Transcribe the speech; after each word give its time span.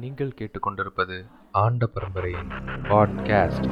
நீங்கள் 0.00 0.36
கேட்டுக்கொண்டிருப்பது 0.38 1.16
ஆண்ட 1.56 1.86
பரம்பரையின் 1.86 2.50
பாட்காஸ்ட் 2.82 3.68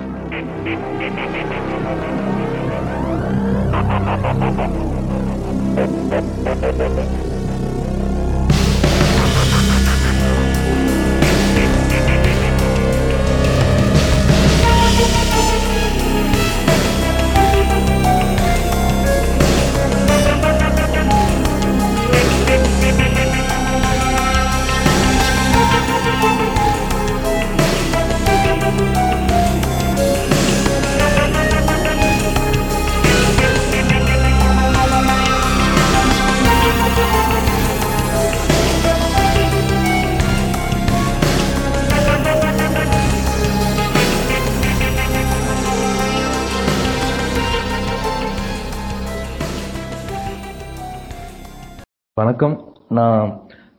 வணக்கம். 52.36 52.74
நான் 52.88 53.28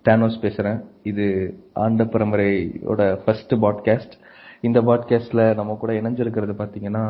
தேனோஸ் 0.10 0.38
பேசுறேன். 0.44 0.78
இது 1.04 1.26
ஆண்ட 1.74 2.04
பரம்பரையோட 2.04 3.02
ஃபர்ஸ்ட் 3.24 3.54
பாட்காஸ்ட் 3.64 4.16
இந்த 4.62 4.82
பாட்காஸ்ட்ல 4.82 5.42
நம்ம 5.56 5.74
கூட 5.82 5.94
இணைஞ்சிருக்கிறது 5.94 6.54
பாத்தீங்கன்னா 6.62 7.04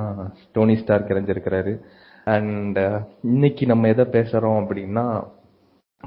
டோனி 0.51 0.75
ஸ்டார்க் 0.81 1.13
இணைஞ்சிருக்கிறாரு. 1.13 1.73
அண்ட் 2.23 2.77
uh, 2.77 2.99
இன்னைக்கு 3.21 3.65
நம்ம 3.65 3.87
எதை 3.87 4.05
பேசுறோம் 4.05 4.57
அப்படின்னா 4.63 5.05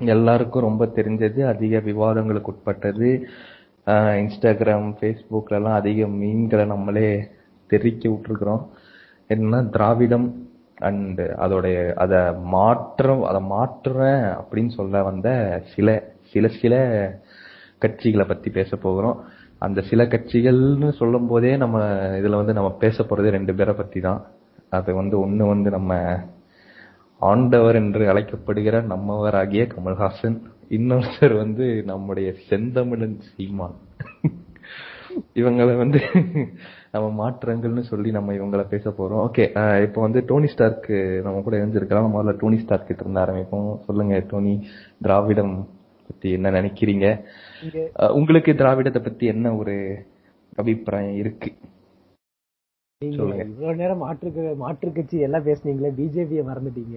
எல்லாருக்கும் 0.00 0.66
ரொம்ப 0.68 0.90
தெரிஞ்சது 0.98 1.40
அதிக 1.54 1.78
விவாதங்களுக்கு 1.78 2.52
உட்பட்டது 2.54 3.10
இன்ஸ்டாகிராம் 4.22 4.92
ஃபேஸ்புக்ல 5.00 5.60
எல்லாம் 5.60 5.80
அதிக 5.82 6.06
மீன்களை 6.20 6.64
நம்மளே 6.64 7.10
தெரிக்க 7.66 8.08
விட்டுருக்குறோம். 8.08 8.64
என்னன்னா 9.28 9.62
திராவிடம் 9.70 10.28
அண்டு 10.86 11.24
அதோடைய 11.44 11.78
அதை 12.04 12.20
மாற்றம் 12.54 13.22
அதை 13.30 13.40
மாற்றுறேன் 13.54 14.24
அப்படின்னு 14.40 14.72
சொல்ல 14.78 15.02
வந்த 15.02 15.28
சில 15.74 15.88
சில 16.32 16.48
சில 16.60 16.74
கட்சிகளை 17.82 18.24
பற்றி 18.28 18.48
பேச 18.58 18.70
போகிறோம். 18.76 19.18
அந்த 19.62 19.80
சில 19.90 20.02
கட்சிகள்னு 20.04 20.88
சொல்லும் 20.98 21.28
போதே 21.30 21.52
நம்ம 21.62 21.78
இதுல 22.20 22.40
வந்து 22.40 22.56
நம்ம 22.58 22.70
பேச 22.84 23.04
போறது 23.04 23.36
ரெண்டு 23.36 23.52
பேரை 23.54 23.74
பற்றி 23.74 24.00
தான் 24.00 24.20
அது 24.78 24.90
வந்து 25.00 25.16
ஒண்ணு 25.24 25.44
வந்து 25.52 25.70
நம்ம 25.70 25.92
ஆண்டவர் 27.20 27.78
என்று 27.82 28.02
அழைக்கப்படுகிற 28.10 28.76
நம்மவராகிய 28.92 29.64
கமல்ஹாசன். 29.72 30.36
இன்னொருத்தர் 30.76 31.34
வந்து 31.42 31.66
நம்முடைய 31.90 32.28
செந்தமிழன் 32.48 33.18
சீமான். 33.28 33.76
இவங்களை 35.40 35.74
வந்து 35.76 36.00
நம்ம 36.94 37.08
மாற்றங்கள்னு 37.18 37.82
சொல்லி 37.88 38.10
நம்ம 38.10 38.32
இவங்கள 38.32 38.62
பேச 38.68 38.90
போறோம். 38.90 39.22
ஓகே 39.26 39.44
இப்போ 39.84 40.00
வந்து 40.00 40.20
டோனி 40.28 40.48
ஸ்டார்க் 40.54 40.88
நம்ம 41.26 41.40
கூட 41.40 41.56
இணைஞ்சிருக்கலாம் 41.58 42.14
முதல்ல 42.14 42.32
டோனி 42.40 42.58
ஸ்டார்க் 42.62 42.88
கிட்ட 42.88 43.04
இருந்து 43.04 43.22
ஆரம்பிப்போம். 43.24 43.68
சொல்லுங்க 43.88 44.16
டோனி 44.30 44.54
திராவிடம் 45.02 45.54
பத்தி 46.10 46.30
என்ன 46.36 46.50
நினைக்கிறீங்க? 46.50 47.06
உங்களுக்கு 48.10 48.52
திராவிடத்தை 48.52 49.02
பத்தி 49.02 49.26
என்ன 49.26 49.52
ஒரு 49.56 49.74
அபிப்பிராயம் 50.56 51.18
இருக்கு. 51.22 51.50
இவ்வளவு 53.02 53.76
நேரம் 53.76 54.02
மாற்று 54.04 54.54
மாற்று 54.62 54.88
கட்சி 54.92 55.18
எல்லாம் 55.26 55.46
பேசுனீங்களே 55.46 55.92
பிஜேபியை 56.00 56.42
மறந்துட்டீங்க. 56.48 56.96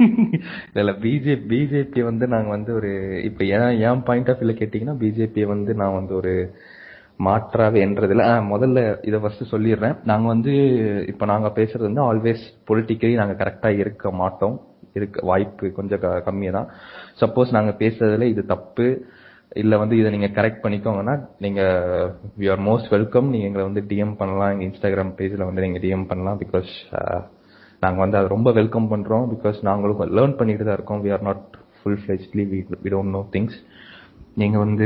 இல்ல 0.80 0.92
பிஜேபி 1.02 1.46
பிஜேபி 1.50 2.00
வந்து 2.02 2.26
நாங்க 2.26 2.48
வந்து 2.48 2.70
ஒரு 2.74 2.90
இப்ப 3.24 3.44
ஏன் 3.56 3.80
என் 3.80 4.02
பாயிண்ட் 4.02 4.30
ஆஃப் 4.30 4.38
வியூல 4.40 4.54
கேட்டீங்கன்னா 4.60 4.94
பிஜேபி 5.02 5.42
வந்து 5.46 5.72
நான் 5.74 5.98
வந்து 5.98 6.14
ஒரு 6.14 6.32
மாற்றாக 7.26 7.74
என்றதுல 7.86 8.24
முதல்ல 8.50 8.80
இதை 9.08 9.18
ஃபஸ்ட்டு 9.22 9.50
சொல்லிடுறேன். 9.52 9.96
நாங்கள் 10.10 10.32
வந்து 10.34 10.52
இப்போ 11.12 11.24
நாங்கள் 11.32 11.54
பேசுகிறது 11.58 11.88
வந்து 11.90 12.06
ஆல்வேஸ் 12.08 12.44
பொலிட்டிக்கலி 12.70 13.14
நாங்கள் 13.20 13.40
கரெக்டாக 13.42 13.80
இருக்க 13.82 14.12
மாட்டோம். 14.20 14.56
இருக்க 14.98 15.24
வாய்ப்பு 15.30 15.66
கொஞ்சம் 15.78 16.00
க 16.04 16.08
கம்மியாக 16.28 16.54
தான் 16.58 16.70
சப்போஸ் 17.22 17.56
நாங்கள் 17.56 17.76
பேசுறதுல 17.82 18.28
இது 18.32 18.42
தப்பு 18.54 18.86
இல்லை 19.62 19.76
வந்து 19.82 19.94
இதை 20.00 20.08
நீங்கள் 20.14 20.34
கரெக்ட் 20.38 20.62
பண்ணிக்கோங்கன்னா 20.64 21.14
நீங்கள் 21.44 22.10
வி 22.40 22.48
ஆர் 22.54 22.64
மோஸ்ட் 22.68 22.90
வெல்கம் 22.94 23.28
நீங்கள் 23.32 23.48
எங்களை 23.50 23.64
வந்து 23.68 23.82
டிஎம் 23.90 24.16
பண்ணலாம். 24.20 24.50
எங்கள் 24.54 24.66
இன்ஸ்டாகிராம் 24.68 25.12
பேஜில் 25.20 25.46
வந்து 25.48 25.64
நீங்கள் 25.66 25.82
டிஎம் 25.84 26.08
பண்ணலாம். 26.10 26.40
பிகாஸ் 26.44 26.70
நாங்கள் 27.84 28.02
வந்து 28.04 28.18
அதை 28.20 28.28
ரொம்ப 28.36 28.48
வெல்கம் 28.60 28.90
பண்ணுறோம் 28.92 29.26
பிகாஸ் 29.34 29.58
நாங்களும் 29.68 30.14
லேர்ன் 30.18 30.38
பண்ணிட்டு 30.40 30.66
தான் 30.68 30.78
இருக்கோம். 30.78 31.02
We 31.04 31.12
are 31.16 31.26
not 31.28 31.44
full 31.78 32.00
fledgedly 32.02 32.44
we 32.84 32.90
don't 32.94 33.14
know 33.16 33.22
things 33.36 33.58
நீங்க 34.38 34.56
வந்து 34.58 34.84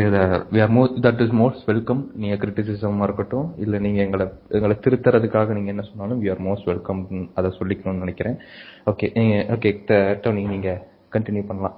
we 0.52 0.58
are 0.64 0.72
most 0.76 0.98
that 1.04 1.20
is 1.24 1.32
most 1.40 1.64
welcome 1.70 2.00
நீங்க 2.20 2.36
கிரிட்டிசிசமா 2.42 3.06
இருக்கட்டும் 3.06 3.48
இல்ல 3.62 3.78
நீங்க 3.84 3.98
எங்களை 4.04 4.26
எங்களை 4.56 4.74
திருத்துறதுக்காக 4.84 5.54
நீங்க 5.56 5.70
என்ன 5.72 5.82
சொன்னாலும் 5.88 6.20
வி 6.22 6.28
ஆர் 6.32 6.40
மோஸ்ட் 6.46 6.68
வெல்கம் 6.70 7.00
அதை 7.38 7.48
சொல்லிக்கணும்னு 7.58 8.02
நினைக்கிறேன். 8.04 8.36
ஓகே 8.90 9.08
நீங்கள் 9.16 9.56
ஓகே 9.56 9.70
டோனி 10.22 10.44
நீங்க 10.52 10.70
கண்டினியூ 11.16 11.44
பண்ணலாம். 11.50 11.76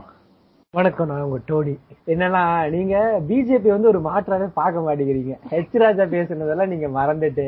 வணக்கம் 0.74 1.10
நான் 1.12 1.24
உங்க 1.28 1.40
டோனி 1.46 1.74
என்னன்னா 2.14 2.42
நீங்க 2.76 2.96
பிஜேபி 3.28 3.70
வந்து 3.74 3.90
ஒரு 3.92 4.00
மாற்றாவே 4.08 4.48
பார்க்க 4.60 4.86
மாட்டேங்கிறீங்க. 4.88 5.34
ஹெச் 5.54 5.76
ராஜா 5.84 6.06
பேசுனதெல்லாம் 6.14 6.72
நீங்க 6.74 6.90
மறந்துட்டு 7.00 7.46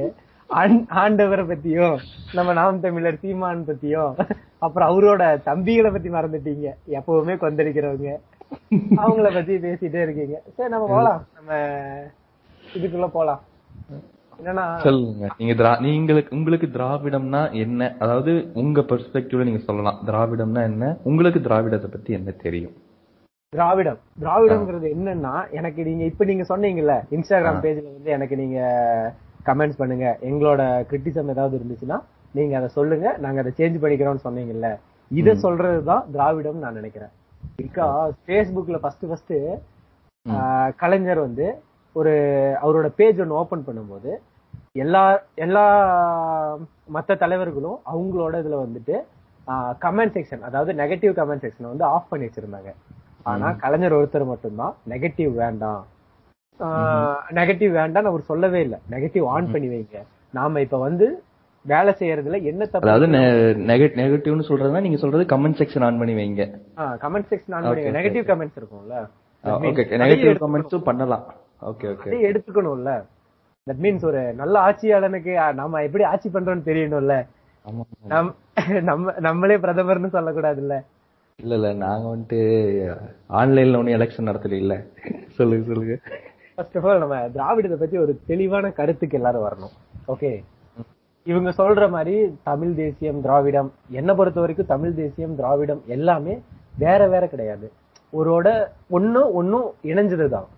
ஆண்டவரை 1.02 1.44
பத்தியும் 1.52 1.96
நம்ம 2.36 2.52
நாம் 2.58 2.82
தமிழர் 2.84 3.22
சீமான் 3.22 3.66
பத்தியும் 3.70 4.12
அப்புறம் 4.66 4.90
அவரோட 4.90 5.22
தம்பிகளை 5.48 5.90
பத்தி 5.92 6.10
மறந்துட்டீங்க. 6.18 6.68
எப்பவுமே 6.98 7.36
கொந்தளிக்கிறவங்க. 7.42 8.12
அவங்கள 8.96 9.34
பத்தி 9.34 9.54
பேசிட்டே 9.56 10.02
இருக்கீங்க. 10.02 10.42
சரி 10.56 10.70
நம்ம 10.70 10.86
போலாம். 10.86 11.26
நம்ம 11.34 11.52
இதுக்குள்ள 12.76 13.08
போலாம். 13.08 13.40
என்னன்னா 14.42 14.64
சொல்லுங்க. 14.76 15.28
நீங்க 15.38 15.78
நீங்களுக்கு 15.80 16.30
உங்களுக்கு 16.30 16.66
திராவிடம்னா 16.66 17.52
என்ன? 17.52 17.96
அதாவது 17.98 18.50
உங்க 18.54 18.80
பெர்ஸ்பெக்டிவ்ல 18.80 19.44
நீங்க 19.44 19.58
சொல்லலாம். 19.58 19.98
திராவிடம்னா 20.06 20.62
என்ன? 20.62 20.96
உங்களுக்கு 21.02 21.40
திராவிடத்தை 21.40 21.90
பத்தி 21.90 22.12
என்ன 22.12 22.30
தெரியும்? 22.30 22.74
திராவிடம். 23.48 23.98
திராவிடம்ங்கிறது 24.20 24.88
என்னன்னா 24.96 25.50
எனக்கு 25.50 25.84
நீங்க 25.84 26.04
இப்ப 26.04 26.24
நீங்க 26.24 26.44
சொன்னீங்கல்ல 26.56 26.94
இன்ஸ்டாகிராம் 27.10 27.62
பேஜ்ல 27.64 27.92
வந்து 27.92 28.10
எனக்கு 28.16 28.36
நீங்க 28.36 28.58
கமெண்ட்ஸ் 29.46 29.80
பண்ணுங்க. 29.82 30.18
எங்களோட 30.22 30.62
கிரிட்டிசம் 30.90 31.28
ஏதாவது 31.28 31.58
இருந்துச்சுன்னா 31.58 31.98
நீங்க 32.32 32.56
அதை 32.56 32.68
சொல்லுங்க. 32.68 33.16
நாங்க 33.18 33.40
அதை 33.40 33.52
சேஞ்ச் 33.56 33.82
பண்ணிக்கிறோம்னு 33.82 34.26
சொன்னீங்கல்ல 34.28 34.78
இத 35.10 35.34
சொல்றதுதான் 35.34 36.10
திராவிடம் 36.10 36.58
நான் 36.58 36.74
நினைக்கிறேன். 36.74 37.08
இருக்கா 37.58 37.86
Facebookல 38.26 38.76
ஃபர்ஸ்ட் 38.82 39.04
ஃபர்ஸ்ட் 39.08 39.36
கலைஞர் 40.76 41.20
வந்து 41.26 41.46
ஒரு 41.96 42.12
அவரோட 42.62 42.88
பேஜ் 42.98 43.20
ஒன்னு 43.20 43.38
ஓபன் 43.40 43.64
பண்ணும்போது 43.68 44.10
எல்லா 44.82 45.02
எல்லா 45.44 45.64
மத்த 46.96 47.16
தலைவர்களும் 47.22 47.78
அவங்களோட 47.92 48.34
இதுல 48.42 48.58
வந்துட்டு 48.64 48.96
கமெண்ட் 49.84 50.14
செக்ஷன் 50.16 50.44
அதாவது 50.48 50.72
நெகட்டிவ் 50.82 51.12
கமெண்ட் 51.20 51.44
செக்ஷனை 51.44 51.68
வந்து 51.72 51.86
ஆஃப் 51.94 52.08
பண்ணி 52.10 52.26
வச்சிருந்தாங்க. 52.26 52.70
ஆனா 53.30 53.46
கலைஞர் 53.62 53.96
ஒருத்தர் 53.98 54.30
மட்டும்தான் 54.32 54.74
நெகட்டிவ் 54.92 55.32
வேண்டாம். 55.42 55.82
நெகட்டிவ் 57.38 57.72
வேண்டாம் 57.80 58.10
அவர் 58.10 58.30
சொல்லவே 58.32 58.60
இல்ல. 58.66 58.76
நெகட்டிவ் 58.90 59.26
ஆன் 59.36 59.50
பண்ணி 59.54 59.68
வைங்க. 59.74 59.98
நாம 60.38 60.60
இப்ப 60.66 60.78
வந்து 60.78 61.06
வேலை 61.68 61.92
செய்யறதுல 61.98 62.38
என்ன 62.44 62.62
அதாவது 62.76 63.06
தப்பு 63.06 63.96
நெகட்டிவ்னு 64.00 64.48
சொல்றதுன்னா 64.48 64.80
நீங்க 64.80 64.98
சொல்றது 64.98 65.24
கமெண்ட் 65.32 65.58
செக்ஷன் 65.60 65.84
ஆன் 65.84 65.98
பண்ணி 65.98 66.14
வைங்க. 66.14 66.44
கமெண்ட் 67.02 67.30
செக்ஷன் 67.32 67.54
ஆன் 67.56 67.66
பண்ணி 67.68 67.94
நெகட்டிவ் 67.96 68.26
கமெண்ட்ஸ் 68.30 68.58
இருக்கும்ல? 68.60 68.96
Okay 69.44 69.84
negative. 70.02 70.40
கமெண்ட்ஸும் 70.42 70.86
பண்ணலாம். 70.86 71.24
ஓகே 71.62 71.86
ஓகே 71.92 72.06
அதையும் 72.06 72.28
எடுத்துக்கணும்ல? 72.30 72.92
தட் 73.66 73.82
மீன்ஸ் 73.84 74.04
ஒரு 74.04 74.20
நல்ல 74.34 74.54
ஆட்சியாளனுக்கு 74.66 75.32
அஹ், 75.38 75.54
நாம 75.54 75.82
எப்படி 75.82 76.04
ஆட்சி 76.04 76.28
பண்றோம்னு 76.30 76.68
தெரியணும்ல? 76.68 77.16
நம்ம 78.84 79.02
நம்மளே 79.20 79.56
பிரதமர்னு 79.56 80.10
சொல்லக்கூடாதுல்ல? 80.12 80.76
இல்ல 81.38 81.54
இல்ல. 81.54 81.68
நாங்க 81.82 82.06
வந்துட்டு 82.08 82.38
ஆன்லைன்ல 83.32 83.78
ஒன்னும் 83.78 83.96
எலெக்ஷன் 83.96 84.28
நடத்தல 84.28 84.56
இல்ல 84.58 84.74
சொல்லுங்க 85.36 85.66
சொல்லுங்க. 85.68 85.96
ஃபர்ஸ்ட் 86.54 86.78
ஆஃப் 86.78 86.86
ஆல் 86.86 87.02
நம்ம 87.02 87.18
திராவிடத்தை 87.34 87.76
பத்தி 87.78 87.98
ஒரு 87.98 88.12
தெளிவான 88.26 88.70
கருத்துக்கு 88.72 89.18
எல்லாரும் 89.18 89.44
வரணும். 89.44 89.74
ஓகே 90.08 90.30
இவங்க 91.28 91.50
சொல்ற 91.58 91.90
மாதிரி 91.90 92.14
தமிழ் 92.42 92.74
தேசியம் 92.74 93.20
திராவிடம் 93.20 93.72
என்ன 93.90 94.14
பொறுத்த 94.14 94.40
வரைக்கும் 94.40 94.70
தமிழ் 94.74 94.94
தேசியம் 94.94 95.34
திராவிடம் 95.36 95.82
எல்லாமே 95.86 96.34
வேற 96.78 97.08
வேற 97.08 97.26
கிடையாது. 97.26 97.66
ஒரோட 98.12 98.48
ஒன்னும் 98.88 99.32
ஒன்னும் 99.32 99.66
இணைஞ்சதுதான். 99.82 100.48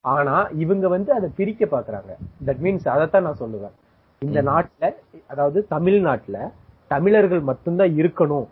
ஆனா 0.00 0.36
இவங்க 0.62 0.88
வந்து 0.88 1.12
அதை 1.12 1.28
பிரிக்க 1.36 1.64
பாக்குறாங்க. 1.64 2.12
தட் 2.46 2.60
மீன்ஸ் 2.64 2.88
அதைத்தான் 2.88 3.22
நான் 3.22 3.40
சொல்லுவேன். 3.40 3.74
இந்த 4.18 4.42
நாட்டுல 4.42 4.94
அதாவது 5.26 5.66
தமிழ்நாட்டுல 5.66 6.38
தமிழர்கள் 6.86 7.40
மட்டும்தான் 7.40 7.94
இருக்கணும் 8.02 8.46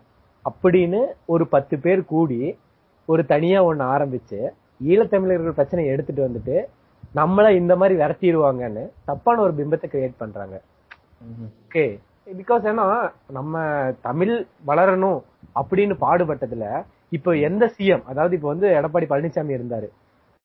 அப்படின்னு 0.45 1.01
ஒரு 1.25 1.47
பத்து 1.47 1.75
பேர் 1.79 2.05
கூடி 2.05 2.57
ஒரு 3.05 3.25
தனியா 3.25 3.65
ஒண்ணு 3.65 3.85
ஆரம்பிச்சு 3.95 4.39
ஈழத்தமிழர்கள் 4.85 5.57
பிரச்சனையை 5.59 5.93
எடுத்துட்டு 5.93 6.27
வந்துட்டு 6.27 6.57
நம்மள 7.15 7.55
இந்த 7.55 7.75
மாதிரி 7.75 7.99
விரட்டிடுவாங்கன்னு 7.99 8.83
தப்பான 9.05 9.41
ஒரு 9.41 9.53
பிம்பத்தை 9.57 9.85
கிரியேட் 9.91 10.21
பண்றாங்க. 10.23 10.55
ஓகே. 11.65 11.85
பிகாஸ் 12.27 12.63
ஏன்னா 12.63 12.85
நம்ம 13.27 13.55
தமிழ் 14.01 14.33
வளரணும் 14.67 15.19
அப்படின்னு 15.55 15.95
பாடுபட்டதுல 16.01 16.65
இப்ப 17.09 17.35
எந்த 17.37 17.73
சிஎம் 17.77 18.03
அதாவது 18.05 18.35
இப்ப 18.35 18.47
வந்து 18.47 18.67
எடப்பாடி 18.69 19.07
பழனிசாமி 19.09 19.57
இருந்தாரு. 19.57 19.87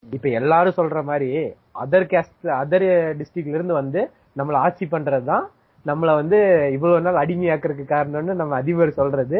இப்ப 0.03 0.29
எல்லாரும் 0.29 0.75
சொல்ற 0.77 1.05
மாதிரி 1.05 1.31
அதர் 1.75 2.07
கேஸ்ட் 2.07 2.47
அதர் 2.63 2.89
டிஸ்ட்ரிக்ட்ல 3.17 3.57
இருந்து 3.59 3.73
வந்து 3.73 4.01
நம்மள 4.37 4.53
ஆட்சி 4.53 4.87
பண்றதுதான் 4.87 5.47
நம்மள 5.87 6.15
வந்து 6.15 6.39
இவ்வளவு 6.73 7.01
நாள் 7.01 7.27
அடிமையாக்குறதுக்கு 7.27 7.87
காரணம்னு 7.89 8.35
நம்ம 8.35 8.55
அதிபர் 8.55 8.91
சொல்றது. 8.91 9.39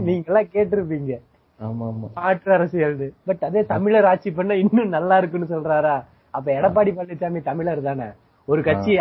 நீங்க 0.00 0.24
எல்லாம் 0.26 0.52
கேட்டிருப்பீங்க. 0.52 1.12
மாற்று 2.14 2.52
அரசியல் 2.52 2.96
பட் 3.24 3.44
அதே 3.44 3.64
தமிழர் 3.64 4.04
ஆட்சி 4.04 4.30
பண்ண 4.30 4.54
இன்னும் 4.54 4.88
நல்லா 4.88 5.18
இருக்குன்னு 5.18 5.46
சொல்றாரா? 5.50 5.96
அப்ப 6.30 6.52
எடப்பாடி 6.52 6.90
பழனிசாமி 6.92 7.42
தமிழர் 7.42 7.80
தானே. 7.80 8.08
ஒரு 8.48 8.62
கட்சி 8.62 8.92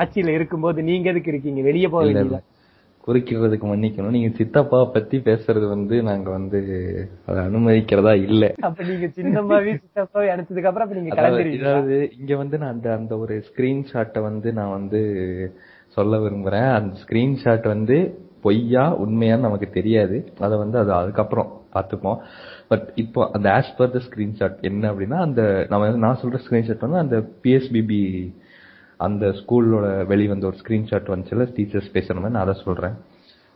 ஆட்சியில 0.00 0.36
இருக்கும்போது 0.38 0.88
நீங்க 0.90 1.08
எதுக்கு 1.12 1.32
இருக்கீங்க? 1.32 1.62
வெளியே 1.70 1.88
போக 1.94 2.04
வேண்டியது 2.04 2.42
மன்னிக்கணும். 3.70 4.14
நீங்க 4.14 4.28
சித்தப்பா 4.38 4.78
பத்தி 4.94 5.16
பேசுறது 5.26 5.66
வந்து 5.72 5.96
நாங்க 6.08 6.28
வந்து 6.36 6.60
அதை 7.28 7.40
அனுமதிக்கிறதா 7.48 8.12
இல்ல. 8.28 8.44
அப்ப 8.68 8.84
நீங்க 8.88 9.06
சின்னம்மாவி 9.18 9.72
சித்தப்பாவி 9.82 10.28
அனுப்பிச்சதுக்கு 10.32 10.70
அப்புறம் 10.70 10.86
அப்ப 10.86 10.96
நீங்க 10.98 11.60
அதாவது 11.62 11.96
இங்க 12.18 12.32
வந்து 12.42 12.58
நான் 12.62 12.74
அந்த 12.76 12.88
அந்த 12.98 13.12
ஒரு 13.24 13.34
ஸ்கிரீன்ஷாட்டை 13.48 14.22
வந்து 14.28 14.48
நான் 14.58 14.74
வந்து 14.78 15.00
சொல்ல 15.96 16.18
விரும்புறேன். 16.24 16.70
அந்த 16.78 16.92
ஸ்கிரீன்ஷாட் 17.02 17.66
வந்து 17.74 17.98
பொய்யா 18.46 18.86
உண்மையான்னு 19.04 19.46
நமக்கு 19.48 19.68
தெரியாது. 19.78 20.16
அதை 20.46 20.56
வந்து 20.64 20.76
அது 20.82 20.92
அதுக்கப்புறம் 21.00 21.52
பார்த்துப்போம். 21.76 22.18
பட் 22.70 22.86
இப்போ 23.04 23.20
அந்த 23.36 23.48
ஆஸ் 23.58 23.72
பர் 23.78 23.94
த 23.94 24.00
ஸ்கிரீன்ஷாட் 24.08 24.58
என்ன 24.70 24.90
அப்படின்னா 24.92 25.20
அந்த 25.26 25.42
நம்ம 25.70 25.90
நான் 26.04 26.20
சொல்ற 26.22 26.40
ஸ்கிரீன்ஷாட் 26.46 26.86
வந்து 26.86 27.02
அந்த 27.04 27.18
பிஎஸ்பிபி 27.44 28.00
அந்த 29.00 29.24
ஸ்கூலோட 29.40 29.86
வெளிவந்த 30.10 30.44
ஒரு 30.50 30.58
ஸ்கிரீன்ஷாட் 30.62 31.12
வந்துச்சுல 31.12 31.46
டீச்சர்ஸ் 31.56 31.90
மாதிரி 32.14 32.34
நான் 32.36 32.44
அதை 32.46 32.54
சொல்றேன். 32.64 32.96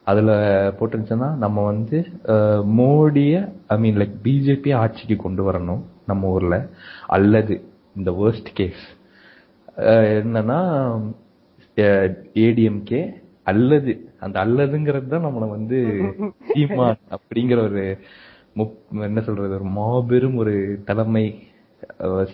அதுல 0.06 0.30
போட்டுருந்துச்சுன்னா 0.78 1.28
நம்ம 1.44 1.64
வந்து 1.72 1.98
மோடிய 2.78 3.34
ஐ 3.74 3.76
மீன் 3.84 3.98
லைக் 4.02 4.16
பிஜேபி 4.26 4.70
ஆட்சிக்கு 4.82 5.16
கொண்டு 5.24 5.42
வரணும் 5.48 5.82
நம்ம 6.10 6.30
ஊர்ல. 6.36 6.56
அல்லது 7.16 7.54
இந்த 7.96 8.10
வேர்ஸ்ட் 8.20 8.50
கேஸ் 8.60 8.84
என்னன்னா 10.18 10.58
ஏடிஎம்கே 12.44 13.02
அல்லது 13.50 13.92
அந்த 14.24 14.36
அல்லதுங்கிறது 14.44 15.08
தான் 15.12 15.24
நம்மள 15.26 15.44
வந்து 15.56 15.78
சீமான் 16.50 17.00
அப்படிங்கிற 17.16 17.58
ஒரு 17.68 17.82
என்ன 19.08 19.20
சொல்றது 19.28 19.56
ஒரு 19.58 19.66
மாபெரும் 19.78 20.36
ஒரு 20.42 20.54
தலைமை 20.88 21.24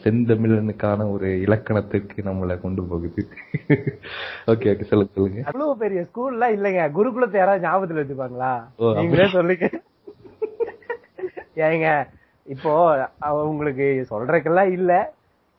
செந்தமிழனுக்கான 0.03 1.07
ஒரு 1.15 1.29
இலக்கணத்திற்கு 1.45 2.19
நம்மளை 2.29 2.55
கொண்டு 2.65 2.83
போகுது. 2.91 3.23
ஓகே 4.53 4.67
ஓகே 4.73 4.87
சொல்லுங்க 4.91 5.13
சொல்லுங்க. 5.17 5.43
அவ்வளவு 5.51 5.77
பெரிய 5.83 6.01
ஸ்கூல்ல 6.09 6.49
இல்லைங்க. 6.57 6.85
குருகுலத்தை 6.99 7.39
யாராவது 7.43 7.67
ஞாபகத்துல 7.67 8.03
வச்சுப்பாங்களா. 8.03 8.53
நீங்களே 9.01 9.29
சொல்லுங்க. 9.37 9.69
ஏங்க 11.69 11.91
இப்போ 12.55 12.73
உங்களுக்கு 13.51 13.87
சொல்றதுக்கெல்லாம் 14.11 14.73
இல்ல. 14.79 14.93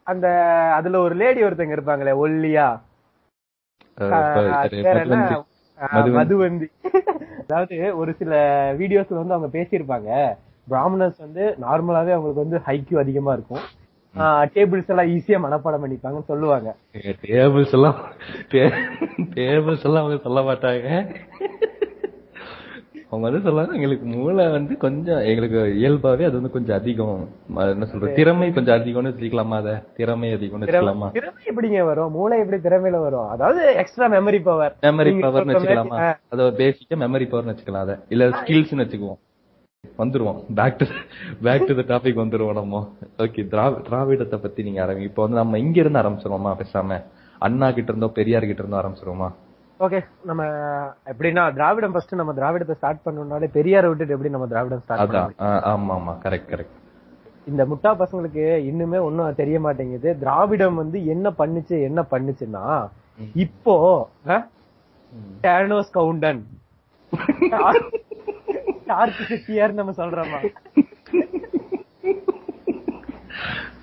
அந்த 0.08 0.28
அதுல 0.80 1.00
ஒரு 1.06 1.16
லேடி 1.22 1.42
ஒருத்தங்க 1.46 1.78
இருப்பாங்களே 1.78 2.14
ஒல்லியா. 2.26 2.68
மதுவந்தி. 6.20 6.68
அதாவது 7.42 7.76
ஒரு 8.02 8.12
சில 8.20 8.34
வீடியோஸ்ல 8.82 9.20
வந்து 9.22 9.36
அவங்க 9.36 9.50
பேசியிருப்பாங்க. 9.58 10.12
பிராமணர்ஸ் 10.72 11.20
வந்து 11.26 11.44
நார்மலாவே 11.66 12.14
அவங்களுக்கு 12.16 12.46
வந்து 12.46 12.60
ஹைக்யூ 12.70 12.98
அதிகமா 13.04 13.34
இருக்கும். 13.38 13.66
டேபிள்ஸ் 14.56 14.92
எல்லாம் 14.94 15.10
ஈஸியா 15.16 15.40
மனப்பாடம் 15.46 15.84
பண்ணிப்பாங்கன்னு 15.84 16.30
சொல்லுவாங்க. 16.32 16.70
டேபிள்ஸ் 17.26 17.76
எல்லாம் 17.80 18.00
டேபிள்ஸ் 19.36 19.86
எல்லாம் 19.90 20.04
அவங்க 20.04 20.20
சொல்ல 20.28 20.42
மாட்டாங்க. 20.50 20.88
அவங்க 23.10 23.26
வந்து 23.28 23.44
சொல்லுவாங்க 23.44 23.76
எங்களுக்கு 23.78 24.06
மூளை 24.14 24.46
வந்து 24.56 24.74
கொஞ்சம் 24.78 25.22
எங்களுக்கு 25.32 25.60
இயல்பாவே 25.82 26.24
அது 26.30 26.38
வந்து 26.40 26.52
கொஞ்சம் 26.56 26.78
அதிகம். 26.80 27.22
என்ன 27.74 27.88
சொல்றது 27.92 28.18
திறமை 28.20 28.48
கொஞ்சம் 28.58 28.78
அதிகம்னு 28.80 29.12
வச்சுக்கலாமா 29.12 29.58
அத? 29.62 29.74
திறமை 30.00 30.30
அதிகம்னு 30.38 30.66
வச்சுக்கலாமா? 30.66 31.10
திறமை 31.18 31.44
எப்படிங்க 31.52 31.84
வரும்? 31.86 32.12
மூளை 32.12 32.40
எப்படி 32.40 32.60
திறமையில 32.68 33.00
வரும்? 33.06 33.30
அதாவது 33.36 33.62
எக்ஸ்ட்ரா 33.84 34.10
மெமரி 34.16 34.42
பவர் 34.50 34.76
மெமரி 34.88 35.14
பவர்னு 35.26 35.56
வச்சுக்கலாமா? 35.56 36.00
அத 36.30 36.50
பேசிக்கா 36.62 36.98
மெமரி 37.06 37.28
பவர்னு 37.34 37.54
வச்சுக்கலாம் 37.54 37.86
அத. 37.88 37.96
இல்ல 38.10 38.30
ஸ்கில்ஸ்னு 38.42 38.86
வச்சுக்குவோம். 38.86 39.22
வந்துருவோம். 39.98 40.40
Back 40.56 40.78
to 40.80 40.86
back 41.44 41.68
to 41.68 41.76
the 41.76 41.86
topic 41.90 42.22
வந்துருவோம் 42.22 42.58
நம்ம. 42.58 42.82
ஓகே 43.20 43.44
திராவிடத்தை 43.86 44.40
பத்தி 44.40 44.64
நீங்க 44.64 44.80
ஆரம்பிங்க. 44.84 45.10
இப்போ 45.10 45.24
வந்து 45.24 45.40
நம்ம 45.40 45.60
இங்க 45.60 45.78
இருந்து 45.80 46.02
ஆரம்பிச்சிருவோமா 46.02 46.54
பேசாம? 46.60 47.00
அண்ணா 47.42 47.68
கிட்ட 47.72 47.92
இருந்தோ 47.92 48.10
பெரியார் 48.16 48.48
கிட்ட 48.48 48.64
இருந்தோ 48.64 48.80
ஆரம்பிச்சிருவோமா? 48.80 49.30
ஓகே 49.80 50.00
நம்ம 50.24 50.44
எப்படின்னா 51.08 51.44
திராவிடம் 51.54 51.94
ஃபர்ஸ்ட் 51.94 52.14
நம்ம 52.16 52.34
திராவிடத்தை 52.34 52.76
ஸ்டார்ட் 52.78 53.04
பண்ணணும்னாலே 53.04 53.48
பெரியாரை 53.54 53.88
விட்டுட்டு 53.90 54.16
எப்படி 54.16 54.30
நம்ம 54.30 54.48
திராவிடம் 54.48 54.84
ஸ்டார்ட் 54.84 55.18
ஆ, 55.42 55.50
ஆமா 55.72 55.94
ஆமா 55.98 56.14
கரெக்ட் 56.24 56.52
கரெக்ட் 56.52 56.76
இந்த 57.48 57.64
முட்டா 57.66 57.92
பசங்களுக்கு 58.00 58.46
இன்னுமே 58.70 59.00
ஒண்ணும் 59.04 59.36
தெரிய 59.36 59.58
மாட்டேங்குது. 59.60 60.10
திராவிடம் 60.20 60.80
வந்து 60.82 60.98
என்ன 61.08 61.28
பண்ணுச்சு 61.38 61.76
என்ன 61.82 62.02
பண்ணுச்சுன்னா 62.12 62.64
இப்போ 63.36 63.76
டேனோஸ் 65.44 65.92
கவுண்டன் 65.92 66.42
டார்க் 68.90 69.22
சிட்டியார் 69.30 69.78
நம்ம 69.80 69.94
சொல்றோமா? 70.02 70.40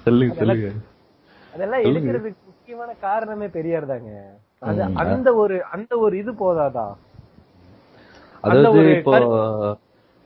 சொல்லுங்க 0.04 0.34
சொல்லுங்க. 0.40 0.68
அதெல்லாம் 1.52 1.84
எடுக்கிறதுக்கு 1.88 2.40
முக்கியமான 2.50 2.90
காரணமே 3.06 3.46
பெரியார் 3.56 3.90
தாங்க 3.92 4.12
அது 4.68 4.80
அந்த 5.02 5.28
ஒரு 5.42 5.56
அந்த 5.76 5.92
ஒரு 6.04 6.14
இது 6.22 6.32
போதாதா? 6.44 6.86
அதாவது 8.44 8.80
இப்போ 8.96 9.12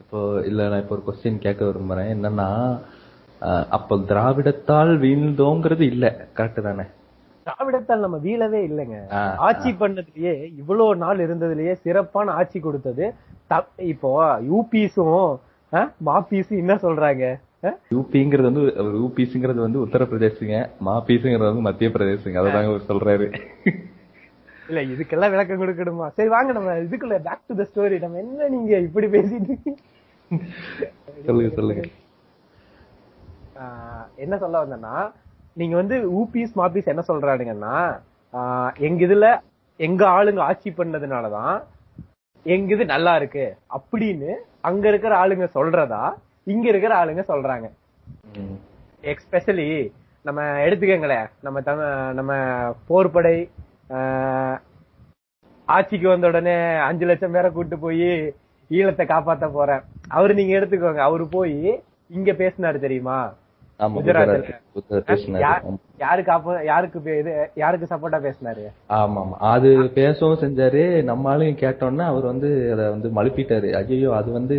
இப்போ 0.01 0.19
இல்ல 0.49 0.67
நான் 0.69 0.81
இப்போ 0.83 0.95
ஒரு 0.97 1.03
கொஸ்டின் 1.07 1.43
கேட்க 1.45 1.61
விரும்புறேன். 1.69 2.09
என்னன்னா 2.15 2.47
அப்போ 3.77 3.93
திராவிடத்தால் 4.09 4.91
வீழ்ந்தோங்கிறது 5.03 5.83
இல்ல. 5.93 6.05
கரெக்ட் 6.37 6.65
தானே? 6.67 6.85
திராவிடத்தால் 7.49 8.05
நம்ம 8.05 8.17
வீழவே 8.27 8.61
இல்லைங்க. 8.69 8.97
ஆட்சி 9.47 9.69
பண்ணதுலயே 9.81 10.33
இவ்வளவு 10.61 10.95
நாள் 11.03 11.25
இருந்ததுலயே 11.25 11.75
சிறப்பான 11.85 12.33
ஆட்சி 12.39 12.59
கொடுத்தது. 12.65 13.05
இப்போ 13.93 14.09
யூபிஸும் 14.49 15.21
மாபீஸும் 16.07 16.61
என்ன 16.63 16.73
சொல்றாங்க? 16.87 17.25
யூபிங்கிறது 17.93 18.49
வந்து 18.49 18.63
யூபிஸ்ங்கிறது 18.99 19.59
வந்து 19.65 19.79
உத்தரப்பிரதேசுங்க 19.85 20.57
மாபீஸுங்கிறது 20.87 21.51
வந்து 21.51 21.65
மத்திய 21.67 21.87
பிரதேசுங்க 21.95 22.41
அததாங்க 22.41 22.71
அவர் 22.71 22.89
சொல்றாரு. 22.91 23.27
இல்ல 24.69 24.81
இதுக்கெல்லாம் 24.93 25.33
விளக்கம் 25.33 25.61
கொடுக்கணுமா? 25.61 26.07
சரி 26.17 26.29
வாங்க 26.35 26.51
நம்ம 26.57 26.75
இதுக்குள்ள 26.85 27.17
பேக் 27.27 27.47
டு 27.49 27.55
த 27.61 27.65
ஸ்டோரி 27.69 27.97
நம்ம 28.03 28.19
என்ன 28.25 28.49
நீங்க 28.55 28.73
இப்படி 28.87 29.07
பேசிட்டு? 29.15 29.55
சொல்லுங்க 31.27 31.51
சொல்லுங்க. 31.59 31.83
என்ன 34.25 34.37
சொல்ல 34.43 34.61
வந்தேன்னா 34.63 34.95
நீங்க 35.59 35.75
வந்து 35.81 35.95
ஊபிஸ் 36.19 36.57
மாபிஸ் 36.59 36.91
என்ன 36.93 37.03
சொல்றானுங்கன்னா 37.11 37.75
எங்க 38.87 38.99
இதுல 39.07 39.27
எங்க 39.79 40.01
ஆளுங்க 40.17 40.41
ஆட்சி 40.49 40.69
பண்ணதுனாலதான் 40.79 41.55
எங்க 42.45 42.69
இது 42.75 42.85
நல்லா 42.93 43.13
இருக்கு 43.19 43.45
அப்படின்னு 43.77 44.31
அங்க 44.69 44.85
இருக்கிற 44.91 45.13
ஆளுங்க 45.21 45.45
சொல்றதா 45.57 46.01
இங்க 46.53 46.65
இருக்கிற 46.71 46.93
ஆளுங்க 47.01 47.23
சொல்றாங்க. 47.31 47.67
எக்ஸ்பெஷலி 49.11 49.67
நம்ம 50.25 50.41
எடுத்துக்கங்களேன் 50.65 51.27
நம்ம 51.45 51.57
தமிழ் 51.67 52.15
நம்ம 52.19 52.31
போர்படை 52.89 53.35
ஆட்சிக்கு 55.67 56.07
வந்த 56.11 56.29
உடனே 56.31 56.55
அஞ்சு 56.87 57.05
லட்சம் 57.09 57.35
பேரை 57.35 57.49
கூட்டு 57.57 57.75
போய் 57.85 58.09
ஈழத்தை 58.69 59.03
காப்பாத்த 59.11 59.45
போறேன். 59.57 59.83
அவரு 60.17 60.33
நீங்க 60.39 60.53
எடுத்துக்கோங்க 60.59 61.03
அவரு 61.09 61.25
போய் 61.35 61.59
இங்க 62.17 62.31
பேசினாரு 62.41 62.79
தெரியுமா? 62.85 63.19
யாருக்கு 65.99 66.31
அப்ப 66.31 66.63
யாருக்கு 66.63 66.99
பே- 66.99 67.19
இது 67.19 67.31
யாருக்கு 67.55 67.95
சப்போர்ட்டா 67.95 68.19
பேசினாரு? 68.19 68.63
ஆமா 68.89 69.19
ஆமா 69.21 69.37
அது 69.49 69.69
பேசவும் 69.89 70.39
செஞ்சாரு. 70.39 71.03
நம்ம 71.03 71.37
ஆளுங்க 71.37 71.55
கேட்டோன்னா 71.59 72.05
அவர் 72.05 72.25
வந்து 72.25 72.71
அத 72.73 72.89
வந்து 72.89 73.09
மழுப்பிட்டாரு. 73.09 73.73
ஐயோ 73.73 74.13
அது 74.13 74.31
வந்து 74.31 74.57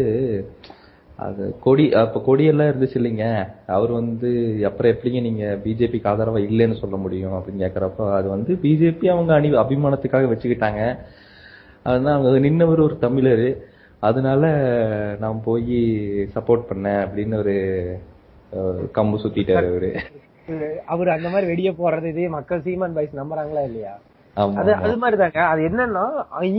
அது 1.19 1.59
கொடி 1.61 1.95
அப்ப 1.95 2.23
கொடியெல்லாம் 2.27 2.71
இருந்துச்சு 2.71 2.95
இல்லைங்க. 2.95 3.25
அவர் 3.67 3.91
வந்து 3.91 4.29
அப்புறம் 4.65 4.93
எப்படிங்க 4.93 5.21
நீங்க 5.21 5.59
பிஜேபிக்கு 5.65 6.05
ஆதரவா 6.05 6.39
இல்லைன்னு 6.49 6.81
சொல்ல 6.81 6.97
முடியும்? 6.97 7.33
அப்படின்னு 7.33 7.59
கேக்குறப்ப 7.59 8.13
அது 8.13 8.29
வந்து 8.29 8.55
பிஜேபி 8.63 9.09
அவங்க 9.09 9.35
அணி 9.35 9.51
அபிமானத்துக்காக 9.55 10.31
வச்சுக்கிட்டாங்க. 10.33 10.83
அதனால 11.83 12.15
அவங்க 12.15 12.49
நின்னவர் 12.49 12.83
ஒரு 12.83 12.99
தமிழர். 12.99 13.49
அதனால 14.03 14.45
நான் 15.19 15.43
போய் 15.45 15.79
சப்போர்ட் 16.35 16.69
பண்ணேன் 16.71 17.01
அப்படின்னு 17.05 17.37
ஒரு 17.37 17.55
கம்பு 18.97 19.17
சுத்திட்டாரு 19.23 19.69
அவரு. 19.73 19.91
அவர் 20.87 21.09
அந்த 21.09 21.29
மாதிரி 21.29 21.47
வெளியே 21.47 21.73
போறது 21.81 22.07
இதே 22.13 22.29
மக்கள் 22.29 22.65
சீமான் 22.67 22.97
பாய்ஸ் 22.97 23.21
நம்புறாங்களா 23.21 23.63
இல்லையா? 23.69 23.93
அது. 24.37 24.73
அது 24.85 24.95
மாதிரிதாங்க. 25.03 25.41
அது 25.53 25.61
என்னன்னா 25.69 26.05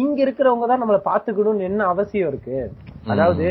இங்க 0.02 0.20
இருக்கிறவங்க 0.26 0.68
தான் 0.68 0.82
நம்மள 0.84 1.00
பாத்துக்கணும்னு 1.10 1.68
என்ன 1.70 1.88
அவசியம் 1.94 2.30
இருக்கு? 2.32 2.58
அதாவது 3.08 3.48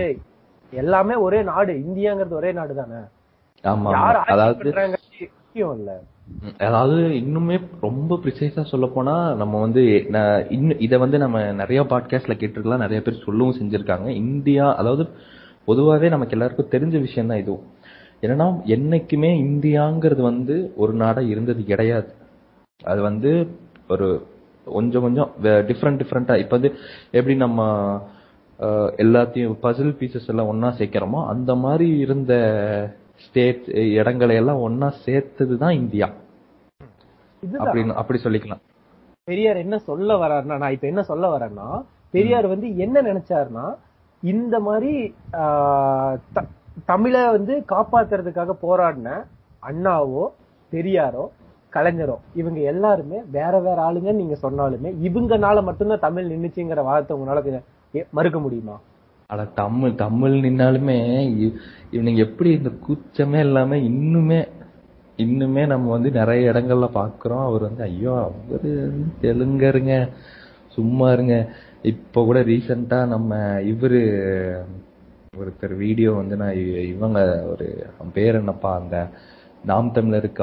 எல்லாமே 0.73 1.15
ஒரே 1.27 1.41
நாடு. 1.43 1.73
இந்தியாங்கிறது 1.87 2.41
ஒரே 2.41 2.53
நாடு 2.53 2.75
தானே 2.75 3.01
அதாவது 4.35 4.73
முக்கியம் 5.35 5.75
இல்ல. 5.79 5.91
அதாவது 6.67 6.99
இன்னுமே 7.21 7.57
ரொம்ப 7.81 8.19
ப்ரிசைஸா 8.25 8.63
சொல்ல 8.73 8.87
போனா 8.87 9.15
நம்ம 9.41 9.61
வந்து 9.61 9.83
இன்னும் 10.51 10.83
இத 10.87 10.99
வந்து 10.99 11.19
நம்ம 11.19 11.39
நிறைய 11.53 11.81
பாட்காஸ்ட்ல 11.93 12.37
கேட்டிருக்கலாம். 12.41 12.85
நிறைய 12.85 13.01
பேர் 13.03 13.25
சொல்லவும் 13.27 13.59
செஞ்சிருக்காங்க. 13.61 14.09
இந்தியா 14.25 14.67
அதாவது 14.75 15.05
பொதுவாவே 15.69 16.09
நமக்கு 16.09 16.37
எல்லாருக்கும் 16.37 16.73
தெரிஞ்ச 16.75 16.97
விஷயம் 17.01 17.31
தான் 17.33 17.43
இதுவும் 17.43 17.65
என்னன்னா 18.23 18.47
என்னைக்குமே 18.75 19.31
இந்தியாங்கிறது 19.47 20.23
வந்து 20.31 20.57
ஒரு 20.83 20.93
நாடா 21.03 21.23
இருந்தது 21.33 21.61
கிடையாது. 21.65 22.11
அது 22.83 23.01
வந்து 23.09 23.31
ஒரு 23.89 24.09
கொஞ்சம் 24.67 25.05
கொஞ்சம் 25.07 25.31
டிஃப்ரெண்ட் 25.69 26.01
டிஃப்ரெண்டா 26.01 26.35
இப்ப 26.43 26.55
வந்து 26.57 26.71
எப்படி 27.17 27.35
நம்ம 27.45 27.61
எல்லாத்தையும் 29.05 29.55
பசில் 29.63 29.95
பீசஸ் 30.01 30.29
எல்லாம் 30.33 30.51
ஒண்ணா 30.53 30.71
சேர்க்கிறோமோ 30.79 31.21
அந்த 31.33 31.55
மாதிரி 31.65 31.87
இருந்த 32.05 32.33
ஸ்டேட் 33.25 33.65
இடங்களை 33.99 34.35
எல்லாம் 34.41 34.61
ஒண்ணா 34.67 34.89
சேர்த்தது 35.05 35.55
தான் 35.63 35.79
இந்தியா 35.83 36.09
அப்படின்னு 37.43 38.01
அப்படி 38.01 38.19
சொல்லிக்கலாம். 38.25 38.63
பெரியார் 39.29 39.65
என்ன 39.65 39.77
சொல்ல 39.89 40.11
வர்றாருன்னா 40.23 40.59
நான் 40.63 40.75
இப்ப 40.77 40.87
என்ன 40.93 41.03
சொல்ல 41.11 41.27
வரேன்னா 41.35 41.69
பெரியார் 42.15 42.47
வந்து 42.53 42.69
என்ன 42.85 43.03
நினைச்சாருன்னா 43.03 43.67
இந்த 44.23 44.57
மாதிரி 44.61 44.93
தமிழை 46.87 47.31
வந்து 47.31 47.65
காப்பாத்துறதுக்காக 47.73 48.57
போராடின 48.63 49.09
அண்ணாவோ 49.63 50.25
பெரியாரோ 50.73 51.25
கலைஞரோ 51.73 52.17
இவங்க 52.35 52.61
எல்லாருமே 52.61 53.23
வேற 53.31 53.61
வேற 53.61 53.83
ஆளுங்கன்னு 53.83 54.21
நீங்க 54.23 54.37
சொன்னாலுமே 54.43 54.91
இவங்கனால 55.09 55.63
மட்டும்தான் 55.63 55.99
தமிழ் 55.99 56.31
நின்னுச்சுங்கிற 56.33 56.83
வார்த்தை 56.83 57.17
உங்களால 57.17 57.61
மறுக்க 58.11 58.39
முடியுமா? 58.39 58.81
ஆனா 59.27 59.47
தமிழ் 59.55 59.95
தமிழ் 59.95 60.33
நின்னாலுமே 60.33 60.97
இவனுங்க 61.93 62.17
எப்படி 62.17 62.51
இந்த 62.51 62.71
கூச்சமே 62.87 63.39
இல்லாம 63.39 63.77
இன்னுமே 63.77 64.49
இன்னுமே 65.17 65.67
நம்ம 65.67 65.91
வந்து 65.91 66.11
நிறைய 66.11 66.53
இடங்கள்ல 66.53 66.87
பாக்குறோம். 66.95 67.45
அவர் 67.45 67.63
வந்து 67.63 67.83
ஐயோ 67.83 68.13
அவரு 68.19 68.93
தெலுங்கருங்க 69.23 70.09
சும்மா 70.67 71.13
இருங்க. 71.13 71.49
இப்ப 71.83 72.25
கூட 72.25 72.41
ரீசெண்டா 72.41 73.07
நம்ம 73.07 73.37
இவரு 73.61 74.01
ஒருத்தர் 75.35 75.75
வீடியோ 75.77 76.11
வந்து 76.13 76.37
நான் 76.37 76.57
இவங்க 76.87 77.19
ஒரு 77.51 77.67
பேர் 78.13 78.35
என்னப்பா 78.35 78.71
அந்த 78.75 78.97
நாம் 79.65 79.93
தமிழருக்கு 79.95 80.43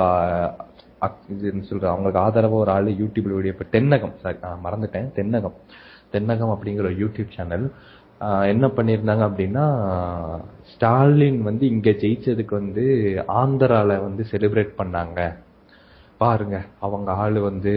அக்- 1.02 1.26
இதுன்னு 1.34 1.68
சொல்ற 1.70 1.86
அவங்களுக்கு 1.86 2.22
ஆதரவா 2.22 2.58
ஒரு 2.58 2.72
ஆள் 2.72 2.88
யூடியூப்ல 3.00 3.34
வீடியோ 3.34 3.54
இப்போ 3.54 3.68
தென்னகம் 3.72 4.14
சாரி 4.22 4.38
நான் 4.42 4.64
மறந்துட்டேன் 4.64 5.10
தென்னகம். 5.16 5.58
தென்னகம் 6.14 6.54
அப்படிங்கிற 6.54 6.86
ஒரு 6.86 7.00
யூடியூப் 7.04 7.36
சேனல் 7.36 7.66
என்ன 8.46 8.68
பண்ணியிருந்தாங்க 8.68 9.24
அப்படின்னா 9.28 9.66
ஸ்டாலின் 10.72 11.42
வந்து 11.42 11.68
இங்க 11.68 11.90
ஜெயிச்சதுக்கு 12.04 12.54
வந்து 12.54 12.86
ஆந்திரால 13.42 14.02
வந்து 14.02 14.24
செலிப்ரேட் 14.32 14.74
பண்ணாங்க. 14.80 15.20
பாருங்க 16.22 16.56
அவங்க 16.80 17.12
ஆள் 17.24 17.40
வந்து 17.42 17.74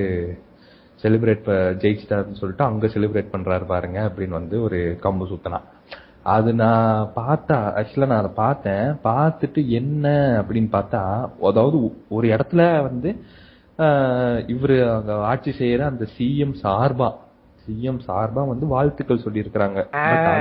செலிப்ரேட் 1.02 1.50
ஜெயிச்சிட்டாருன்னு 1.82 2.40
சொல்லிட்டு 2.40 2.64
அங்க 2.64 2.86
செலிப்ரேட் 2.86 3.34
பண்றாரு 3.34 3.66
பாருங்க 3.66 3.98
அப்படின்னு 4.08 4.38
வந்து 4.40 4.62
ஒரு 4.62 4.78
கம்பு 5.02 5.26
சுத்தனா. 5.26 5.60
அது 6.24 6.50
நான் 6.54 7.10
பார்த்தா 7.16 7.56
ஆக்சுவலா 7.78 8.08
நான் 8.10 8.22
அதை 8.22 8.32
பார்த்தேன். 8.34 8.86
பார்த்துட்டு 9.04 9.60
என்ன 9.78 10.06
அப்படின்னு 10.40 10.70
பார்த்தா 10.72 11.00
அதாவது 11.50 11.76
ஒரு 12.08 12.26
இடத்துல 12.28 12.62
வந்து 12.88 13.10
இவரு 14.54 14.76
அங்க 14.96 15.12
ஆட்சி 15.30 15.52
செய்யற 15.58 15.82
அந்த 15.90 16.06
சிஎம் 16.16 16.54
சார்பா 16.64 17.08
சிஎம் 17.64 18.00
சார்பா 18.06 18.42
வந்து 18.50 18.66
வாழ்த்துக்கள் 18.66 19.24
சொல்லியிருக்கிறாங்க. 19.24 19.80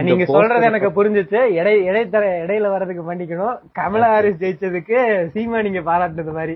நீங்க 0.07 0.25
சொல்றது 0.35 0.65
எனக்கு 0.65 0.89
புரிஞ்சுச்சு. 0.97 1.39
இடை 1.59 1.73
இடைத்தர 1.89 2.23
இடையில 2.43 2.71
வர்றதுக்கு 2.73 3.03
மன்னிக்கணும் 3.09 3.57
கமலா 3.79 4.09
ஹாரிஸ் 4.13 4.41
ஜெயிச்சதுக்கு 4.43 4.99
சீமா 5.35 5.61
நீங்க 5.67 5.81
பாராட்டுனது 5.89 6.33
மாதிரி. 6.39 6.55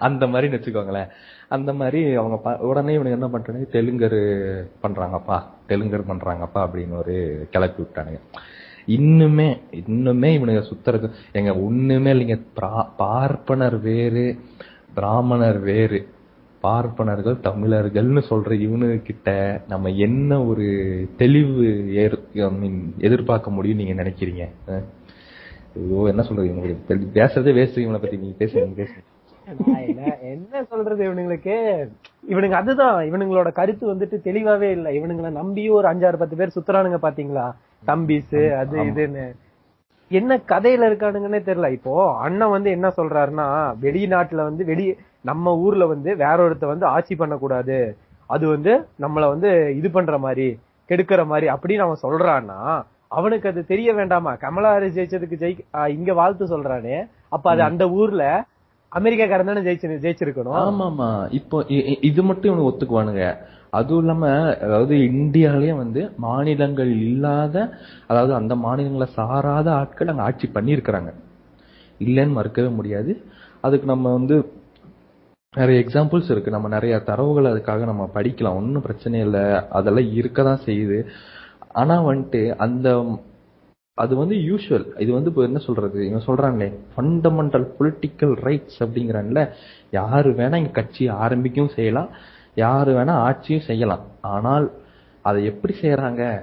அந்த 0.00 0.24
மாதிரி 0.26 0.48
வச்சுக்கோங்களேன். 0.54 1.10
அந்த 1.52 1.72
மாதிரி 1.72 2.14
அவங்க 2.14 2.36
ப- 2.36 2.58
உடனே 2.58 2.94
இவனுக்கு 2.94 3.20
என்ன 3.20 3.28
பண்றாங்க? 3.28 3.66
தெலுங்கர் 3.72 4.64
பண்றாங்கப்பா 4.82 5.42
தெலுங்கர் 5.68 6.08
பண்றாங்கப்பா 6.08 6.68
அப்படின்னு 6.68 6.98
ஒரு 6.98 7.46
கிளப்பி 7.50 7.82
விட்டானுங்க. 7.82 8.20
இன்னுமே 8.86 9.60
இன்னுமே 9.70 10.28
இவனுங்க 10.28 10.62
சுத்துறது 10.62 11.10
எங்க 11.32 11.56
ஒண்ணுமே 11.56 12.12
இல்லைங்க. 12.12 12.40
பார்ப்பனர் 12.96 13.80
வேறு 13.80 14.36
பிராமணர் 14.94 15.58
வேறு. 15.58 16.08
பார்ப்பனர்கள் 16.60 17.34
தமிழர்கள்னு 17.34 18.22
சொல்ற 18.30 18.52
இவனுங்க 18.52 19.02
கிட்ட 19.02 19.60
நம்ம 19.68 19.88
என்ன 19.88 20.44
ஒரு 20.44 20.64
தெளிவு 21.16 21.94
எதிர்பார்க்க 22.98 23.50
முடியும் 23.50 23.78
நீங்க 23.78 24.02
நினைக்கிறீங்க? 24.02 24.48
ஐயோ 25.76 26.04
என்ன 26.06 26.22
சொல்றது? 26.22 26.48
இவங்களுக்கு 26.48 26.94
பேசுறதே 26.94 27.58
வேஸ்ட் 27.60 27.78
இவனை 27.78 28.00
பத்தி 28.00 28.16
நீங்க 28.16 28.44
பேசுங்க 28.44 28.72
பேசுங்க. 28.76 29.11
என்ன 30.32 30.64
சொல்றது 30.64 31.00
இவனுங்களுக்கு? 31.08 31.56
இவனுங்க 32.28 32.52
அதுதான் 32.52 32.96
இவனுங்களோட 33.04 33.52
கருத்து 33.52 33.94
வந்துட்டு 33.94 34.16
தெளிவாவே 34.24 34.68
இல்ல. 34.70 34.90
இவனுங்களை 34.90 35.30
நம்பி 35.30 35.68
ஒரு 35.68 35.88
அஞ்சாறு 35.88 36.16
பத்து 36.16 36.36
பேர் 36.36 36.54
சுத்துறானுங்க 36.56 36.98
பாத்தீங்களா? 37.02 37.46
தம்பிஸ் 37.86 38.36
அது. 38.56 38.78
இதுன்னு. 38.82 39.24
என்ன 40.10 40.36
கதையில 40.46 40.88
இருக்கானுங்கன்னே 40.90 41.40
தெரியல. 41.42 41.68
இப்போ 41.70 41.92
அண்ணன் 42.18 42.50
வந்து 42.50 42.70
என்ன 42.70 42.88
சொல்றாருன்னா 42.96 43.46
வெளிநாட்டுல 43.80 44.42
வந்து 44.42 44.64
வெளி 44.64 44.86
நம்ம 45.20 45.56
ஊர்ல 45.56 45.86
வந்து 45.86 46.16
வேற 46.16 46.36
ஒருத்த 46.46 46.66
வந்து 46.66 46.86
ஆட்சி 46.86 47.14
பண்ணக்கூடாது. 47.14 47.78
அது 48.26 48.48
வந்து 48.48 48.72
நம்மள 49.00 49.28
வந்து 49.28 49.50
இது 49.76 49.90
பண்ற 49.90 50.18
மாதிரி 50.18 50.48
கெடுக்கிற 50.88 51.26
மாதிரி 51.26 51.46
அப்படின்னு 51.48 51.86
அவன் 51.86 52.04
சொல்றான்னா 52.06 52.58
அவனுக்கு 53.08 53.48
அது 53.48 53.60
தெரிய 53.66 53.92
வேண்டாமா? 53.92 54.34
கமலா 54.34 54.70
ஹாரிஸ் 54.70 54.96
ஜெயிச்சதுக்கு 54.98 55.36
ஜெயி 55.42 55.54
இங்க 55.88 56.14
வாழ்த்து 56.14 56.44
சொல்றானே. 56.46 56.96
அப்ப 57.28 57.50
அது 57.50 57.62
அந்த 57.62 57.84
ஊர்ல 57.90 58.24
அமெரிக்காக்காரன் 58.98 59.50
தானே 59.50 59.64
ஜெயிச்சு 59.66 60.02
ஜெயிச்சிருக்கணும். 60.04 60.58
ஆமாமா 60.62 61.08
இப்போ 61.38 61.58
இது 62.08 62.22
மட்டும் 62.28 62.50
இவனுக்கு 62.50 62.70
ஒத்துக்குவானுங்க. 62.70 63.24
அதுவும் 63.78 64.02
இல்லாம 64.02 64.30
அதாவது 64.64 64.94
இந்தியாலயே 65.12 65.74
வந்து 65.82 66.00
மாநிலங்கள் 66.24 66.90
இல்லாத 67.06 67.56
அதாவது 68.10 68.32
அந்த 68.40 68.54
மாநிலங்களை 68.64 69.08
சாராத 69.18 69.68
ஆட்கள் 69.80 70.12
அங்க 70.12 70.22
ஆட்சி 70.22 70.48
பண்ணியிருக்கிறாங்க. 70.56 71.12
இல்லைன்னு 72.06 72.36
மறுக்கவே 72.38 72.70
முடியாது. 72.80 73.12
அதுக்கு 73.60 73.86
நம்ம 73.92 74.12
வந்து 74.12 74.36
நிறைய 75.54 75.78
எக்ஸாம்பிள்ஸ் 75.84 76.30
இருக்கு. 76.32 76.54
நம்ம 76.56 76.68
நிறைய 76.68 76.94
தரவுகள் 77.08 77.52
அதுக்காக 77.52 77.84
நம்ம 77.90 78.04
படிக்கலாம். 78.14 78.58
ஒன்றும் 78.60 78.84
பிரச்சனை 78.86 79.20
இல்லை. 79.20 79.44
அதெல்லாம் 79.78 80.10
இருக்கதான் 80.20 80.64
செய்யுது. 80.68 80.98
ஆனா 81.80 81.94
வந்துட்டு 82.06 82.42
அந்த 82.66 82.88
அது 83.94 84.16
வந்து 84.16 84.34
யூஷுவல் 84.34 85.00
இது 85.00 85.12
வந்து 85.12 85.28
இப்போ 85.28 85.42
என்ன 85.42 85.58
சொல்றது? 85.58 86.08
இவன் 86.08 86.22
சொல்றான்லே 86.26 86.72
ஃபண்டமெண்டல் 86.96 87.70
பொலிட்டிக்கல் 87.80 88.36
ரைட்ஸ் 88.40 88.82
அப்படிங்கிறான்ல. 88.84 89.50
யாரு 89.90 90.30
வேணா 90.30 90.54
இங்க 90.54 90.70
கட்சி 90.70 91.08
ஆரம்பிக்கவும் 91.08 91.74
செய்யலாம். 91.74 92.08
யாரு 92.54 92.92
வேணா 92.92 93.10
ஆட்சியும் 93.10 93.64
செய்யலாம். 93.66 94.00
ஆனால் 94.20 94.70
அதை 95.22 95.44
எப்படி 95.44 95.74
செய்யறாங்க? 95.82 96.40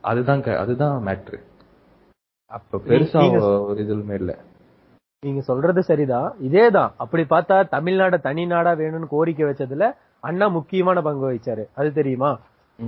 அதுதான் 0.00 0.42
அதுதான் 0.42 1.06
மேட்ரு 1.06 1.38
அப்ப 2.46 2.78
பெருசா 2.86 3.18
நீங்க- 3.18 3.60
ஒரு 3.60 3.82
இதுவுமே 3.82 4.14
இல்ல. 4.14 4.38
நீங்க 5.26 5.40
சொல்றது 5.40 5.82
சரிதான். 5.82 6.34
இதேதான். 6.42 6.90
அப்படி 6.96 7.22
பார்த்தா 7.22 7.64
தமிழ்நாட 7.72 8.20
தனி 8.20 8.46
நாடா 8.46 8.72
வேணும்னு 8.72 9.06
கோரிக்கை 9.08 9.46
வச்சதுல 9.46 9.92
அண்ணா 10.20 10.48
முக்கியமான 10.48 11.02
பங்கு 11.02 11.32
வகிச்சாரு. 11.32 11.64
அது 11.74 11.92
தெரியுமா? 11.92 12.38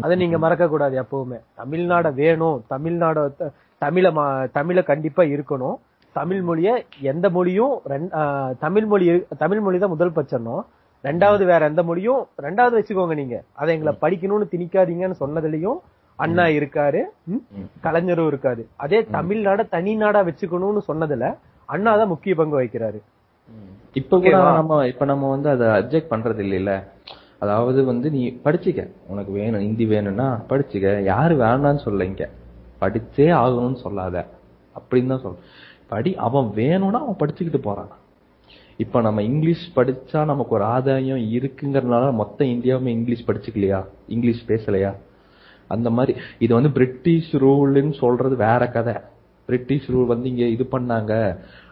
அதை 0.00 0.16
நீங்க 0.16 0.38
மறக்க 0.38 0.68
கூடாது 0.68 1.02
எப்பவுமே. 1.02 1.40
தமிழ்நாட 1.56 2.14
வேணும். 2.14 2.64
தமிழ்நாட 2.70 3.32
தமிழ 3.84 4.06
தமிழ 4.58 4.78
கண்டிப்பா 4.90 5.22
இருக்கணும். 5.34 5.76
தமிழ் 6.16 6.42
மொழிய 6.48 6.68
எந்த 7.10 7.26
மொழியும் 7.36 7.74
தமிழ் 8.64 8.86
மொழி 8.90 9.06
தமிழ் 9.42 9.62
மொழி 9.64 9.76
தான் 9.82 9.94
முதல் 9.94 10.16
பட்சணும் 10.16 10.62
ரெண்டாவது 11.04 11.44
வேற 11.50 11.60
எந்த 11.70 11.82
மொழியும் 11.88 12.20
ரெண்டாவது 12.46 12.74
வச்சுக்கோங்க 12.78 13.14
நீங்க. 13.20 13.36
அதை 13.60 13.70
எங்களை 13.76 13.92
படிக்கணும்னு 14.02 14.46
திணிக்காதீங்கன்னு 14.52 15.22
சொன்னதுலயும் 15.22 15.78
அண்ணா 16.18 16.44
இருக்காரு. 16.58 17.00
கலைஞரும் 17.86 18.28
இருக்காரு. 18.32 18.62
அதே 18.84 18.98
தமிழ்நாட 19.16 19.60
தனி 19.74 19.92
நாடா 20.02 20.20
வச்சுக்கணும்னு 20.28 20.82
சொன்னதுல 20.90 21.28
அண்ணா 21.68 21.92
தான் 22.00 22.12
முக்கிய 22.12 22.34
பங்கு 22.40 22.58
வகிக்கிறாரு. 22.58 23.00
இப்ப 24.00 24.18
கூட? 24.24 24.36
நம்ம 24.60 24.76
இப்ப 24.92 25.04
நம்ம 25.12 25.30
வந்து 25.34 25.48
அதை 25.54 25.66
அப்ஜெக்ட் 25.78 26.12
பண்றது 26.12 26.40
இல்லைல்ல? 26.46 26.74
அதாவது 27.44 27.80
வந்து 27.90 28.08
நீ 28.16 28.22
படிச்சுக்க. 28.44 28.82
உனக்கு 29.12 29.32
வேணும் 29.40 29.64
ஹிந்தி 29.66 29.84
வேணும்னா 29.94 30.28
படிச்சுக்க. 30.52 30.94
யாரு 31.12 31.34
வேணாம்னு 31.44 31.84
சொல்ல 31.88 32.10
இங்க? 32.10 32.26
படிச்சே 32.82 33.26
ஆகணும்னு 33.42 33.80
சொல்லாத. 33.86 34.16
அப்படின்னு 34.76 35.12
தான் 35.12 35.24
சொல்ற 35.24 35.40
படி 35.92 36.10
அவன் 36.26 36.46
வேணும்னா 36.54 37.00
அவன் 37.04 37.20
படிச்சுக்கிட்டு 37.20 37.60
போறான். 37.62 37.90
இப்ப 38.76 39.00
நம்ம 39.00 39.22
இங்கிலீஷ் 39.22 39.64
படிச்சா 39.76 40.20
நமக்கு 40.24 40.54
ஒரு 40.54 40.64
ஆதாயம் 40.74 41.24
இருக்குங்கிறதுனால 41.38 42.12
மொத்த 42.20 42.44
இந்தியாவுமே 42.44 42.90
இங்கிலீஷ் 42.98 43.26
படிச்சுக்கலையா? 43.28 43.80
இங்கிலீஷ் 44.06 44.44
பேசலையா? 44.48 44.92
அந்த 45.68 45.88
மாதிரி 45.90 46.12
இது 46.38 46.52
வந்து 46.54 46.70
பிரிட்டிஷ் 46.70 47.30
ரூல்னு 47.36 47.94
சொல்றது 47.94 48.36
வேற 48.36 48.62
கதை. 48.68 48.94
பிரிட்டிஷ் 49.48 49.88
ரூல் 49.90 50.06
வந்து 50.06 50.28
இங்க 50.28 50.44
இது 50.54 50.64
பண்ணாங்க. 50.72 51.12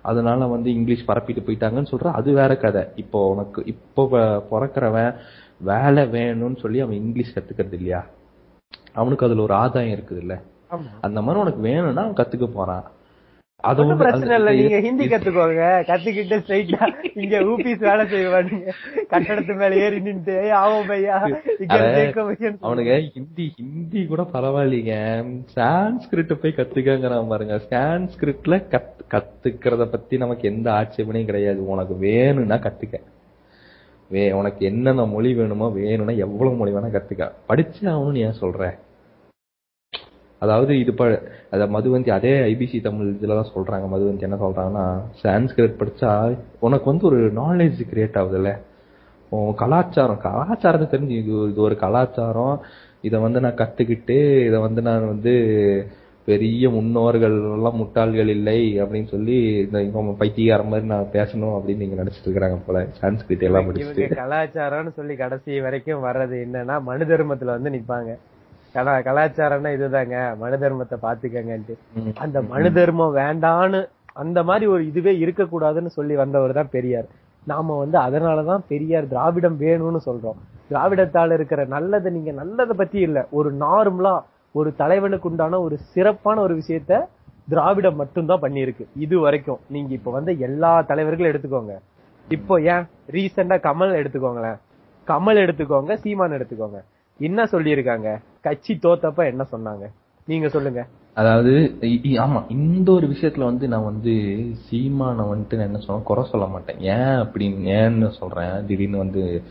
அதனால 0.02 0.47
வந்து 0.47 0.69
இங்கிலீஷ் 0.75 1.09
பரப்பிட்டு 1.09 1.45
போயிட்டாங்கன்னு 1.47 1.93
சொல்ற 1.95 2.12
அது 2.21 2.33
வேற 2.33 2.52
கதை. 2.57 2.83
இப்போ 2.97 3.19
உனக்கு 3.33 3.61
இப்போ 3.64 4.02
பிறக்கிறவன் 4.52 5.12
வேலை 5.71 6.05
வேணும்னு 6.17 6.59
சொல்லி 6.59 6.81
அவன் 6.81 7.00
இங்கிலீஷ் 7.02 7.35
கத்துக்கிறது 7.37 7.79
இல்லையா? 7.81 8.00
அவனுக்கு 8.95 9.26
அதுல 9.26 9.43
ஒரு 9.43 9.55
ஆதாயம் 9.55 9.95
இருக்குது 9.99 10.23
இல்லை 10.25 10.38
அந்த 11.00 11.23
மாதிரி 11.23 11.41
உனக்கு 11.41 11.61
வேணும்னா 11.61 12.03
அவன் 12.03 12.27
கத்துக்க 12.27 12.47
போறான். 12.47 12.91
அது 13.57 13.81
ஒண்ணும் 13.81 13.99
பிரச்சனை 13.99 14.37
இல்ல. 14.37 14.53
நீங்க 14.53 14.81
ஹிந்தி 14.81 15.07
கத்துக்கோங்க. 15.07 15.81
கத்துக்கிட்டு 15.81 16.39
ஸ்ட்ரைட்டா 16.39 16.95
இங்க 17.15 17.41
ஊபிஸ் 17.41 17.79
வேலை 17.79 18.07
செய்வானுங்க. 18.07 18.73
கட்டடத்து 19.11 19.57
மேல 19.57 19.75
ஏறி 19.75 20.00
நின்று 20.00 20.43
"ஏய், 20.43 20.50
ஆவோ 20.50 20.83
பையா? 20.89 21.37
அவனுங்க 22.62 23.11
ஹிந்தி 23.12 23.53
ஹிந்தி 23.57 24.07
கூட 24.07 24.23
பரவாயில்லைங்க. 24.23 25.25
சான்ஸ்கிரிட் 25.57 26.35
போய் 26.35 26.55
கத்துக்கங்கிறான் 26.57 27.29
பாருங்க. 27.29 27.61
சான்ஸ்கிரிட்ல 27.71 28.65
கத் 28.71 28.99
கத்துக்கிறத 29.11 29.85
பத்தி 29.85 30.17
நமக்கு 30.17 30.49
எந்த 30.49 30.71
ஆட்சேபனையும் 30.71 31.25
கிடையாது. 31.25 31.69
உனக்கு 31.69 31.95
வேணும்னா 31.97 32.55
கத்துக்க. 32.55 32.95
வே 34.09 34.33
உனக்கு 34.33 34.67
என்னென்ன 34.67 35.05
மொழி 35.07 35.35
வேணுமோ 35.35 35.71
வேணும்னா 35.71 36.12
எவ்வளவு 36.12 36.57
மொழி 36.57 36.73
வேணா 36.73 36.91
கத்துக்க. 36.91 37.31
படிச்சு 37.47 37.89
ஆகணும்னு 37.89 38.17
ஏன் 38.17 38.41
சொல்ற? 38.41 38.79
அதாவது 40.41 40.79
இது 40.79 40.95
ப 40.95 41.21
அத 41.51 41.67
மதுவந்தி 41.67 42.11
அதே 42.11 42.41
ஐபிசி 42.41 42.83
தமிழ் 42.83 43.17
இதுலதான் 43.21 43.45
சொல்றாங்க. 43.55 43.89
மதுவந்தி 43.95 44.21
என்ன 44.21 44.37
சொல்றாங்கன்னா 44.37 45.01
சான்ஸ்கிரிட் 45.23 45.77
படிச்சா 45.79 46.39
உனக்கு 46.59 46.85
வந்து 46.85 47.07
ஒரு 47.07 47.33
நாலேஜ் 47.33 47.81
கிரியேட் 47.95 48.19
ஆகுதுல்ல. 48.19 48.57
கலாச்சாரம் 49.55 50.19
கலாச்சாரத்தை 50.19 51.01
தெரிஞ்சு 51.01 51.25
இது 51.25 51.33
ஒரு- 51.33 51.51
இது 51.51 51.61
ஒரு 51.61 51.77
கலாச்சாரம். 51.77 52.61
இத 53.01 53.19
வந்து 53.19 53.41
நான் 53.41 53.55
கத்துக்கிட்டு 53.55 54.47
இத 54.47 54.61
வந்து 54.61 54.83
நான் 54.83 55.07
வந்து 55.07 55.87
பெரிய 56.25 56.71
முன்னோர்கள் 56.71 57.33
எல்லாம் 57.33 57.77
முட்டாள்கள் 57.77 58.29
இல்லை 58.29 58.83
அப்படின்னு 58.83 59.07
சொல்லி 59.07 59.69
இந்த 59.73 60.15
பைத்தியக்கார 60.19 60.69
மாதிரி 60.69 60.87
நான் 60.87 61.07
பேசணும் 61.13 61.61
அப்படின்னு 61.61 61.77
நீங்க 61.77 62.03
நினைச்சிட்டு 62.03 62.29
இருக்கிறாங்க 62.29 62.59
போல. 62.67 62.87
சான்ஸ்கிரிட் 63.01 63.43
எல்லாம் 63.43 63.73
கலாச்சாரம்னு 63.73 64.93
சொல்லி 64.93 65.15
கடைசி 65.15 65.61
வரைக்கும் 65.61 66.05
வர்றது 66.05 66.45
என்னன்னா 66.47 66.83
மனு 66.83 67.05
தர்மத்துல 67.05 67.45
வந்து 67.45 67.71
நிப்பாங்க. 67.71 68.19
கலா 68.73 68.99
கலாச்சாரம்னா 68.99 69.71
இதுதாங்க. 69.77 70.37
மனு 70.37 70.57
தர்மத்தை 70.57 70.97
பாத்துக்கங்கன்ட்டு. 71.03 71.75
அந்த 72.15 72.43
மனு 72.43 72.73
தர்மம் 72.73 73.17
வேண்டான்னு 73.17 73.89
அந்த 74.12 74.43
மாதிரி 74.43 74.67
ஒரு 74.67 74.87
இதுவே 74.87 75.12
இருக்கக்கூடாதுன்னு 75.19 75.87
சொல்லி 75.87 76.15
வந்தவர் 76.15 76.53
தான் 76.53 76.69
பெரியார். 76.71 77.09
நாம 77.45 77.79
வந்து 77.79 77.99
அதனாலதான் 77.99 78.62
பெரியார் 78.69 79.09
திராவிடம் 79.09 79.61
வேணும்னு 79.61 80.00
சொல்றோம். 80.07 80.39
திராவிடத்தால 80.71 81.33
இருக்கிற 81.33 81.65
நல்லதை 81.65 82.12
நீங்க 82.12 82.33
நல்லதை 82.33 82.77
பத்தி 82.77 82.99
இல்ல. 83.00 83.27
ஒரு 83.31 83.55
நார்மலா 83.55 84.23
ஒரு 84.53 84.75
தலைவனுக்கு 84.77 85.29
உண்டான 85.29 85.61
ஒரு 85.61 85.79
சிறப்பான 85.79 86.41
ஒரு 86.41 86.55
விஷயத்த 86.55 87.07
திராவிடம் 87.49 87.97
மட்டும்தான் 87.97 88.41
பண்ணியிருக்கு. 88.41 88.85
இது 88.97 89.21
வரைக்கும். 89.21 89.61
நீங்க 89.69 89.93
இப்ப 89.93 90.11
வந்து 90.11 90.39
எல்லா 90.39 90.83
தலைவர்களும் 90.83 91.33
எடுத்துக்கோங்க. 91.33 91.77
இப்போ 92.29 92.61
ஏன்? 92.61 92.85
ரீசெண்டா 93.11 93.57
கமல் 93.69 93.99
எடுத்துக்கோங்களேன். 94.00 94.59
கமல் 95.07 95.41
எடுத்துக்கோங்க 95.45 95.95
சீமான் 95.95 96.31
எடுத்துக்கோங்க. 96.31 96.81
என்ன 97.21 97.45
சொல்லியிருக்காங்க? 97.45 98.09
கட்சி 98.41 98.79
தோத்தப்ப 98.83 99.27
என்ன 99.27 99.47
சொன்னாங்க? 99.53 99.85
நீங்க 100.29 100.49
சொல்லுங்க. 100.49 100.87
அதாவது 101.15 101.53
ஆமா 102.25 102.50
இந்த 102.50 102.93
ஒரு 102.93 103.07
விஷயத்துல 103.07 103.45
வந்து 103.45 103.69
நான் 103.69 103.85
வந்து 103.85 104.12
சீமான 104.65 105.25
வந்துட்டு 105.31 105.55
நான் 105.55 105.67
என்ன 105.67 105.79
சொல்ல 105.79 106.03
குறை 106.03 106.25
சொல்ல 106.31 106.47
மாட்டேன். 106.47 106.79
ஏன் 106.81 107.19
அப்படின்னு 107.23 107.71
ஏன்னு 107.81 108.09
சொல்றேன். 108.11 108.67
திடீர்னு 108.67 108.99
வந்து 108.99 109.43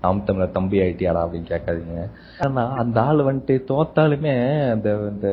நாம் 0.00 0.24
தமிழர் 0.24 0.50
தம்பி 0.50 0.78
ஆயிட்டியாடா? 0.78 1.22
அப்படின்னு 1.24 1.50
கேட்காதீங்க. 1.54 2.02
ஆனா 2.40 2.68
அந்த 2.74 3.02
ஆள் 3.02 3.16
வந்துட்டு 3.16 3.54
தோத்தாலுமே 3.70 4.34
அந்த 4.70 4.88
இந்த 5.10 5.28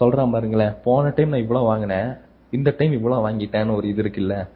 சொல்றான் 0.00 0.30
பாருங்களேன் 0.30 0.74
போன 0.84 1.08
டைம் 1.08 1.28
நான் 1.28 1.40
இவ்வளவு 1.40 1.66
வாங்கினேன். 1.66 2.08
இந்த 2.50 2.74
டைம் 2.78 2.92
இவ்வளவு 2.92 3.28
வாங்கிட்டேன்னு 3.28 3.74
ஒரு 3.74 3.88
இது 3.88 4.02
இருக்குல்ல. 4.02 4.46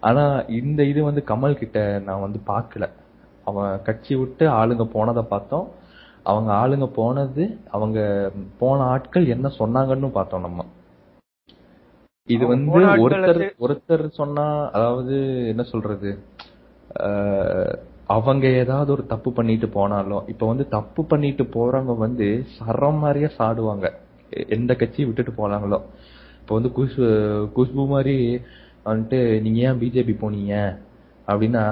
ஆனா 0.00 0.24
இந்த 0.48 0.84
இது 0.84 1.02
வந்து 1.02 1.24
கமல் 1.26 1.54
கிட்ட 1.54 2.02
நான் 2.04 2.20
வந்து 2.20 2.40
பார்க்கல. 2.46 2.86
அவன் 3.44 3.82
கட்சி 3.82 4.14
விட்டு 4.14 4.46
ஆளுங்க 4.50 4.84
போனதை 4.84 5.22
பார்த்தோம். 5.28 5.68
அவங்க 6.22 6.50
ஆளுங்க 6.52 6.86
போனது 6.92 7.44
அவங்க 7.70 7.98
போன 8.58 8.78
ஆட்கள் 8.84 9.26
என்ன 9.26 9.50
சொன்னாங்கன்னு 9.58 10.10
பார்த்தோம் 10.10 10.46
நம்ம. 10.46 10.64
இது 12.28 12.44
வந்து 12.46 12.80
ஒருத்தர் 13.04 13.42
ஒருத்தர் 13.66 14.04
சொன்னா 14.20 14.46
அதாவது 14.76 15.14
என்ன 15.52 15.62
சொல்றது 15.72 16.10
அவங்க 18.06 18.46
ஏதாவது 18.62 18.90
ஒரு 18.92 19.02
தப்பு 19.06 19.30
பண்ணிட்டு 19.32 19.66
போனாலும் 19.68 20.26
இப்ப 20.32 20.46
வந்து 20.46 20.64
தப்பு 20.68 21.02
பண்ணிட்டு 21.04 21.44
போறவங்க 21.44 21.94
வந்து 21.96 22.26
சரம் 22.56 23.00
மாதிரியே 23.02 23.28
சாடுவாங்க. 23.38 23.86
எந்த 24.56 24.74
கட்சியை 24.74 25.06
விட்டுட்டு 25.08 25.32
போனாங்களோ. 25.40 25.78
இப்ப 26.40 26.50
வந்து 26.58 26.70
குஷ் 26.78 26.96
குஷ்பு 27.56 27.84
மாதிரி 27.86 28.16
வந்துட்டு 28.86 29.18
நீங்க 29.44 29.58
ஏன் 29.68 29.80
பிஜேபி 29.82 30.14
போனீங்க? 30.20 30.54
அப்படின்னா 31.30 31.62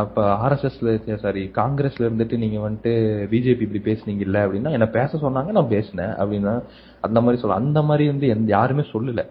அப்ப 0.00 0.16
ஆர்எஸ்எஸ்ல 0.46 1.16
சாரி 1.24 1.42
காங்கிரஸ்ல 1.58 2.06
இருந்துட்டு 2.08 2.36
நீங்க 2.42 2.58
வந்துட்டு 2.66 2.92
பிஜேபி 3.32 3.64
இப்படி 3.66 3.82
பேசுனீங்கல்ல 3.88 4.40
அப்படின்னா 4.46 4.72
என்ன 4.78 4.88
பேச 4.96 5.18
சொன்னாங்க 5.18 5.52
நான் 5.58 5.72
பேசினேன் 5.76 6.12
அப்படின்னா 6.22 6.54
அந்த 7.00 7.20
மாதிரி 7.20 7.40
சொல்ல 7.42 7.60
அந்த 7.62 7.82
மாதிரி 7.82 8.06
வந்து 8.12 8.26
எந்த 8.34 8.48
யாருமே 8.58 8.84
சொல்லல. 8.92 9.22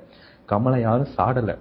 கமலை 0.49 0.79
யாரும் 0.81 1.13
சாடல. 1.17 1.53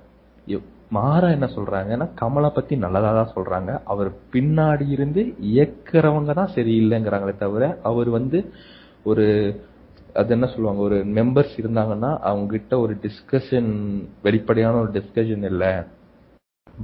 மாறா 0.90 1.28
என்ன 1.36 1.46
சொல்றாங்கன்னா 1.54 2.06
கமலை 2.20 2.48
பத்தி 2.54 2.74
நல்லதா 2.76 3.10
தான் 3.12 3.34
சொல்றாங்க. 3.36 3.70
அவர் 3.84 4.10
பின்னாடி 4.32 4.86
இருந்து 4.88 5.22
இயக்குறவங்க 5.52 6.32
தான் 6.34 6.52
சரியில்லைங்கிறாங்களே 6.56 7.34
தவிர 7.36 7.64
அவர் 7.82 8.08
வந்து 8.08 8.38
ஒரு 9.04 9.24
அது 10.14 10.32
என்ன 10.36 10.46
சொல்லுவாங்க 10.46 10.80
ஒரு 10.80 10.98
மெம்பர்ஸ் 11.16 11.54
இருந்தாங்கன்னா 11.62 12.10
அவங்க 12.28 12.46
கிட்ட 12.50 12.74
ஒரு 12.78 12.94
டிஸ்கஷன் 13.04 13.70
வெளிப்படையான 14.22 14.80
ஒரு 14.82 14.90
டிஸ்கஷன் 14.98 15.44
இல்லை. 15.52 15.72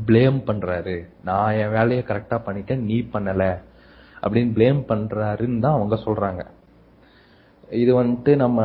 ப்ளேம் 0.07 0.39
பண்றாரு. 0.47 1.07
நான் 1.25 1.53
என் 1.53 1.71
வேலையை 1.71 2.05
கரெக்டா 2.09 2.41
பண்ணிட்டேன் 2.47 2.81
நீ 2.81 3.09
பண்ணல. 3.13 3.45
அப்படின்னு 4.23 4.51
ப்ளேம் 4.57 4.81
பண்றாருன்னு 4.89 5.59
தான் 5.59 5.73
அவங்க 5.73 5.95
சொல்றாங்க. 5.95 6.43
இது 7.71 8.05
வந்துட்டு 8.05 8.37
நம்ம 8.37 8.61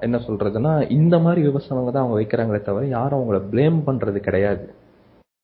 என்ன 0.00 0.16
சொல்றதுன்னா 0.16 0.90
இந்த 0.90 1.18
மாதிரி 1.18 1.48
விமர்சனங்க 1.48 1.90
தான் 1.90 2.04
அவங்க 2.04 2.16
வைக்கிறாங்களே 2.20 2.62
தவிர 2.62 2.86
யாரும் 2.86 3.20
அவங்கள 3.20 3.40
ப்ளேம் 3.52 3.78
பண்றது 3.86 4.16
கிடையாது. 4.16 4.74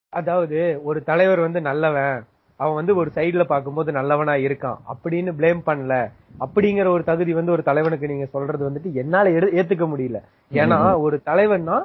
அதாவது 0.09 0.81
ஒரு 0.85 1.05
தலைவர் 1.05 1.41
வந்து 1.41 1.61
நல்லவன் 1.61 2.25
அவன் 2.57 2.75
வந்து 2.75 2.97
ஒரு 2.97 3.11
சைடுல 3.15 3.45
பாக்கும்போது 3.49 3.91
நல்லவனா 3.91 4.33
இருக்கான். 4.33 4.79
அப்படின்னு 4.93 5.31
ப்ளேம் 5.39 5.63
பண்ணல. 5.67 6.11
அப்படிங்கிற 6.41 6.87
ஒரு 6.87 7.05
தகுதி 7.05 7.33
வந்து 7.33 7.53
ஒரு 7.53 7.63
தலைவனுக்கு 7.63 8.07
நீங்க 8.07 8.25
சொல்றது 8.25 8.71
வந்துட்டு 8.71 8.93
என்னால 8.93 9.31
ஏத்துக்க 9.31 9.87
முடியல. 9.95 10.21
ஏன்னா 10.53 11.01
ஒரு 11.01 11.23
தலைவன்னா 11.27 11.85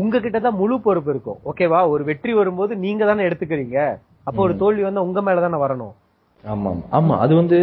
உங்ககிட்ட 0.00 0.38
தான் 0.46 0.58
முழு 0.62 0.76
பொறுப்பு 0.86 1.10
இருக்கும். 1.14 1.38
ஓகேவா? 1.50 1.80
ஒரு 1.92 2.02
வெற்றி 2.10 2.32
வரும்போது 2.40 2.72
நீங்க 2.86 3.04
தானே 3.10 3.26
எடுத்துக்கிறீங்க. 3.28 3.78
அப்போ 4.28 4.40
ஒரு 4.46 4.54
தோல்வி 4.62 4.82
வந்து 4.88 5.06
உங்க 5.06 5.20
மேல 5.26 5.44
தானே 5.44 5.58
வரணும். 5.64 5.94
ஆமா 6.44 6.70
ஆமா. 6.96 7.14
அது 7.24 7.32
வந்து 7.38 7.58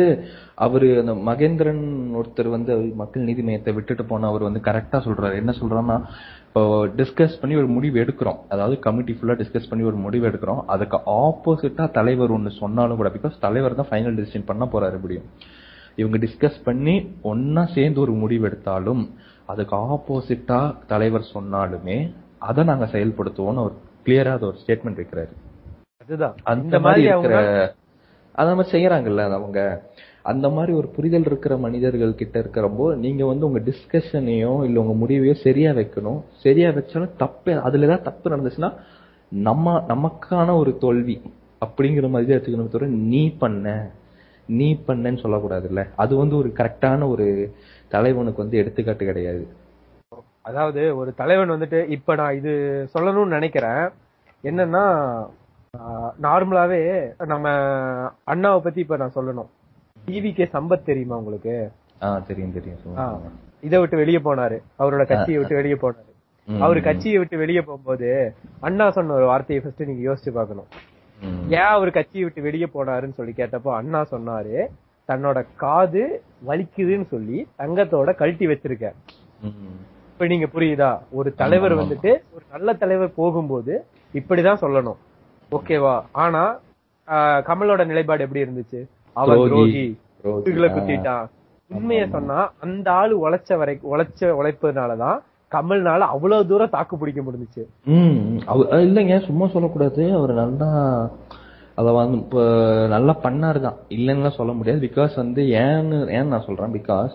அவரு 0.66 0.88
அந்த 1.02 1.14
மகேந்திரன் 1.28 1.84
ஒருத்தர் 2.20 2.50
வந்து 2.56 2.74
மக்கள் 3.02 3.28
நீதி 3.28 3.42
மையத்தை 3.48 3.72
விட்டுட்டு 3.76 4.04
போன 4.10 4.28
அவர் 4.32 4.48
வந்து 4.48 4.62
கரெக்டா 4.68 4.98
சொல்றாரு. 5.06 5.36
என்ன 5.42 5.52
சொல்றாருன்னா 5.60 5.98
இப்போ 6.48 6.62
டிஸ்கஸ் 7.00 7.38
பண்ணி 7.42 7.56
ஒரு 7.62 7.70
முடிவு 7.76 7.98
எடுக்கிறோம். 8.04 8.40
அதாவது 8.54 8.76
கமிட்டி 8.86 9.14
ஃபுல்லா 9.18 9.36
டிஸ்கஸ் 9.42 9.70
பண்ணி 9.70 9.86
ஒரு 9.92 10.00
முடிவு 10.06 10.28
எடுக்கிறோம். 10.30 10.62
அதுக்கு 10.74 10.98
ஆப்போசிட்டா 11.24 11.86
தலைவர் 12.00 12.34
ஒன்னு 12.38 12.52
சொன்னாலும் 12.62 13.00
கூட 13.02 13.12
பிகாஸ் 13.18 13.38
தலைவர் 13.46 13.80
தான் 13.80 13.90
ஃபைனல் 13.92 14.18
டிசிஷன் 14.20 14.50
பண்ண 14.50 14.66
போறாரு 14.74 14.98
எப்படியும். 15.00 15.30
இவங்க 16.02 16.18
டிஸ்கஸ் 16.26 16.60
பண்ணி 16.68 16.96
ஒன்னா 17.32 17.64
சேர்ந்து 17.78 18.00
ஒரு 18.06 18.16
முடிவு 18.24 18.46
எடுத்தாலும் 18.50 19.04
அதுக்கு 19.52 19.76
ஆப்போசிட்டா 19.94 20.60
தலைவர் 20.92 21.32
சொன்னாலுமே 21.36 21.98
அதை 22.48 22.64
நாங்க 22.64 22.86
செயல்படுத்துவோம்னு 22.86 23.64
அவர் 23.64 23.76
கிளியரா 24.06 24.32
அது 24.32 24.46
ஒரு 24.46 24.58
ஸ்டேட்மெண்ட் 24.64 25.00
வைக்கிறாரு. 25.02 25.34
அதுதான். 25.98 26.36
அந்த 26.44 26.80
மாதிரி 26.80 27.02
இருக்கிற 27.02 27.36
அவங்க 27.38 27.62
அந்த 28.36 28.52
மாதிரி 28.56 28.72
செய்யறாங்கல்ல 28.74 29.24
அவங்க. 29.40 29.60
அந்த 30.32 30.48
மாதிரி 30.50 30.72
ஒரு 30.74 30.88
புரிதல் 30.88 31.26
இருக்கிற 31.26 31.54
மனிதர்கள் 31.58 32.16
கிட்ட 32.16 32.36
இருக்கிறப்போ 32.40 32.86
நீங்க 32.96 33.24
வந்து 33.26 33.46
உங்க 33.46 33.60
டிஸ்கஷனையோ 33.60 34.52
இல்ல 34.64 34.82
உங்க 34.84 34.94
முடிவையோ 35.02 35.34
சரியா 35.46 35.72
வைக்கணும். 35.72 36.20
சரியா 36.44 36.70
வச்சாலும் 36.70 37.16
தப்பு 37.18 37.54
அதுல 37.60 37.86
ஏதாவது 37.86 38.08
தப்பு 38.10 38.32
நடந்துச்சுன்னா 38.34 38.70
நம்ம 39.32 39.76
நமக்கான 39.88 40.56
ஒரு 40.58 40.72
தோல்வி 40.78 41.16
அப்படிங்கிற 41.66 42.08
மாதிரி 42.10 42.28
தான் 42.30 42.38
எடுத்துக்கணும் 42.38 42.72
தவிர 42.72 42.90
நீ 43.12 43.24
பண்ண 43.38 43.68
நீ 44.50 44.68
பண்ணன்னு 44.88 45.22
சொல்லக்கூடாதுல்ல. 45.24 45.82
அது 45.96 46.14
வந்து 46.16 46.36
ஒரு 46.38 46.50
கரெக்டான 46.58 47.08
ஒரு 47.08 47.26
தலைவனுக்கு 47.88 48.42
வந்து 48.42 48.58
எடுத்துக்காட்டு 48.58 49.06
கிடையாது. 49.06 49.44
அதாவது 50.48 50.96
ஒரு 50.98 51.14
தலைவன் 51.14 51.52
வந்துட்டு 51.52 51.90
இப்ப 51.90 52.16
நான் 52.16 52.36
இது 52.36 52.52
சொல்லணும்னு 52.94 53.28
நினைக்கிறேன். 53.28 53.90
என்னன்னா 54.44 54.84
நார்மலாவே 56.22 56.82
நம்ம 57.26 57.50
அண்ணாவை 58.28 58.60
பத்தி 58.60 58.80
இப்ப 58.80 58.98
நான் 58.98 59.16
சொல்லணும். 59.16 59.50
டிவி 60.08 60.34
கே 60.34 60.50
சம்பத் 60.54 60.86
தெரியுமா 60.86 61.18
உங்களுக்கு? 61.18 61.72
தெரியும் 62.28 62.54
தெரியும். 62.54 62.78
இதை 63.62 63.80
விட்டு 63.80 63.98
வெளியே 63.98 64.18
போனாரு. 64.18 64.58
அவரோட 64.80 65.06
கட்சியை 65.08 65.38
விட்டு 65.38 65.56
வெளியே 65.56 65.74
போனாரு. 65.74 66.12
அவரு 66.62 66.82
கட்சியை 66.82 67.18
விட்டு 67.18 67.38
வெளியே 67.38 67.62
போகும்போது 67.62 68.34
அண்ணா 68.60 68.92
சொன்ன 68.92 69.14
ஒரு 69.14 69.26
வார்த்தையை 69.26 69.64
ஃபர்ஸ்ட் 69.64 69.84
நீங்க 69.84 70.12
யோசிச்சு 70.12 70.30
பார்க்கணும். 70.30 70.66
ம். 71.22 71.52
ஏன் 71.52 71.72
அவர் 71.76 71.92
கட்சியை 71.92 72.24
விட்டு 72.24 72.42
வெளியே 72.42 72.68
போனாருன்னு 72.74 73.14
சொல்லி 73.14 73.34
கேட்டப்போ 73.38 73.74
அண்ணா 73.74 74.06
சொன்னாரு 74.12 74.66
தன்னோட 75.08 75.46
காது 75.56 76.04
வலிக்குதுன்னு 76.48 77.08
சொல்லி 77.08 77.48
தங்கத்தோட 77.58 78.16
கழட்டி 78.16 78.48
வச்சிருக்க. 78.48 78.92
இப்ப 80.24 80.36
நீங்க 80.36 80.50
புரியுதா? 80.54 81.00
ஒரு 81.12 81.34
தலைவர். 81.34 81.78
வந்துட்டு 81.78 82.08
ஒரு 82.08 82.44
நல்ல 82.52 82.74
தலைவர் 82.74 83.14
போகும்போது 83.14 83.86
இப்படிதான் 84.14 84.62
சொல்லணும். 84.62 84.96
ஓகேவா? 85.52 86.02
ஆனா 86.12 86.60
கமலோட 87.12 87.86
நிலைப்பாடு 87.86 88.24
எப்படி 88.24 88.42
இருந்துச்சு? 88.42 88.88
அவன் 89.14 89.38
துரோகி. 89.38 90.00
குத்திட்டான் 90.24 91.30
உண்மைய 91.80 92.10
சொன்னா 92.10 92.52
அந்த 92.60 92.92
ஆளு 92.92 93.30
உழைச்ச 93.30 93.58
வரை 93.58 93.80
உழைச்ச 93.92 94.20
உழைப்பதுனாலதான் 94.20 95.20
கமல்னால 95.52 96.00
அவ்வளவு 96.00 96.48
தூரம் 96.48 96.70
தாக்கு 96.70 96.98
பிடிக்க 96.98 97.22
முடிஞ்சுச்சு. 97.22 97.66
ம் 97.86 98.38
அவ- 98.46 98.64
அஹ் 98.64 98.84
இல்லைங்க 98.84 99.26
சும்மா 99.26 99.48
சொல்லக்கூடாது. 99.48 100.14
அவர் 100.14 100.34
நல்லா 100.34 101.10
அத 101.76 101.92
வந்து 101.92 102.18
இப்ப 102.18 102.44
நல்லா 102.90 103.16
பண்ணாரு 103.16 103.60
தான் 103.60 103.76
இல்லைன்னு 103.90 104.30
சொல்ல 104.30 104.52
முடியாது. 104.52 104.92
பிகாஸ் 104.94 105.16
வந்து 105.16 105.44
ஏன்னு 105.44 106.12
ஏன் 106.12 106.28
நான் 106.28 106.44
சொல்றேன். 106.46 106.72
பிகாஸ் 106.72 107.10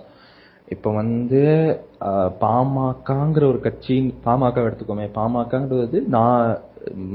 இப்ப 0.68 0.90
வந்து 1.00 1.42
பாமகங்கிற 2.42 3.44
ஒரு 3.52 3.60
கட்சியின் 3.66 4.10
பாமக 4.24 4.64
எடுத்துக்கோமே 4.66 5.06
பாமகங்கிறது 5.18 5.98
நான் 6.16 6.42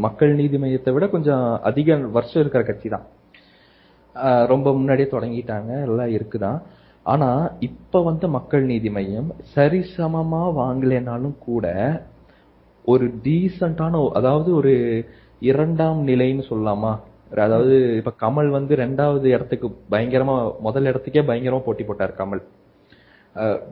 மக்கள் 0.06 0.32
நீதி 0.40 0.58
மையத்தை 0.64 0.92
விட 0.96 1.06
கொஞ்சம் 1.08 1.46
அதிக 1.70 1.98
வருஷம் 2.16 2.42
இருக்கிற 2.44 2.64
கட்சி 2.66 2.88
தான் 2.90 3.06
ரொம்ப 4.52 4.68
முன்னாடியே 4.78 5.08
தொடங்கிட்டாங்க 5.14 5.72
எல்லாம் 5.88 6.12
இருக்குதான். 6.18 6.58
ஆனா 7.06 7.30
இப்ப 7.68 8.02
வந்து 8.04 8.26
மக்கள் 8.36 8.64
நீதி 8.64 8.90
மையம் 8.98 9.30
சரிசமமா 9.56 10.44
வாங்கலைனாலும் 10.60 11.38
கூட 11.48 11.66
ஒரு 12.86 13.06
டீசென்டான 13.26 14.04
அதாவது 14.20 14.50
ஒரு 14.56 14.74
இரண்டாம் 15.42 16.00
நிலைன்னு 16.10 16.44
சொல்லலாமா? 16.52 16.94
அதாவது 17.46 17.76
இப்ப 18.00 18.14
கமல் 18.24 18.50
வந்து 18.50 18.74
ரெண்டாவது 18.76 19.28
இடத்துக்கு 19.36 19.68
பயங்கரமா 19.94 20.36
முதல் 20.60 20.90
இடத்துக்கே 20.92 21.24
பயங்கரமா 21.30 21.62
போட்டி 21.68 21.84
போட்டார் 21.84 22.20
கமல். 22.22 22.44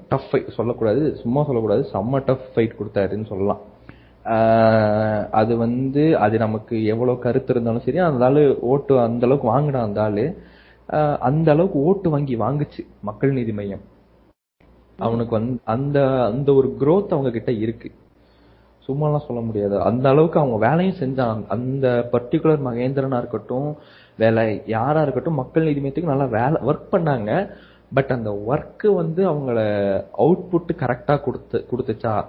டஃப் 0.10 0.22
ஃபைட் 0.32 0.52
சொல்லக்கூடாது 0.52 1.16
சும்மா 1.16 1.44
சொல்லக்கூடாது 1.44 1.90
செம்ம 1.94 2.26
டஃப் 2.26 2.42
ஃபைட் 2.56 2.76
கொடுத்தாருன்னு 2.80 3.26
சொல்லலாம். 3.26 3.60
ஆஹ் 4.26 5.30
அது 5.32 5.58
வந்து 5.58 6.18
அது 6.18 6.38
நமக்கு 6.38 6.86
எவ்வளவு 6.86 7.20
கருத்து 7.20 7.54
இருந்தாலும் 7.54 7.82
சரி 7.82 7.98
அந்த 7.98 8.26
ஆள் 8.26 8.60
ஓட்டு 8.60 9.00
அந்த 9.00 9.26
அளவுக்கு 9.26 9.60
வாங்கின 9.60 9.82
அந்த 9.82 10.02
ஆள் 10.02 10.36
அந்த 11.20 11.52
அளவுக்கு 11.52 11.80
ஓட்டு 11.80 12.10
வாங்கி 12.10 12.38
வாங்குச்சு 12.38 12.88
மக்கள் 13.02 13.32
நீதி 13.32 13.54
மையம். 13.54 13.82
அவனுக்கு 14.98 15.30
வந்து 15.30 15.60
அந்த 15.64 16.26
அந்த 16.26 16.54
ஒரு 16.54 16.76
குரோத் 16.80 17.10
அவங்க 17.10 17.30
கிட்ட 17.30 17.52
இருக்கு. 17.52 17.92
சும்மாலாம் 18.88 19.26
சொல்ல 19.26 19.42
முடியாது. 19.42 19.82
அந்த 19.82 20.10
அளவுக்கு 20.10 20.40
அவங்க 20.40 20.70
வேலையும் 20.70 20.96
செஞ்சாங்க. 20.96 21.48
அந்த 21.48 22.10
பர்டிகுலர் 22.12 22.60
மகேந்திரனா 22.66 23.18
இருக்கட்டும் 23.18 23.76
வேலை 24.18 24.62
யாரா 24.66 25.02
இருக்கட்டும் 25.02 25.34
மக்கள் 25.34 25.64
நீதி 25.64 25.82
மையத்துக்கு 25.82 26.16
நல்லா 26.16 26.26
வேலை 26.26 26.62
ஒர்க் 26.62 26.94
பண்ணாங்க. 26.94 27.50
பட் 27.94 28.06
அந்த 28.06 28.44
ஒர்க்கு 28.48 28.96
வந்து 28.96 29.30
அவங்கள 29.30 29.56
அவுட்புட் 30.18 30.76
கரெக்டாக 30.76 31.22
கொடுத்து 31.22 31.66
கொடுத்துச்சா? 31.72 32.26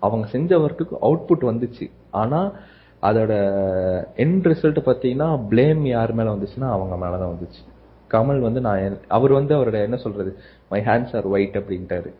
அவங்க 0.00 0.26
செஞ்ச 0.26 0.56
ஒர்க்குக்கு 0.58 0.94
அவுட்புட் 1.02 1.40
வந்துச்சு. 1.40 1.90
ஆனால் 2.10 2.52
அதோட 3.02 3.30
எண்ட் 4.16 4.54
ரிசல்ட் 4.54 4.78
பார்த்தீங்கன்னா 4.78 5.40
ப்ளேம் 5.50 5.82
யார் 5.82 6.12
மேலே 6.12 6.30
வந்துச்சுன்னா 6.30 6.70
அவங்க 6.70 6.96
மேலே 6.96 7.18
தான் 7.18 7.36
வந்துச்சு. 7.36 7.74
கமல் 8.10 8.40
வந்து 8.40 8.60
நான் 8.60 8.78
என்- 8.78 9.00
அவர் 9.08 9.32
வந்து 9.32 9.56
அவரோட 9.56 9.72
என்ன 9.72 9.96
சொல்றது? 9.96 10.36
மை 10.68 10.82
ஹேண்ட்ஸ் 10.82 11.16
ஆர் 11.16 11.24
ஒயிட் 11.24 11.56
அப்படின்ட்டாரு. 11.56 12.14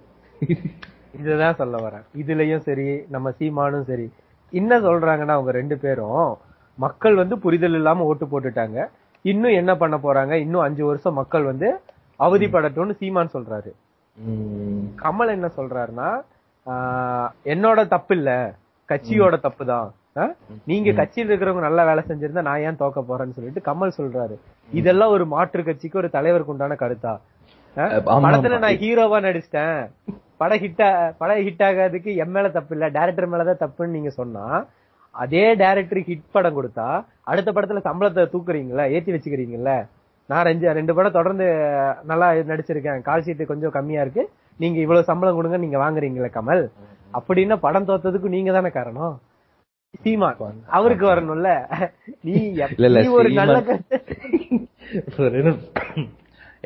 இதுதான் 1.21 1.55
சொல்ல 1.55 1.77
வரேன். 1.77 2.05
இதுலயும் 2.17 2.59
சரி 2.59 3.01
நம்ம 3.09 3.31
சீமானும் 3.31 3.83
சரி. 3.83 4.11
என்ன 4.51 4.81
சொல்றாங்கன்னா 4.81 5.27
அவங்க 5.27 5.51
ரெண்டு 5.51 5.79
பேரும் 5.79 6.37
மக்கள் 6.75 7.15
வந்து 7.15 7.39
புரிதல் 7.39 7.75
இல்லாம 7.75 8.05
ஓட்டு 8.05 8.27
போட்டுட்டாங்க. 8.27 8.89
இன்னும் 9.23 9.51
என்ன 9.51 9.77
பண்ண 9.77 9.99
போறாங்க? 10.03 10.31
இன்னும் 10.31 10.61
அஞ்சு 10.61 10.87
வருஷம் 10.87 11.15
மக்கள் 11.15 11.43
வந்து 11.43 11.81
அவதிப்படட்டும்னு 12.21 12.99
சீமான் 13.01 13.35
சொல்றாரு. 13.37 13.71
கமல் 15.03 15.35
என்ன 15.37 15.49
சொல்றாருன்னா 15.59 16.09
என்னோட 17.53 17.81
தப்பு 17.95 18.15
இல்ல 18.19 18.31
கட்சியோட 18.89 19.37
தப்பு 19.47 19.65
தான் 19.73 19.89
நீங்க 20.71 20.91
கட்சியில் 20.99 21.31
இருக்கிறவங்க 21.31 21.65
நல்லா 21.67 21.83
வேலை 21.89 22.03
செஞ்சிருந்தா 22.11 22.45
நான் 22.49 22.63
ஏன் 22.69 22.79
தோக்க 22.83 23.01
போறேன்னு 23.09 23.37
சொல்லிட்டு 23.39 23.67
கமல் 23.69 23.97
சொல்றாரு. 23.99 24.37
இதெல்லாம் 24.71 25.15
ஒரு 25.17 25.25
மாற்று 25.33 25.63
கட்சிக்கு 25.67 26.01
ஒரு 26.03 26.09
தலைவருக்கு 26.15 26.55
உண்டான 26.55 26.79
கருத்தா? 26.83 27.13
படத்துல. 28.25 28.59
நான் 28.65 28.81
ஹீரோவா 28.85 29.19
நடிச்சிட்டேன். 29.27 29.81
படம் 30.41 30.63
ஹிட் 30.63 30.81
படம் 31.21 31.43
ஹிட் 31.47 31.65
ஆகாததுக்கு 31.67 32.11
என் 32.23 32.33
மேல 32.37 32.47
தப்பு 32.57 32.75
இல்ல 32.77 32.87
டைரக்டர் 32.97 33.31
மேலதான் 33.33 33.63
தப்புன்னு 33.65 33.97
நீங்க 33.99 34.11
சொன்னா 34.21 34.45
அதே 35.15 35.45
டைரக்டருக்கு 35.63 36.11
ஹிட் 36.13 36.33
படம் 36.37 36.57
கொடுத்தா 36.57 36.89
அடுத்த 37.31 37.51
படத்துல 37.57 37.83
சம்பளத்தை 37.89 38.25
தூக்குறீங்கல்ல 38.35 38.85
ஏத்தி 38.97 39.15
வச்சுக்கிறீங்கல்ல 39.15 39.73
நான் 40.31 40.47
ரெண்டு 40.49 40.73
ரெண்டு 40.79 40.93
படம் 40.95 41.17
தொடர்ந்து 41.17 41.47
நல்லா 42.11 42.29
நடிச்சிருக்கேன். 42.51 43.01
கால் 43.09 43.25
ஷீட் 43.27 43.51
கொஞ்சம் 43.51 43.75
கம்மியா 43.77 44.03
இருக்கு. 44.05 44.23
நீங்க 44.63 44.79
இவ்வளவு 44.85 45.09
சம்பளம் 45.11 45.39
கொடுங்க 45.39 45.59
நீங்க 45.65 45.79
வாங்குறீங்களே 45.85 46.31
கமல். 46.37 46.65
அப்படின்னா 47.19 47.57
படம் 47.67 47.89
தோத்ததுக்கு 47.91 48.35
நீங்க 48.37 48.53
தானே 48.57 48.71
காரணம். 48.79 49.15
சீமான் 50.05 50.63
அவருக்கு 50.79 51.07
வரணும்ல. 51.11 51.51
நீ 52.27 52.35
ஒரு 53.19 53.31
நல்ல 53.39 53.63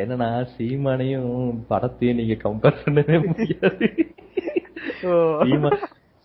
என்னன்னா 0.03 0.29
சீமானையும் 0.57 1.33
படத்தையும் 1.70 2.18
நீங்க 2.20 2.35
கம்பேர் 2.44 2.83
பண்ணவே 2.85 3.16
முடியாது. 3.27 3.87
சீமா 5.01 5.70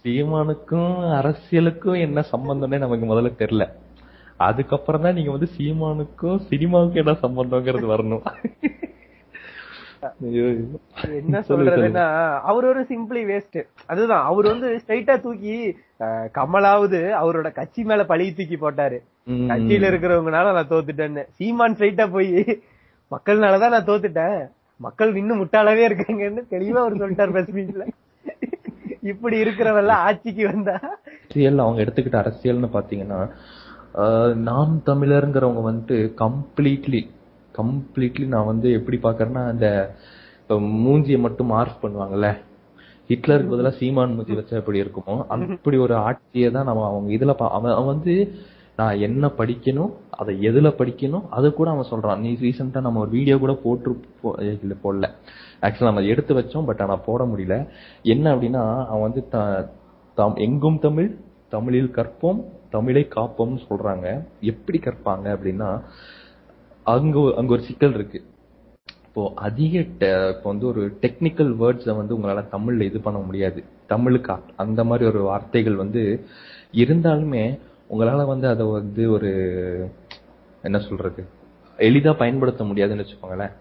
சீமானுக்கும் 0.06 0.96
அரசியலுக்கும் 1.20 2.00
என்ன 2.06 2.24
சம்பந்தம்னே 2.34 2.80
நமக்கு 2.84 3.06
முதல்ல 3.12 3.32
தெரியல. 3.42 3.66
அதுக்கப்புறம் 4.40 5.04
தான் 5.04 5.18
நீங்க 5.18 5.32
வந்து 5.32 5.50
சீமானுக்கும் 5.54 6.40
சினிமாவுக்கும் 6.48 7.02
என்ன 7.04 7.18
சம்பந்தங்கிறது 7.22 7.88
வரணும் 7.92 8.26
ஐயோ. 10.22 10.48
என்ன. 11.20 11.38
சொல்றதுன்னா 11.48 12.04
அவர் 12.50 12.66
ஒரு 12.66 12.82
சிம்பிளி 12.90 13.22
வேஸ்ட் 13.30 13.58
அதுதான் 13.90 14.26
அவர் 14.28 14.48
வந்து 14.52 14.68
ஸ்ட்ரைட்டா 14.82 15.16
தூக்கி 15.24 15.56
கமலாவது 16.36 17.00
அவரோட 17.20 17.50
கட்சி 17.56 17.84
மேல 17.84 18.04
பழி 18.06 18.26
தூக்கி 18.32 18.58
போட்டாரு. 18.58 18.98
கட்சியில 19.48 19.90
இருக்கிறவங்கனால 19.92 20.54
நான் 20.54 20.72
தோத்துட்டேன்னு 20.72 21.24
சீமான் 21.38 21.76
ஸ்ட்ரைட்டா 21.78 22.06
போய் 22.12 22.32
மக்கள்னாலதான் 23.12 23.76
நான் 23.76 23.90
தோத்துட்டேன் 23.90 24.38
மக்கள் 24.80 25.12
இன்னும் 25.20 25.42
முட்டாளாவே 25.42 25.84
இருக்காங்கன்னு 25.88 26.44
தெளிவா 26.52 26.80
அவர் 26.82 27.02
சொல்லிட்டார் 27.02 27.34
பிரஸ் 27.34 27.56
மீட்ல 27.58 27.86
இப்படி 29.10 29.36
இருக்கிறவெல்லாம் 29.44 30.04
ஆட்சிக்கு 30.06 30.44
வந்தா 30.48 30.76
அரசியல் 31.16 31.64
அவங்க 31.64 31.84
எடுத்துக்கிட்ட 31.84 32.18
அரசியல்னு 32.24 32.70
பாத்தீங்கன்னா 32.76 33.20
நாம் 34.40 34.82
தமிழருங்கிறவங்க 34.86 35.62
வந்துட்டு 35.66 35.98
கம்ப்ளீட்லி 36.16 37.02
கம்ப்ளீட்லி 37.56 38.26
நான் 38.26 38.46
வந்து 38.46 38.72
எப்படி 38.72 38.98
பாக்குறேன்னா 38.98 39.44
அந்த 39.48 39.68
இப்ப 40.42 40.56
மூஞ்சியை 40.78 41.20
மட்டும் 41.20 41.48
மார்க் 41.48 41.84
பண்ணுவாங்கல்ல? 41.84 42.28
ஹிட்லருக்கு 43.10 43.54
பதிலா 43.54 43.72
சீமான் 43.80 44.16
மூஞ்சி 44.16 44.34
வச்சா 44.34 44.52
எப்படி 44.54 44.84
இருக்குமோ 44.84 45.16
அப்படி 45.28 45.78
ஒரு 45.78 45.96
ஆட்சியை 46.00 46.52
தான் 46.52 46.66
நம்ம 46.66 46.86
அவங்க 46.86 47.12
இதுல 47.12 47.34
பா- 47.40 47.50
அவன் 47.50 47.72
அவன் 47.72 47.86
வந்து 47.86 48.14
நான் 48.78 49.00
என்ன 49.00 49.28
படிக்கணும் 49.38 49.92
அதை 50.12 50.50
எதுல 50.50 50.68
படிக்கணும் 50.80 51.26
அது 51.30 51.54
கூட 51.54 51.70
அவன் 51.70 51.92
சொல்றான். 51.92 52.18
நீ 52.18 52.38
ரீசெண்டா 52.42 52.82
நம்ம 52.82 53.00
ஒரு 53.00 53.10
வீடியோ 53.10 53.38
கூட 53.38 53.54
போட்டு 53.56 53.92
இல்ல 54.62 54.76
போடல. 54.84 55.08
ஆக்சுவலா 55.62 55.92
நம்ம 55.92 56.04
எடுத்து 56.06 56.34
வச்சோம் 56.36 56.66
பட் 56.66 56.82
ஆனா 56.82 56.96
போட 57.06 57.24
முடியல. 57.24 57.58
என்ன 58.06 58.36
அப்படின்னா 58.36 58.64
அவன் 58.86 59.02
வந்து 59.02 59.24
த- 59.30 59.66
தாம் 60.18 60.36
எங்கும் 60.40 60.80
தமிழ் 60.80 61.10
தமிழில் 61.56 61.96
கற்போம் 61.98 62.40
தமிழை 62.76 63.04
காப்போம்னு 63.16 63.60
சொல்றாங்க. 63.70 64.08
எப்படி 64.52 64.78
கற்பாங்க 64.86 65.28
அப்படின்னா 65.36 65.70
அங்க 66.86 67.18
அங்க 67.40 67.52
ஒரு 67.58 67.64
சிக்கல் 67.68 67.96
இருக்கு. 68.00 68.20
இப்போ 69.08 69.24
அதிக 69.48 69.74
இப்போ 70.34 70.48
வந்து 70.52 70.66
ஒரு 70.72 70.82
டெக்னிக்கல் 71.04 71.52
வேர்ட்ஸை 71.62 71.94
வந்து 72.00 72.16
உங்களால 72.18 72.42
தமிழ்ல 72.56 72.88
இது 72.90 73.00
பண்ண 73.06 73.20
முடியாது. 73.28 73.60
தமிழுக்கு 73.94 74.34
அந்த 74.64 74.82
மாதிரி 74.90 75.06
ஒரு 75.12 75.22
வார்த்தைகள் 75.30 75.82
வந்து 75.84 76.02
இருந்தாலுமே 76.82 77.44
உங்களால 77.94 78.22
வந்து 78.34 78.48
அதை 78.54 78.66
வந்து 78.78 79.04
ஒரு 79.16 79.32
என்ன 80.68 80.78
சொல்றது 80.88 81.22
எளிதா 81.80 82.12
பயன்படுத்த 82.22 82.64
முடியாதுன்னு 82.70 83.04
வச்சுக்கோங்களேன். 83.04 83.54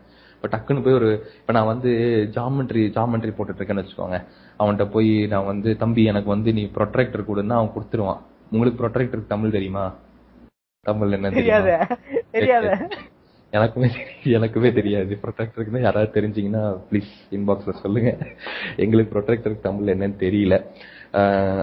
இப்ப 0.44 0.56
டக்குன்னு 0.56 0.82
போய் 0.82 0.94
ஒரு 0.94 1.10
இப்ப 1.40 1.52
நான் 1.52 1.66
வந்து 1.66 1.90
ஜாமெண்ட்ரி 2.34 2.82
ஜாமெண்ட்ரி 2.96 3.30
போட்டுட்டு 3.36 3.60
இருக்கேன்னு 3.60 3.82
வச்சுக்கோங்க. 3.84 4.16
அவன்கிட்ட 4.60 4.90
போய் 4.90 5.26
நான் 5.26 5.44
வந்து 5.44 5.76
தம்பி 5.76 6.04
எனக்கு 6.04 6.28
வந்து 6.28 6.52
நீ 6.52 6.70
ப்ரொட்ராக்டர் 6.74 7.28
கொடுன்னா 7.28 7.54
அவன் 7.54 7.70
கொடுத்துருவான். 7.76 8.20
உங்களுக்கு 8.50 8.78
ப்ரொட்ராக்டருக்கு 8.80 9.26
தமிழ் 9.26 9.50
தெரியுமா? 9.50 9.84
தமிழ் 10.86 11.12
என்ன 11.12 11.30
தெரியாத. 11.30 11.68
எனக்குமே 13.52 13.88
எனக்குமே 14.36 14.72
தெரியாது. 14.72 15.18
ப்ரொடெக்டருக்கு 15.22 15.80
யாராவது 15.80 16.20
தெரிஞ்சீங்கன்னா 16.20 16.62
ப்ளீஸ் 16.90 17.12
இன்பாக்ஸ்ல 17.30 17.74
சொல்லுங்க. 17.80 18.12
எங்களுக்கு 18.76 19.14
ப்ரொடெக்டருக்கு 19.14 19.66
தமிழ்ல 19.68 19.94
என்னன்னு 19.96 20.18
தெரியல. 20.18 20.56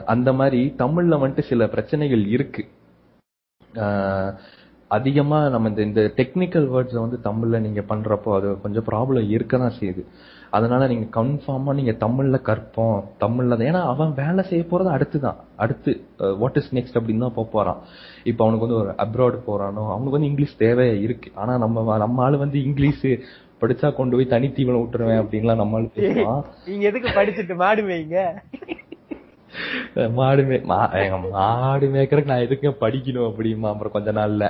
அந்த 0.05 0.33
மாதிரி 0.33 0.73
தமிழ்ல 0.77 1.19
வந்துட்டு 1.23 1.41
சில 1.41 1.67
பிரச்சனைகள் 1.67 2.25
இருக்கு. 2.27 2.63
ஆஹ் 4.91 4.97
அதிகமா 4.97 5.37
நம்ம 5.49 5.69
இந்த 5.69 5.81
இந்த 5.87 6.01
டெக்னிக்கல் 6.17 6.65
வேர்ட்ஸை 6.71 6.99
வந்து 7.03 7.17
தமிழ்ல 7.27 7.59
நீங்க 7.59 7.81
பண்றப்போ 7.91 8.29
அது 8.37 8.47
கொஞ்சம் 8.61 8.85
ப்ராப்ளம் 8.89 9.29
இருக்க 9.35 9.57
தான் 9.57 9.77
செய்யுது. 9.79 10.01
அதனால 10.49 10.87
நீங்க 10.91 11.05
கன்ஃபார்மா 11.19 11.71
நீங்க 11.79 11.93
தமிழ்ல 12.05 12.37
கற்போம். 12.49 12.97
தமிழ்ல 13.23 13.57
தான். 13.57 13.67
ஏன்னா 13.71 13.81
அவன் 13.91 14.11
வேலை 14.21 14.43
செய்ய 14.49 14.63
போறது 14.71 14.89
அடுத்துதான். 14.95 15.37
அடுத்து 15.63 15.91
வாட் 16.41 16.57
இஸ் 16.61 16.73
நெக்ஸ்ட் 16.77 16.97
அப்படின்னு 16.99 17.25
தான் 17.25 17.37
போக 17.37 17.47
போறான். 17.53 17.79
இப்போ 18.31 18.43
அவனுக்கு 18.45 18.67
வந்து 18.67 18.79
ஒரு 18.81 18.91
அப்ராட் 19.05 19.37
போறானோ 19.49 19.85
அவனுக்கு 19.93 20.17
வந்து 20.17 20.31
இங்கிலீஷ் 20.31 20.59
தேவையா 20.65 20.97
இருக்கு. 21.05 21.31
ஆனா 21.35 21.57
நம்ம 21.57 21.97
நம்ம 22.05 22.23
ஆளு 22.25 22.43
வந்து 22.45 22.59
இங்கிலீஷ் 22.69 23.07
படிச்சா 23.63 23.89
கொண்டு 23.93 24.15
போய் 24.17 24.33
தனித்தீவனம் 24.35 24.83
விட்டுருவேன் 24.83 25.21
அப்படின்லாம் 25.23 25.61
நம்ம 25.63 25.79
ஆளு 25.79 25.89
பேசுவான். 25.97 26.43
நீங்க 26.69 26.85
எதுக்கு 26.91 27.09
படிச்சுட்டு 27.19 27.55
மாடு 27.63 27.83
மேய்ங்க 27.91 28.19
மாடு 30.17 30.43
மே 30.49 30.57
மாடு 30.67 31.85
மேய்க்கறதுக்கு 31.93 32.31
நான் 32.33 32.45
எதுக்கு 32.45 32.69
படிக்கணும் 32.83 33.29
அப்படிமா 33.29 33.67
அப்புறம் 33.71 33.95
கொஞ்ச 33.95 34.09
நாள்ல. 34.19 34.45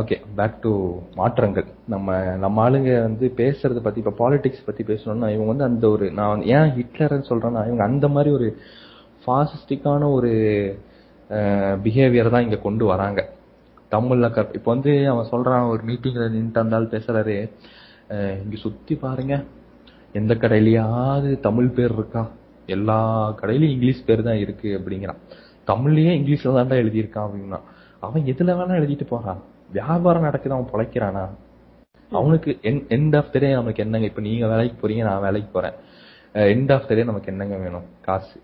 ஓகே 0.00 0.16
பேக் 0.38 0.56
டு 0.62 0.70
மாற்றங்கள். 1.18 1.66
நம்ம 1.92 2.14
நம்ம 2.42 2.62
ஆளுங்க 2.64 2.90
வந்து 3.02 3.26
பேசுறத 3.40 3.80
பத்தி 3.82 4.00
இப்ப 4.02 4.12
பாலிடிக்ஸ் 4.22 4.64
பத்தி 4.68 4.82
பேசணும்னா 4.88 5.28
இவங்க 5.34 5.50
வந்து 5.52 5.66
அந்த 5.68 5.84
ஒரு 5.94 6.06
நான் 6.18 6.32
வந்து 6.32 6.46
ஏன் 6.56 6.72
ஹிட்லர்னு 6.78 7.28
சொல்றேன்னா 7.30 7.62
இவங்க 7.68 7.84
அந்த 7.90 8.06
மாதிரி 8.14 8.30
ஒரு 8.38 8.48
ஃபாசிஸ்டிக்கான 9.24 10.08
ஒரு 10.16 10.32
பிஹேவியர் 11.84 12.32
தான் 12.34 12.46
இங்க 12.46 12.58
கொண்டு 12.66 12.84
வராங்க. 12.92 13.20
தமிழ்ல 13.92 14.26
கற் 14.36 14.56
இப்ப 14.58 14.68
வந்து 14.74 14.92
அவன் 15.12 15.30
சொல்றான் 15.32 15.70
ஒரு 15.72 15.82
மீட்டிங்ல 15.90 16.26
நின்று 16.34 16.60
இருந்தாலும் 16.60 16.92
பேசுறாரு 16.96 17.36
இங்க 18.42 18.56
சுத்தி 18.64 18.94
பாருங்க. 19.04 19.34
எந்த 20.12 20.32
கடையிலயாவது 20.42 21.30
தமிழ் 21.46 21.74
பேர் 21.78 21.96
இருக்கா? 21.98 22.24
எல்லா 22.76 22.98
கடையிலயும் 23.40 23.74
இங்கிலீஷ் 23.76 24.06
பேர் 24.06 24.28
தான் 24.28 24.42
இருக்கு 24.44 24.68
அப்படிங்கிறான். 24.78 25.20
தமிழ்லயே 25.70 26.12
இங்கிலீஷ்ல 26.18 26.56
தான்டா 26.58 26.76
எழுதியிருக்கான் 26.82 27.26
அப்படின்னா. 27.28 27.60
அவன் 28.06 28.22
எதுல 28.22 28.50
வேணா 28.58 28.74
எழுதிட்டு 28.80 29.06
போறான். 29.06 29.40
வியாபாரம் 29.72 30.22
நடக்குது 30.22 30.54
அவன் 30.54 30.72
பொழைக்கிறானா? 30.72 31.24
அவனுக்கு 32.10 32.50
எண்ட் 32.96 33.16
ஆஃப் 33.16 33.32
த 33.32 33.38
டே 33.38 33.52
நமக்கு 33.52 33.82
என்னங்க? 33.82 34.06
இப்ப 34.06 34.20
நீங்க 34.20 34.46
வேலைக்கு 34.46 34.76
போறீங்க 34.82 35.02
நான் 35.02 35.20
வேலைக்கு 35.20 35.50
போறேன். 35.52 35.76
எண்ட் 36.34 36.72
ஆஃப் 36.72 36.88
த 36.88 36.94
டே 36.94 37.04
நமக்கு 37.04 37.30
என்னங்க 37.32 37.56
வேணும்? 37.56 37.86
காசு. 38.00 38.40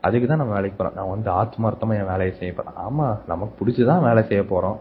அதுக்கு 0.00 0.26
தான் 0.26 0.36
நம்ம 0.36 0.54
வேலைக்கு 0.54 0.78
போறோம். 0.78 0.94
நான் 0.94 1.08
வந்து 1.08 1.30
ஆத்மார்த்தமா 1.30 1.94
என் 2.00 2.10
வேலையை 2.12 2.32
செய்ய 2.36 2.54
போறேன். 2.54 2.76
ஆமா 2.86 3.06
நமக்கு 3.26 3.54
பிடிச்சுதான் 3.60 4.02
வேலை 4.02 4.22
செய்ய 4.22 4.42
போறோம். 4.42 4.78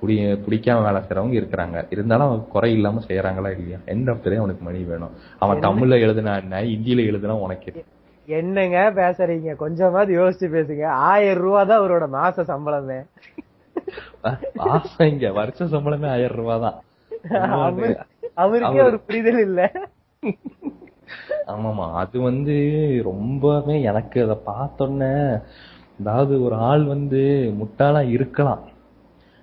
பிடி 0.00 0.16
பிடிக்காம 0.32 0.82
வேலை 0.82 1.00
செய்யறவங்க 1.00 1.36
இருக்கிறாங்க. 1.42 1.86
இருந்தாலும் 1.90 2.26
அவங்க 2.26 2.44
குறை 2.44 2.72
இல்லாம 2.72 3.00
செய்யறாங்களா 3.08 3.50
இல்லையா? 3.56 3.78
எண்ட் 3.86 4.10
ஆஃப் 4.10 4.22
த 4.22 4.30
டே 4.30 4.36
அவனுக்கு 4.36 4.64
மணி 4.64 4.82
வேணும். 4.82 5.10
அவன் 5.38 5.60
தமிழ்ல 5.60 5.94
எழுதுனா 6.06 6.34
என்ன? 6.40 6.62
ஹிந்தியில 6.62 7.02
எழுதுனா 7.10 7.36
உனக்கு 7.40 7.72
என்ன? 7.72 7.84
என்னங்க 8.28 8.78
பேசுறீங்க? 8.94 9.54
கொஞ்சமாவது 9.54 10.12
யோசிச்சு 10.20 10.44
பேசுங்க. 10.56 10.86
ஆயிரம் 10.86 11.42
ரூபா 11.42 11.64
தான் 11.64 11.80
அவரோட 11.80 12.06
மாச 12.16 12.38
சம்பளமே. 12.52 12.98
மாசம் 14.54 15.08
இங்க 15.08 15.32
வருஷ 15.32 15.64
சம்பளமே 15.64 16.08
ஆயிரம் 16.08 16.36
ரூபாய் 16.36 16.60
தான் 16.60 16.78
அவரு- 17.62 17.96
அவருக்கே 18.34 18.80
ஒரு 18.82 19.00
புரிதல் 19.00 19.40
இல்ல. 19.40 19.60
ஆமாமா 21.46 21.92
அது 21.92 22.20
வந்து 22.20 22.54
ரொம்பவே 23.04 23.82
எனக்கு 23.82 24.22
அத 24.22 24.40
பார்த்தோன்னே 24.46 25.12
அதாவது 26.00 26.42
ஒரு 26.42 26.54
ஆள் 26.54 26.84
வந்து 26.84 27.20
முட்டாளா 27.60 28.08
இருக்கலாம். 28.08 28.64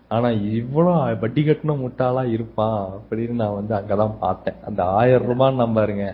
ஆனா 0.08 0.30
இவ்வளவு 0.30 1.20
வட்டி 1.20 1.42
கட்டின 1.42 1.78
முட்டாளா 1.80 2.26
இருப்பான் 2.26 2.80
அப்படின்னு 3.00 3.30
நான் 3.30 3.54
வந்து 3.54 3.76
அங்கதான் 3.76 4.20
பார்த்தேன். 4.20 4.56
அந்த 4.66 4.84
ஆயிரம் 4.84 5.30
ரூபான்னு 5.30 5.62
நம்பாருங்க 5.62 6.06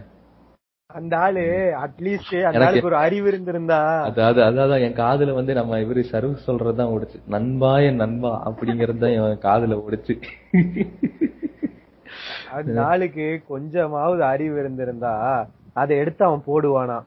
அந்த 0.97 1.15
ஆளு 1.23 1.41
அட்லீஸ்ட் 1.81 2.35
அந்த 2.49 2.61
ஆளுக்கு 2.67 2.87
ஒரு 2.89 2.97
அறிவு 3.05 3.25
இருந்திருந்தா. 3.31 3.77
அதாவது 4.07 4.39
அதாவது 4.45 4.85
என் 4.85 4.95
காதுல 5.01 5.33
வந்து 5.39 5.53
நம்ம 5.57 5.77
இவரு 5.83 6.01
சர்வ் 6.11 6.31
சொல்றதுதான் 6.45 6.91
ஓடுச்சு. 6.93 7.17
நண்பா 7.33 7.71
என் 7.87 8.01
நண்பா 8.03 8.31
அப்படிங்கறது 8.49 9.01
தான் 9.03 9.13
என் 9.17 9.43
காதுல 9.43 9.75
ஓடுச்சு. 9.83 10.13
அந்த 12.59 12.77
ஆளுக்கு 12.87 13.27
கொஞ்சமாவது 13.51 14.23
அறிவு 14.31 14.57
இருந்திருந்தா 14.63 15.13
அதை 15.83 15.99
எடுத்து 16.03 16.25
அவன் 16.29 16.43
போடுவானா. 16.49 16.97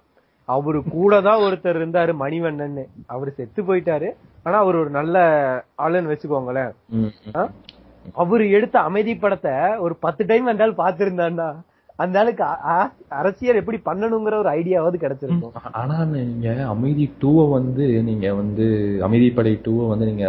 அவரு 0.49 0.83
கூட 0.95 1.21
தான் 1.29 1.43
ஒருத்தர் 1.47 1.81
இருந்தாரு 1.81 2.15
மணிவண்ணன் 2.23 2.79
அவரு 3.15 3.33
செத்து 3.41 3.61
போயிட்டாரு. 3.71 4.11
ஆனா 4.47 4.57
அவர் 4.65 4.81
ஒரு 4.83 4.93
நல்ல 5.01 5.17
ஆளுன்னு 5.87 6.13
வச்சுக்கோங்களேன்? 6.13 6.73
அவரு 8.23 8.47
எடுத்த 8.59 8.77
அமைதி 8.91 9.17
படத்தை 9.17 9.57
ஒரு 9.87 9.97
பத்து 10.07 10.23
டைம் 10.33 10.49
ஆள் 10.55 10.81
பாத்துருந்தாண்டா 10.85 11.51
அந்த 11.97 12.19
ஆளுக்கு 12.21 12.45
அரசியல் 13.09 13.59
எப்படி 13.61 13.79
பண்ணணுங்கிற 13.85 14.35
ஒரு 14.39 14.51
ஐடியாவது 14.51 14.97
கிடைச்சிருக்கும். 15.03 15.53
ஆனா 15.73 16.05
நீங்க 16.05 16.67
அமைதி 16.67 17.05
டூவை 17.23 17.51
வந்து 17.51 17.87
நீங்க 18.03 18.35
வந்து 18.35 18.67
அமைதிப்படை 19.09 19.53
டூவை 19.67 19.89
வந்து 19.89 20.07
நீங்க 20.07 20.25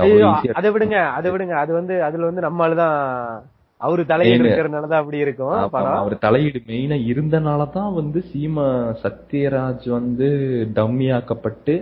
அதை 0.53 0.69
விடுங்க 0.71 0.97
அதை 1.17 1.31
விடுங்க. 1.31 1.55
அது 1.63 1.73
வந்து 1.73 2.03
அதுல 2.03 2.29
வந்து 2.29 2.45
நம்மளுதான் 2.47 2.97
அவரு 3.81 4.05
தலையீடு. 4.05 4.43
இருக்கிறதுனாலதான் 4.43 5.01
அப்படி 5.01 5.17
இருக்கும் 5.17 5.55
அவர் 5.83 6.17
தலையீடு 6.17 6.59
மெயினா 6.67 6.97
இருந்தனாலதான் 7.11 7.93
வந்து 7.93 8.23
சீமா 8.33 8.67
சத்யராஜ் 9.03 9.89
வந்து 9.89 10.29
டம்மியாக்கப்பட்டு 10.75 11.75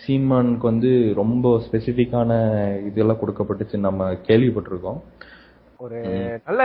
சீமானுக்கு 0.00 0.66
வந்து 0.72 0.90
ரொம்ப 1.16 1.60
ஸ்பெசிபிக்கான 1.64 2.30
இதெல்லாம் 2.86 3.20
கொடுக்கப்பட்டுச்சு 3.20 3.78
நம்ம 3.78 4.12
கேள்விப்பட்டிருக்கோம். 4.28 5.00
ஒரு 5.76 5.98
நல்ல 6.46 6.62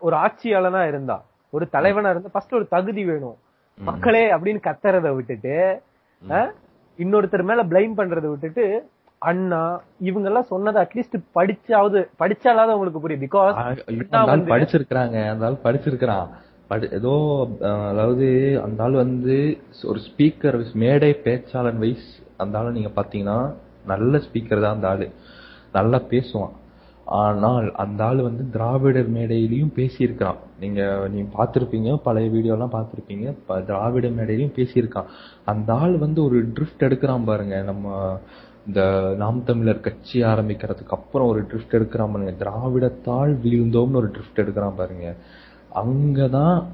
ஒரு 0.00 0.16
ஆட்சியாளனா 0.16 0.82
இருந்தா 0.88 1.16
ஒரு 1.50 1.68
தலைவனா 1.68 2.10
இருந்தா 2.10 2.28
ஃபர்ஸ்ட் 2.32 2.54
ஒரு 2.54 2.68
தகுதி 2.68 3.04
வேணும். 3.04 3.36
மக்களே 3.84 4.32
அப்படின்னு 4.34 4.60
கத்துறத 4.62 5.14
விட்டுட்டு 5.14 5.82
இன்னொருத்தர் 6.98 7.42
மேல 7.42 7.64
பிளைம் 7.64 7.92
பண்றதை 7.96 8.28
விட்டுட்டு 8.28 8.88
அண்ணா 9.18 9.80
இவங்க 10.00 10.28
எல்லாம் 10.28 10.44
சொன்னதை 10.44 10.82
அட்லீஸ்ட் 10.82 11.18
படிச்சாவது 11.34 12.08
படிச்சாலாவது 12.18 12.66
அவங்களுக்கு 12.66 13.00
புரியும். 13.00 13.22
பிகாஸ் 13.22 13.54
படிச்சிருக்கிறாங்க. 14.46 15.28
அந்த 15.28 15.46
ஆள் 15.46 15.56
படிச்சிருக்கிறான். 15.64 16.28
படி- 16.70 16.92
ஏதோ 16.92 17.48
அதாவது 17.88 18.60
அந்த 18.64 18.82
ஆள் 18.82 18.92
வந்து 18.92 19.58
ஒரு 19.84 20.00
ஸ்பீக்கர் 20.00 20.72
மேடை 20.72 21.20
பேச்சாளன் 21.24 21.76
வைஸ் 21.76 22.22
அந்த 22.36 22.58
ஆளை 22.58 22.72
நீங்க 22.72 23.02
பாத்தீங்கன்னா 23.02 23.54
நல்ல 23.86 24.18
ஸ்பீக்கர் 24.18 24.62
தான் 24.62 24.74
அந்த 24.74 24.88
ஆளு. 24.88 25.10
நல்லா 25.72 25.98
பேசுவான். 25.98 26.52
ஆனால் 27.08 27.74
அந்த 27.74 28.04
ஆள் 28.04 28.20
வந்து 28.22 28.50
திராவிடர் 28.50 29.12
மேடையிலையும் 29.12 29.72
பேசியிருக்கான் 29.76 30.38
நீங்க 30.60 31.08
நீங்க 31.12 31.28
பார்த்துருப்பீங்க 31.38 31.96
பழைய 31.96 32.30
வீடியோலாம் 32.30 32.74
பார்த்துருப்பீங்க 32.76 33.22
இப்போ 33.22 33.60
திராவிட 33.60 34.08
மேடையிலையும் 34.08 34.56
பேசியிருக்கான். 34.56 35.08
அந்த 35.44 35.74
ஆள் 35.74 35.96
வந்து 35.98 36.24
ஒரு 36.24 36.38
ட்ரிஃப்ட் 36.46 36.84
எடுக்கிறான் 36.88 37.24
பாருங்க. 37.24 37.62
நம்ம 37.62 38.18
இந்த 38.66 38.80
நாம் 39.18 39.44
தமிழர் 39.44 39.80
கட்சி 39.80 40.22
ஆரம்பிக்கிறதுக்கு 40.22 40.96
அப்புறம் 40.98 41.28
ஒரு 41.28 41.42
ட்ரிஃப்ட் 41.42 41.76
எடுக்கிறான் 41.78 42.12
பாருங்க. 42.12 42.34
திராவிடத்தால் 42.44 43.32
வீழ்ந்தோம்னு 43.44 44.00
ஒரு 44.02 44.10
ட்ரிஃப்ட் 44.10 44.42
எடுக்கிறான் 44.44 44.76
பாருங்க. 44.76 45.14
அங்கதான் 45.74 46.64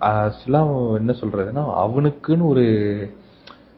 ஆக்சுவலா 0.00 0.62
என்ன 0.96 1.12
சொல்றதுன்னா 1.20 1.64
அவனுக்குன்னு 1.84 2.46
ஒரு 2.46 2.66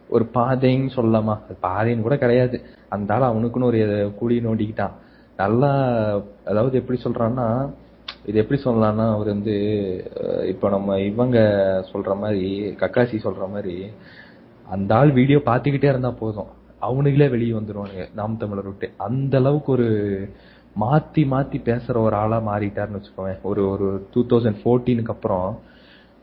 ஒரு 0.09 0.31
பாதைன்னு 0.35 0.90
சொல்லலாமா? 0.96 1.38
பாதைன்னு 1.62 2.03
கூட 2.03 2.18
கிடையாது. 2.18 2.62
அந்த 2.88 3.14
ஆள் 3.14 3.31
அவனுக்குன்னு 3.31 3.70
ஒரு 3.72 4.12
கூடி 4.18 4.40
நோண்டிக்கிட்டான். 4.40 4.90
நல்லா 5.37 5.71
அதாவது 6.45 6.75
எப்படி 6.81 6.99
சொல்றான்னா 7.05 7.47
இது 8.27 8.37
எப்படி 8.38 8.62
சொல்லலாம்னா 8.62 9.07
அவர் 9.14 9.27
வந்து 9.27 9.55
இப்ப 10.49 10.68
நம்ம 10.68 10.99
இவங்க 11.01 11.38
சொல்ற 11.92 12.18
மாதிரி 12.18 12.45
கக்காசி 12.83 13.16
சொல்ற 13.25 13.51
மாதிரி 13.51 13.77
அந்த 14.66 14.95
ஆள் 14.95 15.11
வீடியோ 15.11 15.38
பார்த்துக்கிட்டே 15.38 15.88
இருந்தா 15.92 16.11
போதும். 16.11 16.51
அவனுங்களே 16.83 17.31
வெளியே 17.31 17.53
வந்துருவானுங்க 17.53 18.05
நாம் 18.14 18.37
தமிழர் 18.37 18.64
விட்டு. 18.64 18.88
அந்த 18.99 19.37
அளவுக்கு 19.38 19.73
ஒரு 19.73 19.88
மாத்தி 20.81 21.23
மாத்தி 21.33 21.59
பேசுற 21.64 21.97
ஒரு 21.99 22.16
ஆளா 22.16 22.38
மாறிட்டாருன்னு 22.40 22.99
வச்சுக்கோங்க 22.99 23.35
ஒரு 23.42 23.62
ஒரு 23.68 24.09
டூ 24.14 24.21
தௌசண்ட் 24.31 24.61
ஃபோர்டீனுக்கு 24.62 25.14
அப்புறம் 25.16 25.59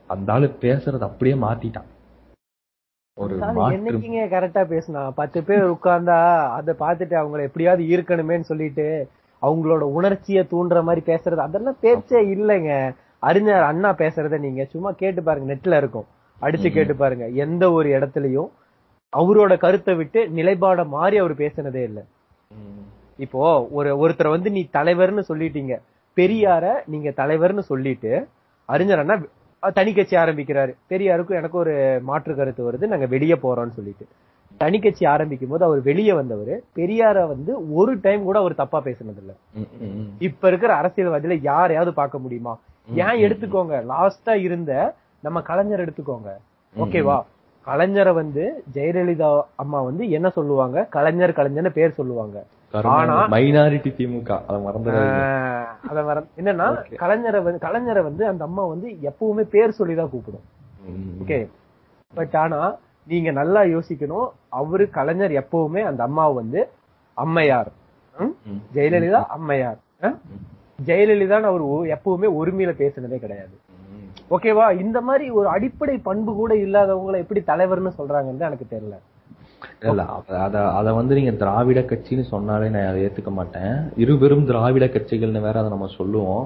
அந்த 0.07 0.33
ஆளு 0.33 0.47
பேசுறது 0.61 0.99
அப்படியே 0.99 1.35
மாத்திட்டான். 1.35 1.89
ஒரு 3.17 3.33
என்னைக்குங்க 3.75 4.21
கரெக்டா 4.33 4.61
பேசினா? 4.73 5.01
பத்து 5.19 5.39
பேர் 5.47 5.63
உட்கார்ந்தா 5.73 6.17
அதை 6.57 6.73
பார்த்துட்டு 6.83 7.15
அவங்கள 7.21 7.41
எப்படியாவது 7.47 7.83
ஈர்க்கணுமேன்னு 7.93 8.49
சொல்லிட்டு 8.51 8.85
அவங்களோட 9.41 9.83
உணர்ச்சியை 9.97 10.43
தூண்டுற 10.51 10.79
மாதிரி 10.87 11.01
பேசுறது 11.09 11.41
அதெல்லாம் 11.47 11.81
பேச்சே 11.85 12.19
இல்லைங்க. 12.35 12.71
அறிஞர் 13.29 13.65
அண்ணா 13.71 13.89
பேசுறத 14.01 14.37
நீங்க 14.45 14.63
சும்மா 14.73 14.91
கேட்டு 15.01 15.21
பாருங்க 15.23 15.47
நெட்ல 15.53 15.77
இருக்கும். 15.81 16.07
அடிச்சு 16.41 16.69
கேட்டு 16.77 16.93
பாருங்க. 16.95 17.25
எந்த 17.45 17.63
ஒரு 17.77 17.87
இடத்துலயும் 17.97 18.49
அவரோட 19.13 19.53
கருத்தை 19.63 19.93
விட்டு 19.99 20.19
நிலைப்பாட 20.37 20.81
மாறி 20.95 21.17
அவர் 21.21 21.35
பேசினதே 21.43 21.83
இல்ல. 21.89 21.99
இப்போ 23.19 23.41
ஒரு 23.77 23.89
ஒருத்தரை 24.03 24.29
வந்து 24.35 24.49
நீ 24.57 24.61
தலைவர்னு 24.77 25.23
சொல்லிட்டீங்க. 25.31 25.73
பெரியார 26.17 26.65
நீங்க 26.93 27.09
தலைவர்னு 27.21 27.63
சொல்லிட்டு 27.71 28.11
அறிஞர் 28.69 29.01
அண்ணா 29.03 29.15
தனி 29.59 29.93
கட்சி 29.93 30.15
ஆரம்பிக்கிறாரு. 30.15 30.73
பெரியாருக்கும் 30.89 31.39
எனக்கு 31.39 31.57
ஒரு 31.57 31.99
மாற்று 32.01 32.35
கருத்து 32.35 32.71
வருது. 32.71 32.87
நாங்க 32.87 33.05
வெளியே 33.05 33.33
போறோம்னு 33.33 33.69
சொல்லிட்டு. 33.69 34.07
தனி 34.57 34.79
கட்சி 34.79 35.05
ஆரம்பிக்கும் 35.05 35.49
போது 35.49 35.65
அவர் 35.65 35.81
வெளியே 35.81 36.13
வந்தவர். 36.13 36.61
பெரியார 36.75 37.27
வந்து 37.27 37.73
ஒரு 37.73 37.99
டைம் 38.01 38.23
கூட 38.23 38.39
அவர் 38.39 38.55
தப்பா 38.55 38.81
பேசினது 38.83 39.17
இல்ல. 39.17 39.33
இப்ப 40.19 40.47
இருக்கிற 40.47 40.73
அரசியல்வாதியில 40.81 41.39
யாரையாவது 41.41 41.93
பார்க்க 41.93 42.17
முடியுமா? 42.17 42.59
ஏன் 42.89 43.19
எடுத்துக்கோங்க. 43.25 43.83
லாஸ்டா 43.89 44.35
இருந்த 44.35 44.95
நம்ம 45.21 45.41
கலைஞர் 45.41 45.89
எடுத்துக்கோங்க. 45.89 46.29
ஓகேவா 46.75 47.21
கலைஞரை 47.67 48.13
வந்து 48.13 48.63
ஜெயலலிதா 48.73 49.41
அம்மா 49.55 49.81
வந்து 49.81 50.09
என்ன 50.09 50.29
சொல்லுவாங்க? 50.29 50.87
கலைஞர் 50.89 51.31
கலைஞர்னு 51.31 51.69
பேர் 51.69 51.93
சொல்லுவாங்க. 51.93 52.45
மைனாரிட்டி 53.27 53.91
திமுக. 53.91 54.41
அதை 54.47 54.61
ஆஹ் 54.93 55.87
அத 55.89 56.01
வர 56.01 56.23
என்னன்னா 56.37 56.83
கலைஞரை 56.91 57.43
வந்து 57.43 57.67
கலைஞரை 57.67 58.03
வந்து 58.03 58.27
அந்த 58.27 58.43
அம்மா 58.43 58.65
வந்து 58.65 58.89
எப்பவுமே 58.89 59.41
பேர் 59.41 59.69
சொல்லிதான் 59.69 60.09
கூப்பிடும். 60.09 60.41
ஓகே? 61.25 61.47
பட் 62.13 62.35
ஆனா 62.35 62.75
நீங்க 63.07 63.31
நல்லா 63.31 63.61
யோசிக்கணும். 63.61 64.27
அவரு 64.49 64.89
கலைஞர் 64.89 65.31
எப்பவுமே 65.31 65.83
அந்த 65.83 66.03
அம்மாவை 66.03 66.35
வந்து 66.35 66.69
அம்மையார். 67.13 67.71
ஜெயலலிதா 68.73 69.25
அம்மையார்? 69.25 69.77
ஜெயலலிதான்னு 70.85 71.41
அவர் 71.41 71.63
எப்பவுமே 71.63 72.33
ஒருமையில 72.41 72.71
பேசினதே 72.71 73.17
கிடையாது. 73.17 73.57
ஓகேவா? 74.29 74.79
இந்த 74.79 75.01
மாதிரி 75.01 75.29
ஒரு 75.29 75.47
அடிப்படை 75.47 75.97
பண்பு 75.97 76.33
கூட 76.33 76.53
இல்லாதவங்களை 76.53 77.17
எப்படி 77.17 77.41
தலைவர்னு 77.41 77.91
சொல்றாங்கன்னு 77.97 78.39
எனக்கு 78.39 78.65
தெரியல. 78.71 79.08
இல்ல 79.83 80.03
அத- 80.39 80.71
அத 80.71 80.93
வந்து 80.93 81.15
நீங்க 81.15 81.31
திராவிட 81.31 81.79
கட்சின்னு 81.81 82.21
சொன்னாலே 82.23 82.69
நான் 82.69 82.85
அதை 82.85 83.05
ஏத்துக்க 83.05 83.31
மாட்டேன். 83.31 83.73
இருபெரும் 83.97 84.45
திராவிட 84.45 84.85
கட்சிகள்னு 84.85 85.41
வேற 85.41 85.59
அதை 85.59 85.69
நம்ம 85.69 85.87
சொல்லுவோம். 85.97 86.45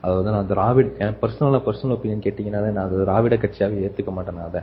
அது 0.00 0.14
வந்து 0.14 0.30
நான் 0.30 0.46
திராவிட 0.46 0.88
என் 0.98 1.16
பர்சனலா 1.20 1.60
பர்சனல் 1.66 1.96
ஒப்பீனியன் 1.96 2.24
கேட்டீங்கன்னா 2.26 2.70
நான் 2.70 2.86
அது 2.86 2.98
திராவிட 2.98 3.36
கட்சியாக 3.36 3.76
ஏத்துக்க 3.86 4.10
மாட்டேன் 4.10 4.34
நான் 4.34 4.44
அதை. 4.44 4.60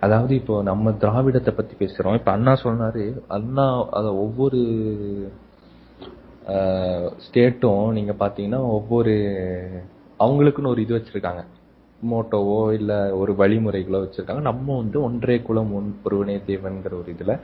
அதாவது 0.00 0.34
இப்போ 0.34 0.62
நம்ம 0.62 0.90
திராவிடத்தை 0.90 1.50
பத்தி 1.50 1.86
பேசுறோம். 1.86 2.14
இப்ப 2.14 2.32
அண்ணா 2.32 2.52
சொன்னாரு 2.62 3.04
அண்ணா 3.28 3.66
அத 3.90 4.14
ஒவ்வொரு 4.16 4.60
ஸ்டேட்டும் 7.24 7.92
நீங்க 7.92 8.12
பாத்தீங்கன்னா 8.20 8.58
ஒவ்வொரு 8.70 9.12
அவங்களுக்குன்னு 10.20 10.66
ஒரு 10.66 10.82
இது 10.82 10.94
வச்சிருக்காங்க. 10.96 11.42
மோட்டோவோ 12.10 12.72
இல்ல 12.72 13.16
ஒரு 13.16 13.32
வழிமுறைகளோ 13.32 14.08
வச்சிருக்காங்க. 14.08 14.40
நம்ம 14.40 14.76
வந்து 14.76 15.02
ஒன்றே 15.02 15.40
குலம் 15.40 15.74
ஒன் 15.74 15.96
ஒருவனே 16.04 16.36
தேவன்கிற 16.36 16.84
ஒரு 16.84 17.04
இதுல 17.06 17.40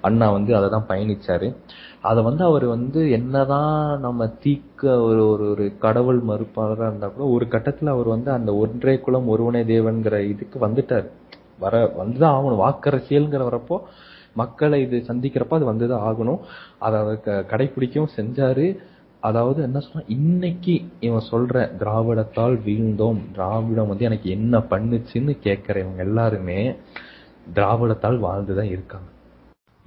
அண்ணா 0.00 0.30
வந்து 0.30 0.56
அதை 0.56 0.68
தான் 0.68 0.86
பயணிச்சாரு. 0.88 1.56
அதை 2.02 2.22
வந்து 2.22 2.44
அவர் 2.44 2.64
வந்து 2.64 3.10
என்னதான் 3.10 4.00
நம்ம 4.00 4.26
தீக்க 4.26 4.84
ஒரு 4.84 5.28
ஒரு 5.28 5.50
ஒரு 5.50 5.72
கடவுள் 5.78 6.22
மறுப்பாளராக 6.22 6.86
இருந்தால் 6.86 7.12
கூட 7.12 7.30
ஒரு 7.30 7.48
கட்டத்தில் 7.48 7.88
அவர் 7.88 8.06
வந்து 8.06 8.30
அந்த 8.30 8.54
ஒன்றே 8.54 8.98
குலம் 8.98 9.28
ஒருவனே 9.28 9.62
தேவன்கிற 9.62 10.18
இதுக்கு 10.18 10.68
வந்துட்டார். 10.68 11.08
வர 11.58 11.94
வந்துதான் 11.98 12.34
ஆகணும். 12.36 12.60
வாக்கரசியல்ங்கிற 12.60 13.46
வரப்போ 13.52 13.80
மக்களை 14.32 14.80
இது 14.80 15.04
சந்திக்கிறப்ப 15.08 15.50
அது 15.50 15.72
வந்துதான் 15.72 16.00
ஆகணும். 16.00 16.38
அதை 16.78 17.00
அவர் 17.00 17.20
க- 17.20 17.44
கடைப்பிடிக்கவும் 17.44 18.10
செஞ்சாரு. 18.16 18.78
அதாவது 19.22 19.62
என்ன 19.62 19.78
சொன்னா 19.78 20.04
இன்னைக்கு 20.08 20.74
இவன் 21.00 21.28
சொல்ற 21.30 21.78
திராவிடத்தால் 21.78 22.56
வீழ்ந்தோம் 22.66 23.20
திராவிடம் 23.32 23.88
வந்து 23.88 24.04
எனக்கு 24.04 24.30
என்ன 24.30 24.58
பண்ணுச்சுன்னு 24.58 25.34
கேட்கறவங்க 25.42 25.96
எல்லாருமே 25.96 26.76
திராவிடத்தால் 27.54 28.18
வாழ்ந்துதான் 28.18 28.66
இருக்காங்க. 28.66 29.08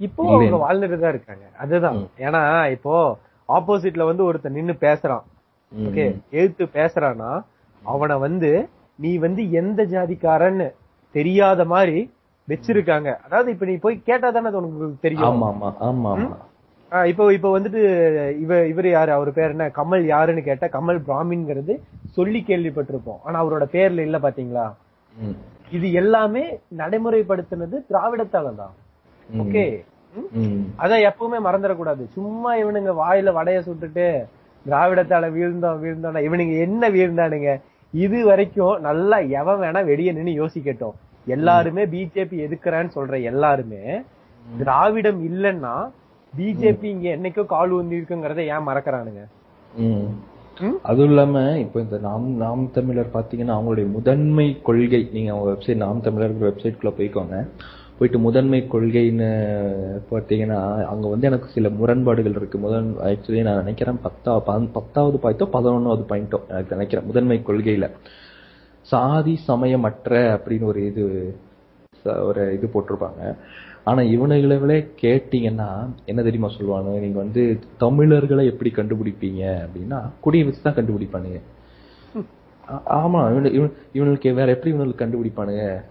இப்போ? 0.00 0.22
அவங்க 0.28 0.56
வாழ்ந்துட்டு 0.56 0.98
தான் 0.98 1.14
இருக்காங்க. 1.14 1.44
அதுதான். 1.58 2.00
ஏன்னா 2.18 2.70
இப்போ 2.70 3.18
ஆப்போசிட்ல 3.48 4.04
வந்து 4.04 4.24
ஒருத்தன் 4.24 4.52
நின்னு 4.52 4.72
பேசுறான். 4.80 5.24
ஓகே? 5.72 6.06
எழுத்து 6.30 6.64
பேசுறானா 6.64 7.30
அவனை 7.82 8.16
வந்து 8.16 8.50
நீ 8.98 9.16
வந்து 9.16 9.50
எந்த 9.50 9.84
ஜாதிக்காரன்னு 9.84 10.68
தெரியாத 11.14 11.64
மாதிரி 11.64 12.10
வச்சிருக்காங்க. 12.48 13.08
அதாவது 13.24 13.50
இப்ப 13.50 13.66
நீ 13.66 13.76
போய் 13.76 14.02
கேட்டா 14.02 14.30
தானே 14.30 14.50
உனக்கு 14.50 14.96
தெரியும். 15.00 15.24
ஆமா 15.24 15.46
ஆமா 15.46 15.70
ஆமா 15.80 16.10
ஆமா 16.10 16.36
இப்போ 16.92 17.24
இப்போ 17.36 17.48
வந்துட்டு 17.54 17.80
இவ 18.42 18.58
இவர் 18.72 18.88
யாரு? 18.88 19.10
அவர் 19.16 19.30
பேர் 19.38 19.52
என்ன? 19.54 19.66
கமல் 19.78 20.04
யாருன்னு 20.14 20.42
கேட்டா 20.48 20.66
கமல் 20.76 21.00
பிராமின்ங்கிறது 21.08 21.74
சொல்லி 22.16 22.40
கேள்விப்பட்டிருப்போம். 22.50 23.20
ஆனா 23.26 23.36
அவரோட 23.42 23.64
பேர்ல 23.74 24.06
இல்ல 24.08 24.18
பாத்தீங்களா. 24.26 24.66
இது 25.76 25.86
எல்லாமே 26.00 26.44
நடைமுறைப்படுத்தினது 26.80 27.76
திராவிடத்தால 27.90 28.52
தான். 28.60 28.74
ஓகே. 29.28 29.64
அதான் 30.82 31.04
எப்பவுமே 31.08 31.38
மறந்துடக்கூடாது. 31.46 32.02
சும்மா 32.16 32.52
இவனுங்க 32.62 32.92
வாயில 33.02 33.32
வடைய 33.38 33.58
சுட்டுட்டு 33.66 34.06
திராவிடத்தால 34.66 35.24
வீழ்ந்தோம் 35.36 35.82
வீழ்ந்தோம்னா 35.82 36.22
இவனுங்க 36.28 36.54
என்ன 36.66 36.88
வீழ்ந்தானுங்க? 36.96 37.50
இது 37.94 38.18
வரைக்கும் 38.30 38.76
நல்லா 38.88 39.18
எவன் 39.40 39.60
வேணா 39.64 39.80
வெளிய 39.90 40.12
நின்னு 40.16 40.40
யோசிக்கட்டும். 40.42 40.96
எல்லாருமே 41.34 41.82
பிஜேபி 41.92 42.36
எதுக்குறான்னு 42.46 42.96
சொல்ற 42.96 43.14
எல்லாருமே 43.30 43.84
திராவிடம் 44.46 45.20
இல்லைன்னா 45.30 45.76
பிஜேபி 46.38 46.88
இங்க 46.94 47.06
என்னைக்கோ 47.16 47.44
கால் 47.54 47.74
ஊந்தி 47.78 47.98
இருக்குங்கிறத 47.98 48.42
ஏன் 48.54 48.66
மறக்கறானுங்க? 48.68 49.22
அதுவும் 50.90 51.10
இல்லாம 51.12 51.40
இப்போ 51.62 51.78
இந்த 51.84 51.96
நாம் 52.06 52.28
நாம் 52.42 52.62
தமிழர் 52.76 53.16
பாத்தீங்கன்னா 53.16 53.56
அவங்களுடைய 53.56 53.86
முதன்மை 53.96 54.46
கொள்கை 54.68 55.00
நீங்க 55.16 55.30
அவங்க 55.32 55.48
வெப்சைட் 55.52 55.82
நாம் 55.84 56.04
தமிழர் 56.06 56.34
வெப்சைட்குள்ள 56.46 56.92
போய்க்கோங்க. 56.98 57.38
போயிட்டு 57.98 58.18
முதன்மை 58.26 58.60
கொள்கைன்னு 58.72 59.28
பார்த்தீங்கன்னா 60.10 60.58
அங்க 60.92 61.04
வந்து 61.12 61.28
எனக்கு 61.28 61.48
சில 61.56 61.68
முரண்பாடுகள் 61.80 62.36
இருக்கு. 62.38 62.58
முதன் 62.64 62.90
ஆக்சுவலி 63.10 63.42
நான் 63.48 63.62
நினைக்கிறேன் 63.62 64.00
பத்தா 64.06 64.32
பத்தாவது 64.76 65.18
பாயிண்டோ 65.24 65.48
பதினொன்னாவது 65.56 66.04
பாயிண்டோ 66.10 66.40
எனக்கு 66.52 66.76
நினைக்கிறேன் 66.76 67.08
முதன்மை 67.10 67.38
கொள்கையில. 67.48 67.88
சாதி 68.86 69.34
சமயமற்ற 69.50 70.12
அப்படின்னு 70.36 70.68
ஒரு 70.72 70.82
இது 70.90 71.04
ஒரு 72.28 72.42
இது 72.56 72.66
போட்டிருப்பாங்க. 72.74 73.22
ஆனா 73.86 74.02
இவனுங்களே 74.02 74.88
கேட்டீங்கன்னா 75.00 75.94
என்ன 76.04 76.22
தெரியுமா 76.22 76.48
சொல்லுவாங்க? 76.48 76.98
நீங்க 76.98 77.18
வந்து 77.18 77.58
தமிழர்களை 77.78 78.46
எப்படி 78.46 78.72
கண்டுபிடிப்பீங்க 78.74 79.66
அப்படின்னா 79.66 80.10
குடியை 80.20 80.46
வச்சு 80.46 80.62
தான் 80.62 80.74
கண்டுபிடிப்பானுங்க. 80.74 81.40
ஆமா 82.88 83.18
இவனு- 83.18 83.52
இவனு- 83.52 83.72
இவனுக்கு 83.92 84.32
வேற 84.32 84.52
எப்படி 84.52 84.74
இவனுக்கு 84.74 85.04
கண்டுபிடிப்பானுங்க? 85.04 85.82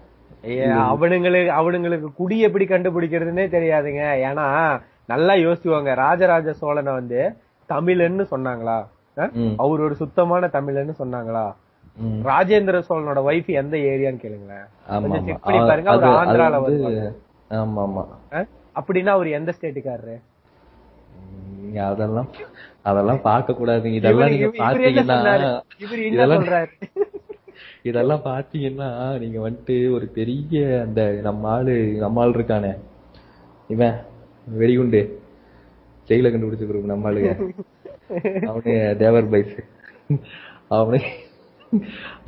அவனுங்களுக்கு 0.68 1.48
அவனுங்களுக்கு 1.48 2.14
குடி 2.14 2.40
எப்படி 2.40 2.64
கண்டுபிடிக்கிறதுனே 2.64 3.48
தெரியாதுங்க. 3.48 4.30
ஏன்னா 4.30 4.80
நல்லா 5.06 5.34
யோசிச்சுவாங்க 5.34 5.94
ராஜராஜ 5.94 6.52
சோழனை 6.52 6.92
வந்து 6.92 7.32
தமிழன்னு 7.68 8.26
சொன்னாங்களா? 8.30 8.84
அவர் 9.56 9.80
ஒரு 9.80 9.94
சுத்தமான 9.94 10.46
தமிழன்னு 10.46 10.92
சொன்னாங்களா. 10.98 11.54
ராஜேந்திர 12.04 12.82
சோழனோட 12.88 13.22
ஒய்ஃப் 13.28 13.46
எந்த 13.46 13.76
ஏரியான்னு 13.76 14.16
கேளுங்களேன். 14.16 14.66
check 15.18 15.38
பண்ணி 15.42 15.60
பாருங்க, 15.66 15.90
அவர் 15.90 16.26
ஆந்திரால 16.26 16.62
வந்து. 16.62 17.24
ஆமா 17.50 17.82
ஆமா? 17.82 18.04
அப்படின்னா 18.76 19.06
அவர் 19.08 19.28
எந்த 19.30 19.54
ஸ்டேட்டுக்காரரு? 19.56 20.16
அதெல்லாம் 21.86 22.28
அதெல்லாம் 22.82 23.20
பார்க்க 23.20 23.52
கூடாதுங்க 23.52 23.98
இதெல்லாம் 24.00 24.30
நீங்க 24.30 24.48
பாத்தீங்கன்னா 24.58 25.18
இதெல்லாம் 26.08 26.44
இதெல்லாம் 27.82 28.22
பாத்தீங்கன்னா 28.24 28.88
நீங்க 29.18 29.38
வந்துட்டு 29.38 29.92
ஒரு 29.92 30.06
பெரிய 30.08 30.56
அந்த 30.80 31.00
நம்ம 31.22 31.48
ஆளு 31.48 31.74
நம்ம 31.96 32.20
ஆள் 32.20 32.34
இருக்கானே. 32.34 32.72
இவன் 33.70 33.96
வெடிகுண்டு. 34.46 35.00
ஜெயில 36.08 36.30
கண்டுபிடிச்சு 36.30 36.66
கொடுக்கும் 36.66 36.92
நம்ம 36.94 37.08
ஆளுங்க. 37.10 37.32
அவனு 38.48 38.74
தேவர் 38.96 39.30
பைஸ். 39.30 39.54
அவனு 40.70 41.00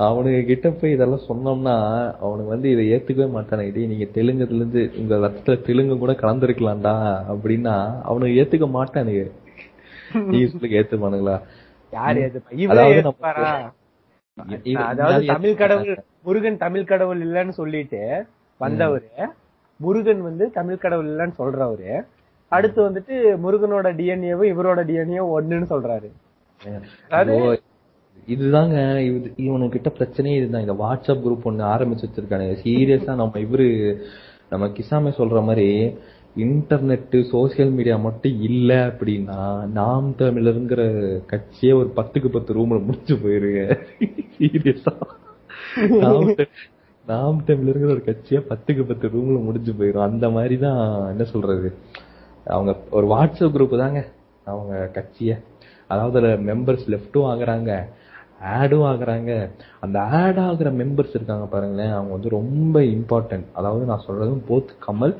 அவனுங்க 0.05 0.39
கிட்ட 0.45 0.67
போய் 0.71 0.95
இதெல்லாம் 0.95 1.27
சொன்னோம்னா 1.27 1.75
அவனுக்கு 2.23 2.53
வந்து 2.53 2.67
இதை 2.73 2.83
ஏத்துக்கவே 2.93 3.27
மாட்டானுங்க 3.35 3.73
டேய் 3.75 3.91
நீங்க 3.91 4.07
தெலுங்குல 4.15 4.57
இருந்து 4.57 4.81
உங்க 5.01 5.17
ரத்தத்துல 5.25 5.57
தெலுங்கு 5.67 5.95
கூட 5.97 6.13
கலந்துருக்கலாம்டா 6.23 6.95
அப்படின்னா 7.33 7.75
அவனுக்கு 8.09 8.39
ஏத்துக்க 8.41 8.67
மாட்டானுங்க 8.77 9.23
நீங்க 10.29 10.45
சொல்லுங்க 10.51 10.79
ஏத்துப்பானுங்களா? 10.79 11.35
யாரு 11.93 12.19
ஏத்துப்பா? 12.25 12.51
இவரே 12.63 12.85
அதாவது 14.85 15.25
தமிழ் 15.31 15.59
கடவுள். 15.61 15.95
முருகன் 16.25 16.61
தமிழ் 16.63 16.89
கடவுள் 16.91 17.21
இல்லன்னு 17.25 17.53
சொல்லிட்டு 17.59 18.01
வந்தவரு 18.59 19.09
முருகன் 19.79 20.21
வந்து 20.21 20.45
தமிழ் 20.57 20.83
கடவுள் 20.83 21.09
இல்லன்னு 21.11 21.39
சொல்றவரு 21.41 21.91
அடுத்து 22.51 22.79
வந்துட்டு 22.85 23.15
முருகனோட 23.43 23.87
டிஎன்ஏவும் 23.99 24.51
இவரோட 24.53 24.79
டிஎன்ஏவும் 24.89 25.33
ஒண்ணுன்னு 25.37 25.67
சொல்றாரு. 25.73 26.09
இதுதாங்க 28.27 28.99
இது 28.99 29.33
இவனுக்கிட்ட 29.37 29.89
பிரச்சனையே 29.99 30.35
இதுதான். 30.35 30.61
இந்த 30.61 30.73
வாட்ஸ்அப் 30.73 31.23
குரூப் 31.25 31.47
ஒண்ணு 31.49 31.63
ஆரம்பிச்சு 31.73 32.07
வச்சிருக்கானுங்க 32.07 32.57
சீரியஸா 32.63 33.15
நம்ம 33.15 33.39
இவரு 33.39 33.97
நம்ம 34.49 34.67
கிசாமே 34.67 35.11
சொல்ற 35.17 35.43
மாதிரி 35.43 35.93
இன்டர்நெட் 36.37 37.15
சோசியல் 37.31 37.71
மீடியா 37.71 37.97
மட்டும் 37.97 38.41
இல்ல 38.41 38.87
அப்படின்னா 38.87 39.67
நாம் 39.67 40.15
தமிழருங்கிற 40.17 40.81
கட்சியே 41.31 41.73
ஒரு 41.73 41.91
பத்துக்கு 41.95 42.27
பத்து 42.27 42.53
ரூம்ல 42.53 42.85
முடிச்சு 42.85 43.15
போயிருங்க. 43.15 43.77
சீரியஸா 44.37 44.93
நாம் 45.89 46.35
நாம் 47.07 47.43
தமிழருங்கிற 47.47 47.85
ஒரு 47.85 48.03
கட்சியே 48.05 48.43
பத்துக்கு 48.49 48.83
பத்து 48.83 49.07
ரூம்ல 49.07 49.43
முடிஞ்சு 49.43 49.71
போயிரும். 49.71 50.07
அந்த 50.09 50.29
மாதிரி 50.29 50.57
தான் 50.57 51.09
என்ன 51.09 51.23
சொல்றது? 51.23 51.73
அவங்க 52.45 52.77
ஒரு 52.91 53.07
வாட்ஸ்அப் 53.07 53.55
குரூப் 53.55 53.77
தாங்க 53.77 54.05
அவங்க 54.45 54.91
கட்சிய. 54.93 55.41
அதாவது 55.87 56.19
மெம்பர்ஸ் 56.21 56.85
லெஃப்ட்டும் 56.87 57.27
ஆகுறாங்க. 57.31 57.87
ஆடும் 58.55 58.85
ஆகுறாங்க. 58.89 59.31
அந்த 59.85 59.97
ஆட் 60.19 60.39
ஆகுற 60.47 60.69
மெம்பர்ஸ் 60.81 61.15
இருக்காங்க 61.17 61.45
பாருங்களேன் 61.53 61.93
அவங்க 61.95 62.11
வந்து 62.17 62.29
ரொம்ப 62.39 62.81
இம்பார்ட்டன்ட் 62.95 63.47
அதாவது 63.59 63.83
நான் 63.91 64.05
சொல்கிறதும் 64.07 64.45
both 64.49 64.71
Kamal 64.85 65.15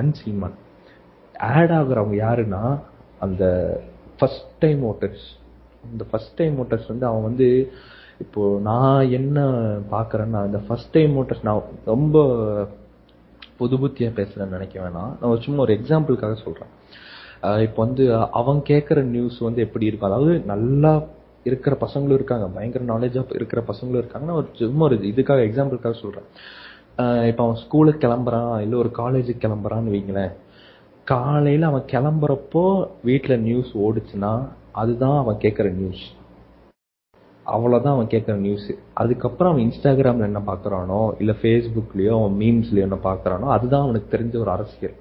and 0.00 0.18
Seeman. 0.20 0.56
Add 1.54 1.74
ஆகுறவங்க 1.78 2.16
யாருன்னா 2.26 2.62
அந்த 3.26 3.44
ஃபஸ்ட் 4.18 4.52
டைம் 4.64 4.82
ஓட்டர்ஸ் 4.90 5.26
இந்த 5.92 6.04
ஃபர்ஸ்ட் 6.10 6.36
டைம் 6.40 6.58
ஓட்டர்ஸ் 6.62 6.90
வந்து 6.92 7.06
அவன் 7.06 7.26
வந்து 7.28 7.48
இப்போ 8.24 8.42
நான் 8.68 9.12
என்ன 9.18 9.38
பார்க்குறேன்னா 9.94 10.40
இந்த 10.48 10.60
ஃபர்ஸ்ட் 10.66 10.94
டைம் 10.96 11.14
ஓட்டர்ஸ் 11.20 11.46
நான் 11.48 11.62
ரொம்ப 11.92 12.16
பொது 13.60 13.76
புத்தியாக 13.82 14.16
பேசுகிறேன்னு 14.18 14.56
நினைக்க 14.56 14.76
வேணாம். 14.84 15.10
நான் 15.20 15.42
சும்மா 15.46 15.64
ஒரு 15.64 15.74
எக்ஸாம்பிளுக்காக 15.78 16.36
சொல்கிறேன் 16.44 16.70
இப்போ 17.66 17.78
வந்து 17.84 18.04
அவன் 18.40 18.60
கேட்குற 18.70 18.98
நியூஸ் 19.14 19.38
வந்து 19.46 19.60
எப்படி 19.66 19.86
இருக்கும்? 19.86 20.10
அதாவது 20.10 20.34
நல்லா 20.52 20.92
இருக்கிற 21.48 21.76
பசங்களும் 21.84 22.18
இருக்காங்க. 22.18 22.46
பயங்கர 22.56 22.84
நாலேஜாக 22.92 23.38
இருக்கிற 23.40 23.62
பசங்களும் 23.70 24.02
இருக்காங்க. 24.02 24.26
நான் 24.28 24.40
ஒரு 24.42 24.48
சும்மா 24.60 24.84
ஒரு 24.88 24.96
இதுக்காக 25.12 25.40
எக்ஸாம்பிளுக்காக 25.48 25.96
சொல்கிறேன் 26.04 26.28
இப்போ 27.30 27.42
அவன் 27.44 27.60
ஸ்கூலுக்கு 27.64 28.02
கிளம்புறான். 28.06 28.54
இல்லை 28.64 28.78
ஒரு 28.82 28.90
காலேஜுக்கு 29.02 29.42
கிளம்புறான்னு 29.44 29.94
வைங்களேன். 29.96 30.32
காலையில் 31.04 31.68
அவன் 31.68 31.86
கிளம்புறப்போ 31.92 32.64
வீட்டில் 33.08 33.42
நியூஸ் 33.46 33.70
ஓடுச்சுன்னா 33.84 34.32
அதுதான் 34.80 35.16
அவன் 35.22 35.40
கேட்குற 35.44 35.68
நியூஸ் 35.78 36.04
அவ்வளோதான் 37.46 37.94
அவன் 37.94 38.12
கேட்குற 38.12 38.34
நியூஸ் 38.44 38.68
அதுக்கப்புறம் 39.00 39.52
அவன் 39.52 39.64
இன்ஸ்டாகிராமில் 39.64 40.28
என்ன 40.28 40.40
பார்க்குறானோ 40.50 41.00
இல்லை 41.20 41.34
ஃபேஸ்புக்லேயோ 41.40 42.12
அவன் 42.18 42.36
மீம்ஸ்லேயோ 42.42 42.86
என்ன 42.88 42.98
பார்க்குறானோ 43.08 43.46
அதுதான் 43.56 43.84
அவனுக்கு 43.86 44.16
தெரிஞ்ச 44.16 44.34
ஒரு 44.44 44.50
அரசியல். 44.50 44.96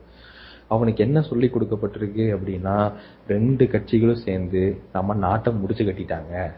அவனுக்கு 0.72 1.04
என்ன 1.04 1.22
சொல்லி 1.22 1.48
கொடுக்கப்பட்டிருக்கு 1.48 2.16
அப்படின்னா 2.16 2.92
ரெண்டு 3.28 3.66
கட்சிகளும் 3.66 4.14
சேர்ந்து 4.14 4.78
நம்ம 4.94 5.14
நாட்டை 5.14 5.54
முடிச்சு 5.54 5.84
கட்டிட்டாங்க. 5.84 6.52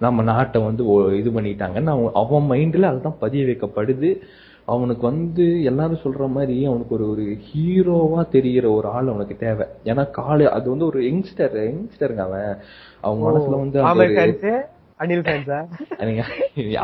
நம்ம 0.00 0.22
நாட்டை 0.22 0.62
வந்து 0.62 1.18
இது 1.18 1.30
பண்ணிட்டாங்கன்னு 1.30 1.84
அவன் 1.84 2.10
அவன் 2.12 2.42
மைண்ட்ல 2.42 2.82
அதுதான் 2.82 3.18
பதிய 3.18 3.44
வைக்கப்படுது. 3.44 4.20
அவனுக்கு 4.64 5.02
வந்து 5.02 5.62
எல்லாரும் 5.62 5.96
சொல்ற 5.96 6.30
மாதிரி 6.30 6.66
அவனுக்கு 6.66 6.94
ஒரு 6.94 7.10
ஒரு 7.10 7.22
ஹீரோவா 7.22 8.28
தெரிகிற 8.28 8.70
ஒரு 8.70 8.88
ஆள் 8.88 9.08
அவனுக்கு 9.08 9.36
தேவை. 9.36 9.66
ஏன்னா 9.84 10.06
காலு 10.10 10.48
அது 10.48 10.70
வந்து 10.70 10.84
ஒரு 10.84 11.02
யங்ஸ்டர் 11.02 11.36
யங்ஸ்டருங்க 11.36 12.16
அவன். 12.16 12.56
அவன் 13.00 13.32
மனசுல 13.32 13.50
வந்து 13.50 13.82
அனில் 13.82 13.86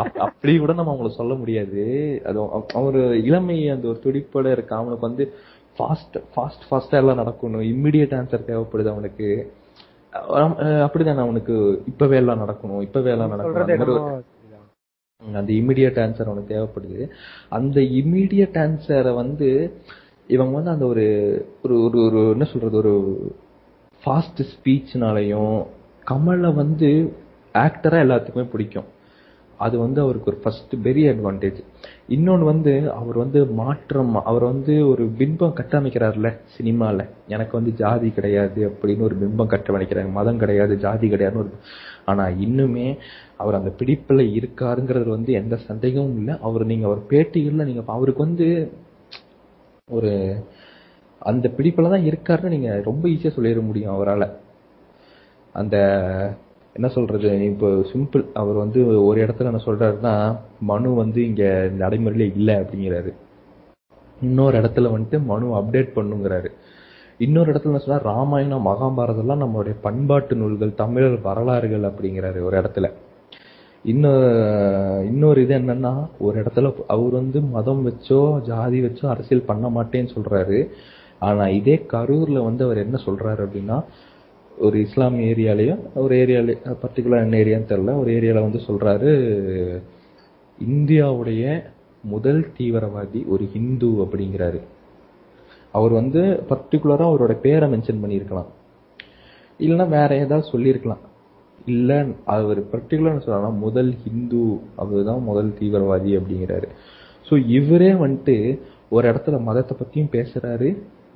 அப்படி 0.04 0.58
கூட 0.58 0.72
நம்ம 0.72 0.94
அவங்கள 0.94 1.08
சொல்ல 1.08 1.34
முடியாது. 1.34 2.20
அது 2.24 2.38
அவ- 2.38 2.66
அவன் 2.74 2.86
ஒரு 2.86 3.22
இளமை 3.22 3.70
அந்த 3.70 3.88
ஒரு 3.88 4.00
துடிப்போட 4.04 4.36
இருக்கான் 4.36 4.66
அவனுக்கு 4.66 5.00
வந்து 5.00 5.32
ஃபாஸ்ட் 5.78 6.16
ஃபாஸ்ட் 6.34 6.64
ஃபாஸ்டா 6.68 6.98
எல்லாம் 7.00 7.20
நடக்கணும். 7.20 7.66
இம்மிடியட் 7.72 8.16
ஆன்சர் 8.18 8.48
தேவைப்படுது 8.50 8.90
அவனுக்கு. 8.94 9.28
அப்படிதானே 10.86 11.22
அவனுக்கு 11.26 11.54
இப்பவே 11.86 12.16
எல்லாம் 12.16 12.42
நடக்கணும் 12.42 12.82
இப்பவே 12.86 13.10
எல்லாம் 13.14 13.32
நடக்கணும். 13.32 14.22
அந்த 15.22 15.52
இமிடியட் 15.52 15.98
ஆன்சர் 16.04 16.28
அவனுக்கு 16.30 16.52
தேவைப்படுது. 16.54 17.00
அந்த 17.48 17.80
இமிடியட் 18.00 18.56
ஆன்சரை 18.64 19.12
வந்து 19.14 19.50
இவங்க 20.34 20.52
வந்து 20.54 20.70
அந்த 20.70 20.84
ஒரு 20.92 21.06
ஒரு 21.64 21.74
ஒரு 21.86 21.98
ஒரு 22.06 22.20
என்ன 22.34 22.46
சொல்றது 22.52 22.76
ஒரு 22.82 22.94
ஃபாஸ்ட் 24.02 24.40
ஸ்பீச்னாலையும் 24.52 25.56
கமலை 26.10 26.50
வந்து 26.54 26.90
ஆக்டரா 27.64 27.98
எல்லாத்துக்குமே 28.04 28.44
பிடிக்கும். 28.54 28.88
அது 29.58 29.76
வந்து 29.78 29.98
அவருக்கு 30.04 30.30
ஒரு 30.32 30.40
ஃபர்ஸ்ட் 30.42 30.74
பெரிய 30.82 31.14
அட்வான்டேஜ் 31.14 31.60
இன்னொன்று 32.08 32.44
வந்து 32.50 32.72
அவர் 32.98 33.16
வந்து 33.22 33.40
மாற்றம் 33.60 34.12
அவர் 34.30 34.44
வந்து 34.50 34.74
ஒரு 34.90 35.04
பிம்பம் 35.20 35.56
கட்டமைக்கிறார்ல 35.60 36.28
சினிமாவில் 36.56 37.02
எனக்கு 37.34 37.52
வந்து 37.58 37.72
ஜாதி 37.80 38.08
கிடையாது 38.18 38.60
அப்படின்னு 38.70 39.06
ஒரு 39.08 39.16
பிம்பம் 39.22 39.52
கட்டமைக்கிறாங்க. 39.54 40.10
மதம் 40.18 40.40
கிடையாது 40.42 40.76
ஜாதி 40.84 41.08
கிடையாதுன்னு 41.14 41.42
ஒரு 41.44 41.52
ஆனால் 42.10 42.36
இன்னுமே 42.46 42.86
அவர் 43.42 43.58
அந்த 43.60 43.70
பிடிப்பில் 43.80 44.24
இருக்காருங்கிறது 44.38 45.10
வந்து 45.16 45.32
எந்த 45.40 45.56
சந்தேகமும் 45.70 46.18
இல்லை. 46.20 46.36
அவர் 46.48 46.64
நீங்கள் 46.72 46.88
அவர் 46.90 47.02
பேட்டிகளில் 47.12 47.68
நீங்கள் 47.70 47.92
அவருக்கு 47.96 48.26
வந்து 48.28 48.48
ஒரு 49.88 50.12
அந்த 51.22 51.46
பிடிப்பில் 51.58 51.92
தான் 51.94 52.08
இருக்காருன்னு 52.10 52.54
நீங்கள் 52.56 52.84
ரொம்ப 52.90 53.04
ஈஸியாக 53.14 53.36
சொல்லிட 53.36 53.60
முடியும் 53.68 53.94
அவரால். 53.96 54.28
அந்த 55.54 55.76
என்ன 56.76 56.88
சொல்றது? 56.88 57.28
இப்போ 57.50 57.68
சிம்பிள் 57.92 58.24
அவர் 58.32 58.56
வந்து 58.62 58.80
ஒரு 59.08 59.18
இடத்துல 59.26 59.50
என்ன 59.50 59.60
சொல்றாருன்னா 59.66 60.14
மனு 60.70 60.88
வந்து 60.94 61.20
இங்க 61.28 61.44
நடைமுறையில 61.78 62.24
இல்லை 62.36 62.54
அப்படிங்கிறாரு. 62.54 63.10
இன்னொரு 64.20 64.54
இடத்துல 64.60 64.90
வந்துட்டு 64.94 65.18
மனு 65.30 65.46
அப்டேட் 65.58 65.96
பண்ணுங்கிறாரு. 65.96 66.48
இன்னொரு 67.18 67.48
இடத்துல 67.52 67.72
என்ன 67.72 67.82
சொன்னா 67.84 68.00
ராமாயணம் 68.10 68.66
மகாபாரதம்லாம் 68.66 69.42
நம்மளுடைய 69.44 69.74
பண்பாட்டு 69.86 70.34
நூல்கள் 70.36 70.78
தமிழர் 70.82 71.18
வரலாறுகள் 71.20 71.86
அப்படிங்கிறாரு 71.90 72.40
ஒரு 72.48 72.56
இடத்துல. 72.60 72.88
இன்னொரு 73.84 74.30
இன்னொரு 75.10 75.38
இது 75.42 75.54
என்னன்னா 75.58 75.92
ஒரு 76.18 76.36
இடத்துல 76.42 76.70
அவர் 76.94 77.14
வந்து 77.20 77.40
மதம் 77.56 77.82
வச்சோ 77.88 78.20
ஜாதி 78.42 78.78
வச்சோ 78.82 79.04
அரசியல் 79.14 79.48
பண்ண 79.50 79.66
மாட்டேன்னு 79.76 80.14
சொல்றாரு. 80.16 80.58
ஆனா 81.22 81.44
இதே 81.58 81.76
கரூர்ல 81.92 82.38
வந்து 82.48 82.64
அவர் 82.64 82.84
என்ன 82.84 82.96
சொல்றாரு 83.06 83.40
அப்படின்னா 83.46 83.78
ஒரு 84.58 84.76
இஸ்லாமிய 84.80 85.34
ஏரியாலயும் 85.34 85.80
ஒரு 85.94 86.14
ஏரியால 86.16 86.52
பர்டிகுலர் 86.82 87.24
என்ன 87.24 87.36
ஏரியான்னு 87.36 87.70
தெரில 87.72 87.94
ஒரு 87.98 88.10
ஏரியாவில் 88.12 88.46
வந்து 88.46 88.60
சொல்கிறாரு 88.68 89.10
இந்தியாவுடைய 90.58 91.64
முதல் 92.04 92.52
தீவிரவாதி 92.58 93.26
ஒரு 93.26 93.44
ஹிந்து 93.44 93.90
அப்படிங்கிறாரு. 94.04 94.60
அவர் 95.70 95.92
வந்து 95.92 96.20
பர்டிகுலராக 96.50 97.10
அவரோட 97.10 97.32
பேரை 97.40 97.68
மென்ஷன் 97.72 98.02
பண்ணியிருக்கலாம். 98.02 98.50
இல்லைன்னா 99.60 99.88
வேற 99.88 100.10
ஏதாவது 100.16 100.50
சொல்லியிருக்கலாம். 100.50 101.02
இல்லை 101.66 101.98
அவர் 102.24 102.60
பர்டிகுலர் 102.72 103.24
சொல்லலாம் 103.24 103.58
முதல் 103.58 103.92
ஹிந்து 104.04 104.60
அதுதான் 104.76 105.22
முதல் 105.22 105.56
தீவிரவாதி 105.58 106.12
அப்படிங்கிறாரு. 106.18 106.68
ஸோ 107.30 107.34
இவரே 107.48 107.92
வந்துட்டு 107.92 108.60
ஒரு 108.88 109.08
இடத்துல 109.12 109.40
மதத்தை 109.40 109.76
பற்றியும் 109.78 110.12
பேசுகிறாரு 110.12 110.68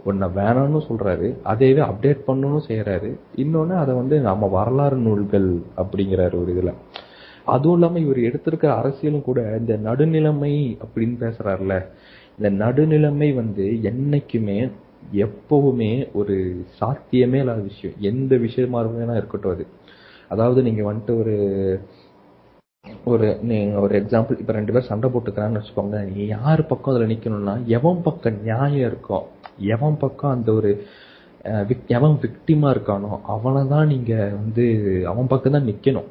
உன்னை 0.05 0.27
வேணாம்னு 0.39 0.81
சொல்கிறாரு 0.89 1.29
அதையவே 1.45 1.83
அப்டேட் 1.89 2.27
பண்ணணும் 2.27 2.67
செய்கிறாரு 2.69 3.11
இன்னொன்று 3.35 3.75
அதை 3.77 3.93
வந்து 3.95 4.17
நம்ம 4.21 4.49
வரலாறு 4.49 4.97
நூல்கள் 5.07 5.49
அப்படிங்கிறாரு 5.77 6.35
ஒரு 6.43 6.53
இதில். 6.55 6.73
அதுவும் 7.47 7.77
இல்லாமல் 7.77 8.05
இவர் 8.05 8.21
எடுத்திருக்கிற 8.29 8.71
அரசியலும் 8.81 9.27
கூட 9.29 9.41
இந்த 9.61 9.75
நடுநிலைமை 9.89 10.55
அப்படின்னு 10.85 11.17
பேசுகிறாருல 11.25 11.75
இந்த 12.39 12.51
நடுநிலைமை 12.63 13.31
வந்து 13.35 13.67
என்னைக்குமே 13.91 14.59
எப்பவுமே 15.25 15.93
ஒரு 16.13 16.37
சாத்தியமே 16.79 17.39
இல்லாத 17.39 17.63
விஷயம். 17.63 17.97
எந்த 18.11 18.33
விஷயமா 18.37 18.81
வேணா 18.97 19.17
இருக்கட்டும் 19.17 19.55
அது. 19.55 19.65
அதாவது 20.31 20.61
நீங்கள் 20.63 20.89
வந்துட்டு 20.91 21.15
ஒரு 21.23 21.37
ஒரு 23.07 23.27
நீங்கள் 23.43 23.83
ஒரு 23.85 23.95
எக்ஸாம்பிள் 24.01 24.41
இப்போ 24.41 24.53
ரெண்டு 24.53 24.73
பேர் 24.75 24.89
சண்டை 24.89 25.09
போட்டுக்கிறான்னு 25.11 25.59
வச்சுக்கோங்க 25.59 25.99
நீ 26.09 26.27
யார் 26.27 26.63
பக்கம் 26.71 26.93
அதில் 26.93 27.11
நிற்கணும்னா 27.13 27.55
எவன் 27.79 28.03
பக்கம் 28.07 28.39
நியாயம் 28.43 28.87
இருக்கும் 28.91 29.27
எவன் 29.61 29.97
பக்கம் 29.97 30.31
அந்த 30.31 30.53
ஒரு 30.53 30.87
எவன் 31.87 32.11
விக்டிமா 32.11 32.71
இருக்கானோ 32.71 33.21
அவனை 33.23 33.69
தான் 33.69 33.87
நீங்க 33.87 34.15
வந்து 34.17 34.67
அவன் 35.07 35.27
பக்கம் 35.27 35.53
தான் 35.53 35.67
நிக்கணும். 35.67 36.05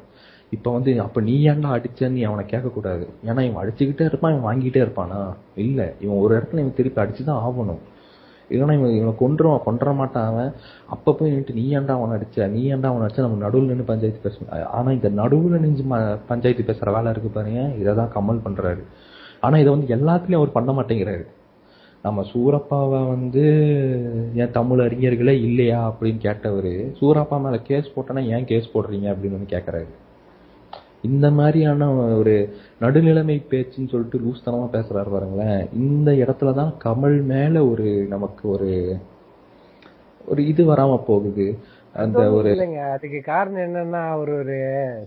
இப்ப 0.50 0.72
வந்து 0.72 1.00
அப்ப 1.00 1.20
நீ 1.20 1.46
ஏன்டா 1.48 1.84
அடிச்சன்னு 1.84 2.08
நீ 2.08 2.22
அவனை 2.22 2.44
கேட்க 2.46 2.68
கூடாது 2.68 3.08
ஏன்னா 3.26 3.42
இவன் 3.42 3.68
அடிச்சுக்கிட்டே 3.68 4.04
இருப்பான் 4.04 4.38
இவன் 4.38 4.56
வாங்கிட்டே 4.56 4.88
இருப்பானா? 4.88 5.34
இல்ல. 5.54 5.92
இவன் 6.00 6.16
ஒரு 6.16 6.38
இடத்துல 6.38 6.52
இவன் 6.52 6.74
திருப்பி 6.74 7.02
அடிச்சுதான் 7.02 7.40
ஆகணும். 7.48 7.78
இல்லைன்னா 8.50 8.72
இவன் 8.74 8.94
இவனை 8.94 9.12
கொன்றுவான் 9.20 9.62
கொன்ற 9.62 9.92
மாட்டான் 9.92 10.26
அவன். 10.26 10.52
அப்ப 10.86 11.12
போய் 11.12 11.30
நின்று 11.30 11.54
நீ 11.54 11.76
ஏன்டா 11.76 11.88
அவனை 11.88 12.16
அடிச்ச? 12.16 12.48
நீ 12.48 12.72
ஏன்டா 12.72 12.86
அவனை 12.86 13.06
அடிச்சா? 13.06 13.20
நம்ம 13.20 13.36
நடுவில் 13.36 13.66
நின்று 13.66 13.84
பஞ்சாயத்து 13.84 14.30
பேசணும் 14.30 14.62
ஆனா 14.64 14.90
இந்த 14.90 15.08
நடுவில் 15.08 15.60
நின்று 15.60 15.82
ம- 15.82 16.18
பஞ்சாயத்து 16.28 16.72
பேசுற 16.72 16.92
வேலை 16.92 17.10
இருக்கு 17.10 17.28
பாருங்க. 17.28 17.70
இதை 17.78 17.94
தான் 17.94 18.12
கமல் 18.14 18.42
பண்றாரு. 18.48 18.82
ஆனா 19.40 19.58
இதை 19.58 19.72
வந்து 19.72 19.96
எல்லாத்துலயும் 19.96 20.34
அவர் 20.34 20.52
பண்ண 20.52 20.72
மாட்டேங்கிறாரு. 20.72 21.26
நம்ம 22.04 22.22
சூரப்பாவை 22.32 23.00
வந்து 23.14 23.42
ஏன் 24.42 24.54
தமிழ் 24.58 24.80
அறிஞர்களே 24.84 25.34
இல்லையா 25.48 25.80
அப்படின்னு 25.88 26.20
கேட்டவரு 26.26 26.74
சூரப்பா 26.98 27.36
மேல 27.44 27.56
கேஸ் 27.70 27.90
போட்டோன்னா 27.94 28.22
ஏன் 28.34 28.46
கேஸ் 28.50 28.70
போடுறீங்க 28.74 29.08
அப்படின்னு 29.12 29.38
வந்து 29.38 29.54
கேக்குறாரு. 29.56 29.90
இந்த 31.08 31.26
மாதிரியான 31.30 31.88
ஒரு 32.20 32.34
நடுநிலைமை 32.80 33.36
பேச்சுன்னு 33.50 33.92
சொல்லிட்டு 33.92 34.18
லூஸ்தனமா 34.18 34.66
பேசுறாரு 34.76 35.10
பாருங்களேன். 35.14 35.60
இந்த 35.72 36.10
இடத்துல 36.22 36.52
தான் 36.60 36.72
கமல் 36.84 37.18
மேல 37.32 37.62
ஒரு 37.66 37.88
நமக்கு 38.08 38.44
ஒரு 38.48 38.70
ஒரு 40.26 40.40
இது 40.46 40.64
வராம 40.72 40.96
போகுது. 41.06 41.46
அந்த 41.94 42.24
ஒரு 42.32 42.50
இல்லைங்க 42.52 42.82
அதுக்கு 42.92 43.20
காரணம் 43.22 43.64
என்னன்னா 43.66 44.02
அவர் 44.10 44.32
ஒரு 44.40 44.56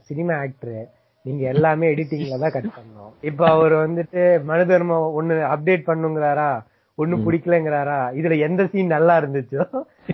சினிமா 0.01 0.35
ஆக்டர். 0.45 0.81
நீங்க 1.25 1.43
எல்லாமே 1.53 1.89
எடிட்டிங்ல 1.93 2.39
தான் 2.43 2.55
கட் 2.55 2.73
பண்ணணும். 2.77 3.11
இப்ப 3.21 3.41
அவர் 3.47 3.75
வந்துட்டு 3.85 4.23
மனு 4.43 4.65
தர்மம் 4.65 5.13
ஒண்ணு 5.19 5.35
அப்டேட் 5.53 5.89
பண்ணுங்கிறாரா? 5.89 6.49
ஒண்ணு 6.97 7.15
பிடிக்கலங்கிறாரா? 7.25 7.99
இதுல 8.13 8.37
எந்த 8.39 8.63
சீன் 8.65 8.93
நல்லா 8.95 9.13
இருந்துச்சோ 9.21 9.63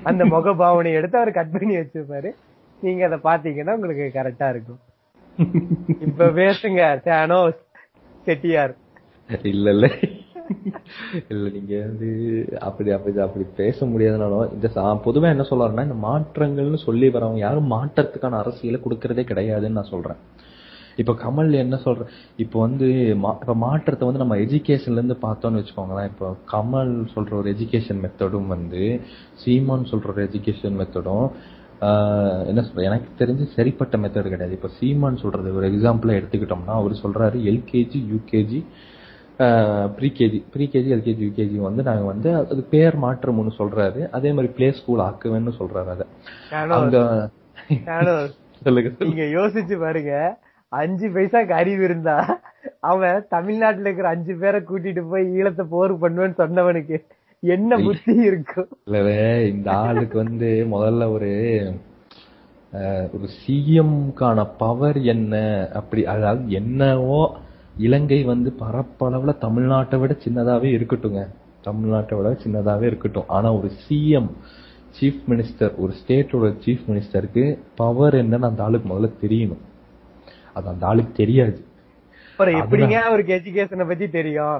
அந்த 0.04 0.22
முக 0.34 0.54
பாவனை 0.54 0.92
எடுத்து 0.94 1.18
அவர் 1.18 1.32
கட் 1.32 1.52
பண்ணி 1.52 1.76
வச்சிருப்பாரு. 1.78 2.30
நீங்க 2.82 3.04
அதை 3.06 3.18
பாத்தீங்கன்னா 3.24 3.76
உங்களுக்கு 3.78 4.06
கரெக்டா 4.20 4.50
இருக்கும். 4.50 4.80
இப்ப 6.08 6.30
பேசுங்க 6.40 6.82
தேனோஸ் 7.06 7.60
செட்டியார். 8.28 8.74
இல்ல 9.54 9.70
இல்ல. 9.70 9.88
இல்ல 11.30 11.50
நீங்க 11.50 11.74
வந்து 11.80 12.08
அப்படி 12.60 12.90
அப்படி 12.92 13.20
அப்படி 13.20 13.46
பேச 13.56 13.86
முடியாதுனாலும் 13.86 14.54
இந்த 14.54 14.70
பொதுவா 15.06 15.28
என்ன 15.30 15.46
சொல்றாருன்னா 15.50 15.86
இந்த 15.90 15.98
மாற்றங்கள்னு 16.08 16.80
சொல்லி 16.88 17.10
வரவங்க 17.10 17.38
யாரும் 17.38 17.72
மாற்றத்துக்கான 17.72 18.40
அரசியலை 18.44 18.80
கொடுக்கறதே 18.82 19.26
கிடையாதுன்னு 19.32 19.80
நான் 19.80 19.94
சொல்றேன். 19.96 20.20
இப்ப 21.00 21.14
கமல் 21.22 21.52
என்ன 21.64 21.76
சொல்ற 21.84 22.04
இப்ப 22.43 22.56
வந்து 22.60 22.88
இப்ப 23.39 23.56
மாற்றத்தை 23.64 24.08
வந்து 24.08 24.24
நம்ம 24.24 24.38
எஜுகேஷன்ல 24.45 25.00
இருந்து 25.00 25.18
பார்த்தோம்னு 25.24 25.62
வச்சுக்கோங்களேன். 25.62 26.10
இப்போ 26.12 26.28
கமல் 26.54 26.93
சொல்ற 27.14 27.32
ஒரு 27.39 27.50
எஜுகேஷன் 27.56 28.02
மெத்தடும் 28.06 28.52
வந்து 28.56 28.84
சீமான் 29.43 29.89
சொல்ற 29.91 30.14
ஒரு 30.14 30.24
எஜுகேஷன் 30.30 30.78
மெத்தடும் 30.82 31.28
என்ன 32.50 32.62
சொல்ற 32.68 32.86
எனக்கு 32.89 33.10
தெரிஞ்சு 33.20 33.45
சரிப்பட்ட 33.58 33.97
மெத்தட் 34.04 34.34
கிடையாது. 34.34 34.58
இப்ப 34.58 34.72
சீமான் 34.80 35.22
சொல்றது 35.24 35.58
ஒரு 35.60 35.68
எக்ஸாம்பிளா 35.72 36.18
எடுத்துக்கிட்டோம்னா 36.20 36.76
அவர் 36.82 37.04
சொல்றாரு 37.04 37.38
LKG 37.52 38.00
UKG 38.12 38.60
pre KG 39.97 40.39
pre KG 40.54 40.89
LKG 40.95 41.24
UKG 41.28 41.58
வந்து 41.68 41.82
நாங்க 41.88 42.06
வந்து 42.12 42.30
அது 42.52 42.62
பேர் 42.74 42.95
மாற்றம் 43.04 43.39
ஒன்று 43.41 43.60
சொல்றாரு. 43.60 44.02
அதே 44.18 44.30
மாதிரி 44.36 44.50
பிளே 44.58 44.70
ஸ்கூல் 44.80 45.06
ஆக்குவேன்னு 45.06 45.54
சொல்றாரு 45.60 45.89
அதை. 45.95 46.06
சொல்லுங்க. 48.66 48.89
நீங்க 49.06 49.26
யோசிச்சு 49.36 49.76
பாருங்க. 49.84 50.14
அஞ்சு 50.72 51.07
பைசாக்கு 51.13 51.53
அறிவு 51.59 51.84
இருந்தா 51.88 52.15
அவன் 52.91 53.26
தமிழ்நாட்டுல 53.36 53.88
இருக்கிற 53.88 54.09
அஞ்சு 54.15 54.34
பேரை 54.41 54.59
கூட்டிட்டு 54.61 55.01
போய் 55.11 55.26
ஈழத்தை 55.38 55.63
போர் 55.72 55.93
பண்ணுவேன்னு 56.03 56.39
சொன்னவனுக்கு 56.41 56.97
என்ன 57.43 57.72
புத்தி 57.86 58.13
இருக்கும்? 58.30 58.70
இல்லவே 58.88 59.20
இந்த 59.51 59.70
ஆளுக்கு 59.84 60.15
வந்து 60.24 60.49
முதல்ல 60.74 61.03
ஒரு 61.15 61.32
ஒரு 63.15 63.28
சிஎம்கான 63.41 64.39
பவர் 64.57 64.97
என்ன? 65.13 65.36
அப்படி 65.80 66.01
அதாவது 66.13 66.43
என்னவோ 66.59 67.22
இலங்கை 67.86 68.20
வந்து 68.24 68.49
பரப்பளவுல 68.59 69.34
தமிழ்நாட்டை 69.45 69.97
விட 69.99 70.13
சின்னதாவே 70.26 70.70
இருக்கட்டுங்க 70.78 71.22
தமிழ்நாட்டை 71.67 72.15
விட 72.17 72.30
சின்னதாவே 72.43 72.86
இருக்கட்டும். 72.91 73.32
ஆனா 73.38 73.49
ஒரு 73.59 73.70
சிஎம் 73.86 74.30
சீஃப் 74.97 75.24
மினிஸ்டர் 75.32 75.74
ஒரு 75.84 75.93
ஸ்டேட்டோட 75.99 76.47
சீஃப் 76.65 76.86
மினிஸ்டருக்கு 76.89 77.45
பவர் 77.76 78.17
என்னன்னு 78.22 78.49
அந்த 78.51 78.63
ஆளுக்கு 78.67 78.89
முதல்ல 78.91 79.09
தெரியணும். 79.24 79.63
அது 80.58 80.68
அந்த 80.74 80.84
ஆளுக்கு 80.91 81.14
தெரியாது. 81.22 81.58
எப்படிங்க 82.62 82.97
அவருக்கு 83.08 83.32
எஜுகேஷனை 83.38 83.86
பத்தி 83.89 84.06
தெரியும்? 84.18 84.60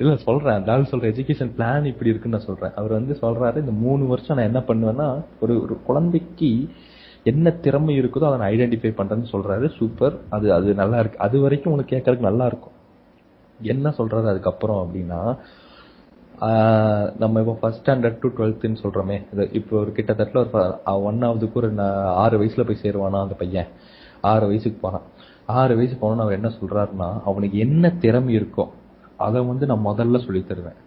இல்ல 0.00 0.12
சொல்றேன். 0.26 0.56
அந்த 0.58 0.72
ஆள் 0.74 0.90
சொல்ற 0.92 1.06
எஜுகேஷன் 1.12 1.52
பிளான் 1.56 1.88
இப்படி 1.90 2.10
இருக்குன்னு 2.12 2.36
நான் 2.36 2.48
சொல்றேன். 2.48 2.74
அவர் 2.80 2.92
வந்து 2.98 3.14
சொல்றாரு 3.24 3.62
இந்த 3.64 3.74
மூணு 3.84 4.02
வருஷம் 4.12 4.36
நான் 4.38 4.50
என்ன 4.50 4.62
பண்ணுவேன்னா 4.70 5.08
ஒரு 5.44 5.54
ஒரு 5.64 5.74
குழந்தைக்கு 5.88 6.50
என்ன 7.30 7.50
திறமை 7.64 7.94
இருக்குதோ 8.00 8.28
அதை 8.28 8.38
நான் 8.40 8.52
ஐடென்டிஃபை 8.54 8.92
பண்றேன்னு 8.98 9.32
சொல்றாரு. 9.32 9.66
சூப்பர் 9.78 10.14
அது 10.36 10.46
அது 10.58 10.68
நல்லா 10.82 11.00
இருக்கு. 11.02 11.22
அது 11.26 11.36
வரைக்கும் 11.44 11.70
உங்களுக்கு 11.72 11.94
கேட்கறதுக்கு 11.94 12.30
நல்லா 12.30 12.46
இருக்கும். 12.52 12.76
என்ன 13.74 13.92
சொல்றாரு 13.98 14.32
அதுக்கப்புறம் 14.32 14.80
அப்படின்னா 14.84 15.20
நம்ம 17.22 17.40
இப்போ 17.42 17.54
ஃபர்ஸ்ட் 17.60 17.82
ஸ்டாண்டர்ட் 17.82 18.20
டு 18.20 18.28
டுவெல்த்னு 18.36 18.82
சொல்றோமே. 18.84 19.16
இப்போ 19.58 19.74
ஒரு 19.82 19.90
கிட்டத்தட்ட 19.96 20.38
ஒரு 20.42 20.50
ஒன்னாவதுக்கு 21.08 21.60
ஒரு 21.62 21.70
ஆறு 22.22 22.38
வயசுல 22.42 22.64
போய் 22.68 22.82
சேருவானா 22.84 23.18
அந்த 23.24 23.36
பையன்? 23.42 23.68
ஆறு 24.20 24.46
வயசுக்கு 24.46 24.78
போனான். 24.80 25.06
ஆறு 25.46 25.76
வயசு 25.76 25.94
போனோன்னு 26.00 26.24
அவர் 26.24 26.38
என்ன 26.38 26.50
சொல்றாருன்னா 26.60 27.08
அவனுக்கு 27.24 27.58
என்ன 27.58 27.90
திறமை 28.04 28.32
இருக்கோ 28.38 28.64
அதை 29.16 29.40
வந்து 29.42 29.64
நான் 29.66 29.86
முதல்ல 29.86 30.24
சொல்லி 30.26 30.42
தருவேன். 30.48 30.78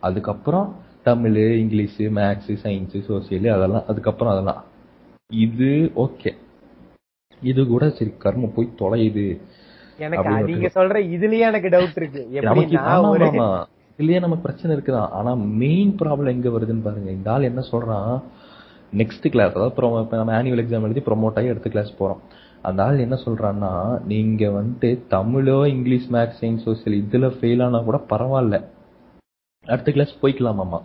அதுக்கப்புறம் 0.00 0.68
Tamil 1.02 1.36
English 1.62 2.00
maths 2.18 2.50
science 2.64 2.96
social 3.08 3.48
அதெல்லாம் 3.56 3.86
அதுக்கப்புறம் 3.88 4.32
அதெல்லாம். 4.32 4.60
இது 5.46 5.70
ஓகே. 6.04 6.30
இது 7.42 7.66
கூட 7.66 7.84
சரி 7.98 8.12
கர்மம் 8.24 8.54
போய் 8.54 8.74
தொலையுது. 8.78 9.26
எனக்கு 9.98 10.30
நீங்க 10.50 10.70
சொல்ற 10.74 10.96
இதுலயே 11.16 11.44
எனக்கு 11.50 11.68
டவுட் 11.68 11.98
இருக்கு. 12.00 12.22
இதுலயே 13.98 14.18
நமக்கு 14.24 14.44
பிரச்சனை 14.46 14.76
இருக்குதான். 14.76 15.08
ஆனா 15.18 15.30
மெயின் 15.34 15.96
ப்ராப்ளம் 16.00 16.34
எங்க 16.34 16.48
வருதுன்னு 16.48 16.82
பாருங்க. 16.82 17.10
இந்த 17.10 17.32
ஆள் 17.32 17.48
என்ன 17.50 17.60
சொல்றான் 17.70 18.12
நெக்ஸ்ட் 18.96 19.26
கிளாஸ் 19.30 19.56
அதாவது 19.56 20.16
நம்ம 20.16 20.42
ஆனுவல் 20.42 20.62
எக்ஸாம் 20.64 20.86
எழுதி 20.88 21.02
ப்ரொமோட் 21.08 21.38
ஆகி 21.40 21.48
அடுத்த 21.54 21.70
கிளாஸ் 21.70 21.90
போறோம். 22.02 22.20
அந்த 22.62 22.84
ஆள் 22.84 22.98
என்ன 22.98 23.16
சொல்றான்னா 23.24 23.70
நீங்க 24.04 24.46
வந்துட்டு 24.48 24.88
தமிழோ 25.10 25.66
இங்கிலீஷ் 25.66 26.08
மேக்ஸ் 26.12 26.40
சயின்ஸ் 26.40 26.64
சோசியல் 26.66 26.96
இதுல 27.02 27.26
ஃபெயில் 27.34 27.62
ஆனா 27.64 27.78
கூட 27.78 27.98
பரவாயில்ல. 28.12 28.56
அடுத்த 29.66 29.92
கிளாஸ் 29.92 30.20
போய்க்கலாமாமா 30.22 30.80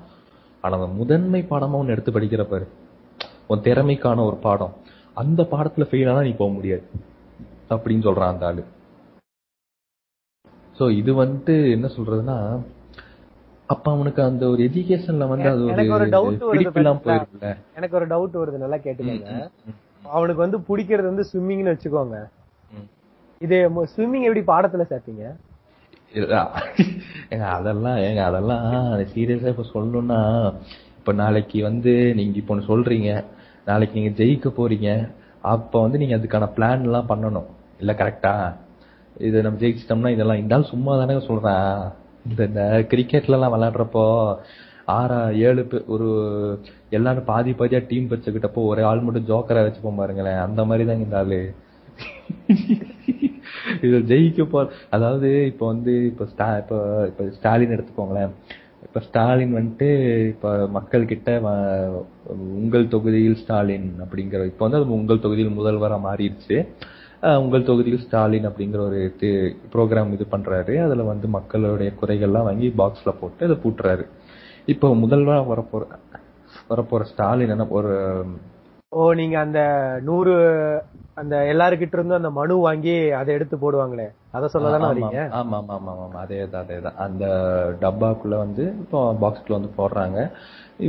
ஆனா 0.63 0.73
அந்த 0.77 0.87
முதன்மை 0.87 1.41
பாடமா 1.49 1.71
ஒன்னு 1.71 1.91
எடுத்து 1.91 2.11
படிக்கிற 2.11 2.43
பாரு. 2.43 2.67
உன் 3.47 3.59
திறமைக்கான 3.59 4.25
ஒரு 4.25 4.35
பாடம். 4.35 4.73
அந்த 5.13 5.41
பாடத்துல 5.43 5.87
ஃபெயில் 5.89 6.11
ஆனா 6.11 6.21
நீ 6.21 6.31
போக 6.31 6.51
முடியாது. 6.53 6.85
அப்படின்னு 7.69 8.05
சொல்றான் 8.07 8.33
அந்த 8.33 8.45
ஆளு. 8.45 8.63
சோ 10.79 10.91
இது 10.91 11.23
வந்துட்டு 11.23 11.71
என்ன 11.71 11.87
சொல்றதுன்னா 11.87 12.37
அப்ப 13.65 13.91
அவனுக்கு 13.91 14.23
அந்த 14.23 14.49
ஒரு 14.49 14.61
எஜுகேஷன்ல 14.63 15.27
வந்து 15.27 15.47
அது 15.49 15.61
ஒரு 15.65 15.83
ஒரு 15.91 16.07
வருது 17.09 17.51
எனக்கு 17.75 17.95
ஒரு 17.95 18.07
டவுட் 18.07 18.35
வருது 18.41 18.57
நல்லா 18.57 18.75
கேட்டுக்கோங்க. 18.75 19.49
அவனுக்கு 20.15 20.41
வந்து 20.45 20.59
பிடிக்கிறது 20.67 21.11
வந்து 21.11 21.25
ஸ்விம்மிங்னு 21.31 21.73
வச்சுக்கோங்க. 21.73 22.17
இது 23.41 23.57
ஸ்விம்மிங் 23.93 24.25
எப்படி 24.27 24.43
பாடத்துல 24.51 24.83
சேர்த்தீங்க 24.91 25.23
ஏங்க 27.33 27.45
அதெல்லாம் 27.57 27.99
ஏங்க 28.07 28.21
அதெல்லாம் 28.29 28.65
சீரியஸா 29.13 29.51
இப்ப 29.53 29.65
சொல்லணும்னா 29.73 30.19
இப்ப 30.99 31.13
நாளைக்கு 31.21 31.59
வந்து 31.69 31.93
நீங்க 32.17 32.37
இப்ப 32.41 32.53
ஒண்ணு 32.55 32.69
சொல்றீங்க. 32.71 33.11
நாளைக்கு 33.69 33.97
நீங்க 33.99 34.11
ஜெயிக்க 34.19 34.49
போறீங்க. 34.57 34.89
அப்ப 35.53 35.81
வந்து 35.85 36.01
நீங்க 36.01 36.15
அதுக்கான 36.17 36.49
பிளான் 36.57 36.85
எல்லாம் 36.87 37.09
பண்ணணும். 37.11 37.49
இல்ல 37.81 37.91
கரெக்டா 38.01 38.33
இது 39.27 39.37
நம்ம 39.45 39.59
ஜெயிச்சிட்டோம்னா 39.63 40.13
இதெல்லாம் 40.15 40.41
இந்த 40.41 40.55
ஆள் 40.55 40.71
சும்மா 40.73 40.93
தானே 41.01 41.15
சொல்றேன். 41.29 41.73
இந்த 42.27 42.61
கிரிக்கெட்ல 42.91 43.37
எல்லாம் 43.37 43.53
விளையாடுறப்போ 43.55 44.05
ஆறா 44.87 45.19
ஏழு 45.47 45.63
பேர் 45.71 45.89
ஒரு 45.95 46.07
எல்லாரும் 46.97 47.29
பாதி 47.29 47.51
பாதியா 47.59 47.79
டீம் 47.91 48.09
வச்சுக்கிட்டப்போ 48.13 48.61
ஒரே 48.71 48.81
ஆள் 48.89 49.05
மட்டும் 49.05 49.29
ஜோக்கரா 49.29 49.61
வச்சுப்போம் 49.67 50.01
பாருங்களேன். 50.01 50.39
அந்த 50.47 50.61
மாதிரி 50.69 50.87
தாங்க 50.89 51.07
இந்த 51.07 51.19
ஆளு. 51.21 51.39
இது 53.85 53.97
ஜெயிக்க 54.11 54.43
போ 54.51 54.59
அதாவது 54.95 55.29
இப்ப 55.51 55.63
வந்து 55.71 55.93
இப்ப 56.11 56.27
ஸ்டா 56.31 56.47
இப்ப 56.61 56.75
இப்ப 57.11 57.27
ஸ்டாலின் 57.37 57.73
எடுத்துக்கோங்களேன். 57.75 58.33
இப்ப 58.87 59.01
ஸ்டாலின் 59.07 59.53
வந்துட்டு 59.57 59.89
இப்ப 60.33 60.55
மக்கள் 60.77 61.09
கிட்ட 61.11 61.29
உங்கள் 62.57 62.91
தொகுதியில் 62.95 63.39
ஸ்டாலின் 63.43 63.87
அப்படிங்கிற 64.05 64.41
இப்ப 64.51 64.63
வந்து 64.65 64.79
அது 64.79 64.97
உங்கள் 64.99 65.23
தொகுதியில் 65.25 65.57
முதல்வரா 65.59 65.99
மாறிடுச்சு. 66.07 66.57
உங்கள் 67.43 67.67
தொகுதியில் 67.69 68.03
ஸ்டாலின் 68.05 68.47
அப்படிங்கிற 68.49 68.81
ஒரு 68.87 68.99
இது 69.09 69.29
ப்ரோக்ராம் 69.73 70.13
இது 70.15 70.25
பண்றாரு. 70.31 70.73
அதுல 70.85 71.03
வந்து 71.11 71.27
மக்களுடைய 71.37 71.91
குறைகள்லாம் 72.01 72.47
வாங்கி 72.49 72.69
பாக்ஸ்ல 72.81 73.13
போட்டு 73.21 73.45
அதை 73.47 73.57
பூட்டுறாரு. 73.63 74.05
இப்போ 74.67 74.87
முதல்வரா 74.95 75.39
வரப்போற 75.47 75.83
வரப்போற 76.69 77.03
ஸ்டாலின் 77.03 77.53
என்ன 77.55 77.67
ஒரு 77.79 77.93
ஓ 78.91 79.03
நீங்க 79.19 79.35
அந்த 79.39 79.59
நூறு 80.07 80.33
அந்த 81.21 81.35
எல்லாருக்கிட்ட 81.51 81.95
இருந்தும் 81.97 82.19
அந்த 82.19 82.31
மனு 82.37 82.55
வாங்கி 82.65 82.93
அதை 83.19 83.29
எடுத்து 83.35 83.55
போடுவாங்களே. 83.63 84.05
அத 84.35 84.49
சொல்லதானே 84.53 84.89
வரீங்க? 84.91 85.19
ஆமா 85.39 85.57
ஆமா 85.59 85.73
ஆமா 85.77 85.93
ஆமா 86.03 86.19
அதேதான் 86.23 86.63
அதேதான் 86.63 86.99
அந்த 87.05 87.25
டப்பாக்குள்ள 87.81 88.37
வந்து 88.37 88.63
இப்போ 88.83 88.99
பாக்ஸ்க்குள்ள 89.23 89.59
வந்து 89.59 89.77
போடுறாங்க. 89.79 90.19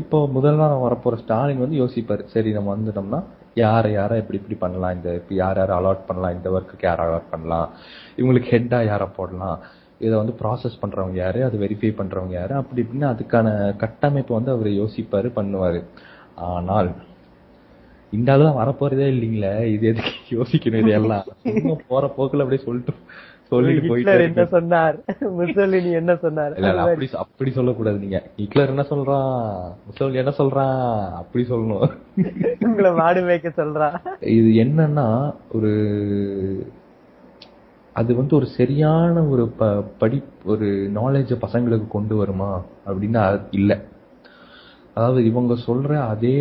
இப்போ 0.00 0.18
முதல் 0.36 0.60
வாரம் 0.60 0.84
வரப்போற 0.86 1.16
ஸ்டாலின் 1.22 1.64
வந்து 1.64 1.80
யோசிப்பாரு. 1.82 2.24
சரி 2.34 2.52
நம்ம 2.52 2.74
வந்துட்டோம்னா 2.76 3.20
யாரை 3.56 3.90
யாரை 3.92 4.14
எப்படி 4.22 4.40
இப்படி 4.40 4.58
பண்ணலாம். 4.64 4.94
இந்த 4.98 5.08
இப்ப 5.20 5.34
யார் 5.34 5.60
யாரை 5.62 5.74
அலாட் 5.78 6.08
பண்ணலாம்? 6.08 6.36
இந்த 6.38 6.48
ஒர்க்குக்கு 6.56 6.88
யாரை 6.88 7.04
அலாட் 7.06 7.32
பண்ணலாம்? 7.34 7.68
இவங்களுக்கு 8.18 8.52
ஹெட்டா 8.54 8.80
யாரை 8.86 9.08
போடலாம்? 9.18 9.58
இதை 9.98 10.14
வந்து 10.18 10.34
ப்ராசஸ் 10.42 10.80
பண்றவங்க 10.82 11.14
யாரு? 11.14 11.44
அதை 11.44 11.58
வெரிஃபை 11.64 11.90
பண்றவங்க 11.98 12.30
யாரு? 12.30 12.54
அப்படி 12.54 12.82
இப்படின்னு 12.84 13.10
அதுக்கான 13.12 13.76
கட்டமைப்பு 13.76 14.34
வந்து 14.34 14.50
அவர் 14.50 14.70
யோசிப்பாரு 14.82 15.30
பண்ணுவாரு. 15.40 15.82
ஆனால் 16.52 16.90
இந்த 18.12 18.38
தான் 18.38 18.58
வரப்போறதே 18.60 19.06
இல்லைங்களே. 19.12 19.52
இது 19.74 19.86
எதுக்கு 19.92 20.12
யோசிக்கணும் 20.38 20.82
இது 20.82 20.92
எல்லாம் 20.98 21.24
போற 21.88 22.06
போக்குல 22.16 22.44
அப்படியே 22.44 22.64
சொல்லிட்டு 22.66 22.94
சொல்லிட்டு 23.50 23.88
போயிட்டே 23.88 24.12
என்ன. 24.26 24.44
சொன்னார்? 24.44 24.96
முசோலினி 25.38 25.90
என்ன 26.00 26.16
சொன்னார்? 26.22 26.54
இல்ல 26.56 26.68
அப்படி 26.84 27.08
அப்படி 27.24 27.50
சொல்லக்கூடாது 27.50 27.98
நீங்க. 27.98 28.18
ஹிட்லர் 28.36 28.72
என்ன 28.74 28.84
சொல்றான்? 28.92 29.34
முசோலினி 29.88 30.20
என்ன 30.22 30.32
சொல்றான்? 30.38 31.10
அப்படி 31.20 31.44
சொல்லணும். 31.50 31.90
உங்களை 32.68 32.92
மாடு 32.92 33.22
மேய்க்க 33.22 33.52
சொல்றா. 33.60 33.88
இது 34.20 34.48
என்னன்னா 34.64 35.34
ஒரு 35.52 35.72
அது 37.96 38.10
வந்து 38.14 38.34
ஒரு 38.36 38.46
சரியான 38.56 39.22
ஒரு 39.32 39.44
ப 39.58 39.64
படி 39.98 40.18
ஒரு 40.44 40.68
நாலேஜை 40.94 41.36
பசங்களுக்கு 41.44 41.88
கொண்டு 41.88 42.14
வருமா? 42.16 42.50
அப்படின்னா 42.86 43.22
இல்லை. 43.50 43.76
அதாவது 44.96 45.20
இவங்க 45.24 45.54
சொல்ற 45.66 45.92
அதே 46.10 46.38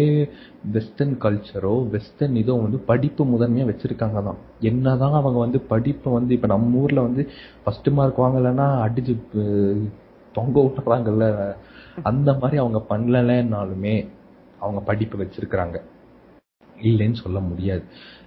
வெஸ்டர்ன் 0.74 1.14
கல்ச்சரோ 1.22 1.76
வெஸ்டர்ன் 1.90 2.36
இதோ 2.36 2.56
வந்து 2.62 2.80
படிப்பு 2.90 3.24
முதன்மையா 3.26 3.66
வச்சிருக்காங்க 3.70 4.20
தான். 4.24 4.40
என்னதான் 4.62 5.18
அவங்க 5.20 5.40
வந்து 5.40 5.60
படிப்பை 5.72 6.12
வந்து 6.14 6.34
இப்போ 6.34 6.48
நம்ம 6.48 6.82
ஊர்ல 6.82 7.02
வந்து 7.02 7.24
ஃபஸ்ட்டு 7.64 7.94
மார்க் 7.94 8.24
வாங்கலைன்னா 8.26 8.68
அடிச்சு 8.86 9.16
தொங்க 10.36 10.58
விட்டுறாங்கல்ல. 10.66 11.26
அந்த 12.04 12.30
மாதிரி 12.34 12.58
அவங்க 12.58 12.80
பண்ணலைன்னாலுமே 12.90 13.96
அவங்க 14.60 14.80
படிப்பு 14.82 15.16
வச்சிருக்கிறாங்க. 15.24 15.78
இல்லைன்னு 16.84 17.18
சொல்ல 17.24 17.40
முடியாது. 17.50 17.84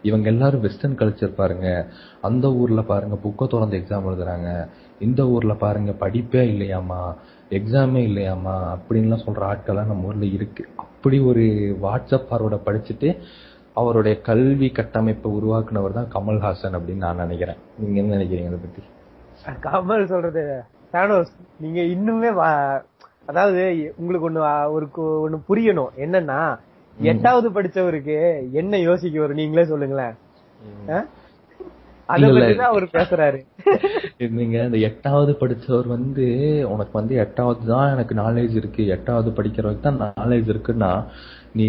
இவங்க 0.07 0.29
எல்லாரும் 0.29 0.61
வெஸ்டர்ன் 0.61 0.97
கல்ச்சர் 0.97 1.35
பாருங்க. 1.35 1.87
அந்த 2.23 2.53
ஊர்ல 2.53 2.83
பாருங்க 2.83 3.19
புக்கை 3.29 3.47
திறந்து 3.47 3.79
எக்ஸாம் 3.79 4.09
எழுதுறாங்க. 4.13 4.69
இந்த 5.01 5.27
ஊர்ல 5.27 5.55
பாருங்க 5.55 5.91
படிப்பே 5.91 6.45
இல்லையாம்மா 6.53 7.15
எக்ஸாமே 7.51 7.99
இல்லையாம்மா 8.01 8.77
அப்படின்லாம் 8.77 9.27
சொல்ற 9.27 9.55
ஆட்கள்லாம் 9.55 9.87
நம்ம 9.87 10.07
ஊர்ல 10.07 10.25
இருக்கு. 10.25 10.69
அப்படி 10.77 11.19
ஒரு 11.19 11.41
வாட்ஸ்அப் 11.83 12.27
பார்வோட 12.31 12.61
படிச்சுட்டு 12.67 13.19
அவருடைய 13.75 14.21
கல்வி 14.21 14.71
கட்டமைப்பை 14.71 15.33
உருவாக்குனவர் 15.33 15.93
தான் 15.93 16.13
கமல்ஹாசன் 16.15 16.81
அப்படின்னு 16.81 16.97
நான் 16.97 17.17
நினைக்கிறேன். 17.17 17.57
நீங்க 17.79 18.01
என்ன 18.01 18.15
நினைக்கிறீங்க 18.15 18.47
அதை 18.47 18.59
பத்தி? 18.59 18.83
கமல் 19.69 20.05
சொல்றது 20.05 20.63
தானோஸ் 20.93 21.27
நீங்க 21.61 21.81
இன்னுமே 21.81 22.31
வா- 22.31 22.83
அதாவது 23.27 23.95
உங்களுக்கு 23.97 24.31
ஒண்ணு 24.31 24.71
ஒரு 24.71 24.89
ஒண்ணு 24.99 25.41
புரியணும். 25.49 25.89
என்னன்னா 25.97 26.59
எட்டாவது 26.97 27.49
படிச்சவருக்கு 27.51 28.17
என்ன 28.61 28.79
யோசிக்க 28.79 29.21
வரும் 29.21 29.41
நீங்களே 29.41 29.65
சொல்லுங்களேன். 29.71 30.15
அவர் 32.69 32.85
பேசுறாரு. 32.97 33.39
நீங்க 34.39 34.57
இந்த 34.65 34.79
எட்டாவது 34.89 35.33
படிச்சவர் 35.41 35.89
வந்து 35.95 36.27
உனக்கு 36.75 36.95
வந்து 36.99 37.15
எட்டாவது 37.25 37.63
தான் 37.73 37.93
எனக்கு 37.95 38.15
நாலேஜ் 38.21 38.55
இருக்கு. 38.61 38.83
எட்டாவது 38.97 39.31
படிக்கிறவருக்கு 39.39 39.87
தான் 39.89 40.01
நாலேஜ் 40.19 40.53
இருக்குன்னா 40.55 40.91
நீ 41.59 41.67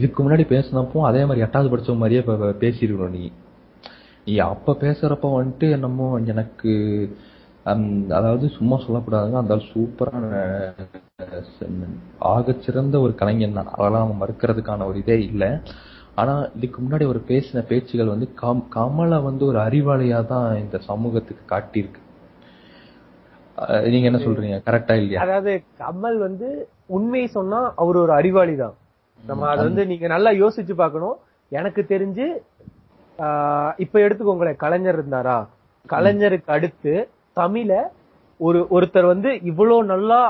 இதுக்கு 0.00 0.18
முன்னாடி 0.24 0.46
பேசினப்போ 0.54 1.04
அதே 1.10 1.22
மாதிரி 1.24 1.44
எட்டாவது 1.46 1.72
படிச்ச 1.74 1.96
மாதிரியே 2.02 2.22
பேசிருக்கணும் 2.64 3.16
நீ. 3.18 3.24
நீ 4.26 4.34
அப்ப 4.52 4.76
பேசுறப்ப 4.84 5.26
வந்துட்டு 5.38 5.66
என்னமோ 5.78 6.08
எனக்கு 6.32 6.72
அதாவது 8.18 8.48
சும்மா 8.48 8.76
சொல்லக்கூடாதுங்க 8.86 9.38
அந்த 9.42 9.54
ஆள் 11.22 11.46
சூப்பரான 11.46 11.86
ஆகச்சிறந்த 12.32 12.96
ஒரு 13.04 13.12
கலைஞன் 13.20 13.56
தான். 13.58 13.70
அதெல்லாம் 13.76 14.04
அவன் 14.04 14.20
மறுக்கிறதுக்கான 14.20 14.84
ஒரு 14.90 14.98
இதே 15.02 15.16
இல்லை. 15.28 15.48
ஆனா 16.20 16.34
இதுக்கு 16.56 16.78
முன்னாடி 16.82 17.04
ஒரு 17.12 17.20
பேசின 17.30 17.62
பேச்சுகள் 17.70 18.12
வந்து 18.12 18.26
கம் 18.42 18.62
கமலை 18.76 19.18
வந்து 19.26 19.42
ஒரு 19.48 19.58
அறிவாளியா 19.64 20.20
தான் 20.32 20.46
இந்த 20.62 20.78
சமூகத்துக்கு 20.88 21.44
காட்டியிருக்கு. 21.52 22.00
நீங்க 23.92 24.06
என்ன 24.10 24.22
சொல்றீங்க? 24.26 24.58
கரெக்டா 24.68 24.96
இல்லையா? 25.00 25.20
அதாவது 25.26 25.52
கமல் 25.82 26.18
வந்து 26.26 26.48
உண்மை 26.96 27.24
சொன்னா 27.36 27.60
அவர் 27.82 28.02
ஒரு 28.04 28.12
அறிவாளி 28.20 28.56
தான். 28.64 28.76
நம்ம 29.20 29.48
அதை 29.52 29.62
வந்து 29.68 29.84
நீங்க 29.92 30.06
நல்லா 30.16 30.32
யோசிச்சு 30.42 30.76
பார்க்கணும். 30.84 31.16
எனக்கு 31.52 31.82
தெரிஞ்சு 31.92 32.26
இப்ப 33.84 33.94
எடுத்துக்கோங்களேன் 34.06 34.62
கலைஞர் 34.64 34.98
இருந்தாரா? 34.98 35.38
கலைஞருக்கு 35.94 36.52
அடுத்து 36.58 36.92
தமிழ 37.40 37.80
ஒரு 38.40 38.60
ஒருத்தர் 38.76 39.14
வந்து 39.14 39.32
இவ்வளவு 39.50 39.92
நல்லா 39.94 40.20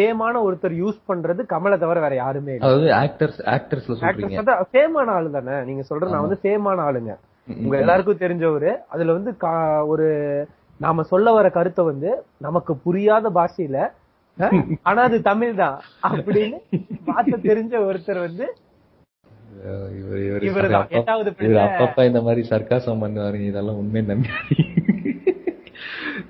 ஃபேமான 0.00 0.34
ஒருத்தர் 0.46 0.74
யூஸ் 0.82 0.98
பண்றது 1.08 1.40
கமலை 1.52 1.76
தவிர 1.82 1.98
வேற 2.04 2.14
யாருமே 2.20 2.52
இல்ல. 2.54 2.64
அதாவது 2.66 2.88
ஆக்டர்ஸ் 3.00 3.40
ஆக்டர்ஸ்ல 3.54 3.96
சொல்றீங்க. 4.00 4.54
ஃபேமான 4.70 5.08
ஆளு 5.16 5.28
தானே. 5.36 5.56
நீங்க 5.68 5.82
சொல்ற 5.88 6.10
நான் 6.12 6.24
வந்து 6.26 6.38
ஃபேமான 6.42 6.84
ஆளுங்க. 6.88 7.14
உங்க 7.48 7.74
எல்லாருக்கும் 7.82 8.22
தெரிஞ்சவரு. 8.22 8.70
அதுல 8.94 9.14
வந்து 9.18 9.32
ஒரு 9.92 10.06
நாம 10.80 11.02
சொல்ல 11.12 11.32
வர 11.36 11.46
கருத்தை 11.56 11.82
வந்து 11.90 12.10
நமக்கு 12.46 12.72
புரியாத 12.86 13.30
பாஷையில 13.38 13.78
ஆனா 14.88 15.00
அது 15.08 15.16
தமிழ் 15.28 15.60
தான் 15.62 15.78
அப்படின்னு 16.08 16.58
வார்த்தை 17.08 17.38
தெரிஞ்ச 17.48 17.74
ஒருத்தர் 17.88 18.20
வந்து 18.26 18.46
இவர் 20.00 20.44
இவர் 20.48 20.66
எட்டாவது. 20.98 21.30
அப்பப்ப 21.64 22.06
இந்த 22.10 22.20
மாதிரி 22.26 22.42
சர்க்காசம் 22.52 23.02
பண்ணுவாரு 23.04 23.40
இதெல்லாம் 23.50 23.80
உண்மை 23.82 24.02
நம்பி. 24.12 24.30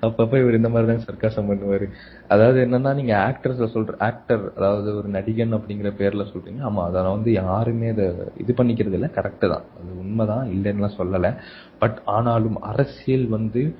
அப்பப்ப 0.01 0.39
இவர் 0.39 0.53
இந்த 0.53 0.69
மாதிரி 0.69 0.87
தான் 0.91 1.05
சர்க்காசம் 1.07 1.49
பண்ணுவாரு. 1.49 1.87
அதாவது 2.27 2.65
என்னன்னா 2.65 2.93
நீங்க 2.95 3.13
ஆக்டர்ஸ்ல 3.27 3.67
சொல்ற 3.73 3.93
ஆக்டர் 3.97 4.53
அதாவது 4.55 4.95
ஒரு 4.95 5.07
நடிகன் 5.07 5.53
அப்படிங்கிற 5.53 5.89
பேர்ல 5.97 6.25
சொல்றீங்க. 6.33 6.61
ஆமா 6.61 6.83
அதை 6.83 7.01
வந்து 7.01 7.31
யாருமே 7.31 7.89
அதை 7.89 8.05
இது 8.37 8.53
பண்ணிக்கிறது 8.57 8.93
இல்லை 8.93 9.09
கரெக்டு 9.15 9.47
தான். 9.47 9.65
அது 9.79 9.99
உண்மைதான் 9.99 10.49
இல்லைன்னுலாம் 10.49 10.97
சொல்லல. 10.97 11.37
பட் 11.79 11.99
ஆனாலும் 12.05 12.61
அரசியல் 12.61 13.27
வந்து 13.27 13.75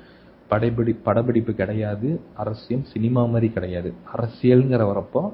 படைபிடி 0.50 0.96
படப்பிடிப்பு 1.04 1.54
கிடையாது. 1.56 2.22
அரசியல் 2.34 2.84
சினிமா 2.84 3.26
மாதிரி 3.26 3.54
கிடையாது. 3.54 3.94
அரசியல்ங்கிற 4.16 4.86
வரப்போ 4.94 5.34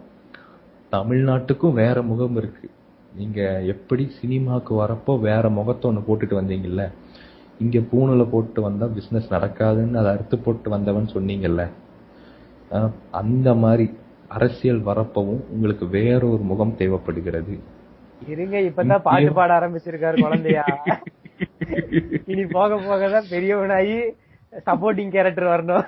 தமிழ்நாட்டுக்கும் 0.91 1.73
வேற 1.73 2.01
முகம் 2.01 2.35
இருக்கு. 2.35 2.69
நீங்க 3.15 3.61
எப்படி 3.61 4.11
சினிமாவுக்கு 4.21 4.73
வரப்போ 4.83 5.19
வேற 5.19 5.49
முகத்தை 5.49 5.91
ஒன்று 5.91 6.07
போட்டுட்டு 6.07 6.35
வந்தீங்கல்ல? 6.41 6.91
இங்க 7.63 7.77
பூணுல 7.91 8.23
போட்டு 8.33 8.59
வந்தா 8.65 8.85
பிசினஸ் 8.97 9.31
நடக்காதுன்னு 9.35 9.99
அதை 10.01 10.09
அறுத்து 10.15 10.37
போட்டு 10.45 10.67
வந்தவன் 10.75 11.13
சொன்னீங்கல்ல. 11.15 11.63
அந்த 13.21 13.49
மாதிரி 13.63 13.85
அரசியல் 14.35 14.81
வரப்பவும் 14.89 15.41
உங்களுக்கு 15.55 15.85
வேற 15.97 16.21
ஒரு 16.33 16.43
முகம் 16.51 16.77
தேவைப்படுகிறது. 16.81 17.55
இருங்க 18.33 18.57
இப்பதான் 18.69 19.05
பாட்டு 19.07 19.31
பாட 19.39 19.51
ஆரம்பிச்சிருக்காரு 19.59 20.17
குழந்தையா. 20.25 20.65
இனி 22.31 22.43
போக 22.57 22.77
போக 22.87 23.09
தான் 23.15 23.29
பெரியவனாகி 23.33 23.97
சப்போர்ட்டிங் 24.67 25.13
கேரக்டர் 25.15 25.53
வரணும். 25.53 25.87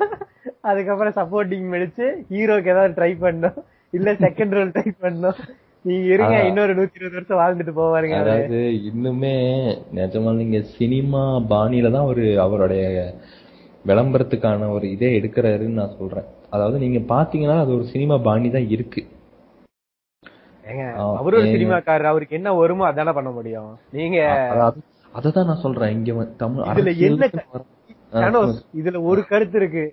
அதுக்கப்புறம் 0.70 1.18
சப்போர்ட்டிங் 1.20 1.68
மெடிச்சு 1.74 2.06
ஹீரோக்கு 2.32 2.72
ஏதாவது 2.74 2.98
ட்ரை 3.00 3.12
பண்ணணும். 3.24 3.60
இல்ல 3.98 4.14
செகண்ட் 4.26 4.56
ரோல் 4.58 4.76
ட்ரை 4.76 4.90
பண்ணணும். 5.04 5.40
நீங்க 5.86 6.08
இருங்க 6.14 6.38
இன்னொரு 6.48 6.72
நூத்தி 6.78 7.00
இருபது 7.00 7.18
வருஷம் 7.18 7.40
வாழ்ந்துட்டு 7.42 7.74
போவாருங்க. 7.80 8.16
அதாவது 8.24 8.58
இன்னுமே 8.90 9.36
நிஜமா 10.00 10.32
நீங்க 10.40 10.60
சினிமா 10.78 11.22
பாணியில 11.52 11.92
தான் 11.96 12.10
ஒரு 12.12 12.24
அவருடைய 12.46 12.84
விளம்பரத்துக்கான 13.86 14.70
ஒரு 14.78 14.86
இதே 14.96 15.10
எடுக்கிறாருன்னு 15.20 15.80
நான் 15.82 15.98
சொல்றேன். 16.00 16.28
அதாவது 16.50 16.78
நீங்க 16.84 17.00
பாத்தீங்கன்னா 17.14 17.58
அது 17.64 17.72
ஒரு 17.78 17.86
சினிமா 17.94 18.18
பாணி 18.28 18.50
தான் 18.58 18.68
இருக்கு. 18.76 19.04
அவரு 21.20 21.36
ஒரு. 21.38 21.48
சினிமாக்காரர் 21.54 22.12
அவருக்கு 22.12 22.38
என்ன 22.40 22.50
வருமோ 22.60 22.84
அதானே 22.90 23.12
பண்ண 23.18 23.30
முடியும். 23.38 23.70
நீங்க 23.98 24.18
அததான் 25.14 25.50
நான் 25.52 25.64
சொல்றேன். 25.66 25.94
இங்க 25.96 26.26
தமிழ் 26.44 26.68
இதுல 26.74 26.92
என்ன 28.26 28.44
இதுல 28.82 29.00
ஒரு 29.12 29.22
கருத்து 29.32 29.58
இருக்கு. 29.62 29.86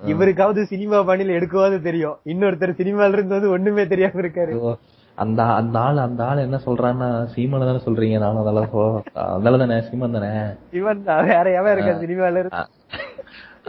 இவருக்காவது 0.00 0.60
சினிமா 0.70 0.98
பாணியில 1.08 1.36
எடுக்கவாது 1.38 1.76
தெரியும். 1.88 2.16
இன்னொருத்தர் 2.32 2.78
சினிமால 2.80 3.16
இருந்து 3.16 3.36
வந்து 3.36 3.52
ஒண்ணுமே 3.56 3.84
தெரியாம 3.92 4.20
இருக்காரு. 4.24 4.54
அந்த 5.18 5.40
அந்த 5.60 5.76
ஆள் 5.78 5.98
அந்த 6.04 6.20
ஆள் 6.26 6.44
என்ன 6.44 6.58
சொல்றான்னா 6.66 7.08
சீமான 7.32 7.66
தானே 7.68 7.80
சொல்றீங்க 7.86 8.18
நானும் 8.18 8.42
அதெல்லாம் 8.42 8.70
அதனால 9.24 9.58
தானே 9.62 9.76
சீமான் 9.88 10.16
தானே? 10.16 10.30
இவன் 10.78 11.02
வேற 11.30 11.46
எவன் 11.58 11.74
இருக்கா 11.74 11.94
சினிமால. 12.04 12.44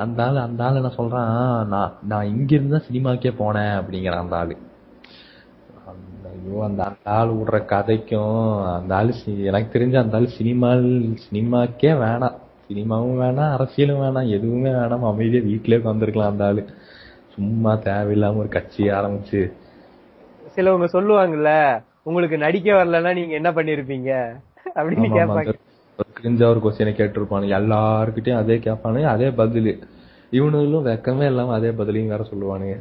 அந்த 0.04 0.20
ஆள் 0.26 0.38
அந்த 0.44 0.62
ஆள் 0.68 0.80
என்ன 0.82 0.92
சொல்றான் 0.98 1.34
நான் 1.74 1.98
நான் 2.12 2.30
இங்க 2.34 2.52
இருந்து 2.56 2.78
சினிமாக்கே 2.88 3.32
போனேன் 3.42 3.74
அப்படிங்கிறான் 3.80 4.24
அந்த 4.26 4.38
ஆளு. 4.38 4.56
அந்த 5.92 6.30
ஐயோ 6.36 6.64
அந்த 6.68 6.82
அந்த 6.90 7.10
ஆள் 7.18 7.34
விடுற 7.40 7.60
கதைக்கும் 7.74 8.40
அந்த 8.78 8.94
ஆளு 9.00 9.14
எனக்கு 9.50 9.74
தெரிஞ்ச 9.76 9.98
அந்த 10.04 10.18
ஆள் 10.18 10.36
சினிமா 10.38 10.70
சினிமாக்கே 11.26 11.92
வேணாம். 12.04 12.38
சினிமாவும் 12.68 13.20
வேணாம் 13.24 13.54
அரசியலும் 13.56 14.02
வேணாம் 14.04 14.32
எதுவுமே 14.38 14.72
வேணாம். 14.80 15.10
அமைதியா 15.12 15.44
வீட்லயே 15.50 15.82
உட்காந்துருக்கலாம் 15.82 16.32
அந்த 16.34 16.46
ஆளு. 16.46 16.64
சும்மா 17.36 17.74
தேவையில்லாம 17.90 18.42
ஒரு 18.44 18.50
கட்சி 18.56 18.84
ஆரம்பிச்சு 18.90 19.42
சிலவங்க 20.56 20.88
சொல்லுவாங்கல்ல 20.96 21.52
உங்களுக்கு 22.04 22.38
நடிக்க 22.38 22.70
வரலன்னா 22.74 23.12
நீங்க 23.14 23.34
என்ன 23.40 23.52
பண்ணிருப்பீங்க? 23.52 24.12
அப்படின்னு 24.76 25.10
கேட்பாங்க. 25.18 25.54
கிரிஞ்சா 26.20 26.46
ஒரு 26.46 26.60
கொஸ்டினை 26.64 26.92
கேட்டிருப்பானு 27.00 27.50
எல்லாருக்கிட்டையும் 27.60 28.42
அதே 28.42 28.56
கேட்பானுங்க 28.58 29.10
அதே 29.16 29.30
பதில். 29.32 29.72
இவனுங்களும் 30.32 30.88
வெக்கமே 30.90 31.26
இல்லாம 31.26 31.54
அதே 31.54 31.70
பதிலையும் 31.70 32.12
வேற 32.14 32.24
சொல்லுவானுங்க. 32.32 32.76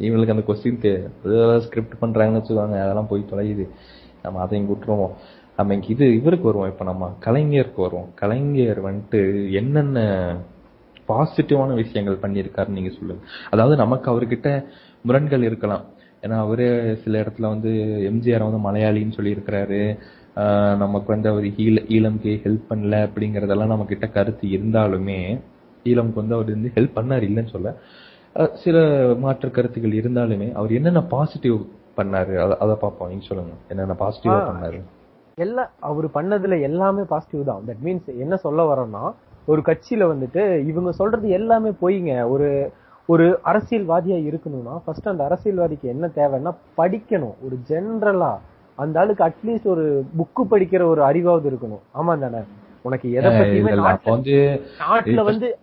இவங்களுக்கு 0.00 0.34
அந்த 0.34 0.44
கொஸ்டின் 0.48 1.60
ஸ்கிரிப்ட் 1.64 2.00
பண்றாங்கன்னு 2.00 2.40
வச்சுக்கோங்க 2.40 2.78
அதெல்லாம் 2.84 3.10
போய் 3.10 3.30
தொலையுது. 3.32 3.66
நம்ம 4.22 4.40
அதையும் 4.40 4.68
விட்டுருவோம் 4.70 5.14
நம்ம 5.58 5.74
இங்க 5.74 5.86
இது 5.86 6.06
இவருக்கு 6.20 6.46
வருவோம். 6.48 6.70
இப்ப 6.72 6.84
நம்ம 6.84 7.10
கலைஞருக்கு 7.26 7.80
வருவோம். 7.84 8.08
கலைஞர் 8.14 8.80
வந்துட்டு 8.84 9.20
என்னென்ன 9.52 10.00
பாசிட்டிவான 11.08 11.74
விஷயங்கள் 11.74 12.22
பண்ணியிருக்காருன்னு 12.24 12.78
நீங்க 12.78 12.90
சொல்லுங்க. 12.98 13.22
அதாவது 13.50 13.76
நமக்கு 13.76 14.06
அவர்கிட்ட 14.12 14.50
முரண்கள் 15.02 15.42
இருக்கலாம். 15.42 15.84
ஏன்னா 16.22 16.38
அவரே 16.38 16.94
சில 16.94 17.20
இடத்துல 17.20 17.48
வந்து 17.48 17.70
எம்ஜிஆர் 18.12 18.50
வந்து 18.50 18.70
மலையாளின்னு 18.70 19.12
சொல்லியிருக்கிறாரு. 19.16 19.98
ஆஹ் 20.36 20.76
நமக்கு 20.76 21.12
வந்து 21.12 21.28
அவர் 21.28 21.42
ஈழ 21.42 21.84
ஈழம்க்கு 21.86 22.40
ஹெல்ப் 22.42 22.62
பண்ணல 22.70 23.08
அப்படிங்கறதெல்லாம் 23.08 23.66
நம்ம 23.66 23.84
கிட்ட 23.84 24.06
கருத்து 24.06 24.48
இருந்தாலுமே 24.48 25.40
ஈழம்க்கு 25.84 26.14
வந்து 26.14 26.34
அவர் 26.34 26.46
வந்து 26.46 26.70
ஹெல்ப் 26.74 26.96
பண்ணார் 26.96 27.24
இல்லைன்னு 27.24 27.48
சொல்ல. 27.48 27.74
சில 28.54 29.08
மாற்று 29.18 29.50
கருத்துக்கள் 29.50 29.90
இருந்தாலுமே 29.90 30.52
அவர் 30.52 30.72
என்னென்ன 30.72 31.02
பாசிட்டிவ் 31.02 31.60
பண்ணாரு? 31.96 32.56
அத- 32.58 32.74
பார்ப்போம். 32.74 33.08
நீங்க 33.08 33.24
சொல்லுங்க. 33.24 33.52
என்னென்ன 33.68 33.96
பாசிட்டிவா. 33.98 34.24
பண்ணாரு? 34.24 34.82
எல்லாம் 35.34 35.70
அவர் 35.80 36.06
பண்ணதுல 36.06 36.62
எல்லாமே 36.62 37.02
பாசிட்டிவ் 37.02 37.44
தான். 37.44 37.62
தட் 37.66 37.86
மீன்ஸ் 37.86 38.18
என்ன 38.18 38.36
சொல்ல 38.36 38.74
வரோம்னா 38.74 39.14
ஒரு 39.46 39.60
கட்சியில 39.60 40.14
வந்துட்டு 40.14 40.66
இவங்க 40.66 40.92
சொல்றது 40.92 41.28
எல்லாமே 41.28 41.68
பொய்ங்க. 41.68 42.28
ஒரு 42.28 42.72
ஒரு 43.06 43.38
அரசியல்வாதியா 43.44 44.34
இருக்கணும்னா 44.34 44.80
ஃபர்ஸ்ட் 44.84 45.08
அந்த 45.08 45.24
அரசியல்வாதிக்கு 45.24 45.82
என்ன 45.82 46.06
தேவைன்னா 46.06 46.54
படிக்கணும். 46.78 47.34
ஒரு 47.44 47.58
ஜெனரலா 47.68 48.38
அந்த 48.74 49.00
ஆளுக்கு 49.00 49.24
அட்லீஸ்ட் 49.24 49.64
ஒரு 49.64 50.06
புக்கு 50.18 50.42
படிக்கிற 50.50 50.84
ஒரு 50.84 51.02
அறிவாவது 51.02 51.48
இருக்கணும். 51.48 51.78
ஆமா 51.94 52.18
தானே? 52.18 52.38
உனக்கு 52.82 53.12
எதை 53.12 53.30
பத்தியுமே 53.32 53.70
நாட்டுல- 54.60 55.24
வந்து 55.24 55.58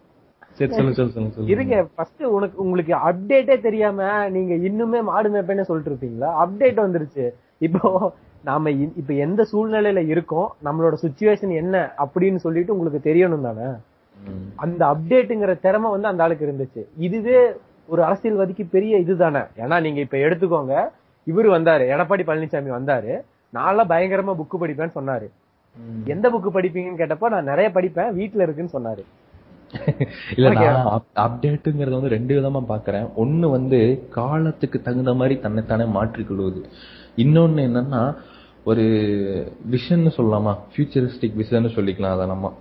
இருங்க 1.50 1.88
ஃபர்ஸ்ட் 1.96 2.24
உனக்கு 2.24 2.62
உங்களுக்கு 2.62 2.96
அப்டேட்டே 2.96 3.62
தெரியாம 3.62 4.30
நீங்க 4.30 4.54
இன்னுமே 4.54 5.04
மாடு 5.04 5.30
மேப்பேன்னு 5.30 5.62
சொல்லிட்டு 5.62 5.98
இருப்பீங்களா? 6.00 6.24
அப்டேட் 6.24 6.86
வந்துருச்சு. 6.86 7.30
இப்போ 7.58 8.14
நாம 8.44 8.72
இப்ப 8.72 9.14
எந்த 9.14 9.48
சூழ்நிலையில 9.52 10.08
இருக்கோம்? 10.08 10.56
நம்மளோட 10.66 10.94
சுச்சுவேஷன் 11.02 11.54
என்ன? 11.54 11.92
அப்படின்னு 11.98 12.36
சொல்லிட்டு 12.36 12.78
உங்களுக்கு 12.78 13.14
தெரியணும் 13.14 13.42
தானே. 13.42 13.68
அந்த 14.56 14.86
அப்டேட்டுங்கிற 14.86 15.60
திறமை 15.60 15.92
வந்து 15.92 16.08
அந்த 16.08 16.24
ஆளுக்கு 16.24 16.48
இருந்துச்சு. 16.48 16.86
இதுவே 16.98 17.52
ஒரு 17.86 18.04
அரசியல்வாதிக்கு 18.04 18.66
பெரிய 18.72 18.98
இதுதானே. 18.98 19.40
ஏன்னா 19.58 19.82
நீங்க 19.82 20.00
இப்ப 20.00 20.18
எடுத்துக்கோங்க 20.18 20.74
இவரு 21.28 21.50
வந்தாரு 21.50 21.84
எடப்பாடி 21.94 22.24
பழனிசாமி 22.24 22.72
வந்தாரு 22.72 23.14
நான்லாம் 23.54 23.90
பயங்கரமா 23.90 24.36
புக்கு 24.36 24.58
படிப்பேன்னு 24.60 24.96
சொன்னாரு. 24.96 25.28
எந்த 26.06 26.30
புக்கு 26.30 26.50
படிப்பீங்கன்னு 26.54 27.02
கேட்டப்போ 27.02 27.30
நான் 27.30 27.44
நிறைய 27.44 27.72
படிப்பேன் 27.74 28.14
வீட்ல 28.14 28.44
இருக்குன்னு 28.44 28.76
சொன்னாரு. 28.80 29.04
இல்ல. 30.38 30.50
நான் 30.54 31.04
அப்டேட்டுங்கிறத 31.16 31.90
வந்து 31.90 32.08
ரெண்டு 32.08 32.42
விதமா 32.42 32.64
பாக்குறேன். 32.70 33.10
ஒண்ணு 33.18 33.50
வந்து 33.50 34.08
காலத்துக்கு 34.10 34.82
தகுந்த 34.82 35.14
மாதிரி 35.14 35.40
தன்னைத்தானே 35.40 35.84
மாற்றிக்கொள்வது 35.86 36.62
இன்னொன்னு 37.18 37.64
என்னன்னா 37.64 38.16
ஒரு 38.64 38.84
விஷன் 39.72 40.12
சொல்லலாமா? 40.18 40.58
ஃபியூச்சரிஸ்டிக் 40.72 41.38
விஷன் 41.38 41.76
சொல்லிக்கலாம் 41.76 42.12
அதை 42.12 42.28
நம்ம. 42.28 42.54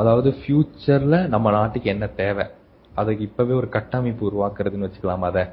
அதாவது 0.00 0.30
ஃபியூச்சர்ல 0.38 1.16
நம்ம 1.34 1.50
நாட்டுக்கு 1.50 1.88
என்ன 1.94 2.06
தேவை? 2.20 2.44
அதுக்கு 2.92 3.22
இப்பவே 3.28 3.54
ஒரு 3.60 3.68
கட்டமைப்பு 3.76 4.28
உருவாக்குறதுன்னு 4.30 4.86
வச்சுக்கலாம் 4.86 5.28
அதை? 5.30 5.44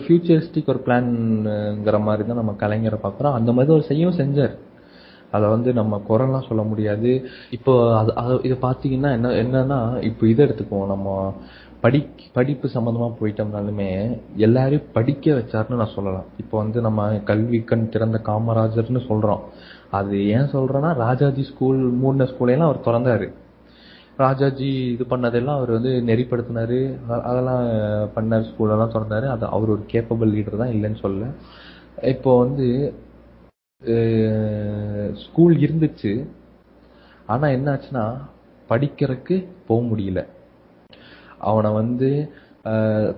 ஃபியூச்சரிஸ்டிக் 0.00 0.70
ஒரு 0.72 0.80
பிளான்ங்கிற 0.86 1.98
மாதிரி 2.06 2.22
தான் 2.28 2.40
நம்ம 2.42 2.54
கலைஞரை 2.62 2.98
பார்க்குறோம். 3.02 3.36
அந்த 3.38 3.50
மாதிரி 3.52 3.72
ஒரு 3.72 3.84
செய்யவும் 3.90 4.20
செஞ்சார். 4.22 4.54
அதை 5.30 5.46
வந்து 5.48 5.70
நம்ம 5.72 5.94
குறைலாம் 6.08 6.48
சொல்ல 6.48 6.62
முடியாது. 6.62 7.12
இப்போ 7.50 7.72
அது 8.00 8.10
அது 8.22 8.34
இதை 8.42 8.56
பார்த்தீங்கன்னா 8.66 9.10
என்ன 9.18 9.32
என்னன்னா 9.42 9.78
இப்போ 10.10 10.24
இதை 10.26 10.40
எடுத்துக்குவோம். 10.46 10.90
நம்ம 10.94 11.34
படி 11.84 11.98
படிப்பு 12.36 12.66
சம்மந்தமாக 12.74 13.12
போயிட்டோம்னாலுமே 13.20 13.88
எல்லாரையும் 14.36 14.86
படிக்க 14.92 15.34
வச்சாருன்னு 15.38 15.80
நான் 15.82 15.96
சொல்லலாம். 15.96 16.28
இப்போ 16.42 16.54
வந்து 16.62 16.78
நம்ம 16.80 17.08
கல்வி 17.30 17.58
கண் 17.70 17.88
திறந்த 17.88 18.20
காமராஜர்னு 18.28 19.02
சொல்கிறோம் 19.08 19.42
அது 19.98 20.16
ஏன் 20.36 20.52
சொல்றேன்னா 20.54 20.90
ராஜாஜி 21.04 21.42
ஸ்கூல் 21.50 21.80
மூடின 22.02 22.26
ஸ்கூலையெல்லாம் 22.32 22.70
அவர் 22.70 22.86
திறந்தாரு. 22.86 23.26
ராஜாஜி 24.24 24.68
இது 24.94 25.04
பண்ணதெல்லாம் 25.12 25.58
அவர் 25.60 25.72
வந்து 25.76 25.92
நெறிப்படுத்தினாரு. 26.08 26.78
அதெல்லாம் 27.28 27.64
பண்ணார் 28.16 28.48
ஸ்கூலெல்லாம் 28.50 28.94
திறந்தாரு. 28.94 29.26
அது 29.34 29.44
அவர் 29.56 29.72
ஒரு 29.74 29.84
கேப்பபிள் 29.92 30.34
லீடர் 30.36 30.62
தான் 30.62 30.74
இல்லைன்னு 30.76 31.02
சொல்ல 31.06 31.30
இப்போ 32.12 32.30
வந்து 32.44 32.68
ஸ்கூல் 35.24 35.54
இருந்துச்சு. 35.64 36.12
ஆனா 37.32 37.46
என்ன 37.56 37.66
ஆச்சுன்னா 37.74 38.04
படிக்கிறதுக்கு 38.70 39.36
போக 39.68 39.80
முடியல. 39.90 40.20
அவனை 41.50 41.70
வந்து 41.80 42.08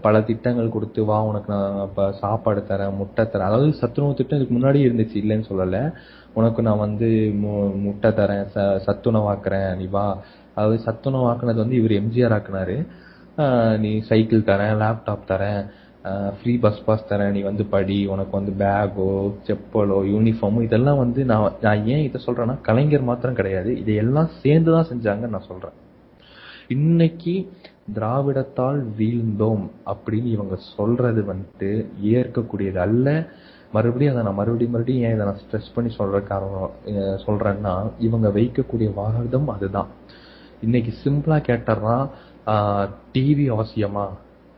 பல 0.05 0.15
திட்டங்கள் 0.29 0.75
கொடுத்து 0.75 1.01
வா 1.09 1.17
உனக்கு 1.31 1.49
நான் 1.53 1.77
இப்போ 1.89 2.05
சாப்பாடு 2.23 2.61
தரேன் 2.71 2.97
முட்டை 3.01 3.25
தரேன். 3.25 3.49
அதாவது 3.49 3.69
சத்துணவு 3.81 4.17
திட்டம் 4.19 4.39
இதுக்கு 4.39 4.57
முன்னாடி 4.57 4.79
இருந்துச்சு 4.87 5.17
இல்லைன்னு 5.23 5.49
சொல்லலை. 5.51 5.83
உனக்கு 6.37 6.63
நான் 6.63 6.79
வந்து 6.79 7.09
மு- 7.43 7.75
முட்டை 7.77 8.11
தரேன் 8.11 8.47
ச 8.55 8.57
சத்துணவாக்குறேன் 8.87 9.77
நீ 9.77 9.87
வா. 9.87 10.07
அதாவது 10.55 10.79
சத்துணவாக்குனது 10.85 11.55
வந்து 11.55 11.77
இவர் 11.77 11.95
எம்ஜிஆர் 12.01 12.37
ஆக்குனாரு. 12.37 12.77
நீ 13.79 14.01
சைக்கிள் 14.01 14.41
தரேன் 14.43 14.79
லேப்டாப் 14.83 15.29
தரேன் 15.29 15.63
ஃப்ரீ 16.37 16.53
பஸ் 16.57 16.85
பாஸ் 16.85 17.09
தரேன் 17.09 17.31
நீ 17.31 17.41
வந்து 17.41 17.65
படி 17.67 18.07
உனக்கு 18.07 18.35
வந்து 18.39 18.53
பேக்கோ 18.61 19.07
செப்பலோ 19.47 19.99
யூனிஃபார்மோ 20.13 20.63
இதெல்லாம் 20.63 20.99
வந்து 20.99 21.25
நான் 21.25 21.57
நான் 21.61 21.87
ஏன் 21.87 22.05
இதை 22.05 22.21
சொல்றேன்னா 22.27 22.61
கலைஞர் 22.61 23.03
மாத்திரம் 23.03 23.35
கிடையாது. 23.35 23.79
இதையெல்லாம் 23.79 24.31
சேர்ந்து 24.43 24.71
தான் 24.73 24.91
செஞ்சாங்கன்னு 24.91 25.35
நான் 25.37 25.49
சொல்றேன். 25.49 25.77
இன்னைக்கு 26.69 27.35
திராவிடத்தால் 27.95 28.79
வீழ்ந்தோம் 28.99 29.65
அப்படின்னு 29.87 30.29
இவங்க 30.29 30.57
சொல்றது 30.77 31.21
வந்துட்டு 31.23 31.71
ஏற்கக்கூடியது 32.13 32.79
அல்ல 32.79 33.09
மறுபடியும் 33.77 34.15
அதை 34.15 34.25
நான் 34.27 34.39
மறுபடியும் 34.41 34.75
மறுபடியும் 34.75 35.07
ஏன் 35.07 35.15
இதை 35.17 35.25
நான் 35.29 35.43
ஸ்ட்ரெஸ் 35.45 35.75
பண்ணி 35.77 35.91
சொல்ற 35.99 36.21
காரணம் 36.31 36.77
சொல்றேன்னா 37.27 37.75
இவங்க 38.07 38.29
வைக்கக்கூடிய 38.39 38.89
வாதம் 39.01 39.51
அதுதான். 39.57 39.91
இன்னைக்கு 40.67 40.93
சிம்பிளா 41.05 41.39
கேட்டறா 41.51 41.97
டிவி 43.15 43.47
அவசியமா? 43.55 44.07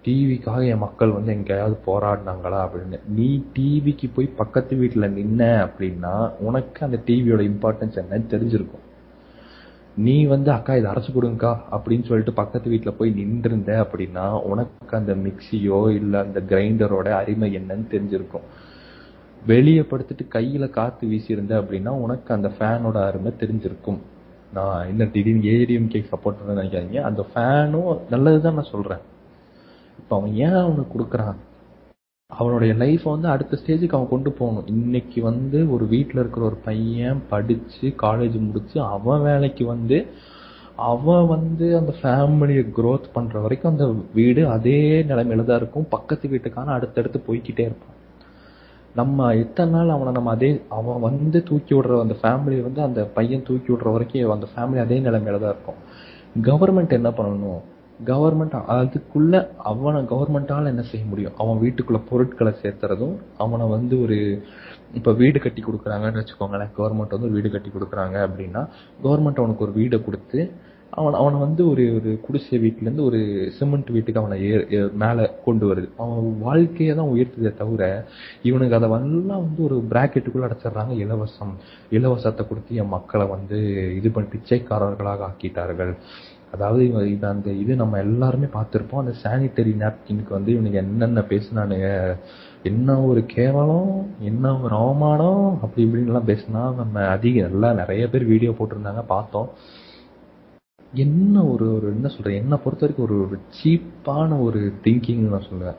டிவிக்காக 0.04 0.60
என் 0.72 0.82
மக்கள் 0.82 1.14
வந்து 1.14 1.32
எங்கேயாவது 1.36 1.76
போராடினாங்களா 1.86 2.58
அப்படின்னு. 2.66 2.98
நீ 3.16 3.28
டிவிக்கு 3.56 4.08
போய் 4.16 4.36
பக்கத்து 4.40 4.74
வீட்டுல 4.82 5.06
நின்ன 5.16 5.42
அப்படின்னா 5.64 6.12
உனக்கு 6.48 6.80
அந்த 6.86 6.98
டிவியோட 7.08 7.42
இம்பார்ட்டன்ஸ் 7.50 7.98
என்னன்னு 8.02 8.28
தெரிஞ்சிருக்கும். 8.34 8.84
நீ 10.06 10.16
வந்து 10.32 10.50
அக்கா 10.56 10.72
இதை 10.80 10.88
அரைச்சு 10.90 11.12
கொடுங்கக்கா 11.16 11.52
அப்படின்னு 11.76 12.06
சொல்லிட்டு 12.10 12.32
பக்கத்து 12.40 12.70
வீட்டுல 12.74 12.90
போய் 12.98 13.12
நின்றுருந்த 13.20 13.70
அப்படின்னா 13.84 14.26
உனக்கு 14.50 14.96
அந்த 15.00 15.14
மிக்சியோ 15.24 15.80
இல்ல 16.00 16.14
அந்த 16.26 16.40
கிரைண்டரோட 16.50 17.08
அருமை 17.20 17.48
என்னன்னு 17.56 17.86
தெரிஞ்சிருக்கும். 17.94 18.46
வெளியே 19.46 19.80
படுத்துட்டு 19.80 20.28
கையில் 20.28 20.70
காற்று 20.70 21.08
வீசியிருந்த 21.08 21.52
அப்படின்னா 21.60 21.88
உனக்கு 21.88 22.34
அந்த 22.34 22.48
ஃபேனோட 22.58 22.94
அருமை 22.94 23.32
தெரிஞ்சிருக்கும். 23.38 23.98
நான் 24.54 24.86
என்ன 24.86 25.04
திடீர்னு 25.04 25.50
ஏடிஎம் 25.50 25.88
கேக் 25.88 26.12
சப்போர்ட் 26.12 26.36
பண்ண 26.38 26.62
நினைக்காதீங்க. 26.62 27.00
அந்த 27.00 27.26
ஃபேனும் 27.34 27.98
நல்லதுதான் 28.10 28.54
நான் 28.54 28.72
சொல்கிறேன் 28.72 28.98
இப்போ 29.98 30.16
அவன் 30.16 30.34
ஏன் 30.34 30.52
அவனுக்கு 30.52 30.98
கொடுக்குறான்? 30.98 31.36
அவனுடைய 32.26 32.74
லைஃப் 32.74 33.02
வந்து 33.02 33.28
அடுத்த 33.28 33.58
ஸ்டேஜுக்கு 33.60 33.96
அவன் 33.98 34.08
கொண்டு 34.08 34.32
போகணும். 34.32 34.66
இன்னைக்கு 34.66 35.22
வந்து 35.22 35.70
ஒரு 35.70 35.86
வீட்டில் 35.86 36.20
இருக்கிற 36.20 36.46
ஒரு 36.46 36.56
பையன் 36.64 37.22
படித்து 37.28 37.88
காலேஜ் 38.02 38.40
முடித்து 38.40 38.80
அவன் 38.82 39.22
வேலைக்கு 39.22 39.66
வந்து 39.66 40.06
அவன் 40.76 41.26
வந்து 41.26 41.76
அந்த 41.78 41.94
ஃபேமிலியை 42.02 42.64
க்ரோத் 42.76 43.06
பண்ணுற 43.14 43.42
வரைக்கும் 43.42 43.70
அந்த 43.70 43.94
வீடு 44.14 44.48
அதே 44.48 45.02
நிலைமையில 45.02 45.44
தான் 45.44 45.56
இருக்கும். 45.56 45.88
பக்கத்து 45.88 46.28
வீட்டுக்கான 46.28 46.64
அடுத்தடுத்து 46.64 47.22
போய்க்கிட்டே 47.28 47.60
இருப்பான். 47.60 47.96
நம்ம 48.98 49.28
எத்தனை 49.42 49.70
நாள் 49.76 49.94
அவனை 49.94 50.12
நம்ம 50.12 50.30
அதே 50.36 50.50
அவன் 50.78 51.02
வந்து 51.06 51.38
தூக்கி 51.48 51.72
விடுற 51.74 51.98
அந்த 52.04 52.16
ஃபேமிலியை 52.22 52.62
வந்து 52.68 52.80
அந்த 52.88 53.00
பையன் 53.16 53.46
தூக்கி 53.48 53.70
விடுற 53.72 53.92
வரைக்கும் 53.94 54.36
அந்த 54.36 54.48
ஃபேமிலி 54.52 54.80
அதே 54.84 54.98
நிலைமையில 55.06 55.40
தான் 55.42 55.52
இருக்கும். 55.54 55.80
கவர்மெண்ட் 56.48 56.98
என்ன 56.98 57.10
பண்ணணும்? 57.18 57.60
கவர்மெண்ட் 58.10 58.56
அதுக்குள்ள 58.74 59.34
அவனை 59.70 60.00
கவர்மெண்டால 60.10 60.70
என்ன 60.72 60.82
செய்ய 60.90 61.04
முடியும்? 61.06 61.36
அவன் 61.42 61.60
வீட்டுக்குள்ள 61.62 62.00
பொருட்களை 62.10 62.52
சேர்த்துறதும் 62.62 63.16
அவனை 63.44 63.66
வந்து 63.76 63.94
ஒரு 64.04 64.18
இப்ப 64.98 65.12
வீடு 65.20 65.38
கட்டி 65.40 65.62
கொடுக்குறாங்கன்னு 65.64 66.22
வச்சுக்கோங்களேன். 66.22 66.70
கவர்மெண்ட் 66.78 67.16
வந்து 67.16 67.34
வீடு 67.36 67.48
கட்டி 67.50 67.70
கொடுக்குறாங்க 67.70 68.16
அப்படின்னா 68.26 68.62
கவர்மெண்ட் 69.04 69.42
அவனுக்கு 69.42 69.66
ஒரு 69.66 69.74
வீடை 69.80 70.00
கொடுத்து 70.04 70.40
அவன் 70.92 71.16
அவனை 71.20 71.38
வந்து 71.38 71.62
ஒரு 71.70 71.84
ஒரு 71.96 72.10
குடிசை 72.26 72.58
வீட்டிலேருந்து 72.62 73.04
ஒரு 73.08 73.18
சிமெண்ட் 73.58 73.90
வீட்டுக்கு 73.94 74.20
அவனை 74.20 74.36
ஏ 74.50 74.80
மேலே 75.02 75.24
கொண்டு 75.46 75.64
வருது. 75.70 75.88
அவன் 76.02 76.38
வாழ்க்கையை 76.46 76.92
தான் 76.96 77.12
உயர்த்துதே 77.14 77.52
தவிர 77.56 77.82
இவனுக்கு 78.42 78.76
அதை 78.78 78.88
எல்லாம் 78.90 79.44
வந்து 79.46 79.62
ஒரு 79.68 79.76
பிராக்கெட்டுக்குள்ள 79.90 80.48
அடைச்சிடுறாங்க. 80.48 80.94
இலவசம் 81.04 81.52
இலவசத்தை 81.98 82.44
கொடுத்து 82.48 82.80
என் 82.82 82.94
மக்களை 82.96 83.26
வந்து 83.26 83.58
இது 83.98 84.10
பண்ணி 84.10 84.30
பிச்சைக்காரர்களாக 84.34 85.26
ஆக்கிட்டார்கள். 85.28 85.92
அதாவது 86.52 86.82
இவன் 86.88 87.08
இது 87.14 87.26
அந்த 87.26 87.48
இது 87.52 87.72
நம்ம 87.76 87.98
எல்லாருமே 87.98 88.48
பார்த்துருப்போம். 88.54 89.02
அந்த 89.04 89.14
சானிட்டரி 89.24 89.72
நாப்கினுக்கு 89.84 90.32
வந்து 90.36 90.52
இவனுக்கு 90.54 90.78
என்னென்ன 90.78 91.20
பேசினானுங்க? 91.32 91.88
என்ன 92.62 93.00
ஒரு 93.00 93.20
கேவலம்? 93.26 93.92
என்ன 94.20 94.54
ஒரு 94.62 94.74
அவமானம்? 94.74 95.58
அப்படி 95.62 95.84
இப்படின்லாம் 95.86 96.30
பேசினா 96.30 96.62
நம்ம 96.76 97.04
அதிக 97.08 97.44
எல்லாம் 97.50 97.76
நிறைய 97.76 98.08
பேர் 98.08 98.24
வீடியோ 98.24 98.54
போட்டிருந்தாங்க 98.58 99.04
பார்த்தோம். 99.14 99.50
என்ன 100.92 101.44
ஒரு 101.44 101.74
ஒரு 101.74 101.86
என்ன 101.94 102.08
சொல்கிறது 102.08 102.40
என்னை 102.42 102.56
பொறுத்த 102.56 102.86
வரைக்கும் 102.86 103.06
ஒரு 103.06 103.16
ஒரு 103.24 103.38
சீப்பான 103.58 104.40
ஒரு 104.40 104.60
திங்கிங் 104.84 105.24
நான் 105.32 105.48
சொல்லுவேன். 105.50 105.78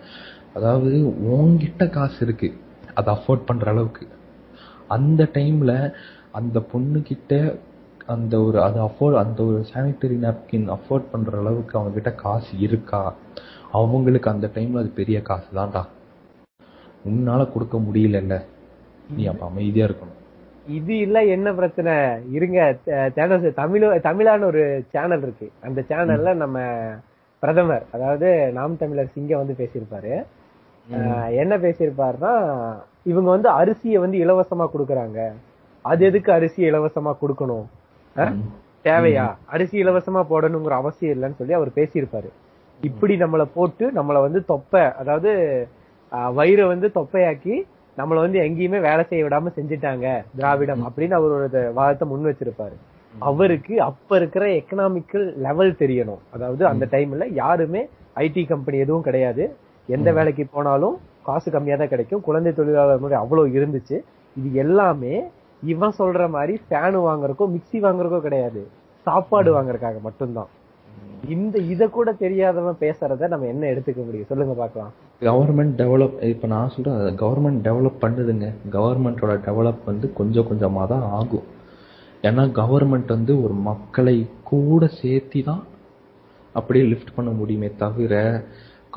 அதாவது 0.53 0.91
உங்ககிட்ட 1.31 1.83
காசு 1.89 2.19
இருக்குது 2.25 2.57
அதை 2.93 3.09
அஃபோர்ட் 3.15 3.47
பண்ணுற 3.49 3.67
அளவுக்கு. 3.73 4.07
அந்த 4.87 5.23
டைமில் 5.33 5.93
அந்த 6.31 6.59
பொண்ணுக்கிட்ட 6.71 7.33
அந்த 8.05 8.41
ஒரு 8.41 8.57
அதை 8.61 8.79
அஃபோர்ட் 8.81 9.17
அந்த 9.23 9.39
ஒரு 9.43 9.65
சானிட்டரி 9.73 10.17
நாப்கின் 10.25 10.67
அஃபோர்ட் 10.75 11.11
பண்ணுற 11.13 11.33
அளவுக்கு 11.37 11.79
அவங்கக்கிட்ட 11.79 12.15
காசு 12.15 12.59
இருக்கா? 12.59 13.15
அவங்களுக்கு 13.71 14.29
அந்த 14.29 14.51
டைமில் 14.55 14.81
அது 14.83 14.91
பெரிய 15.01 15.21
காசு 15.21 15.49
தான்டா 15.55 15.83
உன்னால் 17.05 17.51
கொடுக்க 17.51 17.77
முடியலல்ல. 17.77 18.45
நீ 19.09 19.25
அப்போ 19.25 19.45
அமைதியாக 19.45 19.89
இருக்கணும். 19.89 20.18
இது 20.77 20.93
இல்ல 21.05 21.17
என்ன 21.35 21.47
பிரச்சனை? 21.59 21.93
இருங்க 22.37 22.59
சேனல் 23.15 23.45
தமிழ் 23.59 23.85
தமிழான 24.07 24.45
ஒரு 24.51 24.63
சேனல் 24.93 25.23
இருக்கு. 25.25 25.47
அந்த 25.67 25.79
சேனல்ல 25.89 26.33
நம்ம 26.41 26.57
பிரதமர் 27.43 27.85
அதாவது 27.95 28.29
நாம் 28.57 28.81
தமிழர் 28.81 29.13
சிங்கம் 29.15 29.41
வந்து 29.41 29.55
பேசியிருப்பாரு. 29.61 30.13
என்ன 31.41 31.53
பேசியிருப்பாருன்னா 31.65 32.33
இவங்க 33.11 33.29
வந்து 33.35 33.49
அரிசியை 33.59 33.99
வந்து 34.05 34.17
இலவசமா 34.25 34.65
கொடுக்கறாங்க. 34.73 35.19
அது 35.85 36.01
எதுக்கு 36.09 36.31
அரிசி 36.37 36.61
இலவசமா 36.69 37.11
கொடுக்கணும்? 37.21 37.65
தேவையா? 38.87 39.25
அரிசி 39.53 39.75
இலவசமா 39.83 40.21
போடணுங்கிற 40.31 40.75
அவசியம் 40.81 41.13
இல்லைன்னு 41.15 41.39
சொல்லி 41.39 41.57
அவர் 41.59 41.77
பேசியிருப்பாரு. 41.79 42.29
இப்படி 42.81 43.13
நம்மள 43.23 43.43
போட்டு 43.57 43.85
நம்மள 43.97 44.17
வந்து 44.27 44.39
தொப்பை 44.51 44.83
அதாவது 45.01 45.31
வயிறை 46.39 46.65
வந்து 46.73 46.87
தொப்பையாக்கி 46.97 47.55
நம்மள 47.99 48.17
வந்து 48.25 48.39
எங்கேயுமே 48.47 48.79
வேலை 48.89 49.03
செய்ய 49.09 49.21
விடாம 49.25 49.51
செஞ்சுட்டாங்க 49.57 50.07
திராவிடம் 50.39 50.83
அப்படின்னு 50.87 51.17
அவர் 51.19 51.35
ஒரு 51.37 51.61
வாதத்தை 51.79 52.05
முன் 52.11 52.29
வச்சிருப்பாரு. 52.29 52.75
அவருக்கு 53.13 53.75
அப்ப 53.89 54.17
இருக்கிற 54.19 54.45
எக்கனாமிக்கல் 54.59 55.25
லெவல் 55.45 55.71
தெரியணும். 55.81 56.21
அதாவது 56.35 56.63
அந்த 56.71 56.85
டைம்ல 56.91 57.25
யாருமே 57.41 57.81
ஐடி 58.25 58.43
கம்பெனி 58.51 58.77
எதுவும் 58.85 59.07
கிடையாது. 59.07 59.43
எந்த 59.89 60.09
வேலைக்கு 60.17 60.43
போனாலும் 60.55 60.95
காசு 61.27 61.49
கம்மியா 61.55 61.75
தான் 61.81 61.91
கிடைக்கும். 61.93 62.23
குழந்தை 62.27 62.51
தொழிலாளர் 62.59 63.03
முறை 63.03 63.17
அவ்வளவு 63.23 63.55
இருந்துச்சு. 63.57 63.97
இது 64.35 64.49
எல்லாமே 64.63 65.15
இவன் 65.63 65.97
சொல்ற 65.99 66.23
மாதிரி 66.35 66.53
ஃபேனு 66.65 66.99
வாங்குறக்கோ 67.07 67.45
மிக்ஸி 67.55 67.79
வாங்குறக்கோ 67.85 68.19
கிடையாது. 68.27 68.61
சாப்பாடு 69.07 69.49
வாங்குறதுக்காக 69.55 69.99
மட்டும்தான். 70.07 70.49
இந்த 71.35 71.55
இத 71.73 71.83
கூட 71.97 72.09
தெரியாதவன் 72.23 72.81
பேசுறத 72.85 73.27
நம்ம 73.33 73.47
என்ன 73.53 73.63
எடுத்துக்க 73.73 74.01
முடியும்? 74.05 74.29
சொல்லுங்க 74.31 74.53
பாக்கலாம் 74.61 74.93
கவர்மெண்ட் 75.21 75.73
டெவலப் 75.81 76.17
இப்போ 76.33 76.47
நான் 76.47 76.71
சொல்கிறேன் 76.73 77.17
கவர்மெண்ட் 77.21 77.61
டெவலப் 77.67 78.01
பண்ணுதுங்க. 78.03 78.47
கவர்மெண்ட்டோட 78.75 79.33
டெவலப் 79.47 79.81
வந்து 79.85 80.13
கொஞ்சம் 80.19 80.47
கொஞ்சமாக 80.49 80.85
தான் 80.93 81.05
ஆகும். 81.17 81.47
ஏன்னா 82.27 82.43
கவர்மெண்ட் 82.61 83.09
வந்து 83.15 83.33
ஒரு 83.43 83.55
மக்களை 83.69 84.15
கூட 84.51 84.89
சேர்த்தி 85.01 85.39
தான் 85.49 85.61
அப்படியே 86.55 86.85
லிஃப்ட் 86.91 87.15
பண்ண 87.15 87.31
முடியுமே 87.31 87.69
தவிர 87.83 88.13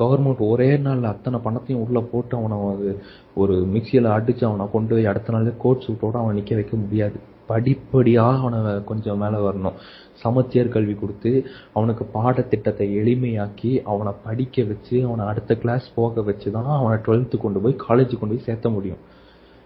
கவர்மெண்ட் 0.01 0.41
ஒரே 0.51 0.69
நாளில் 0.85 1.11
அத்தனை 1.13 1.39
பணத்தையும் 1.39 1.83
உள்ளே 1.85 2.01
போட்டு 2.11 2.33
அவனை 2.37 2.57
அது 2.73 2.89
ஒரு 3.41 3.55
மிக்சியில் 3.73 4.15
அடித்து 4.15 4.43
அவனை 4.47 4.65
கொண்டு 4.71 4.93
போய் 4.95 5.11
அடுத்த 5.11 5.33
நாளே 5.33 5.53
கோட் 5.65 5.85
சூட்டோட 5.87 6.15
அவனை 6.21 6.37
நிற்க 6.39 6.55
வைக்க 6.55 6.75
முடியாது. 6.77 7.17
படிப்படியா 7.49 8.39
அவனை 8.41 8.83
கொஞ்சம் 8.83 9.17
மேல 9.17 9.49
வரணும். 9.49 9.73
சமச்சீர் 10.13 10.69
கல்வி 10.69 10.93
கொடுத்து 10.93 11.45
அவனுக்கு 11.73 12.05
பாடத்திட்டத்தை 12.05 12.97
எளிமையாக்கி 12.97 13.81
அவனை 13.81 14.13
படிக்க 14.23 14.63
வச்சு 14.63 15.05
அவனை 15.05 15.25
அடுத்த 15.25 15.55
கிளாஸ் 15.55 15.93
போக 15.95 16.21
வச்சு 16.21 16.51
தான் 16.51 16.65
அவனை 16.65 17.03
டுவெல்த்து 17.05 17.37
கொண்டு 17.37 17.59
போய் 17.59 17.75
காலேஜ் 17.79 18.19
கொண்டு 18.19 18.35
போய் 18.35 18.43
சேர்த்த 18.43 18.69
முடியும். 18.69 18.97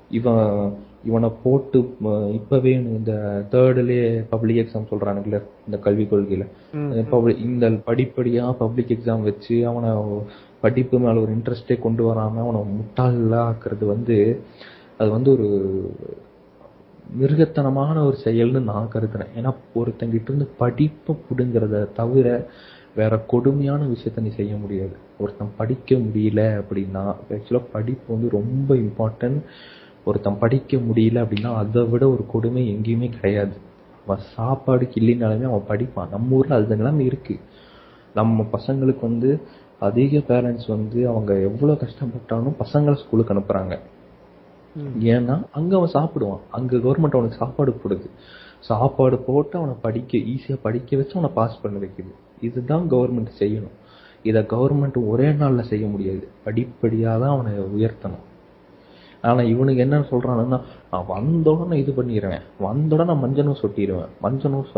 இவன் 0.09 0.73
இவனை 1.03 1.31
போட்டு 1.43 1.95
இப்பவே 2.33 2.71
இந்த 2.71 3.43
தேர்ட்லயே 3.51 4.25
பப்ளிக் 4.29 4.67
எக்ஸாம் 4.67 4.93
சொல்றானுங்களே 4.93 5.43
இந்த 5.65 5.77
கல்விக் 5.79 6.13
கொள்கையில. 6.13 6.47
public- 7.11 7.37
இந்த 7.37 7.69
படிப்படியா 7.69 8.53
பப்ளிக் 8.53 8.89
எக்ஸாம் 8.89 9.21
வச்சு 9.21 9.67
அவனை 9.67 9.89
படிப்பு 10.61 10.99
மேல 10.99 11.21
ஒரு 11.21 11.35
இன்ட்ரெஸ்டே 11.35 11.79
கொண்டு 11.79 12.13
வராம 12.13 12.37
அவனை 12.37 12.61
முட்டாளா 12.61 13.39
ஆக்குறது 13.39 13.85
வந்து 13.85 14.41
அது 14.97 15.09
வந்து 15.09 15.31
ஒரு 15.31 15.47
மிருகத்தனமான 17.19 18.05
ஒரு 18.05 18.17
செயல்னு 18.23 18.61
நான் 18.61 18.89
கருதுறேன். 18.93 19.31
ஏன்னா 19.35 19.55
ஒருத்தங்கிட்ட 19.75 20.27
இருந்து 20.27 20.47
படிப்பை 20.57 21.15
புடுங்கிறத 21.27 21.93
தவிர 21.93 22.49
வேற 22.95 23.17
கொடுமையான 23.17 23.85
விஷயத்த 23.85 24.19
நீ 24.19 24.29
செய்ய 24.29 24.55
முடியாது. 24.55 24.95
ஒருத்தன் 25.19 25.55
படிக்க 25.57 25.95
முடியல 25.95 26.61
அப்படின்னா 26.61 27.15
ஆக்சுவலாக 27.29 27.65
படிப்பு 27.71 28.13
வந்து 28.13 28.29
ரொம்ப 28.29 28.75
இம்பார்ட்டன்ட் 28.75 29.41
ஒருத்தன் 30.05 30.37
படிக்க 30.37 30.77
முடியல 30.77 31.23
அப்படின்னா 31.23 31.53
அதை 31.53 31.83
விட 31.83 32.09
ஒரு 32.09 32.25
கொடுமை 32.27 32.75
எங்கேயுமே 32.75 33.09
கிடையாது. 33.09 33.55
அவன் 34.05 34.19
சாப்பாடுக்கு 34.37 34.97
இல்லைனாலுமே 34.99 35.43
அவன் 35.43 35.69
படிப்பான். 35.69 36.09
நம்ம 36.09 36.35
ஊரில் 36.35 36.51
அது 36.51 36.75
நிலைமை 36.75 37.05
இருக்கு. 37.05 37.39
நம்ம 38.13 38.45
பசங்களுக்கு 38.51 39.01
வந்து 39.01 39.39
அதிக 39.79 40.17
பேரண்ட்ஸ் 40.17 40.67
வந்து 40.67 41.07
அவங்க 41.07 41.39
எவ்வளோ 41.39 41.73
கஷ்டப்பட்டாலும் 41.73 42.55
பசங்களை 42.59 42.95
ஸ்கூலுக்கு 42.95 43.33
அனுப்புகிறாங்க 43.33 43.79
ஏன்னா 45.13 45.35
அங்க 45.51 45.71
அவன் 45.79 45.95
சாப்பிடுவான். 45.97 46.43
அங்க 46.49 46.75
கவர்மெண்ட் 46.85 47.17
அவனுக்கு 47.17 47.41
சாப்பாடு 47.43 47.71
போடுது. 47.83 48.07
சாப்பாடு 48.69 49.17
போட்டு 49.27 49.57
அவனை 49.59 49.75
படிக்க 49.81 50.17
ஈஸியா 50.33 50.57
படிக்க 50.61 50.97
வச்சு 50.97 51.17
அவனை 51.17 51.31
பாஸ் 51.35 51.61
பண்ண 51.61 51.77
வைக்குது. 51.83 52.13
இதுதான் 52.47 52.85
கவர்மெண்ட் 52.93 53.31
செய்யணும். 53.39 53.75
இத 54.23 54.39
கவர்மெண்ட் 54.53 54.97
ஒரே 55.07 55.27
நாள்ல 55.41 55.61
செய்ய 55.71 55.85
முடியாது. 55.87 56.23
படிப்படியாக 56.43 57.21
தான் 57.23 57.33
அவனை 57.35 57.53
உயர்த்தணும். 57.77 58.23
ஆனா 59.21 59.41
இவனுக்கு 59.53 59.83
என்ன 59.85 59.97
சொல்றானுன்னா 60.11 60.59
நான் 60.91 61.07
வந்த 61.07 61.75
இது 61.83 61.91
பண்ணிடுவேன் 61.99 62.43
வந்தோட 62.65 63.05
நான் 63.09 63.23
மஞ்சள் 63.23 63.47
நோஸ் 63.47 63.65
ஒட்டிடுவேன் 63.67 64.11
மஞ்சள் 64.25 64.53
நோஸ் 64.55 64.73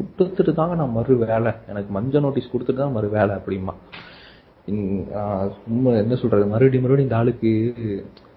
கொடுத்துட்டு 0.00 0.52
தாங்க 0.54 0.74
நான் 0.74 0.96
மறு 0.98 1.14
வேலை. 1.16 1.52
எனக்கு 1.70 1.90
மஞ்சள் 1.96 2.24
நோட்டீஸ் 2.24 2.52
கொடுத்துட்டு 2.52 2.82
தான் 2.82 2.96
மறு 2.98 3.08
வேலை 3.16 3.32
அப்படிமா 3.38 3.74
ஆஹ் 5.20 5.48
சும்மா 5.56 5.90
என்ன 6.02 6.14
சொல்றது? 6.20 6.44
மறுபடியும் 6.52 6.84
மறுபடியும் 6.84 7.08
இந்த 7.08 7.16
ஆளுக்கு 7.16 7.50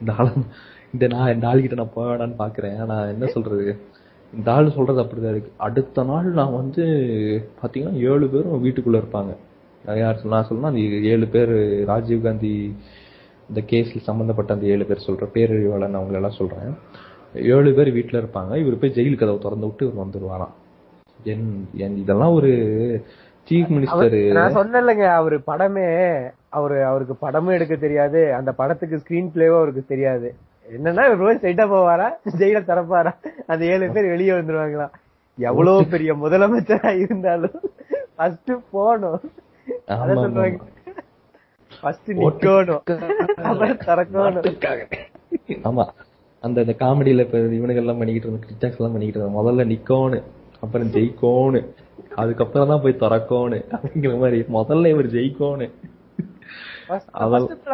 இந்த 0.02 0.12
ஆளு 0.18 0.32
இந்த 0.94 1.08
நான் 1.08 1.34
இந்த 1.34 1.48
ஆளுகிட்ட 1.48 1.74
நான் 1.74 1.96
போவேடான்னு 1.96 2.36
பாக்குறேன். 2.40 2.86
நான் 2.86 3.08
என்ன 3.08 3.26
சொல்றது? 3.26 3.78
இந்த 4.34 4.52
ஆள் 4.52 4.72
சொல்றது 4.72 5.02
அப்படிதான் 5.02 5.30
இருக்கு. 5.30 5.52
அடுத்த 5.58 6.04
நாள் 6.04 6.26
நான் 6.26 6.56
வந்து 6.56 6.84
பாத்தீங்கன்னா 7.62 7.94
ஏழு 7.94 8.28
பேரும் 8.28 8.64
வீட்டுக்குள்ள 8.66 9.02
இருப்பாங்க. 9.02 9.36
யார் 9.98 10.26
நான் 10.26 10.48
சொல்லணும் 10.50 10.72
அந்த 10.72 10.80
ஏழு 11.12 11.28
பேர் 11.28 11.86
ராஜீவ் 11.86 12.24
காந்தி 12.24 12.76
இந்த 13.50 13.62
கேஸ்ல 13.62 14.00
சம்பந்தப்பட்ட 14.00 14.54
அந்த 14.54 14.66
ஏழு 14.66 14.86
பேர் 14.86 15.06
சொல்ற 15.08 15.28
பேரழிவாளன் 15.34 15.98
அவங்கள 16.00 16.14
எல்லாம் 16.14 16.38
சொல்றேன். 16.38 16.76
ஏழு 17.36 17.74
பேர் 17.74 17.96
வீட்டுல 17.96 18.20
இருப்பாங்க. 18.22 18.56
இவர் 18.56 18.80
போய் 18.80 18.96
ஜெயில் 18.96 19.18
கதவை 19.18 19.40
திறந்து 19.40 19.66
விட்டு 19.66 19.88
இவர் 19.88 20.06
வந்துருவாராம். 20.06 20.56
என் 21.24 21.68
என் 21.76 21.98
இதெல்லாம் 21.98 22.34
ஒரு 22.34 22.52
சீஃப் 23.50 23.72
மினிஸ்டர் 23.76 24.32
நான் 24.32 24.56
சொன்னேன்லங்க 24.56 25.06
அவரு 25.06 25.38
படமே 25.48 25.88
அவரு 26.50 26.86
அவருக்கு 26.86 27.16
படமும் 27.16 27.54
எடுக்க 27.54 27.76
தெரியாது. 27.76 28.34
அந்த 28.34 28.52
படத்துக்கு 28.52 28.98
ஸ்கிரீன் 28.98 29.32
பிளேவும் 29.36 29.58
அவருக்கு 29.58 29.84
தெரியாது. 29.88 30.36
என்னன்னா 30.70 31.03
இவர் 31.11 31.38
ஸ்ட்ரைட்டா 31.38 31.65
போவாரா? 31.72 32.07
ஜெயில 32.39 32.59
திறப்பாரா? 32.70 33.11
அந்த 33.47 33.65
ஏழு 33.65 33.91
பேர் 33.91 34.05
வெளியே 34.05 34.32
வந்துருவாங்களா? 34.32 34.88
எவ்வளவு 35.38 35.86
பெரிய 35.86 36.11
முதலமைச்சரா 36.13 36.89
இருந்தாலும் 37.03 37.57
ஃபர்ஸ்ட் 38.15 38.51
போகணும். 38.72 39.20
அத 39.93 40.09
ஆமா, 40.09 40.22
சொல்றாங்க. 40.24 40.59
ஃபர்ஸ்ட் 41.74 42.09
நிக்கணும். 42.20 42.82
அப்புறம் 43.47 43.82
திறக்கணும். 43.88 44.47
ஆமா. 45.70 45.86
அந்த 46.43 46.57
இந்த 46.61 46.74
காமெடியில 46.80 47.24
இப்ப 47.26 47.38
இவனுங்க 47.57 47.82
எல்லாம் 47.84 47.97
பண்ணிக்கிட்டு 47.97 48.28
இருந்த 48.28 48.45
கிரிட்டாக்ஸ் 48.45 48.80
எல்லாம் 48.80 48.93
பண்ணிக்கிட்டு 48.93 49.20
இருந்தாங்க 49.20 49.39
முதல்ல 49.39 49.65
நிக்கோன்னு 49.72 50.20
அப்புறம் 50.61 50.91
ஜெயிக்கோன்னு 50.95 51.61
அதுக்கப்புறம் 52.15 52.67
தான் 52.67 52.82
போய் 52.82 53.01
திறக்கோன்னு 53.01 53.57
அப்படிங்கிற 53.74 54.13
மாதிரி 54.20 54.39
முதல்ல 54.57 54.88
இவர் 54.88 55.13
ஜெயிக்கோன்னு. 55.15 55.67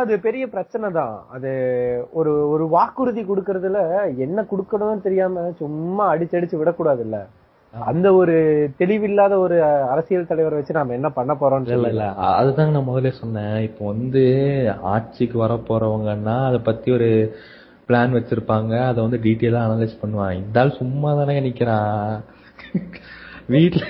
அது 0.01 0.13
பெரிய 0.27 0.43
பிரச்சனை 0.53 0.87
தான். 0.99 1.15
அது 1.35 1.51
ஒரு 2.19 2.31
ஒரு 2.53 2.65
வாக்குறுதி 2.75 3.21
கொடுக்கறதுல 3.23 3.79
என்ன 4.25 4.45
கொடுக்கணும்னு 4.51 5.05
தெரியாம 5.07 5.43
சும்மா 5.61 6.05
அடிச்சடிச்சு 6.13 6.61
விடக்கூடாதுல்ல. 6.61 7.19
அந்த 7.73 8.07
ஒரு 8.19 8.35
தெளிவில்லாத 8.81 9.33
ஒரு 9.45 9.55
அரசியல் 9.93 10.29
தலைவரை 10.29 10.57
வச்சு 10.57 10.77
நாம 10.77 10.93
என்ன 10.97 11.09
பண்ண 11.17 11.31
போறோம்னு 11.39 11.75
இல்ல 11.77 11.89
இல்ல 11.93 12.05
அதுதாங்க 12.39 12.75
நான் 12.75 12.89
முதல்ல 12.89 13.11
சொன்னேன். 13.21 13.57
இப்போ 13.67 13.83
வந்து 13.93 14.23
ஆட்சிக்கு 14.93 15.37
வர 15.43 15.55
போறவங்கன்னா 15.69 16.37
அதை 16.49 16.59
பத்தி 16.69 16.91
ஒரு 16.97 17.09
பிளான் 17.89 18.15
வச்சிருப்பாங்க. 18.17 18.73
அதை 18.91 18.99
வந்து 19.05 19.19
டீட்டெயிலா 19.25 19.65
அனலைஸ் 19.65 20.01
பண்ணுவாங்க. 20.03 20.37
இந்த 20.43 20.61
ஆள் 20.61 20.79
சும்மா 20.81 21.09
தானே 21.19 21.35
நிக்கிறான் 21.47 22.15
வீட்ல 23.53 23.83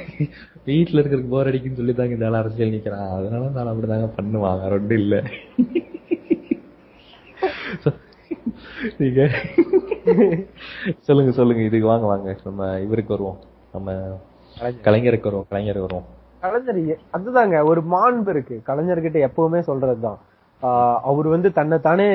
வீட்ல 0.66 1.02
இருக்கிறதுக்கு 1.02 1.30
போர் 1.30 1.48
அடிக்குன்னு 1.48 1.74
சொல்லி 1.74 1.94
தாங்க 1.94 2.14
இந்த 2.14 2.26
ஆள் 2.26 2.34
அரசியல் 2.34 2.70
நிக்கிறான். 2.70 3.16
அதனால 3.18 3.50
நான் 3.50 3.68
அப்படிதாங்க 3.68 4.10
பண்ணுவான். 4.22 4.62
வேற 4.62 4.76
ஒன்றும் 4.76 4.98
இல்ல. 4.98 5.24
நீங்க 8.98 9.30
சொல்லுங்க 11.00 11.32
சொல்லுங்க. 11.32 11.62
இதுக்கு 11.62 11.88
வாங்க 11.88 12.06
வாங்க. 12.06 12.38
நம்ம 12.44 12.80
இவருக்கு 12.80 13.14
வருவோம். 13.14 13.38
நம்ம 13.74 14.18
கலைஞருக்கு 14.60 15.24
வருவோம் 15.24 15.46
கலைஞருக்கு 15.52 15.80
வருவோம். 15.80 16.06
கலைஞர் 16.40 16.98
அதுதாங்க. 17.14 17.66
ஒரு 17.66 17.84
மாண்பு 17.92 18.30
இருக்கு. 18.30 18.62
கலைஞர்கிட்ட 18.68 19.32
எப்பவுமே 19.32 19.60
சொல்றதுதான். 19.68 20.18
ஆஹ் 20.62 21.00
அவர் 21.00 21.28
வந்து 21.28 21.52
தன்னை 21.52 21.80
தானே 21.80 22.08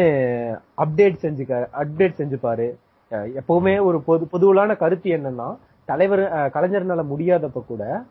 அப்டேட் 0.77 1.17
செஞ்சுக்க 1.23 1.67
அப்டேட் 1.73 2.15
செஞ்சுப்பாரு. 2.17 2.77
அஹ் 3.11 3.41
எப்பவுமே 3.41 3.83
ஒரு 3.83 4.01
பொது 4.01 4.27
பொதுவான 4.27 4.75
கருத்து 4.75 5.11
என்னன்னா 5.11 5.57
தலைவர் 5.85 6.21
அஹ் 6.21 6.57
கலைஞர்னால 6.57 7.05
முடியாதப்ப 7.17 7.65
கூட 7.67 8.03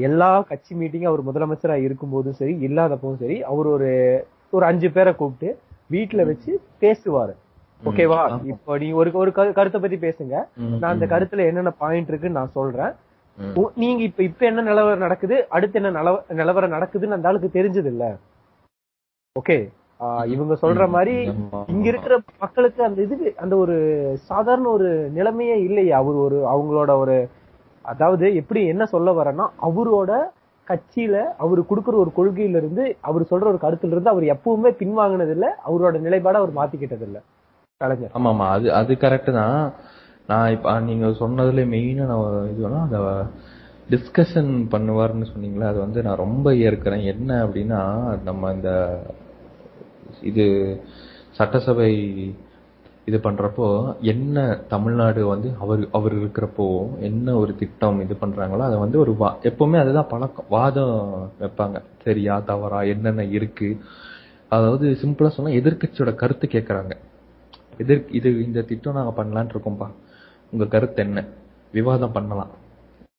எல்லா 0.00 0.42
கட்சி 0.42 0.74
மீட்டிங் 0.74 1.02
அவர் 1.02 1.26
முதலமைச்சரா 1.26 1.76
இருக்கும்போதும் 1.76 2.30
சரி 2.30 2.54
இல்லாதப்பவும் 2.66 3.16
சரி 3.16 3.42
அவர் 3.42 3.66
ஒரு 3.66 3.90
ஒரு 4.50 4.66
அஞ்சு 4.66 4.90
பேரை 4.90 5.14
கூப்பிட்டு 5.14 5.58
வீட்டுல 5.90 6.26
வச்சு 6.26 6.60
பேசுவாரு. 6.80 7.34
ஓகேவா? 7.84 8.44
இப்போ 8.46 8.78
நீ 8.78 8.90
ஒரு 8.90 9.10
ஒரு 9.12 9.30
கரு- 9.30 9.52
கருத்தை 9.52 9.80
பத்தி 9.80 9.96
பேசுங்க. 9.96 10.44
நான் 10.78 10.92
அந்த 10.92 11.06
கருத்துல 11.06 11.46
என்னென்ன 11.46 11.70
பாயிண்ட் 11.70 12.08
இருக்குன்னு 12.08 12.38
நான் 12.38 12.50
சொல்றேன். 12.50 12.92
நீங்க 13.74 14.02
இப்ப 14.02 14.22
இப்ப 14.22 14.46
என்ன 14.46 14.62
நிலவரம் 14.62 14.98
நடக்குது 14.98 15.46
அடுத்து 15.48 15.82
என்ன 15.82 16.02
நிலவ- 16.02 16.32
நிலவரம் 16.32 16.72
நடக்குதுன்னு 16.72 17.08
அந்த 17.08 17.28
ஆளுக்கு 17.28 17.62
தெரிஞ்சது 17.62 17.84
இல்ல 17.84 18.16
ஓகே 19.40 19.68
இவங்க 20.26 20.54
சொல்ற 20.62 20.88
மாதிரி. 20.88 21.14
இங்க 21.66 21.88
இருக்கிற 21.88 22.20
மக்களுக்கு 22.40 22.84
அந்த 22.84 23.02
இது 23.02 23.34
அந்த 23.36 23.56
ஒரு 23.56 23.76
சாதாரண 24.20 24.68
ஒரு 24.68 25.10
நிலைமையே 25.14 25.60
இல்லையே. 25.60 25.90
அவர் 25.90 26.14
ஒரு 26.14 26.38
அவங்களோட 26.48 26.96
ஒரு 26.96 27.28
அதாவது 27.84 28.26
எப்படி 28.40 28.60
என்ன 28.66 28.84
சொல்ல 28.86 29.10
வரேன்னா 29.12 29.46
அவரோட 29.68 30.12
கட்சியில 30.66 31.16
அவர் 31.36 31.60
கொடுக்குற 31.70 31.94
ஒரு 31.96 32.10
கொள்கையில 32.16 32.60
இருந்து 32.62 32.84
அவர் 33.00 33.30
சொல்ற 33.30 33.46
ஒரு 33.52 33.60
கருத்துல 33.62 33.94
இருந்து 33.94 34.12
அவர் 34.12 34.26
எப்பவுமே 34.34 34.70
பின்வாங்கினது 34.80 35.34
இல்ல 35.36 35.46
அவரோட 35.64 35.98
நிலைப்பாடு 36.00 36.40
அவர் 36.42 36.58
மாத்திக்கிட்டது 36.58 37.06
இல்ல 37.08 37.18
கலைஞர். 37.80 38.12
ஆமா 38.14 38.30
ஆமா 38.32 38.46
அது 38.56 38.66
அது 38.72 38.92
கரெக்ட் 38.96 39.30
தான். 39.32 39.58
நான் 40.28 40.52
இப்ப 40.52 40.74
நீங்க 40.80 41.06
சொன்னதுல 41.20 41.62
மெயினா 41.72 42.04
நான் 42.10 42.48
இது 42.50 42.66
அந்த 42.80 42.98
டிஸ்கஷன் 43.88 44.52
பண்ணுவாருன்னு 44.74 45.30
சொன்னீங்களா 45.30 45.70
அது 45.70 45.78
வந்து 45.78 46.00
நான் 46.06 46.22
ரொம்ப 46.24 46.48
ஏற்கிறேன். 46.66 47.04
என்ன 47.12 47.30
அப்படின்னா 47.44 47.80
நம்ம 48.28 48.52
இந்த 48.56 48.70
இது 50.22 50.44
சட்டசபை 51.38 51.92
இது 53.10 53.18
பண்றப்போ 53.18 53.66
என்ன 54.00 54.60
தமிழ்நாடு 54.68 55.26
வந்து 55.26 55.52
அவர் 55.60 55.88
அவர் 55.92 56.14
இருக்கிறப்போ 56.14 56.98
என்ன 56.98 57.34
ஒரு 57.34 57.56
திட்டம் 57.56 58.00
இது 58.00 58.16
பண்றாங்களோ 58.20 58.58
அதை 58.58 58.78
வந்து 58.78 58.98
ஒரு 58.98 59.16
வா- 59.20 59.36
எப்பவுமே 59.42 59.78
அதுதான் 59.78 60.06
பழக்கம். 60.08 60.44
வாதம் 60.48 61.30
வைப்பாங்க. 61.40 61.82
சரியா 62.04 62.40
தவறா 62.40 62.82
என்னென்ன 62.82 63.24
இருக்கு? 63.24 63.78
அதாவது 64.48 64.90
சிம்பிளா 65.02 65.28
சொன்னா 65.28 65.52
எதிர்க்கட்சியோட 65.52 66.14
கருத்து 66.14 66.48
கேட்குறாங்க 66.52 66.90
எதிர் 67.78 68.08
இது 68.10 68.44
இந்த 68.44 68.62
திட்டம் 68.62 68.94
நாங்க 68.94 69.24
பண்ணலான் 69.24 69.48
இருக்கோம்ப்பா 69.48 69.88
உங்க 70.50 70.66
கருத்து 70.66 71.02
என்ன? 71.02 71.24
விவாதம் 71.72 72.12
பண்ணலாம். 72.12 72.50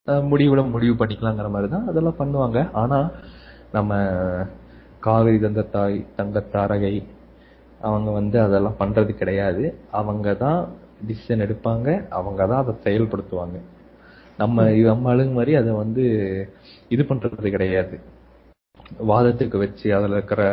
அஹ் 0.07 0.25
முடிவுல 0.25 0.69
முடிவு 0.69 1.05
பண்ணிக்கலாங்கிற 1.05 1.49
மாதிரி 1.49 1.71
தான் 1.71 1.87
அதெல்லாம் 1.87 2.15
பண்ணுவாங்க. 2.19 2.69
ஆனா 2.71 3.09
நம்ம 3.71 3.95
காவிரி 4.99 5.37
தந்தத்தாய் 5.37 6.05
தாரகை 6.17 7.03
அவங்க 7.87 8.09
வந்து 8.19 8.37
அதெல்லாம் 8.45 8.79
பண்றது 8.81 9.11
கிடையாது. 9.21 9.63
அவங்க 9.99 10.33
தான் 10.45 10.59
டிசிஷன் 11.09 11.43
எடுப்பாங்க. 11.45 11.87
அவங்க 12.19 12.41
தான் 12.51 12.61
அதை 12.63 12.73
செயல்படுத்துவாங்க. 12.85 13.57
நம்ம 14.41 14.65
நம்ம 14.89 15.09
ஆளுங்க 15.13 15.33
மாதிரி 15.39 15.53
அதை 15.61 15.71
வந்து 15.83 16.03
இது 16.95 17.03
பண்றது 17.11 17.49
கிடையாது. 17.55 17.95
வாதத்துக்கு 19.11 19.57
வச்சு 19.63 19.87
அதில் 19.97 20.17
இருக்கிற 20.17 20.43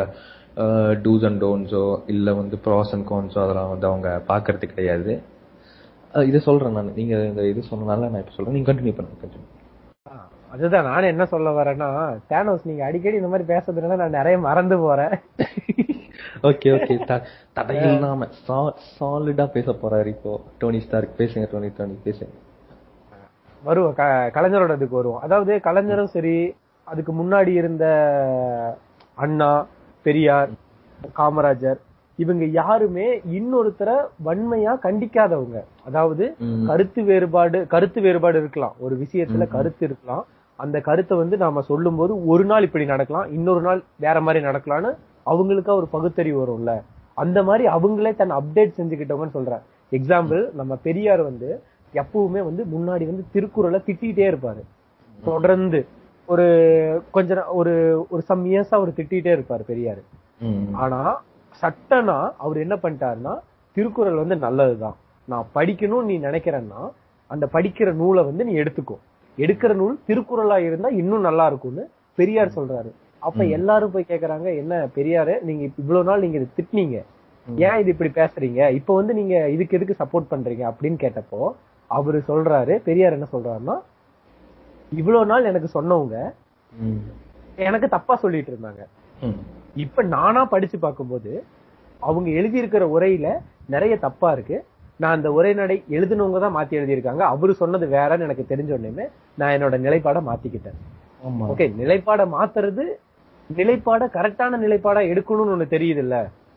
டூஸ் 1.05 1.25
அண்ட் 1.29 1.41
டோன்ஸோ 1.45 1.83
இல்லை 2.15 2.33
வந்து 2.41 2.57
ப்ராஸ் 2.65 2.93
அண்ட் 2.95 3.07
கான்ஸோ 3.11 3.39
அதெல்லாம் 3.45 3.73
வந்து 3.73 3.87
அவங்க 3.91 4.09
பார்க்கறது 4.31 4.67
கிடையாது. 4.73 5.13
இதை 6.31 6.39
சொல்றேன் 6.49 6.77
நான். 6.79 6.97
நீங்க 6.99 7.15
இந்த 7.31 7.43
இது 7.53 7.71
சொன்னனால 7.71 8.09
நான் 8.13 8.23
இப்ப 8.25 8.35
சொல்றேன். 8.37 8.57
நீங்க 8.57 8.69
கண்டினியூ 8.71 8.95
பண்ணுங்க 8.99 9.21
கண்டினியூ 9.25 9.47
அதுதான் 10.55 10.87
நானும் 10.91 11.13
என்ன 11.13 11.25
சொல்ல 11.33 11.49
வரேன்னா 11.59 11.89
தேனோஸ் 12.33 12.69
நீங்க 12.69 12.83
அடிக்கடி 12.87 13.19
இந்த 13.21 13.31
மாதிரி 13.33 13.47
பேசுறதுனால 13.53 13.99
நான் 14.03 14.19
நிறைய 14.19 14.37
மறந்து 14.49 14.77
போறேன். 14.85 15.15
ஓகே 16.43 16.71
ஓகே 16.75 17.21
தடையில்லாம 17.57 18.27
சாலிடா 19.01 19.47
பேச 19.47 19.73
போறாரு 19.73 20.07
இப்போ. 20.07 20.41
டோனி 20.59 20.81
ஸ்டார்க் 20.81 21.19
பேசுங்க 21.19 21.51
டோனி 21.51 21.71
டோனி 21.77 21.99
பேசுங்க. 22.05 22.35
வருவோம். 23.65 23.95
கலைஞரோட 24.35 24.75
இதுக்கு 24.75 24.97
வருவோம். 24.97 25.21
அதாவது 25.21 25.61
கலைஞரும் 25.61 26.07
சரி 26.07 26.55
அதுக்கு 26.85 27.13
முன்னாடி 27.13 27.47
இருந்த 27.47 27.85
அண்ணா 29.15 29.67
பெரியார் 30.03 30.51
காமராஜர் 31.17 31.79
இவங்க 32.19 32.45
யாருமே 32.45 33.19
இன்னொருத்தர 33.19 33.91
வன்மையா 34.25 34.73
கண்டிக்காதவங்க. 34.83 35.59
அதாவது. 35.85 36.37
கருத்து 36.67 37.03
வேறுபாடு 37.03 37.67
கருத்து 37.67 38.01
வேறுபாடு 38.01 38.39
இருக்கலாம். 38.39 38.75
ஒரு 38.79 38.97
விஷயத்துல 38.97 39.49
கருத்து 39.49 39.87
இருக்கலாம். 39.87 40.25
அந்த 40.59 40.81
கருத்தை 40.81 41.19
வந்து 41.19 41.37
நாம 41.37 41.61
சொல்லும்போது 41.61 42.27
ஒரு 42.27 42.45
நாள் 42.45 42.63
இப்படி 42.63 42.85
நடக்கலாம் 42.85 43.33
இன்னொரு 43.33 43.61
நாள் 43.61 43.83
வேற 43.97 44.21
மாதிரி 44.21 44.45
நடக்கலாம்னு 44.45 44.91
அவங்களுக்கா 45.31 45.73
ஒரு 45.81 45.89
பகுத்தறிவு 45.89 46.41
வரும்ல? 46.43 46.73
அந்த 47.15 47.39
மாதிரி 47.43 47.65
அவங்களே 47.69 48.13
தன் 48.17 48.33
அப்டேட் 48.33 48.77
செஞ்சுக்கிட்டவங்கன்னு 48.79 49.37
சொல்றேன். 49.39 49.63
எக்ஸாம்பிள் 49.93 50.43
நம்ம 50.55 50.77
பெரியார் 50.83 51.23
வந்து 51.23 51.49
எப்பவுமே 51.95 52.41
வந்து 52.49 52.63
முன்னாடி 52.75 53.05
வந்து 53.11 53.25
திருக்குறளை 53.33 53.81
திட்டிகிட்டே 53.87 54.27
இருப்பாரு. 54.33 54.63
தொடர்ந்து 55.25 55.87
ஒரு 56.27 56.47
கொஞ்ச 57.11 57.45
ஒரு 57.61 57.75
ஒரு 58.11 58.23
சம் 58.23 58.43
இயர்ஸா 58.47 58.77
அவர் 58.79 58.89
திட்டிகிட்டே 58.89 59.33
இருப்பாரு 59.37 59.65
பெரியார். 59.67 60.03
ஆனா 60.73 61.01
சட்டனா 61.63 62.17
அவர் 62.37 62.57
என்ன 62.57 62.75
பண்ணிட்டாருன்னா 62.83 63.35
திருக்குறள் 63.77 64.23
வந்து 64.23 64.37
நல்லதுதான். 64.37 64.97
நான் 65.29 65.47
படிக்கணும்னு 65.55 66.11
நீ 66.11 66.19
நினைக்கிறேன்னா 66.19 66.83
அந்த 67.27 67.49
படிக்கிற 67.53 67.93
நூலை 67.93 68.23
வந்து 68.25 68.45
நீ 68.45 68.53
எடுத்துக்கோ. 68.53 68.97
எடுக்கிற 69.39 69.73
நூல் 69.75 69.99
திருக்குறளா 70.09 70.57
இருந்தா 70.59 70.89
இன்னும் 70.89 71.21
நல்லா 71.21 71.47
இருக்கும்னு 71.47 71.91
பெரியார் 72.15 72.57
சொல்றாரு. 72.57 72.91
அப்ப 73.27 73.45
எல்லாரும் 73.57 73.93
போய் 73.95 74.11
கேக்குறாங்க 74.11 74.49
என்ன 74.63 74.75
பெரியாரு 74.97 75.35
நீங்க 75.49 75.63
இவ்வளவு 75.81 76.07
நாள் 76.09 76.23
நீங்க 76.25 76.37
இதை 76.41 76.49
திட்டினீங்க. 76.59 76.99
ஏன் 77.67 77.79
இது 77.83 77.93
இப்படி 77.95 78.11
பேசுறீங்க? 78.21 78.61
இப்ப 78.79 78.95
வந்து 78.99 79.13
நீங்க 79.19 79.35
இதுக்கு 79.55 79.77
எதுக்கு 79.79 80.01
சப்போர்ட் 80.03 80.31
பண்றீங்க? 80.33 80.65
அப்படின்னு 80.71 80.99
கேட்டப்போ 81.05 81.41
அவரு 81.91 82.19
சொல்றாரு 82.31 82.75
பெரியார் 82.89 83.17
என்ன 83.19 83.29
சொல்றாருன்னா 83.35 83.77
இவ்வளவு 84.93 85.31
நாள் 85.33 85.49
எனக்கு 85.51 85.69
சொன்னவங்க. 85.77 86.17
எனக்கு 87.69 87.89
தப்பா 87.95 88.15
சொல்லிட்டு 88.25 88.51
இருந்தாங்க. 88.53 88.83
இப்ப 89.85 90.03
நானா 90.17 90.43
படிச்சு 90.55 90.79
பார்க்கும்போது 90.85 91.33
அவங்க 92.09 92.29
எழுதியிருக்கிற 92.41 92.85
உரையில 92.97 93.29
நிறைய 93.75 93.95
தப்பா 94.05 94.29
இருக்கு. 94.37 94.59
நான் 95.03 95.17
அந்த 95.17 95.29
உரைநடை 95.39 95.77
எழுதினவங்க 95.97 96.39
தான் 96.45 96.57
மாத்தி 96.57 96.79
எழுதியிருக்காங்க. 96.79 97.23
அவரு 97.35 97.53
சொன்னது 97.63 97.87
வேறன்னு 97.97 98.27
எனக்கு 98.27 98.45
தெரிஞ்ச 98.53 98.71
உடனே 98.77 99.07
நான் 99.41 99.55
என்னோட 99.57 99.77
நிலைப்பாட 99.87 100.21
மாத்திக்கிட்டேன். 100.31 100.79
ஓகே 101.53 101.67
நிலைப்பாட 101.81 102.23
மாத்துறது 102.37 102.85
நிலைப்பாட 103.51 104.05
கரெக்டான 104.17 104.59
நிலைப்பாடா 104.65 105.03
எடுக்கணும்னு 105.13 105.55
ஒண்ணு 105.55 105.75
தெரியுது 105.75 106.03
இல்ல. 106.05 106.17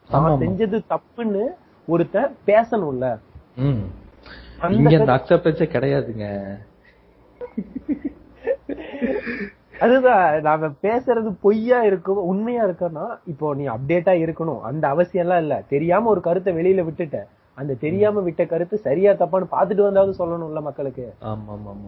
நான் 0.09 0.41
செஞ்சது 0.43 0.77
தப்புன்னு 0.93 1.43
ஒருத்தன் 1.87 2.35
பேசணும்ல. 2.47 3.05
இங்க 4.75 4.95
அந்த 4.99 5.13
அக்செப்டன்ஸே 5.17 5.67
கிடையாதுங்க. 5.75 6.25
அதுதான் 9.85 10.41
நாம 10.41 10.67
பேசுறது 10.85 11.29
பொய்யா 11.45 11.83
இருக்கும் 11.83 12.19
உண்மையா 12.31 12.63
இருக்கன்னா 12.67 13.05
இப்போ 13.25 13.53
நீ 13.59 13.63
அப்டேட்டா 13.75 14.13
இருக்கணும். 14.23 14.61
அந்த 14.69 14.83
அவசியம் 14.87 15.25
எல்லாம் 15.25 15.41
இல்ல. 15.43 15.55
தெரியாம 15.73 16.09
ஒரு 16.09 16.21
கருத்தை 16.21 16.51
வெளியில 16.59 16.83
விட்டுட்ட. 16.87 17.19
அந்த 17.57 17.73
தெரியாம 17.85 18.21
விட்ட 18.27 18.45
கருத்து 18.45 18.75
சரியா 18.87 19.11
தப்பான்னு 19.13 19.53
பாத்துட்டு 19.55 19.87
வந்தாவது 19.87 20.13
சொல்லணும்ல 20.19 20.61
மக்களுக்கு. 20.61 21.05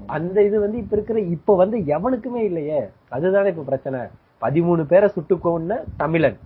அந்த 0.08 0.38
இது 0.44 0.58
வந்து 0.60 0.78
இப்ப 0.78 0.96
இருக்கிற 0.98 1.20
இப்ப 1.36 1.56
வந்து 1.56 1.78
எவனுக்குமே 1.96 2.42
இல்லையே. 2.50 2.82
அதுதானே 3.10 3.52
இப்ப 3.54 3.66
பிரச்சனை. 3.72 4.02
பதிமூணு 4.44 4.86
பேரை 4.86 5.10
சுட்டுக்கோன்னு 5.16 5.78
தமிழன். 5.98 6.38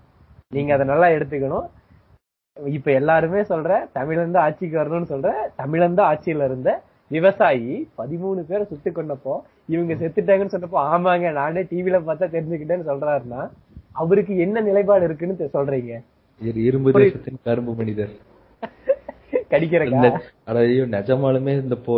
நீங்க 0.49 0.73
அதை 0.73 0.87
நல்லா 0.87 1.07
எடுத்துக்கணும். 1.07 1.67
இப்ப 2.57 2.91
எல்லாருமே 2.91 3.41
சொல்ற 3.43 3.71
தமிழன் 3.93 4.31
தான் 4.31 4.43
ஆட்சிக்கு 4.43 4.77
வரணும்னு 4.77 5.09
சொல்ற 5.09 5.31
தமிழன் 5.55 5.93
தான் 5.93 6.09
ஆட்சியில 6.11 6.45
இருந்த 6.45 6.69
விவசாயி 7.11 7.87
பதிமூணு 7.97 8.39
பேரை 8.41 8.65
சுட்டு 8.65 8.89
கொண்டப்போ 8.91 9.33
இவங்க 9.65 9.93
செத்துட்டாங்கன்னு 9.93 10.53
சொன்னப்போ 10.55 10.79
ஆமாங்க 10.87 11.31
நானே 11.31 11.61
டிவில 11.61 11.99
பார்த்தா 12.01 12.27
தெரிஞ்சுக்கிட்டேன்னு 12.27 12.89
சொல்றாருன்னா 12.89 13.41
அவருக்கு 13.91 14.37
என்ன 14.37 14.61
நிலைப்பாடு 14.61 15.03
இருக்குன்னு 15.03 15.49
சொல்றீங்க? 15.53 15.93
இரு- 16.41 16.63
இரும்பு 16.63 16.91
தேசத்தின் 17.03 17.39
கரும்பு 17.43 17.73
மனிதர். 17.73 18.11
ஐயோ 20.55 20.83
நிஜமாலுமே 20.85 21.61
இந்த 21.61 21.75
போ 21.77 21.93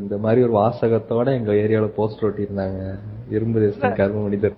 இந்த 0.00 0.18
மாதிரி 0.18 0.42
ஒரு 0.42 0.52
வாசகத்தோட 0.52 1.26
எங்க 1.32 1.52
ஏரியால 1.54 1.88
போஸ்டர் 1.96 2.24
ஒட்டி 2.24 2.42
இருந்தாங்க 2.42 2.80
இரும்பு 3.30 3.60
தேசத்தின் 3.60 3.92
கரும்பு 3.92 4.20
மனிதர். 4.20 4.56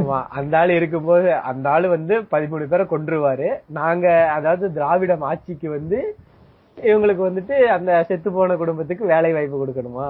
ஆமா 0.00 0.18
அந்த 0.38 0.54
ஆளு 0.60 0.72
இருக்கும்போது 0.78 1.28
அந்த 1.50 1.66
ஆளு 1.74 1.86
வந்து 1.96 2.14
பதிமூணு 2.32 2.64
பேரை 2.72 2.84
கொன்றுவாரு. 2.92 3.48
நாங்க 3.78 4.06
அதாவது 4.36 4.66
திராவிடம் 4.76 5.24
ஆட்சிக்கு 5.30 5.68
வந்து 5.78 5.98
இவங்களுக்கு 6.78 7.22
வந்துட்டு 7.28 7.56
அந்த 7.76 7.90
செத்து 8.08 8.28
போன 8.36 8.56
குடும்பத்துக்கு 8.60 9.04
வேலை 9.14 9.30
வாய்ப்பு 9.36 9.60
கொடுக்கணுமா? 9.62 10.08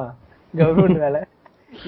கவர்மெண்ட் 0.54 1.00
வேலை. 1.06 1.20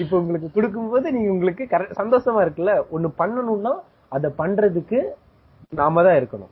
இப்ப 0.01 0.13
உங்களுக்கு 0.21 0.49
கொடுக்கும்போது 0.55 1.07
நீங்க 1.15 1.29
உங்களுக்கு 1.35 1.63
சந்தோஷமா 2.01 2.41
இருக்குல்ல? 2.45 2.73
ஒண்ணு 2.95 3.09
பண்ணணும்னா 3.21 3.73
அத 4.15 4.29
பண்றதுக்கு 4.41 4.99
நாம 5.79 6.03
தான் 6.07 6.19
இருக்கணும். 6.21 6.51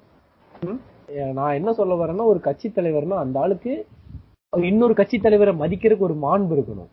நான் 1.38 1.58
என்ன 1.60 1.70
சொல்ல 1.80 1.93
வரேன்னா 2.02 2.26
ஒரு 2.34 2.39
கட்சி 2.47 2.68
தலைவர்னா 2.78 3.18
அந்த 3.24 3.38
ஆளுக்கு 3.43 3.74
இன்னொரு 4.54 4.93
கட்சி 4.99 5.18
தலைவரை 5.26 5.54
மதிக்கிறதுக்கு 5.62 6.08
ஒரு 6.10 6.18
மாண்பு 6.26 6.56
இருக்கணும். 6.58 6.91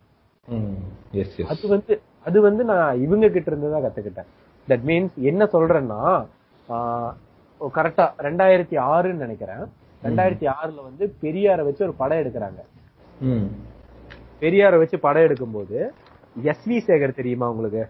அது 1.52 1.64
வந்து 1.74 1.94
அது 2.28 2.38
வந்து 2.46 2.62
நான் 2.70 3.00
இவங்க 3.04 3.26
கிட்ட 3.34 3.48
இருந்து 3.50 3.72
தான் 3.74 3.84
கத்துக்கிட்டேன். 3.84 4.28
தட் 4.68 4.80
மீன்ஸ் 4.86 5.14
என்ன 5.14 5.44
சொல்றேன்னா 5.44 6.26
கரெக்டா 7.74 8.10
ரெண்டாயிரத்தி 8.18 8.76
ஆறுன்னு 8.76 9.12
நினைக்கிறேன். 9.12 9.64
ரெண்டாயிரத்தி 10.04 10.52
ஆறுல 10.62 10.82
வந்து 10.82 11.14
பெரியாரை 11.22 11.64
வச்சு 11.64 11.84
ஒரு 11.84 11.94
படம் 11.94 12.18
எடுக்கிறாங்க. 12.18 12.58
பெரியாரை 14.40 14.78
வச்சு 14.78 14.98
படம் 14.98 15.22
எடுக்கும்போது 15.22 15.88
எஸ் 16.42 16.68
வி 16.68 16.90
சேகர் 16.90 17.14
தெரியுமா 17.14 17.50
உங்களுக்கு? 17.50 17.88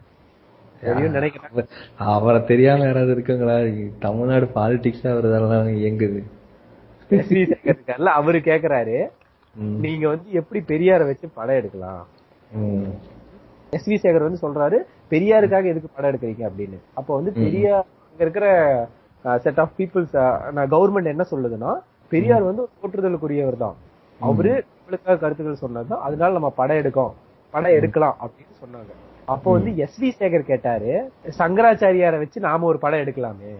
அவ- 1.53 1.67
அவரை 1.97 2.45
தெரியாம 2.45 2.85
யாராவது 2.85 3.15
இருக்குங்களா? 3.15 3.91
தமிழ்நாடு 3.99 4.45
பாலிடிக்ஸ் 4.45 5.11
அவர் 5.11 5.25
இதெல்லாம் 5.25 5.69
இயங்குது. 5.69 6.23
எஸ் 7.09 7.33
வி 7.33 7.37
சேகர் 7.37 7.77
இருக்கார்ல 7.77 8.05
அவரு 8.05 8.39
கேக்குறாரு. 8.39 9.11
நீங்க 9.81 10.09
வந்து 10.09 10.31
எப்படி 10.31 10.65
பெரியாரை 10.69 11.05
வச்சு 11.07 11.29
படம் 11.29 11.55
எடுக்கலாம். 11.55 12.07
எஸ் 13.73 13.89
வி 13.91 13.97
சேகர் 14.05 14.27
வந்து 14.27 14.43
சொல்றாரு 14.45 14.77
பெரியாருக்காக 15.13 15.67
எதுக்கு 15.73 15.89
படம் 15.95 16.11
எடுக்கிறீங்க? 16.11 16.43
அப்படின்னு. 16.51 16.79
அப்ப 16.99 17.11
வந்து 17.19 17.31
பெரியார் 17.43 17.87
அங்க 18.11 18.23
இருக்கிற 18.27 18.47
செட் 19.45 19.61
ஆஃப் 19.65 19.75
பீப்புள்ஸ் 19.79 20.15
கவர்மெண்ட் 20.75 21.13
என்ன 21.15 21.25
சொல்லுதுன்னா 21.33 21.73
பெரியார் 22.13 22.49
வந்து 22.51 22.63
போற்றுதலுக்குரியவர் 22.81 23.63
தான். 23.65 23.77
அவரு 24.21 24.53
நம்மளுக்காக 24.69 25.19
கருத்துக்கள் 25.23 25.63
சொன்னதுதான் 25.65 26.05
அதனால 26.07 26.37
நம்ம 26.37 26.51
படம் 26.61 26.81
எடுக்கோம். 26.83 27.13
படம் 27.55 27.77
எடுக்கலாம் 27.79 28.17
அப்படின்னு 28.25 28.55
சொன்னாங்க. 28.63 28.93
அப்போ 29.35 29.49
வந்து 29.57 29.71
எஸ் 29.85 29.99
வி 30.03 30.11
சேகர் 30.21 30.51
கேட்டாரு 30.51 30.93
சங்கராச்சாரியாரை 31.41 32.19
வச்சு 32.23 32.39
நாம 32.49 32.67
ஒரு 32.73 32.79
படம் 32.85 33.03
எடுக்கலாமே. 33.05 33.53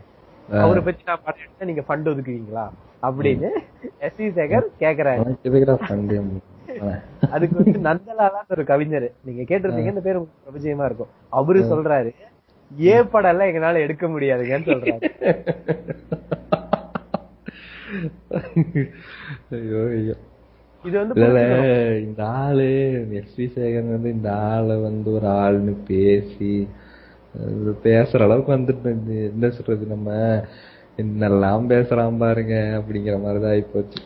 அவரை 0.49 0.83
பத்தி 0.87 1.03
நான் 1.09 1.25
படம் 1.25 1.43
எடுத்தா 1.45 1.69
நீங்க 1.71 1.83
ஃபண்ட் 1.89 2.11
ஒதுக்குவீங்களா? 2.13 2.67
அப்படின்னு 3.09 3.51
எஸ் 4.09 4.21
வி 4.23 4.29
சேகர் 4.39 4.69
கேக்குறாரு 4.85 5.21
அதுக்கு 7.35 7.57
வந்து 7.59 7.81
நந்தலாலான்னு 7.81 8.51
ஒரு 8.51 8.65
கவிஞர். 8.65 9.09
நீங்க 9.25 9.43
கேட்டிருந்தீங்க 9.43 9.93
இந்த 9.95 10.01
பேர் 10.01 10.19
பிரபஜயமா 10.43 10.85
இருக்கும். 10.85 11.13
அவரு 11.33 11.61
சொல்றாரு 11.73 12.11
ஏ 12.71 13.03
படம் 13.05 13.31
எல்லாம் 13.31 13.49
எங்களால 13.49 13.85
எடுக்க 13.87 14.07
முடியாதுங்கன்னு 14.09 14.71
சொல்றாரு. 14.71 15.07
ஐயோ 19.51 19.79
ஐயோ. 19.91 20.15
இது 20.85 20.97
வந்து 20.99 21.15
இந்த 22.03 22.23
ஆளு 22.41 22.67
எஸ் 23.11 23.37
வி 23.39 23.47
சேகர் 23.55 23.95
வந்து 23.95 24.11
இந்த 24.11 24.31
ஆளை 24.49 24.77
வந்து 24.79 25.13
ஒரு 25.13 25.27
ஆள்னு 25.39 25.75
பேசி 25.89 26.53
பேசுற 27.85 28.23
அளவுக்கு 28.23 28.53
வந்துட்டு 28.53 28.91
என்ன 29.29 29.51
சொல்றது 29.51 29.87
நம்ம 29.87 30.11
என்னெல்லாம் 30.99 31.67
பேசுறான் 31.69 32.19
பாருங்க 32.19 32.55
அப்படிங்கிற 32.79 33.17
மாதிரிதான் 33.23 33.55
ஆயிப்போச்சு. 33.55 34.01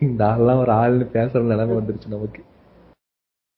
இந்த 0.00 0.24
ஆள்லாம் 0.24 0.58
ஒரு 0.58 0.72
ஆள்னு 0.72 1.06
பேசுற 1.14 1.40
நிலைமை 1.40 1.76
வந்துருச்சு 1.76 2.08
நமக்கு. 2.08 2.44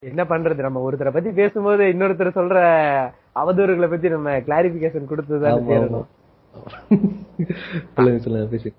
என்ன 0.06 0.24
பண்றது? 0.24 0.60
நம்ம 0.60 0.90
ஒருத்தரை 0.90 1.12
பத்தி 1.12 1.30
பேசும்போது 1.30 1.84
இன்னொருத்தர் 1.84 2.36
சொல்ற 2.38 2.56
அவதூறுகளை 3.40 3.90
பத்தி 3.90 4.08
நம்ம 4.08 4.38
கிளாரிபிகேஷன் 4.38 5.10
கொடுத்துதான் 5.10 5.60
சேரணும் 5.70 6.06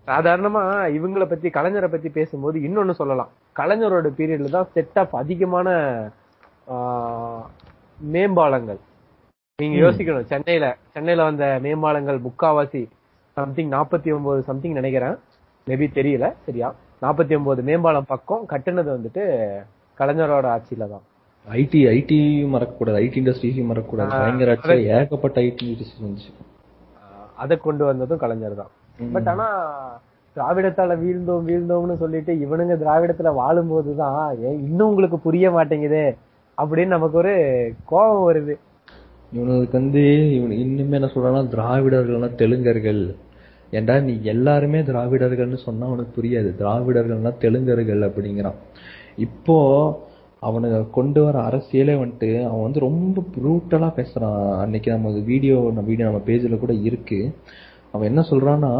சாதாரணமா 0.07 0.63
இவங்கள 0.97 1.25
பத்தி 1.25 1.49
கலைஞரை 1.49 1.87
பத்தி 1.87 2.09
பேசும்போது 2.09 2.59
இன்னொன்னு 2.59 2.91
சொல்லலாம். 2.91 3.29
கலைஞரோட 3.59 4.07
பீரியட்ல 4.17 4.49
தான் 4.49 4.67
செட் 4.73 4.97
ஆஃப் 5.01 5.15
அதிகமான 5.15 5.69
மேம்பாலங்கள். 8.11 8.79
நீங்க 9.61 9.77
யோசிக்கணும். 9.85 10.25
சென்னையில 10.31 10.77
சென்னையில 10.89 11.23
வந்த 11.23 11.59
மேம்பாலங்கள் 11.63 12.21
முக்காவாசி 12.27 12.87
சம்திங் 13.31 13.71
நாற்பத்தி 13.71 14.15
ஒன்பது 14.15 14.41
சம்திங் 14.41 14.73
நினைக்கிறேன். 14.73 15.15
மேபி 15.67 15.87
தெரியல 15.97 16.33
சரியா? 16.45 16.75
நாற்பத்தி 17.01 17.33
ஒன்பது 17.37 17.61
மேம்பாலம் 17.67 18.07
பக்கம் 18.07 18.43
கட்டுனது 18.49 18.89
வந்துட்டு 18.95 19.23
கலைஞரோட 19.99 20.45
ஆட்சியில 20.55 20.87
தான். 20.91 21.05
ஐடி 21.47 21.79
ஐடி 21.95 22.17
மறக்கக்கூடாது. 22.53 22.97
ஐடி 23.03 23.17
இண்டஸ்ட்ரீஸையும் 23.21 23.69
மறக்கக்கூடாது. 23.71 24.09
பயங்கர 24.09 24.75
ஏகப்பட்ட 24.97 25.41
ஐடி 25.41 25.65
இண்டஸ்ட்ரீஸ் 25.71 26.05
வந்துச்சு. 26.07 26.31
அதை 27.43 27.57
கொண்டு 27.57 27.85
வந்ததும் 27.85 28.21
கலைஞர் 28.23 28.59
தான். 28.61 28.71
பட் 29.13 29.29
ஆனா 29.33 29.47
திராவிடத்தால 30.35 30.95
வீழ்ந்தோம் 31.03 31.47
வீழ்ந்தோம்னு 31.47 31.95
சொல்லிட்டு 32.01 32.33
இவனுங்க 32.43 32.75
திராவிடத்துல 32.83 33.33
வாழும் 33.39 33.71
போதுதான் 33.73 34.19
இன்னும் 34.41 34.89
உங்களுக்கு 34.89 35.19
புரிய 35.19 35.51
மாட்டேங்குதே 35.51 36.05
அப்படின்னு 36.61 36.93
நமக்கு 36.95 37.17
ஒரு 37.17 37.33
கோபம் 37.85 38.27
வருது. 38.27 38.55
இவனுக்கு 39.33 39.77
வந்து 39.79 40.03
இவன் 40.35 40.55
இன்னுமே 40.63 40.97
என்ன 40.99 41.09
சொல்றான்னா 41.15 41.43
திராவிடர்கள்னா 41.55 42.29
தெலுங்கர்கள். 42.41 43.03
ஏன்டா 43.71 43.95
நீ 44.03 44.13
எல்லாருமே 44.23 44.79
திராவிடர்கள்னு 44.79 45.59
சொன்னா 45.67 45.85
அவனுக்கு 45.85 46.13
புரியாது. 46.17 46.49
திராவிடர்கள்னா 46.61 47.31
தெலுங்கர்கள் 47.43 48.01
அப்படிங்கிறான். 48.09 48.57
இப்போ 49.17 49.57
அவனுக்கு 50.39 50.89
கொண்டு 50.89 51.23
வர 51.23 51.35
அரசியலே 51.39 51.95
வந்துட்டு 52.03 52.29
அவன் 52.47 52.61
வந்து 52.61 52.79
ரொம்ப 52.79 53.23
ப்ரூட்டலாக 53.35 53.93
பேசுகிறான் 53.93 54.59
அன்னைக்கு 54.59 54.91
நம்ம 54.91 55.09
வீடியோ 55.09 55.57
வீடியோ 55.89 56.05
நம்ம 56.09 56.21
பேஜில் 56.25 56.63
கூட 56.63 56.73
இருக்கு. 56.73 57.19
அவன் 57.91 58.07
என்ன 58.07 58.21
சொல்கிறான்னா 58.29 58.73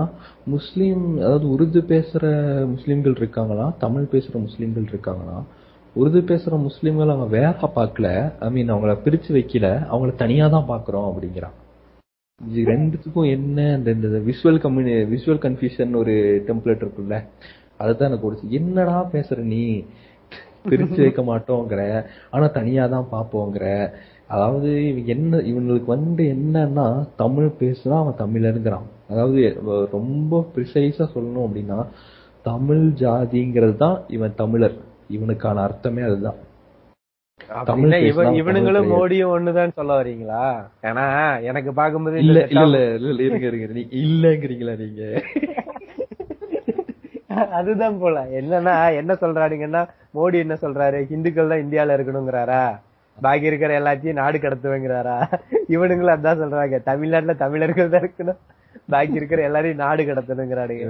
முஸ்லீம் 0.46 1.04
அதாவது 1.18 1.46
உருது 1.48 1.80
பேசுகிற 1.84 2.26
முஸ்லீம்கள் 2.76 3.18
இருக்காங்களா? 3.18 3.66
தமிழ் 3.78 4.12
பேசுகிற 4.14 4.40
முஸ்லீம்கள் 4.40 4.88
இருக்காங்களா? 4.88 5.38
உருது 5.96 6.20
பேசுகிற 6.22 6.58
முஸ்லீம்கள் 6.68 7.14
அவன் 7.16 7.30
வேற 7.30 7.56
பார்க்கல. 7.76 8.34
ஐ 8.40 8.50
மீன் 8.50 8.74
அவங்கள 8.74 8.94
பிரித்து 9.04 9.36
வைக்கல. 9.36 9.68
அவங்கள 9.92 10.16
தனியாக 10.16 10.52
தான் 10.56 10.70
பார்க்குறோம் 10.70 11.10
அப்படிங்கிறான். 11.10 11.58
இது 12.48 12.62
ரெண்டுத்துக்கும் 12.72 13.32
என்ன 13.32 13.74
அந்த 13.74 13.92
இந்த 13.92 14.20
விஷுவல் 14.30 14.60
கம்யூனி 14.64 14.94
விஷுவல் 15.14 15.42
கன்ஃபியூஷன் 15.44 15.94
ஒரு 15.96 16.14
டெம்ப்ளேட் 16.48 16.84
இருக்குல்ல 16.86 17.18
அதுதான் 17.78 18.10
எனக்கு 18.10 18.26
கொடுத்து 18.26 18.52
என்னடா 18.52 19.10
பேசுற 19.14 19.38
நீ? 19.52 19.64
பிரிச்சு 20.66 21.00
வைக்க 21.02 21.22
மாட்டோங்கிற. 21.22 21.82
ஆனா 22.30 22.46
தனியா 22.48 22.88
தான் 22.88 23.08
பாப்போங்கிற 23.12 23.66
அதாவது 24.28 24.70
இவன் 24.90 25.06
என்ன 25.06 25.38
இவங்களுக்கு 25.52 25.86
வந்து 25.86 26.24
என்னன்னா 26.36 26.86
தமிழ் 27.16 27.50
பேசுனா 27.60 27.96
அவன் 27.98 28.22
தமிழருங்கிறான். 28.22 28.86
அதாவது 29.08 29.40
ரொம்ப 29.92 30.48
ப்ரிசைஸா 30.56 31.06
சொல்லணும் 31.16 31.46
அப்படின்னா 31.48 31.80
தமிழ் 32.46 32.86
ஜாதிங்கிறது 33.02 33.76
தான் 33.78 33.98
இவன் 34.08 34.34
தமிழர். 34.36 34.78
இவனுக்கான 35.10 35.62
அர்த்தமே 35.62 36.02
அதுதான் 36.02 36.40
அப்படின்னா 37.31 37.31
தமிழ் 37.31 37.31
இவன் 37.31 37.31
பேசினா 37.31 37.31
இவனுங்களும் 38.40 38.90
மோடியும் 38.94 39.34
ஒண்ணுதான் 39.34 39.76
சொல்ல 39.80 40.00
வரீங்களா 40.00 40.46
ஏன்னா 40.90 41.06
எனக்கு 41.50 41.74
பார்க்கும்போது 41.74 42.24
இல்ல 42.24 42.40
இல்ல 42.56 42.78
இல்ல 43.02 43.22
இருங்க 43.28 43.46
இருங்க. 43.50 43.84
இல்லங்கிறீங்களா 44.02 44.76
நீங்க? 44.82 45.04
அதுதான் 47.58 48.00
போல. 48.00 48.22
என்னன்னா 48.40 48.74
என்ன 49.00 49.14
சொல்றானுங்கன்னா 49.22 49.82
மோடி 50.16 50.38
என்ன 50.38 50.56
சொல்றாரு? 50.64 51.10
இந்துக்கள் 51.10 51.52
தான் 51.52 51.62
இந்தியால 51.64 51.96
இருக்கணுங்கிறாரா? 51.98 52.80
பாக்கி 53.18 53.50
இருக்கிற 53.50 53.78
எல்லாத்தையும் 53.80 54.20
நாடு 54.20 54.38
கடத்துவேங்கிறாரா? 54.38 55.16
இவனுங்களும் 55.68 56.16
அதான் 56.16 56.42
சொல்றாங்க. 56.42 56.80
தமிழ்நாட்டுல 56.90 57.34
தமிழர்கள் 57.44 57.94
தான் 57.94 58.04
இருக்கணும். 58.06 58.40
பாக்கி 58.94 59.20
இருக்கிற 59.20 59.42
எல்லாரையும் 59.48 59.82
நாடு 59.84 60.02
கடத்தணுங்கிறானுங்க 60.10 60.86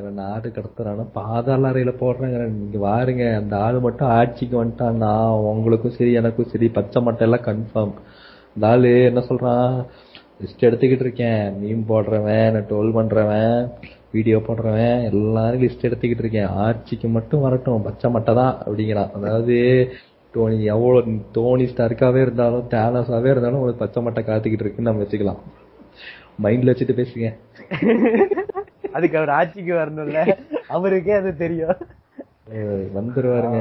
இவன் 0.00 0.20
நாடு 0.22 0.48
கடத்துறானா? 0.56 1.04
பாதாள 1.18 1.70
அறையில 1.72 1.92
போடுறாங்க 2.00 2.38
நீங்க 2.58 2.78
வாருங்க 2.88 3.24
அந்த 3.40 3.54
ஆள் 3.66 3.78
மட்டும் 3.86 4.12
ஆட்சிக்கு 4.18 4.56
வந்துட்டான்னா 4.60 5.12
உங்களுக்கும் 5.52 5.96
சரி 5.98 6.12
எனக்கும் 6.20 6.50
சரி 6.52 6.68
பச்சை 6.78 7.00
மட்டை 7.06 7.26
எல்லாம் 7.28 7.46
கன்ஃபார்ம் 7.48 7.94
இந்த 8.56 8.66
ஆளு 8.72 8.92
என்ன 9.10 9.20
சொல்றான்? 9.30 9.74
லிஸ்ட் 10.42 10.66
எடுத்துக்கிட்டு 10.68 11.04
இருக்கேன். 11.06 11.42
மீன் 11.60 11.88
போடுறவன் 11.90 12.56
டோல் 12.70 12.94
பண்றவன் 12.98 13.58
வீடியோ 14.16 14.38
போடுறவன் 14.46 14.96
எல்லாரும் 15.10 15.62
லிஸ்ட் 15.64 15.86
எடுத்துக்கிட்டு 15.88 16.24
இருக்கேன். 16.24 16.50
ஆட்சிக்கு 16.64 17.08
மட்டும் 17.16 17.44
வரட்டும் 17.46 17.86
பச்சை 17.88 18.08
மட்டை 18.16 18.32
தான் 18.40 18.54
அப்படிங்கிறான். 18.64 19.12
அதாவது 19.18 19.56
டோனி 20.34 20.58
எவ்வளவு 20.74 21.14
டோனி 21.36 21.64
ஸ்டார்க்காவே 21.72 22.20
இருந்தாலும் 22.26 22.68
டேலஸாவே 22.74 23.30
இருந்தாலும் 23.32 23.58
உங்களுக்கு 23.60 23.84
பச்சை 23.84 24.02
மட்டை 24.04 24.22
காத்துக்கிட்டு 24.28 24.64
இருக்குன்னு 24.64 24.90
நம்ம 24.90 25.04
வச்சுக்கலாம் 25.04 25.40
மைண்ட்ல 26.38 26.72
வச்சுட்டு 26.72 26.98
பேசுங்க. 27.00 27.28
அதுக்கு 28.92 29.16
அவர் 29.16 29.28
ஆட்சிக்கு 29.28 29.72
வரணும்ல. 29.74 30.20
அவருக்கே 30.68 31.12
அது 31.12 31.36
தெரியும். 31.36 31.76
வந்துருவாருங்க. 32.96 33.60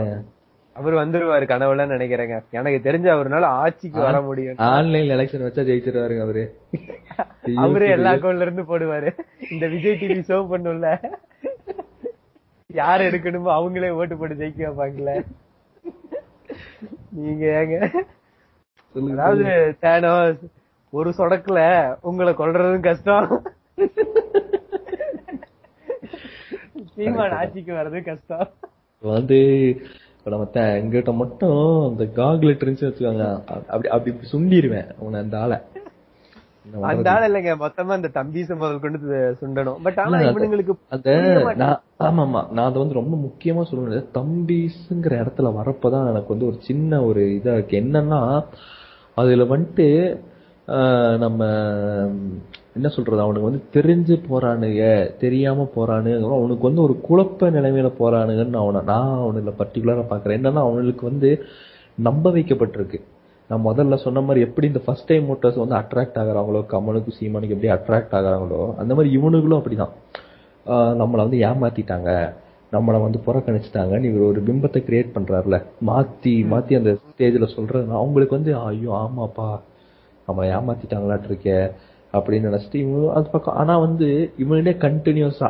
அவர் 0.75 0.93
வந்துருவாரு 0.93 1.45
கனவுல 1.45 1.85
நினைக்கிறேங்க. 1.87 2.43
எனக்கு 2.51 2.89
தெரிஞ்ச 2.89 3.07
அவர்னால 3.15 3.41
ஆட்சிக்கு 3.41 3.99
வர 3.99 4.21
முடியும். 4.21 4.57
ஆன்லைன் 4.57 5.09
எலெக்ஷன் 5.09 5.45
வச்சா 5.45 5.63
ஜெயிச்சிருவாருங்க 5.69 6.21
அவரு. 6.21 6.43
அவரே 7.57 7.89
எல்லா 7.89 8.13
அக்கௌண்ட்ல 8.13 8.41
இருந்து 8.41 8.63
போடுவாரு. 8.63 9.09
இந்த 9.51 9.67
விஜய் 9.67 9.97
டிவி 10.01 10.19
ஷோ 10.27 10.39
பண்ணும்ல. 10.51 10.89
யார் 12.69 13.01
எடுக்கணுமோ 13.01 13.51
அவங்களே 13.57 13.89
ஓட்டு 13.89 14.17
போட்டு 14.17 14.35
ஜெயிக்க 14.35 14.67
வைப்பாங்கல்ல. 14.67 15.13
நீங்க 17.09 17.45
ஏங்க. 17.61 17.77
அதாவது 19.11 19.43
தேனோஸ் 19.81 20.41
ஒரு 20.93 21.09
சொடக்குல 21.17 21.59
உங்களை 22.01 22.31
கொல்றதும் 22.33 22.87
கஷ்டம். 22.87 23.27
சீமான் 26.95 27.35
ஆட்சிக்கு 27.39 27.73
வர்றதும் 27.73 28.05
கஷ்டம். 28.05 28.47
வந்து 29.03 29.39
இப்ப 30.17 30.31
நம்ம 30.33 30.47
எங்கிட்ட 30.53 31.13
மட்டும் 31.13 31.61
இந்த 31.91 32.05
காகுலேட் 32.21 32.63
இருந்துச்சு 32.63 32.89
வச்சுக்கோங்க. 32.89 33.27
அப்படி 33.47 33.87
அப்படி 33.87 34.15
சுண்டிடுவேன் 34.31 34.89
அவனை 35.01 35.19
அந்த 35.19 35.35
ஆளை. 35.39 35.57
அந்த? 36.89 37.11
ஆள் 37.11 37.25
இல்லைங்க 37.29 37.53
மொத்தமா 37.63 37.93
அந்த 37.97 38.09
தம்பீச 38.13 38.55
முதல் 38.55 38.79
கொண்டு 38.79 38.97
சுண்டணும். 39.41 39.79
பட் 39.83 39.99
ஆனா 39.99 40.17
இவனுங்களுக்கு 40.17 40.73
அந்த 40.89 41.09
ஆமா 41.99 42.21
ஆமா 42.25 42.41
நான் 42.51 42.67
அதை 42.69 42.77
வந்து 42.81 42.99
ரொம்ப 42.99 43.15
முக்கியமா 43.25 43.63
சொல்லணும் 43.71 44.11
தம்பிஸ்ங்கிற 44.19 45.13
இடத்துல 45.21 45.53
வரப்பதான் 45.59 46.09
எனக்கு 46.09 46.27
வந்து 46.27 46.49
ஒரு 46.51 46.57
சின்ன 46.59 47.01
ஒரு 47.03 47.23
இதா 47.39 47.53
இருக்கு. 47.53 47.79
என்னன்னா 47.79 48.19
அதுல 49.17 49.47
வந்துட்டு 49.55 49.87
நம்ம 51.17 51.41
என்ன 52.73 52.87
சொல்றது 52.87 53.21
அவனுக்கு 53.21 53.49
வந்து 53.49 53.63
தெரிஞ்சு 53.75 54.15
போறானுங்க 54.29 54.83
தெரியாம 55.17 55.65
போறானுங்க 55.75 56.35
அவனுக்கு 56.39 56.67
வந்து 56.69 56.81
ஒரு 56.81 56.93
குழப்ப 57.07 57.49
நிலைமையில 57.51 57.89
போறானுங்கன்னு 57.99 58.61
அவனை 58.63 58.81
நான் 58.81 59.17
அவனுல 59.23 59.53
பர்டிகுலரா 59.61 60.03
பாக்குறேன் 60.11 60.37
என்னன்னா 60.39 60.61
அவனுக்கு 60.67 61.05
வந்து 61.09 61.29
நம்ப 61.97 62.31
வைக்கப்பட்டிருக்கு. 62.31 62.99
நான் 63.49 63.65
முதல்ல 63.65 63.95
சொன்ன 63.95 64.21
மாதிரி 64.21 64.45
எப்படி 64.47 64.67
இந்த 64.67 64.81
ஃபர்ஸ்ட் 64.85 65.09
டைம் 65.09 65.25
மோட்டர்ஸ் 65.29 65.61
வந்து 65.63 65.75
அட்ராக்ட் 65.79 66.19
ஆகிறாங்களோ 66.21 66.61
கமலுக்கு 66.73 67.17
சீமானுக்கு 67.17 67.55
எப்படி 67.55 67.71
அட்ராக்ட் 67.77 68.15
ஆகிறாங்களோ 68.19 68.61
அந்த 68.77 68.91
மாதிரி 68.95 69.09
இவனுங்களும் 69.17 69.59
அப்படிதான். 69.59 69.95
நம்மளை 71.01 71.21
வந்து 71.25 71.39
ஏமாத்திட்டாங்க. 71.49 72.09
நம்மளை 72.71 72.99
வந்து 73.01 73.19
புறக்கணிச்சிட்டாங்கன்னு 73.25 74.09
இவர் 74.11 74.29
ஒரு 74.29 74.41
பிம்பத்தை 74.47 74.81
கிரியேட் 74.87 75.15
பண்றாருல. 75.15 75.57
மாத்தி 75.89 76.33
மாத்தி 76.53 76.77
அந்த 76.79 76.91
ஸ்டேஜ்ல 77.01 77.47
சொல்றது 77.55 77.93
அவங்களுக்கு 78.01 78.37
வந்து 78.39 78.53
ஐயோ 78.69 78.93
ஆமாப்பா 79.03 79.49
நம்ம 80.31 80.47
ஏமாத்திட்டாங்களாட்டு 80.55 81.29
இருக்கே 81.31 81.57
அப்படின்னு 82.13 82.49
நினைச்சிட்டு 82.49 82.79
இவங்க 82.83 83.11
அது 83.17 83.27
பக்கம் 83.33 83.57
ஆனா 83.61 83.73
வந்து 83.85 84.07
இவனே 84.43 84.73
கண்டினியூஸா 84.85 85.49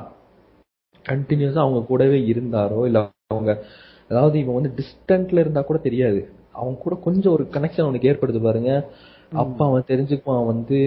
கண்டினியூஸா 1.06 1.60
அவங்க 1.64 1.80
கூடவே 1.88 2.18
இருந்தாரோ 2.32 2.80
இல்ல 2.90 3.00
அவங்க 3.28 3.52
அதாவது 4.12 4.36
இவன் 4.40 4.58
வந்து 4.58 4.72
டிஸ்டன்ட்ல 4.78 5.42
இருந்தா 5.44 5.62
கூட 5.62 5.80
தெரியாது. 5.86 6.22
அவன் 6.54 6.76
கூட 6.78 6.94
கொஞ்சம் 7.06 7.34
ஒரு 7.34 7.44
கனெக்ஷன் 7.54 7.86
அவனுக்கு 7.86 8.10
ஏற்படுது 8.12 8.40
பாருங்க. 8.46 8.72
அப்ப 9.34 9.60
அவன் 9.66 9.90
தெரிஞ்சுக்குவான் 9.92 10.50
வந்து 10.50 10.80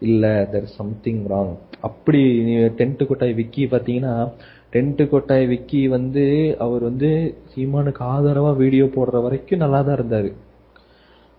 இல்ல 0.00 0.24
தெர் 0.52 0.68
சம்திங் 0.76 1.22
ராங் 1.32 1.52
அப்படி 1.80 2.20
டென்ட் 2.78 3.02
கொட்டாய் 3.08 3.38
விக்கி 3.40 3.64
பாத்தீங்கன்னா 3.72 4.14
டென்ட் 4.72 5.02
கொட்டாய் 5.10 5.46
விக்கி 5.46 5.80
வந்து 5.88 6.24
அவர் 6.58 6.82
வந்து 6.82 7.10
சீமானுக்கு 7.52 8.04
ஆதரவா 8.14 8.52
வீடியோ 8.62 8.86
போடுற 8.96 9.22
வரைக்கும் 9.22 9.62
நல்லா 9.64 9.80
தான் 9.82 9.98
இருந்தாரு. 9.98 10.30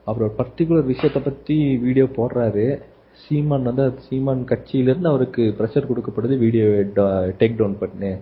அவர் 0.10 0.22
ஒரு 0.22 0.34
பர்டிகுலர் 0.38 0.62
விஷயத்த 0.62 1.24
பத்தி 1.24 1.78
வீடியோ 1.78 2.06
போடுறாரு. 2.06 2.82
சீமான் 3.12 3.62
வந்து 3.62 3.94
சீமான் 3.98 4.46
கட்சியில 4.46 4.72
இருந்து 4.72 5.10
அவருக்கு 5.10 5.42
ப்ரெஷர் 5.42 5.62
கொடுக்கப்படுது 5.62 6.38
வீடியோ 6.38 6.64
டேக் 6.64 7.58
டவுன் 7.58 7.78
பண்ணு 7.78 8.20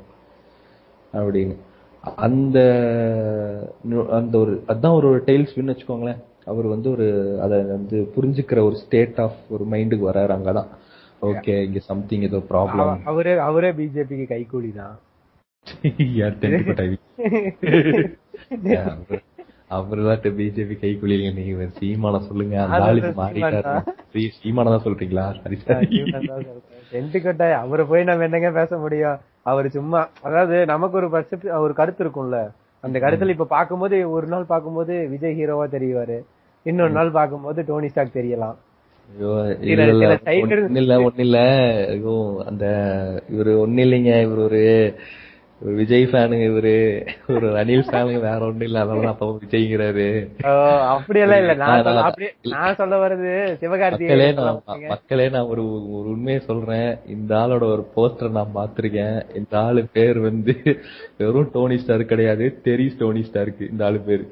அப்படின்னு. 1.14 1.56
அந்த 2.16 3.74
அந்த 4.10 4.38
ஒரு 4.38 4.64
அதான் 4.68 4.92
ஒரு 4.92 5.18
டெய்ல்ஸ் 5.18 5.56
வின்னு 5.56 5.76
வச்சுக்கோங்களேன். 5.76 6.24
அவர் 6.46 6.66
வந்து 6.66 6.92
ஒரு 6.92 7.40
அதை 7.42 7.64
வந்து 7.64 8.12
புரிஞ்சுக்கிற 8.16 8.52
ஒரு 8.52 8.76
ஸ்டேட் 8.76 9.20
ஆஃப் 9.20 9.36
ஒரு 9.50 9.66
மைண்டுக்கு 9.72 10.12
வராரு 10.12 10.32
அங்கதான். 10.34 10.68
ஓகே 11.22 11.64
இங்க 11.64 11.80
சம்திங் 11.80 12.22
ஏதோ 12.22 12.38
ப்ராப்ளம் 12.38 12.66
அவ- 12.66 12.98
அவரே 13.06 13.38
அவரே 13.38 13.72
பிஜேபிக்கு 13.72 14.10
கைகூலி 14.10 14.76
தான். 14.76 15.00
அவர்தான் 19.72 20.36
பிஜேபி 20.38 20.76
கை 20.82 20.92
குளிங்க 21.00 21.30
நீங்க 21.38 21.66
சீமான 21.78 22.20
சொல்லுங்க 22.28 22.56
அந்த 22.66 22.78
ஆளுக்கு 22.86 23.12
மாறிட்டாரு. 23.18 23.74
சீமானை 24.38 24.70
தான். 24.74 24.86
சொல்றீங்களா? 24.86 25.26
சரி 25.42 25.58
சரி. 25.64 25.88
டென்ட் 26.92 27.18
கொட்டாய் 27.26 27.58
அவரை 27.64 27.84
போய் 27.90 28.08
நம்ம 28.10 28.28
என்னங்க 28.28 28.52
பேச 28.60 28.78
முடியும்? 28.84 29.18
அவர் 29.52 29.68
சும்மா 29.76 30.00
அதாவது 30.28 30.58
நமக்கு 30.72 30.98
ஒரு 31.02 31.10
பர்செப்ட் 31.16 31.50
ஒரு 31.66 31.74
கருத்து 31.80 32.04
இருக்கும்ல. 32.06 32.40
அந்த 32.84 32.98
கருத்துல 33.04 33.36
இப்ப 33.36 33.50
பாக்கும்போது 33.58 33.98
ஒரு 34.16 34.28
நாள் 34.28 34.52
பாக்கும்போது 34.54 34.96
விஜய் 35.14 35.38
ஹீரோவா 35.40 35.68
தெரிவாரு 35.76 36.18
இன்னொரு 36.66 36.94
நாள் 36.98 37.18
பாக்கும்போது 37.20 37.60
டோனி 37.70 37.90
ஸ்டாக் 37.92 38.18
தெரியலாம். 38.18 38.58
இல்ல 40.80 40.96
ஒண்ணு 41.06 41.24
இல்ல 41.26 41.38
ஐயோ 41.94 42.16
அந்த 42.50 42.66
இவரு 43.34 43.52
ஒண்ணு 43.64 43.84
இல்லைங்க 43.86 44.14
இவரு 44.26 44.42
ஒரு 44.48 44.62
விஜய் 45.62 46.04
ஃபேனுங்க 46.04 46.46
இவரு. 46.48 46.74
ஒரு 47.28 47.48
அனில் 47.58 47.86
ஃபேனுங்க 47.88 48.20
வேற 48.20 48.40
ஒண்ணு 48.46 48.62
இல்ல. 48.62 48.80
அதனால 48.80 49.08
அப்ப 49.08 49.38
விஜய்ங்கிறாரு. 49.44 50.06
ஓ, 50.44 50.52
அப்படியெல்லாம் 50.94 51.40
இல்ல. 51.40 51.54
நான் 51.56 52.76
சொல்ல 52.76 52.98
வர்றது 52.98 53.32
நான் 54.34 54.60
மாட்டேங்க. 54.60 54.88
மக்களே 54.88 55.30
நான் 55.30 55.46
ஒரு 55.46 55.64
ஒரு 55.92 56.10
உண்மையை 56.10 56.42
சொல்றேன். 56.42 56.98
இந்த 57.06 57.36
ஆளோட 57.36 57.64
ஒரு 57.76 57.86
போஸ்டர் 57.96 58.30
நான் 58.30 58.56
பார்த்திருக்கேன். 58.56 59.36
இந்த 59.36 59.60
ஆளு 59.60 59.88
பேர் 59.92 60.20
வந்து 60.20 60.56
வெறும் 61.18 61.50
டோனி 61.54 61.78
ஸ்டார் 61.78 62.06
கிடையாது. 62.06 62.62
தெரி 62.62 62.96
டோனி 63.00 63.30
ஸ்டாருக்கு 63.32 63.72
இந்த 63.72 63.86
ஆளு 63.86 64.00
பேரு. 64.00 64.30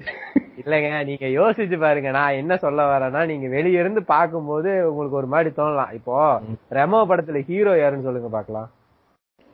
இல்லங்க 0.57 1.03
நீங்க 1.03 1.25
யோசிச்சு 1.25 1.79
பாருங்க. 1.79 2.11
நான் 2.11 2.33
என்ன 2.33 2.57
சொல்ல 2.57 2.83
வரேன்னா 2.83 3.25
நீங்க 3.25 3.47
வெளிய 3.47 3.79
இருந்து 3.79 4.01
பாக்கும்போது 4.07 4.81
உங்களுக்கு 4.81 5.17
ஒரு 5.17 5.27
மாதிரி 5.27 5.51
தோணலாம். 5.57 5.93
இப்போ 5.93 6.41
ரெமோ 6.71 7.01
படத்துல 7.11 7.43
ஹீரோ 7.43 7.79
யாருன்னு 7.79 8.03
சொல்லுங்க 8.03 8.27
பாக்கலாம் 8.27 8.69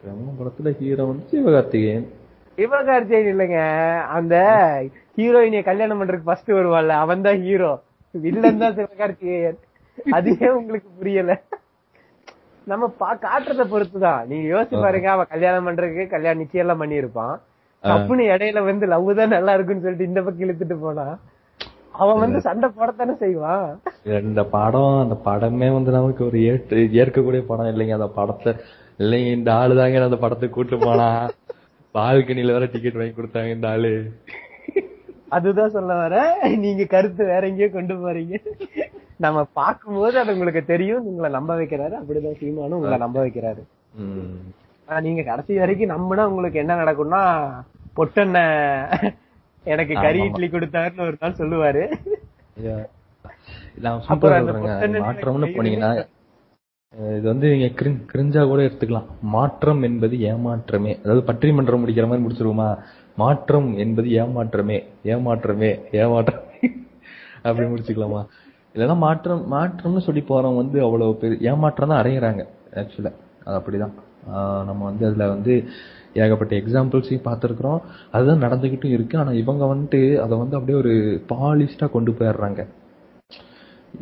நம்ம 0.07 0.31
படத்துல 0.37 0.69
ஹீரோ 0.77 1.03
வந்து 1.09 1.25
சிவகார்த்திகேயன். 1.31 2.05
சிவகார்த்திகேயன் 2.57 3.31
இல்லைங்க. 3.33 3.59
அந்த 4.17 4.35
ஹீரோயினிய 5.17 5.61
கல்யாணம் 5.67 5.99
பண்றதுக்கு 5.99 6.29
ஃபர்ஸ்ட் 6.29 6.51
வருவாள்ல 6.57 6.95
அவன் 7.03 7.25
தான் 7.27 7.41
ஹீரோ 7.45 7.71
வில்லன் 8.13 8.61
தான் 8.63 8.77
சிவகார்த்திகேயன். 8.79 9.59
அதுவே 10.17 10.47
உங்களுக்கு 10.59 10.89
புரியல. 10.99 11.33
நம்ம 12.71 12.89
பா 13.01 13.09
காட்டுறத 13.25 13.63
பொறுத்துதான். 13.73 14.21
நீங்க 14.31 14.45
யோசிச்சு 14.53 14.83
பாருங்க 14.85 15.09
அவன் 15.13 15.31
கல்யாணம் 15.33 15.67
பண்றதுக்கு 15.67 16.05
கல்யாணம் 16.15 16.41
நிச்சயம் 16.43 16.65
எல்லாம் 16.65 16.81
பண்ணியிருப்பான். 16.83 17.35
தப்புன்னு 17.83 18.25
இடையில 18.33 18.59
வந்து 18.71 18.85
லவ் 18.93 19.07
தான் 19.19 19.35
நல்லா 19.37 19.53
இருக்குன்னு 19.55 19.85
சொல்லிட்டு 19.85 20.09
இந்த 20.09 20.19
பக்கம் 20.25 20.45
இழுத்துட்டு 20.45 20.77
போனா 20.85 21.07
அவன் 22.01 22.21
வந்து 22.23 22.39
சண்டை 22.45 22.67
போடத்தானே 22.75 23.13
செய்வான். 23.23 23.65
இந்த 24.29 24.43
படம் 24.57 24.93
அந்த 25.05 25.15
படமே 25.25 25.69
வந்து 25.77 25.91
நமக்கு 25.97 26.21
ஒரு 26.27 26.37
ஏற்று 26.51 26.83
ஏற்கக்கூடிய 27.01 27.41
படம் 27.49 27.71
இல்லைங்க. 27.71 27.97
அந்த 27.99 28.11
படத்தை 28.19 28.51
இல்லைங்க 29.01 29.31
இந்த 29.37 29.49
ஆளு 29.59 29.73
தாங்க 29.79 30.03
அந்த 30.09 30.19
படத்தை 30.23 30.47
கூட்டு 30.55 30.77
போனா. 30.85 31.09
பால்கனில 31.95 32.55
வேற 32.55 32.65
டிக்கெட் 32.73 32.99
வாங்கி 32.99 33.15
கொடுத்தாங்க 33.17 33.51
இந்த 33.57 33.67
ஆளு. 33.73 33.93
அதுதான் 35.35 35.73
சொல்ல 35.75 35.91
வர 36.01 36.15
நீங்க 36.63 36.83
கருத்து 36.93 37.23
வேற 37.31 37.43
எங்கேயோ 37.51 37.69
கொண்டு 37.75 37.95
போறீங்க. 38.03 38.35
நம்ம 39.25 39.39
பார்க்கும்போது 39.59 40.15
அது 40.21 40.33
உங்களுக்கு 40.35 40.61
தெரியும். 40.71 41.05
உங்களை 41.09 41.29
நம்ப 41.37 41.51
வைக்கிறாரு. 41.59 41.95
அப்படிதான் 41.99 42.39
சீமானும் 42.41 42.77
உங்களை 42.79 42.97
நம்ப 43.05 43.17
வைக்கிறாரு. 43.25 43.61
நீங்க 45.07 45.21
கடைசி 45.27 45.59
வரைக்கும் 45.61 45.93
நம்பினா 45.95 46.23
உங்களுக்கு 46.31 46.61
என்ன 46.63 46.73
நடக்கும்னா 46.81 47.21
பொட்டெண்ண 47.97 48.39
எனக்கு 49.73 49.93
கறி. 50.05 50.19
இட்லி 50.27 50.47
கொடுத்தாருன்னு 50.53 51.07
ஒரு 51.09 51.17
நாள் 51.23 51.39
சொல்லுவாரு. 51.41 51.83
மாற்றம்னு 55.05 55.55
போனீங்கன்னா 55.57 55.91
இது 56.93 57.25
வந்து 57.31 57.47
நீங்க 57.51 57.67
கிரிஞ்சா 58.11 58.41
கூட 58.47 58.61
எடுத்துக்கலாம். 58.67 59.05
மாற்றம் 59.35 59.81
என்பது 59.87 60.15
ஏமாற்றமே. 60.31 60.93
அதாவது 61.03 61.21
பற்றிமன்றம் 61.29 61.81
முடிக்கிற 61.83 62.07
மாதிரி 62.09 62.23
முடிச்சிருவோமா? 62.25 62.69
மாற்றம் 63.17 63.69
என்பது 63.83 64.07
ஏமாற்றமே. 64.21 64.77
ஏமாற்றமே 65.13 65.69
ஏமாற்றமே 66.01 66.59
அப்படி 67.47 67.65
முடிச்சுக்கலாமா? 67.71 68.21
இல்லைன்னா 68.75 68.97
மாற்றம் 69.05 69.41
மாற்றம்னு 69.53 70.03
சொல்லி 70.07 70.21
போறவங்க 70.29 70.61
வந்து 70.63 70.77
அவ்வளவு 70.87 71.15
பெரிய 71.23 71.49
ஏமாற்றம் 71.51 71.91
தான் 71.91 72.01
அடையிறாங்க 72.01 72.41
ஆக்சுவலா 72.81 73.11
அது 73.45 73.55
அப்படிதான். 73.59 73.95
நம்ம 74.69 74.81
வந்து 74.89 75.03
அதுல 75.09 75.27
வந்து 75.35 75.53
ஏகப்பட்ட 76.23 76.53
எக்ஸாம்பிள்ஸையும் 76.61 77.27
பார்த்துருக்குறோம். 77.27 77.79
அதுதான் 78.15 78.43
நடந்துகிட்டும் 78.45 78.95
இருக்கு. 78.95 79.15
ஆனா 79.17 79.31
இவங்க 79.43 79.63
வந்துட்டு 79.73 80.01
அதை 80.25 80.33
வந்து 80.43 80.57
அப்படியே 80.57 80.77
ஒரு 80.83 80.93
பாலிஷ்டா 81.31 81.87
கொண்டு 81.95 82.11
போயிடுறாங்க. 82.19 82.61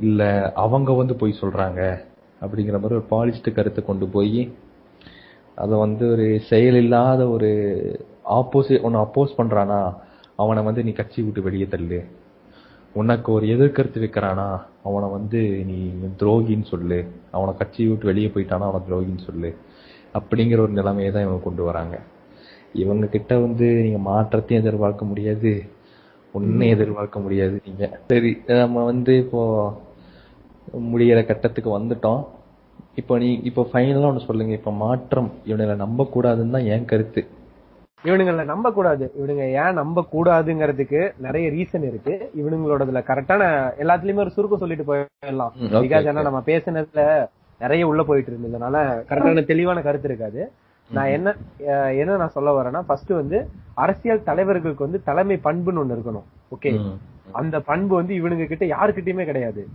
இல்ல 0.08 0.22
அவங்க 0.64 0.92
வந்து 1.02 1.16
போய் 1.22 1.42
சொல்றாங்க. 1.42 1.82
அப்படிங்கிற 2.42 2.78
மாதிரி 2.82 2.98
ஒரு 3.00 3.08
பாலிஸ்ட் 3.10 3.54
கருத்தை 3.54 3.86
கொண்டு 3.86 4.08
போய் 4.08 4.42
அதை 5.56 5.78
வந்து 5.78 6.12
ஒரு 6.12 6.26
செயல் 6.50 6.76
இல்லாத 6.76 7.22
ஒரு 7.30 7.50
ஆப்போசிட் 8.38 8.82
உன்னை 8.82 9.00
அப்போஸ் 9.02 9.38
பண்றானா 9.38 9.80
அவனை 10.36 10.64
வந்து 10.64 10.84
நீ 10.84 10.92
கட்சி 10.92 11.20
விட்டு 11.22 11.42
வெளியே 11.42 11.68
தள்ளு. 11.68 12.00
உனக்கு 12.96 13.32
ஒரு 13.32 13.46
எதிர்கருத்து 13.48 14.00
வைக்கிறானா 14.04 14.46
அவனை 14.84 15.10
வந்து 15.10 15.40
நீ 15.66 15.80
துரோகின்னு 16.20 16.64
சொல்லு. 16.64 17.00
அவனை 17.32 17.52
கட்சி 17.58 17.88
விட்டு 17.88 18.06
வெளியே 18.06 18.28
போயிட்டானா 18.28 18.68
அவனை 18.70 18.80
துரோகின்னு 18.88 19.26
சொல்லு. 19.26 19.56
அப்படிங்கிற 20.14 20.60
ஒரு 20.60 20.72
நிலைமையை 20.72 21.12
தான் 21.12 21.26
இவங்க 21.26 21.42
கொண்டு 21.44 21.64
வராங்க. 21.64 21.98
இவங்க 22.74 23.06
கிட்ட 23.06 23.40
வந்து 23.40 23.68
நீங்க 23.84 23.98
மாற்றத்தையும் 23.98 24.64
எதிர்பார்க்க 24.66 25.06
முடியாது. 25.06 25.52
ஒன்னும் 26.34 26.74
எதிர்பார்க்க 26.76 27.20
முடியாது 27.20 27.62
நீங்க. 27.66 28.00
சரி 28.08 28.32
நம்ம 28.48 28.84
வந்து 28.84 29.18
இப்போ 29.18 29.42
முடிகிற 30.74 31.26
கட்டத்துக்கு 31.26 31.80
வந்துட்டோம். 31.80 32.22
இப்போ 32.96 33.18
நீ 33.18 33.40
இப்போ 33.44 33.68
ஃபைனலா 33.74 34.08
ஒன்று 34.12 34.28
சொல்லுங்க. 34.30 34.54
இப்போ 34.54 34.72
மாற்றம் 34.72 35.32
இவனை 35.44 35.76
நம்ப 35.76 36.08
கூடாதுன்னு 36.16 36.50
தான் 36.50 36.70
என் 36.76 36.86
கருத்து. 36.86 37.28
இவனுங்களை 38.04 38.46
நம்ப 38.46 38.72
கூடாது 38.72 39.12
இவனுங்க 39.20 39.46
ஏன் 39.62 39.74
நம்ப 39.74 40.06
கூடாதுங்கிறதுக்கு 40.12 41.12
நிறைய 41.18 41.50
ரீசன் 41.50 41.86
இருக்கு. 41.90 42.32
இவனுங்களோடதுல 42.42 43.02
கரெக்டான 43.10 43.74
எல்லாத்துலயுமே 43.84 44.24
ஒரு 44.26 44.30
சுருக்கம் 44.30 44.60
சொல்லிட்டு 44.60 44.86
போயிடலாம். 44.90 45.54
பிகாஸ் 45.86 46.08
ஏன்னா. 46.12 46.24
நம்ம 46.30 46.42
பேசுனதுல 46.46 47.28
நிறைய 47.62 47.88
உள்ள 47.88 48.04
போயிட்டு 48.04 48.32
இருந்ததுனால 48.32 49.06
கரெக்டான 49.10 49.46
தெளிவான 49.46 49.82
கருத்து 49.82 50.08
இருக்காது. 50.08 50.52
நான் 50.90 51.14
என்ன 51.16 51.36
என்ன 52.02 52.16
நான் 52.18 52.36
சொல்ல 52.36 52.50
வரேன்னா 52.58 52.82
ஃபர்ஸ்ட் 52.86 53.12
வந்து 53.14 53.50
அரசியல் 53.74 54.24
தலைவர்களுக்கு 54.24 54.88
வந்து 54.88 55.04
தலைமை 55.04 55.38
பண்புன்னு 55.48 55.82
ஒண்ணு 55.82 55.98
இருக்கணும். 55.98 56.28
ஓகே 56.56 56.72
அந்த 57.32 57.60
பண்பு 57.60 57.96
வந்து 57.96 58.14
இவனுங்க 58.22 58.46
கிட்ட 58.48 58.66
யாருக்கிட்டயுமே 58.66 59.26
கிடையாது. 59.26 59.68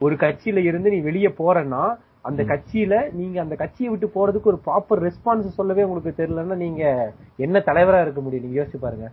ஒரு 0.00 0.14
கட்சியில 0.14 0.56
இருந்து 0.56 0.90
நீ 0.90 0.98
வெளியே 0.98 1.28
போறன்னா 1.28 1.82
அந்த 2.22 2.42
கட்சியில 2.42 3.12
நீங்க 3.12 3.40
அந்த 3.40 3.54
கட்சியை 3.54 3.88
விட்டு 3.90 4.06
போறதுக்கு 4.06 4.50
ஒரு 4.52 4.58
ப்ராப்பர் 4.66 5.02
ரெஸ்பான்ஸ் 5.06 5.56
சொல்லவே 5.58 5.82
உங்களுக்கு 5.82 6.22
தெரியலன்னா 6.22 6.56
நீங்க 6.56 7.12
என்ன 7.36 7.58
தலைவரா 7.58 8.00
இருக்க 8.00 8.20
முடியும்? 8.20 8.44
நீங்க 8.44 8.56
யோசிச்சு 8.60 8.80
பாருங்க. 8.80 9.06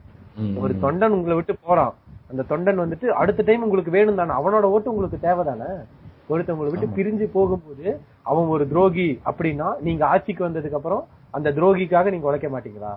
ஒரு 0.61 0.73
தொண்டன் 0.81 1.15
உங்களை 1.17 1.35
விட்டு 1.35 1.55
போறான். 1.61 1.93
அந்த 2.29 2.43
தொண்டன் 2.49 2.81
வந்துட்டு 2.83 3.07
அடுத்த 3.07 3.43
டைம் 3.45 3.63
உங்களுக்கு 3.63 3.91
வேணும் 3.91 4.15
தானே. 4.15 4.33
அவனோட 4.33 4.61
ஓட்டு 4.61 4.91
உங்களுக்கு 4.93 5.27
தேவைதானே? 5.27 5.69
ஒருத்தவங்களை 6.29 6.71
விட்டு 6.71 6.87
பிரிஞ்சு 6.97 7.25
போகும்போது 7.31 7.99
அவன் 8.21 8.47
ஒரு 8.47 8.67
துரோகி 8.67 9.21
அப்படின்னா 9.25 9.79
நீங்க 9.79 10.05
ஆட்சிக்கு 10.05 10.47
வந்ததுக்கு 10.47 10.73
அப்புறம் 10.73 11.03
அந்த 11.29 11.51
துரோகிக்காக 11.51 12.11
நீங்க 12.11 12.27
உழைக்க 12.27 12.47
மாட்டீங்களா. 12.47 12.91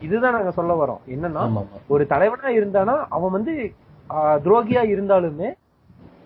இதுதான் 0.00 0.32
நாங்க 0.32 0.50
சொல்ல 0.50 0.72
வரோம். 0.84 1.02
என்னன்னா. 1.14 1.42
ஒரு 1.86 2.06
தலைவனா 2.06 2.48
இருந்தானா 2.60 3.04
அவன் 3.08 3.30
வந்து 3.30 3.54
துரோகியா 4.44 4.82
இருந்தாலுமே 4.94 5.48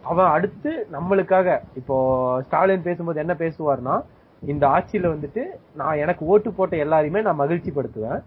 அவன் 0.05 0.31
அடுத்து 0.31 0.87
நம்மளுக்காக 0.93 1.59
இப்போ 1.75 1.97
ஸ்டாலின் 2.43 2.83
பேசும்போது 2.83 3.21
என்ன 3.21 3.35
பேசுவார்னா 3.39 3.95
இந்த 4.43 4.65
ஆட்சியில 4.67 5.07
வந்துட்டு 5.15 5.43
நான் 5.75 5.97
எனக்கு 5.97 6.25
ஓட்டு 6.25 6.53
போட்ட 6.53 6.77
எல்லாரையுமே 6.77 7.23
நான் 7.23 7.41
மகிழ்ச்சி 7.43 7.71
படுத்துவேன் 7.71 8.21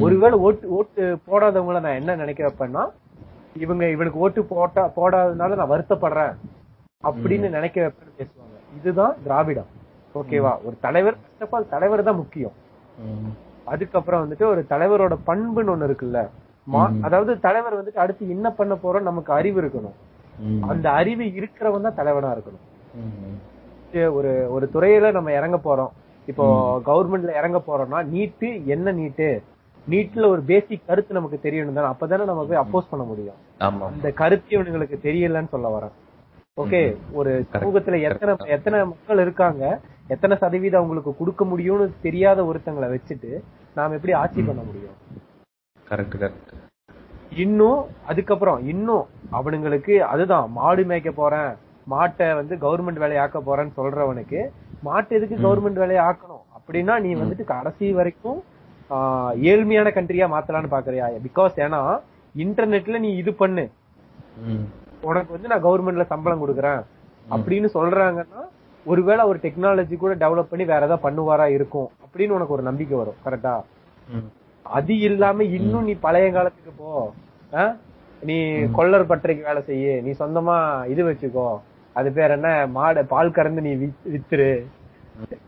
ஒருவேளை 0.00 0.38
ஓட்டு 0.38 0.68
ஓட்டு 0.68 1.18
போடாதவங்கள 1.28 1.80
நான் 1.80 1.98
என்ன 2.00 2.16
நினைக்கிறப்பன்னா 2.16 2.84
இவங்க 3.64 3.84
இவனுக்கு 3.88 4.18
ஓட்டு 4.18 4.44
போட்டா 4.44 4.90
போடாததுனால 4.96 5.56
நான் 5.60 5.72
வருத்தப்படுறேன் 5.74 6.34
அப்படின்னு 7.04 7.48
நினைக்க 7.56 7.76
வைப்பேன்னு 7.82 8.16
பேசுவாங்க. 8.18 8.56
இதுதான் 8.78 9.14
திராவிடம். 9.24 9.68
ஓகேவா? 10.14 10.52
ஒரு 10.66 10.76
தலைவர் 10.80 11.16
ஃபர்ஸ்ட் 11.20 11.42
ஆஃப் 11.42 11.54
ஆல் 11.54 11.68
தலைவர் 11.68 12.08
தான் 12.08 12.16
முக்கியம். 12.16 12.54
அதுக்கப்புறம் 13.64 14.22
வந்துட்டு 14.24 14.44
ஒரு 14.52 14.66
தலைவரோட 14.72 15.14
பண்புன்னு 15.28 15.72
ஒண்ணு 15.74 15.88
இருக்குல்ல. 15.88 16.20
அதாவது 17.06 17.40
தலைவர் 17.46 17.78
வந்துட்டு 17.80 18.02
அடுத்து 18.04 18.28
என்ன 18.36 18.50
பண்ண 18.50 18.74
போறோம் 18.84 19.08
நமக்கு 19.10 19.32
அறிவு 19.32 19.58
இருக்கணும். 19.62 19.96
அந்த 20.72 20.86
அறிவு 21.00 21.24
இருக்கிறவன் 21.38 21.86
தான் 21.86 21.98
தலைவனா 22.00 22.30
இருக்கணும். 22.36 22.64
ஒரு 24.18 24.32
ஒரு 24.54 24.66
துறையில 24.74 25.10
நம்ம 25.16 25.32
இறங்க 25.38 25.58
போறோம். 25.66 25.92
இப்போ 26.30 26.46
கவர்மெண்ட்ல 26.88 27.34
இறங்க 27.40 27.58
போறோம்னா 27.66 28.00
நீட்டு 28.14 28.48
என்ன 28.74 28.92
நீட்டு? 29.00 29.28
நீட்ல 29.86 30.24
ஒரு 30.34 30.42
பேசிக் 30.50 30.86
கருத்து 30.88 31.18
நமக்கு 31.18 31.38
தெரியணும் 31.44 31.76
தானே 31.78 31.90
அப்பதானே 31.92 32.24
நம்ம 32.30 32.44
போய் 32.48 32.62
அப்போஸ் 32.62 32.90
பண்ண 32.92 33.04
முடியும். 33.10 33.38
அந்த 33.88 34.10
கருத்து 34.20 34.50
இவனுங்களுக்கு 34.56 34.98
தெரியலன்னு 35.06 35.52
சொல்ல 35.54 35.68
வரேன். 35.76 35.94
ஓகே 36.62 36.80
ஒரு 37.18 37.32
சமூகத்துல 37.54 38.00
எத்தனை 38.08 38.34
எத்தனை 38.56 38.78
மக்கள் 38.92 39.24
இருக்காங்க 39.24 39.62
எத்தனை 40.14 40.34
சதவீதம் 40.42 40.80
அவங்களுக்கு 40.80 41.12
கொடுக்க 41.20 41.44
முடியும்னு 41.52 41.86
தெரியாத 42.06 42.40
ஒருத்தங்களை 42.50 42.88
வச்சுட்டு 42.92 43.30
நாம 43.78 43.94
எப்படி 43.98 44.14
ஆட்சி 44.22 44.40
பண்ண 44.48 44.62
முடியும்? 44.68 44.96
கரெக்ட் 45.90 46.16
கரெக்ட் 46.22 46.52
இன்னும் 47.42 47.80
அதுக்கப்புறம் 48.10 48.60
இன்னும் 48.72 49.04
அவனுங்களுக்கு 49.38 49.94
அதுதான் 50.12 50.46
மாடு 50.58 50.82
மேய்க்க 50.90 51.10
போறேன் 51.12 51.50
மாட்டை 51.92 52.28
வந்து 52.38 52.54
கவர்மெண்ட் 52.64 53.02
வேலையை 53.02 53.20
ஆக்க 53.24 53.38
போறேன்னு 53.48 53.76
சொல்றவனுக்கு 53.78 54.40
மாட்டு 54.86 55.16
எதுக்கு 55.18 55.36
கவர்மெண்ட் 55.46 55.82
வேலையை 55.82 56.02
ஆக்கணும் 56.08 56.44
அப்படின்னா 56.56 56.94
நீ 57.04 57.10
வந்துட்டு 57.22 57.44
கடைசி 57.52 57.86
வரைக்கும் 57.98 58.38
ஏழ்மையான 59.52 59.88
கண்ட்ரியா 59.96 60.26
மாத்தலாம்னு 60.34 60.72
பாக்குறியா? 60.74 61.06
பிகாஸ் 61.26 61.54
ஏன்னா 61.64 61.80
இன்டர்நெட்ல 62.34 62.98
நீ 63.04 63.10
இது 63.22 63.32
பண்ணு. 63.42 63.64
உனக்கு 65.08 65.30
வந்து 65.36 65.50
நான் 65.52 65.64
கவர்மெண்ட்ல 65.66 66.04
சம்பளம் 66.12 66.42
கொடுக்குறேன். 66.42 66.82
அப்படின்னு 67.34 67.68
சொல்றாங்கன்னா 67.76 68.42
ஒருவேளை 68.86 69.22
ஒரு 69.30 69.38
டெக்னாலஜி 69.44 69.96
கூட 70.02 70.12
டெவலப் 70.24 70.50
பண்ணி 70.50 70.64
வேற 70.72 70.82
ஏதாவது 70.88 71.04
பண்ணுவாரா 71.06 71.46
இருக்கும்? 71.56 71.88
அப்படின்னு 72.04 72.36
உனக்கு 72.38 72.56
ஒரு 72.56 72.64
நம்பிக்கை 72.70 72.96
வரும் 73.02 73.20
கரெக்டா 73.26 73.54
அது 74.70 74.98
இல்லாம 74.98 75.44
இன்னும் 75.44 75.84
நீ 75.84 75.92
பழைய 75.92 76.30
காலத்துக்கு 76.30 76.70
போ? 76.70 77.12
நீ 78.20 78.52
கொள்ளர் 78.72 79.06
பட்டறைக்கு 79.06 79.32
வேலை 79.42 79.62
செய்யு. 79.62 80.02
நீ 80.02 80.10
சொந்தமா 80.10 80.86
இது 80.86 81.04
வச்சுக்கோ. 81.04 81.60
அது 81.92 82.12
பேர் 82.12 82.30
என்ன? 82.30 82.66
மாடு 82.66 83.06
பால் 83.06 83.30
கறந்து 83.30 83.60
நீ 83.60 83.70
வித்- 83.70 84.12
வித்துரு. 84.12 84.64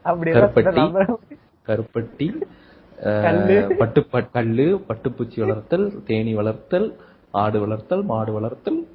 அப்படி 0.02 0.30
கருப்பட்டி. 0.30 0.98
பட்டு 3.78 4.06
பட்- 4.12 4.30
கல்லு 4.30 4.84
பட்டுப்பூச்சி 4.88 5.40
வளர்த்தல் 5.40 6.04
தேனி 6.04 6.34
வளர்த்தல் 6.34 6.96
ஆடு 7.30 7.60
வளர்த்தல் 7.60 8.04
மாடு 8.04 8.32
வளர்த்தல். 8.32 8.86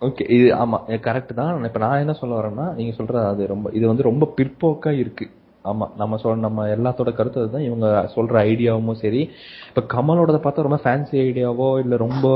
ஓகே. 0.00 0.30
இது 0.30 0.54
ஆமா 0.54 0.78
கரெக்ட் 0.86 1.24
தான். 1.24 1.64
இப்ப 1.64 1.78
நான் 1.78 1.98
என்ன 1.98 2.12
சொல்ல 2.12 2.38
வரேன்னா 2.38 2.74
நீங்க 2.74 3.02
சொல்ற 3.02 3.28
அது 3.28 3.46
ரொம்ப 3.46 3.70
இது 3.72 3.86
வந்து 3.86 4.02
ரொம்ப 4.02 4.34
பிற்போக்கா 4.36 4.98
இருக்கு. 4.98 5.30
ஆமா 5.64 5.86
நம்ம 5.96 6.16
சொல் 6.16 6.38
நம்ம 6.38 6.66
எல்லாத்தோட 6.76 7.10
கருத்து 7.18 7.40
அதுதான். 7.40 7.62
இவங்க 7.62 7.86
சொல்ற 8.14 8.34
ஐடியாவும் 8.50 8.98
சரி. 9.02 9.20
இப்ப 9.68 9.82
கமலோடத 9.94 10.38
பார்த்தா 10.46 10.66
ரொம்ப 10.66 10.78
ஃபேன்சி 10.84 11.16
ஐடியாவோ 11.28 11.78
இல்ல 11.78 11.96
ரொம்ப 11.96 12.26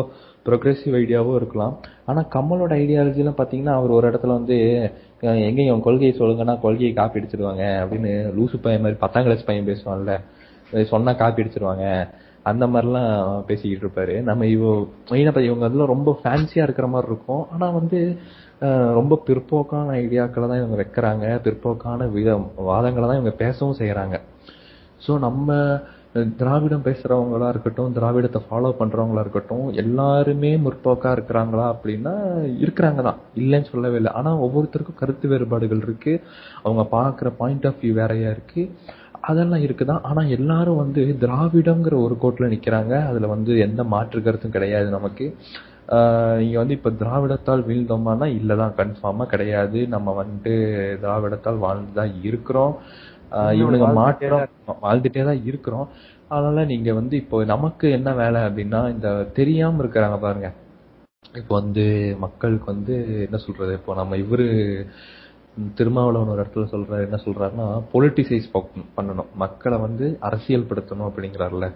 ப்ரொக்ரெசிவ் 0.47 0.95
ஐடியாவோ 1.01 1.33
இருக்கலாம். 1.35 1.75
ஆனா 2.07 2.21
கமலோட 2.35 2.73
ஐடியாலஜிலாம் 2.83 3.41
பாத்தீங்கன்னா 3.41 3.75
அவர் 3.81 3.91
ஒரு 3.91 4.07
இடத்துல 4.11 4.35
வந்து 4.39 4.57
எங்க 5.49 5.61
இவன் 5.63 5.85
கொள்கையை 5.89 6.19
சொல்லுங்கன்னா 6.19 6.61
கொள்கையை 6.61 6.93
காப்பி 6.95 7.21
அடிச்சிருவாங்க 7.21 7.65
அப்படின்னு 7.83 8.13
லூசு 8.39 8.59
பையன் 8.63 8.83
மாதிரி 8.83 9.01
பத்தாம் 9.05 9.23
கிளாஸ் 9.23 9.45
பையன் 9.45 9.69
பேசுவான்ல. 9.71 10.15
சொன்னா 10.93 11.13
காப்பி 11.23 11.43
அடிச்சிருவாங்க. 11.43 11.85
அந்த 12.43 12.67
மாதிரிலாம் 12.73 13.13
பேசிக்கிட்டு 13.47 13.85
இருப்பாரு. 13.87 14.23
நம்ம 14.29 14.47
இவ 14.47 14.65
மெயினா 15.11 15.41
இவங்க 15.49 15.65
அதெல்லாம் 15.69 15.93
ரொம்ப 15.95 16.11
ஃபேன்சியா 16.23 16.63
இருக்கிற 16.67 16.87
மாதிரி 16.95 17.11
இருக்கும். 17.13 17.45
ஆனா 17.55 17.67
வந்து 17.79 18.01
ரொம்ப 18.99 19.21
பிற்போக்கான 19.27 19.93
ஐடியாக்களை 20.03 20.47
தான் 20.51 20.61
இவங்க 20.63 20.77
வைக்கிறாங்க. 20.81 21.27
பிற்போக்கான 21.45 22.09
வித 22.17 22.31
வாதங்களை 22.71 23.07
தான் 23.09 23.21
இவங்க 23.21 23.35
பேசவும் 23.45 23.79
செய்கிறாங்க 23.83 24.17
ஸோ 25.05 25.13
நம்ம 25.27 25.57
திராவிடம் 26.41 26.85
பேசுகிறவங்களா 26.87 27.49
இருக்கட்டும் 27.53 27.95
திராவிடத்தை 27.97 28.41
ஃபாலோ 28.47 28.71
பண்ணுறவங்களா 28.79 29.23
இருக்கட்டும் 29.25 29.67
எல்லாருமே 29.83 30.51
முற்போக்காக 30.65 31.13
இருக்கிறாங்களா 31.17 31.67
அப்படின்னா 31.73 32.15
இருக்கிறாங்க 32.65 33.01
தான். 33.09 33.19
இல்லைன்னு 33.41 33.71
சொல்லவே 33.73 33.99
இல்லை. 34.01 34.13
ஆனால் 34.21 34.41
ஒவ்வொருத்தருக்கும் 34.47 35.01
கருத்து 35.03 35.29
வேறுபாடுகள் 35.33 35.85
இருக்குது 35.87 36.23
அவங்க 36.65 36.85
பார்க்குற 36.97 37.31
பாயிண்ட் 37.43 37.69
ஆஃப் 37.71 37.81
வியூ 37.83 37.95
வேறையாக 38.01 38.35
இருக்குது 38.37 38.97
அதெல்லாம் 39.29 39.65
இருக்குதான் 39.67 40.05
ஆனால் 40.09 40.33
எல்லாரும் 40.39 40.81
வந்து 40.83 41.03
திராவிடங்கிற 41.23 41.95
ஒரு 42.07 42.15
கோட்டில் 42.23 42.53
நிற்கிறாங்க 42.53 42.95
அதில் 43.11 43.33
வந்து 43.35 43.53
எந்த 43.67 43.83
மாற்று 43.95 44.21
கருத்தும் 44.27 44.57
கிடையாது 44.57 44.89
நமக்கு. 44.99 45.27
இங்க 46.41 46.59
வந்து 46.59 46.75
இப்ப 46.75 46.91
திராவிடத்தால் 46.91 47.67
வீழ்ந்தோமானா 47.69 48.27
இல்லதான் 48.39 48.75
கன்ஃபார்மா 48.77 49.27
கிடையாது. 49.27 49.89
நம்ம 49.89 50.25
வந்துட்டு 50.25 50.53
திராவிடத்தால் 51.03 51.59
வாழ்ந்துதான் 51.59 52.15
இருக்கிறோம். 52.23 52.75
ஆஹ் 53.31 53.53
இன்னும் 53.53 53.75
இவனுங்க 53.75 53.93
மாற்றம் 53.93 54.45
வாழ்ந்துட்டே 54.83 55.25
தான் 55.25 55.45
இருக்கிறோம். 55.45 55.89
அதனால 56.29 56.65
நீங்க 56.65 56.93
வந்து 56.93 57.17
இப்போ 57.17 57.45
நமக்கு 57.45 57.91
என்ன 57.91 58.15
வேலை 58.15 58.41
அப்படின்னா 58.41 58.91
இந்த 58.91 59.09
தெரியாம 59.35 59.83
இருக்கிறாங்க 59.83 60.19
பாருங்க. 60.19 60.49
இப்போ 61.35 61.55
வந்து 61.55 61.85
மக்களுக்கு 62.19 62.65
வந்து 62.65 62.95
என்ன 63.25 63.37
சொல்றது? 63.37 63.73
இப்போ 63.73 63.95
நம்ம 63.95 64.17
இவரு 64.17 64.47
திருமாவளவன் 65.75 66.29
ஒரு 66.29 66.43
இடத்துல 66.43 66.67
சொல்றாரு 66.73 67.05
என்ன 67.09 67.19
சொல்றாருன்னா 67.25 67.67
பொலிட்டிசைஸ் 67.93 68.47
பண்ணணும் 68.97 69.31
மக்களை 69.35 69.79
வந்து 69.79 70.17
அரசியல் 70.21 70.69
படுத்தணும் 70.71 71.09
அப்படிங்கிறாருல 71.09 71.67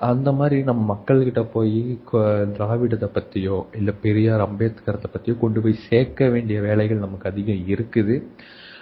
அந்த 0.00 0.32
மாதிரி 0.32 0.62
நம்ம 0.62 1.00
மக்கள்கிட்ட 1.00 1.46
போய் 1.52 2.00
திராவிடத்தை 2.12 3.04
பற்றியோ 3.04 3.66
இல்லை 3.72 3.94
பெரியார் 4.02 4.40
அம்பேத்கரத்தை 4.40 5.04
பற்றியோ 5.12 5.38
கொண்டு 5.38 5.60
போய் 5.60 5.78
சேர்க்க 5.88 6.28
வேண்டிய 6.28 6.60
வேலைகள் 6.60 6.96
நமக்கு 6.96 7.30
அதிகம் 7.30 7.74
இருக்குது. 7.74 8.22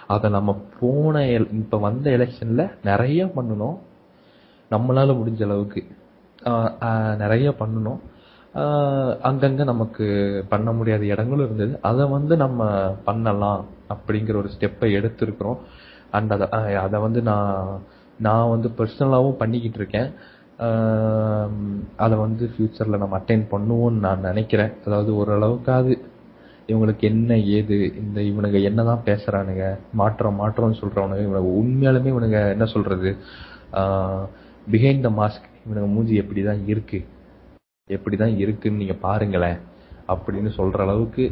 அதை 0.07 0.29
நம்ம 0.29 0.61
போன 0.79 1.19
எல்- 1.19 1.53
இப்போ 1.53 1.77
வந்த 1.77 2.11
எலெக்ஷனில் 2.11 2.71
நிறைய 2.83 3.25
பண்ணணும். 3.25 3.77
நம்மளால 4.71 5.15
முடிஞ்ச 5.15 5.43
அளவுக்கு 5.43 5.83
நிறைய 7.17 7.49
பண்ணணும். 7.49 7.99
அங்கங்கே 9.21 9.63
நமக்கு 9.63 10.45
பண்ண 10.49 10.71
முடியாத 10.71 11.05
இடங்களும் 11.05 11.45
இருந்தது. 11.45 11.79
அதை 11.81 12.05
வந்து 12.05 12.37
நம்ம 12.37 12.89
பண்ணலாம் 13.05 13.65
அப்படிங்கிற 13.89 14.35
ஒரு 14.35 14.49
ஸ்டெப்பை 14.59 14.93
எடுத்திருக்கிறோம். 14.95 15.57
அண்ட் 16.11 16.31
அதை 16.31 16.75
அதை 16.75 16.99
வந்து 16.99 17.21
நான் 17.21 17.81
நான் 18.19 18.49
வந்து 18.49 18.67
பர்சனலாகவும் 18.67 19.37
பண்ணிக்கிட்டு 19.37 19.77
இருக்கேன். 19.77 20.11
அதை 22.03 22.15
வந்து 22.25 22.43
ஃப்யூச்சரில் 22.51 23.01
நம்ம 23.01 23.17
அட்டைன் 23.19 23.43
பண்ணுவோம்னு 23.53 24.03
நான் 24.05 24.27
நினைக்கிறேன். 24.29 24.71
அதாவது 24.85 25.11
ஓரளவுக்காவது 25.21 25.93
இவங்களுக்கு 26.71 27.03
என்ன 27.11 27.37
ஏது 27.57 27.75
இந்த 28.01 28.17
இவனுங்க 28.29 28.59
என்னதான் 28.69 29.05
பேசுகிறானுங்க 29.09 29.65
மாற்றம் 29.99 30.39
மாற்றம்னு 30.41 30.79
சொல்கிறவனுங்க 30.81 31.25
இவனுக்கு 31.27 31.51
உண்மையாலுமே 31.59 32.11
இவனுங்க 32.13 32.39
என்ன 32.55 32.65
சொல்கிறது 32.73 33.11
பிஹைண்ட் 34.73 35.05
த 35.07 35.11
மாஸ்க் 35.19 35.47
இவனுங்க 35.65 35.89
மூஞ்சி 35.93 36.15
எப்படி 36.23 36.41
தான் 36.49 36.63
இருக்குது 36.73 37.07
எப்படி 37.89 38.15
தான் 38.23 38.35
இருக்குன்னு 38.43 38.81
நீங்கள் 38.83 39.03
பாருங்களேன். 39.07 39.59
அப்படின்னு 40.13 40.51
சொல்கிற 40.59 40.81
அளவுக்கு 40.87 41.23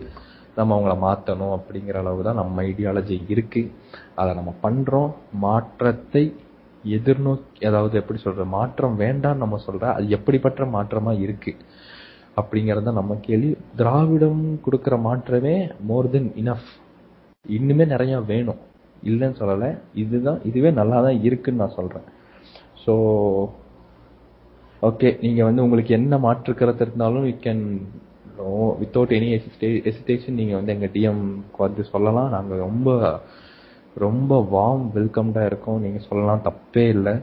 நம்ம 0.58 0.74
அவங்கள 0.76 0.94
மாற்றணும் 1.06 1.54
அப்படிங்கிற 1.58 1.98
அளவு 2.04 2.22
தான் 2.28 2.40
நம்ம 2.42 2.64
ஐடியாலஜி 2.72 3.16
இருக்குது 3.34 3.72
அதை 4.20 4.32
நம்ம 4.40 4.52
பண்ணுறோம் 4.66 5.10
மாற்றத்தை 5.46 6.24
எதிர்நோக்கி 6.98 7.66
அதாவது 7.70 7.96
எப்படி 8.02 8.20
சொல்ற 8.26 8.44
மாற்றம் 8.56 8.96
வேண்டாம்னு 9.04 9.44
நம்ம 9.44 9.60
சொல்ற 9.66 9.84
அது 9.98 10.08
எப்படிப்பட்ட 10.18 10.66
மாற்றமா 10.76 11.12
இருக்கு? 11.26 11.54
அப்படிங்கிறது 12.40 12.86
தான் 12.88 13.00
நம்ம 13.00 13.14
கேள்வி. 13.28 13.52
திராவிடம் 13.80 14.42
கொடுக்குற 14.66 14.96
மாற்றமே 15.08 15.56
மோர் 15.90 16.10
தென் 16.16 16.32
இனஃப் 16.42 16.72
இன்னுமே 17.46 17.86
நிறைய 17.94 18.16
வேணும். 18.32 18.62
இல்லைன்னு 19.10 19.40
சொல்லலை. 19.42 19.70
இதுதான் 20.04 20.40
இதுவே 20.50 20.70
நல்லா 20.80 20.98
தான் 21.08 21.22
இருக்குன்னு 21.28 21.62
நான் 21.64 21.78
சொல்றேன். 21.80 22.08
ஸோ 22.84 22.94
ஓகே 24.82 25.10
நீங்க 25.26 25.42
வந்து 25.50 25.64
உங்களுக்கு 25.66 25.92
என்ன 26.00 26.18
மாற்று 26.26 26.54
கருத்து 26.60 26.86
இருந்தாலும் 26.88 27.28
you 27.30 27.36
can 27.46 27.64
without 28.82 29.14
any 29.18 29.28
hesitation 29.90 30.40
நீங்க 30.40 30.54
வந்து 30.60 30.74
எங்க 30.76 30.88
டிஎம் 30.96 31.24
வந்து 31.64 31.84
சொல்லலாம். 31.94 32.30
நாங்கள் 32.36 32.64
ரொம்ப 32.68 32.90
ரொம்ப 34.04 34.40
வார்ம் 34.54 34.86
வெல்கம்டாக 34.96 35.50
இருக்கும். 35.52 35.82
நீங்கள் 35.84 36.06
சொல்லலாம் 36.08 36.46
தப்பே 36.48 36.86
இல்லை. 36.96 37.14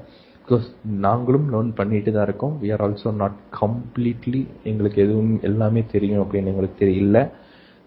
பிகாஸ் 0.44 0.66
நாங்களும் 1.06 1.48
லேர்ன் 1.52 1.70
பண்ணிட்டு 1.80 2.10
தான் 2.14 2.26
இருக்கோம். 2.28 2.54
We 2.62 2.68
are 2.74 2.84
also 2.86 3.10
not 3.22 3.36
completely 3.60 4.40
எங்களுக்கு 4.70 4.98
எதுவும் 5.04 5.34
எல்லாமே 5.48 5.82
தெரியும் 5.94 6.22
அப்படின்னு 6.24 6.52
எங்களுக்கு 6.52 6.78
தெரியல. 6.84 7.18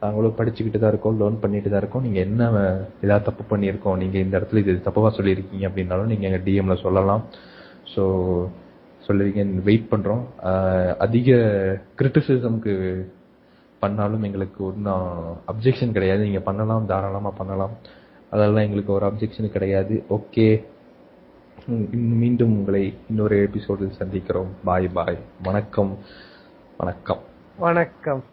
நாங்களும் 0.03 0.37
படிச்சுக்கிட்டு 0.37 0.79
தான் 0.81 0.93
இருக்கோம் 0.93 1.17
லேர்ன் 1.21 1.41
பண்ணிட்டு 1.43 1.69
தான் 1.71 1.81
இருக்கோம். 1.83 2.05
நீங்கள் 2.07 2.25
என்ன 2.27 2.49
ஏதாவது 3.05 3.27
தப்பு 3.29 3.43
பண்ணியிருக்கோம் 3.51 3.97
நீங்கள் 4.03 4.23
இந்த 4.25 4.33
இடத்துல 4.39 4.61
இது 4.63 4.77
தப்பாக 4.87 5.11
சொல்லியிருக்கீங்க 5.17 5.65
அப்படின்னாலும் 5.69 6.11
நீங்கள் 6.13 6.29
எங்கள் 6.29 6.45
டிஎம்ல 6.47 6.77
சொல்லலாம். 6.85 7.23
ஸோ 7.93 8.03
சொல்லுவீங்க 9.07 9.43
வெயிட் 9.67 9.91
பண்ணுறோம் 9.91 10.23
அதிக 11.05 11.29
கிரிட்டிசிசம்க்கு 11.99 12.73
பண்ணாலும் 13.83 14.25
எங்களுக்கு 14.27 14.61
ஒன்றும் 14.69 15.05
அப்ஜெக்ஷன் 15.51 15.95
கிடையாது. 15.97 16.21
நீங்கள் 16.27 16.47
பண்ணலாம் 16.49 16.89
தாராளமாக 16.91 17.33
பண்ணலாம். 17.39 17.75
அதெல்லாம் 18.35 18.63
எங்களுக்கு 18.63 18.93
ஒரு 18.93 19.05
அப்ஜெக்ஷன் 19.07 19.49
கிடையாது. 19.49 20.03
ஓகே 20.09 20.65
மீண்டும் 21.91 22.57
உங்களை 22.57 22.93
இன்னொரு 23.09 23.41
எபிசோடில் 23.41 23.93
சந்திக்கிறோம். 23.99 24.47
பாய் 24.63 24.87
பாய் 24.87 25.19
வணக்கம். 25.43 25.97
வணக்கம். 26.77 27.19
வணக்கம். 27.57 28.23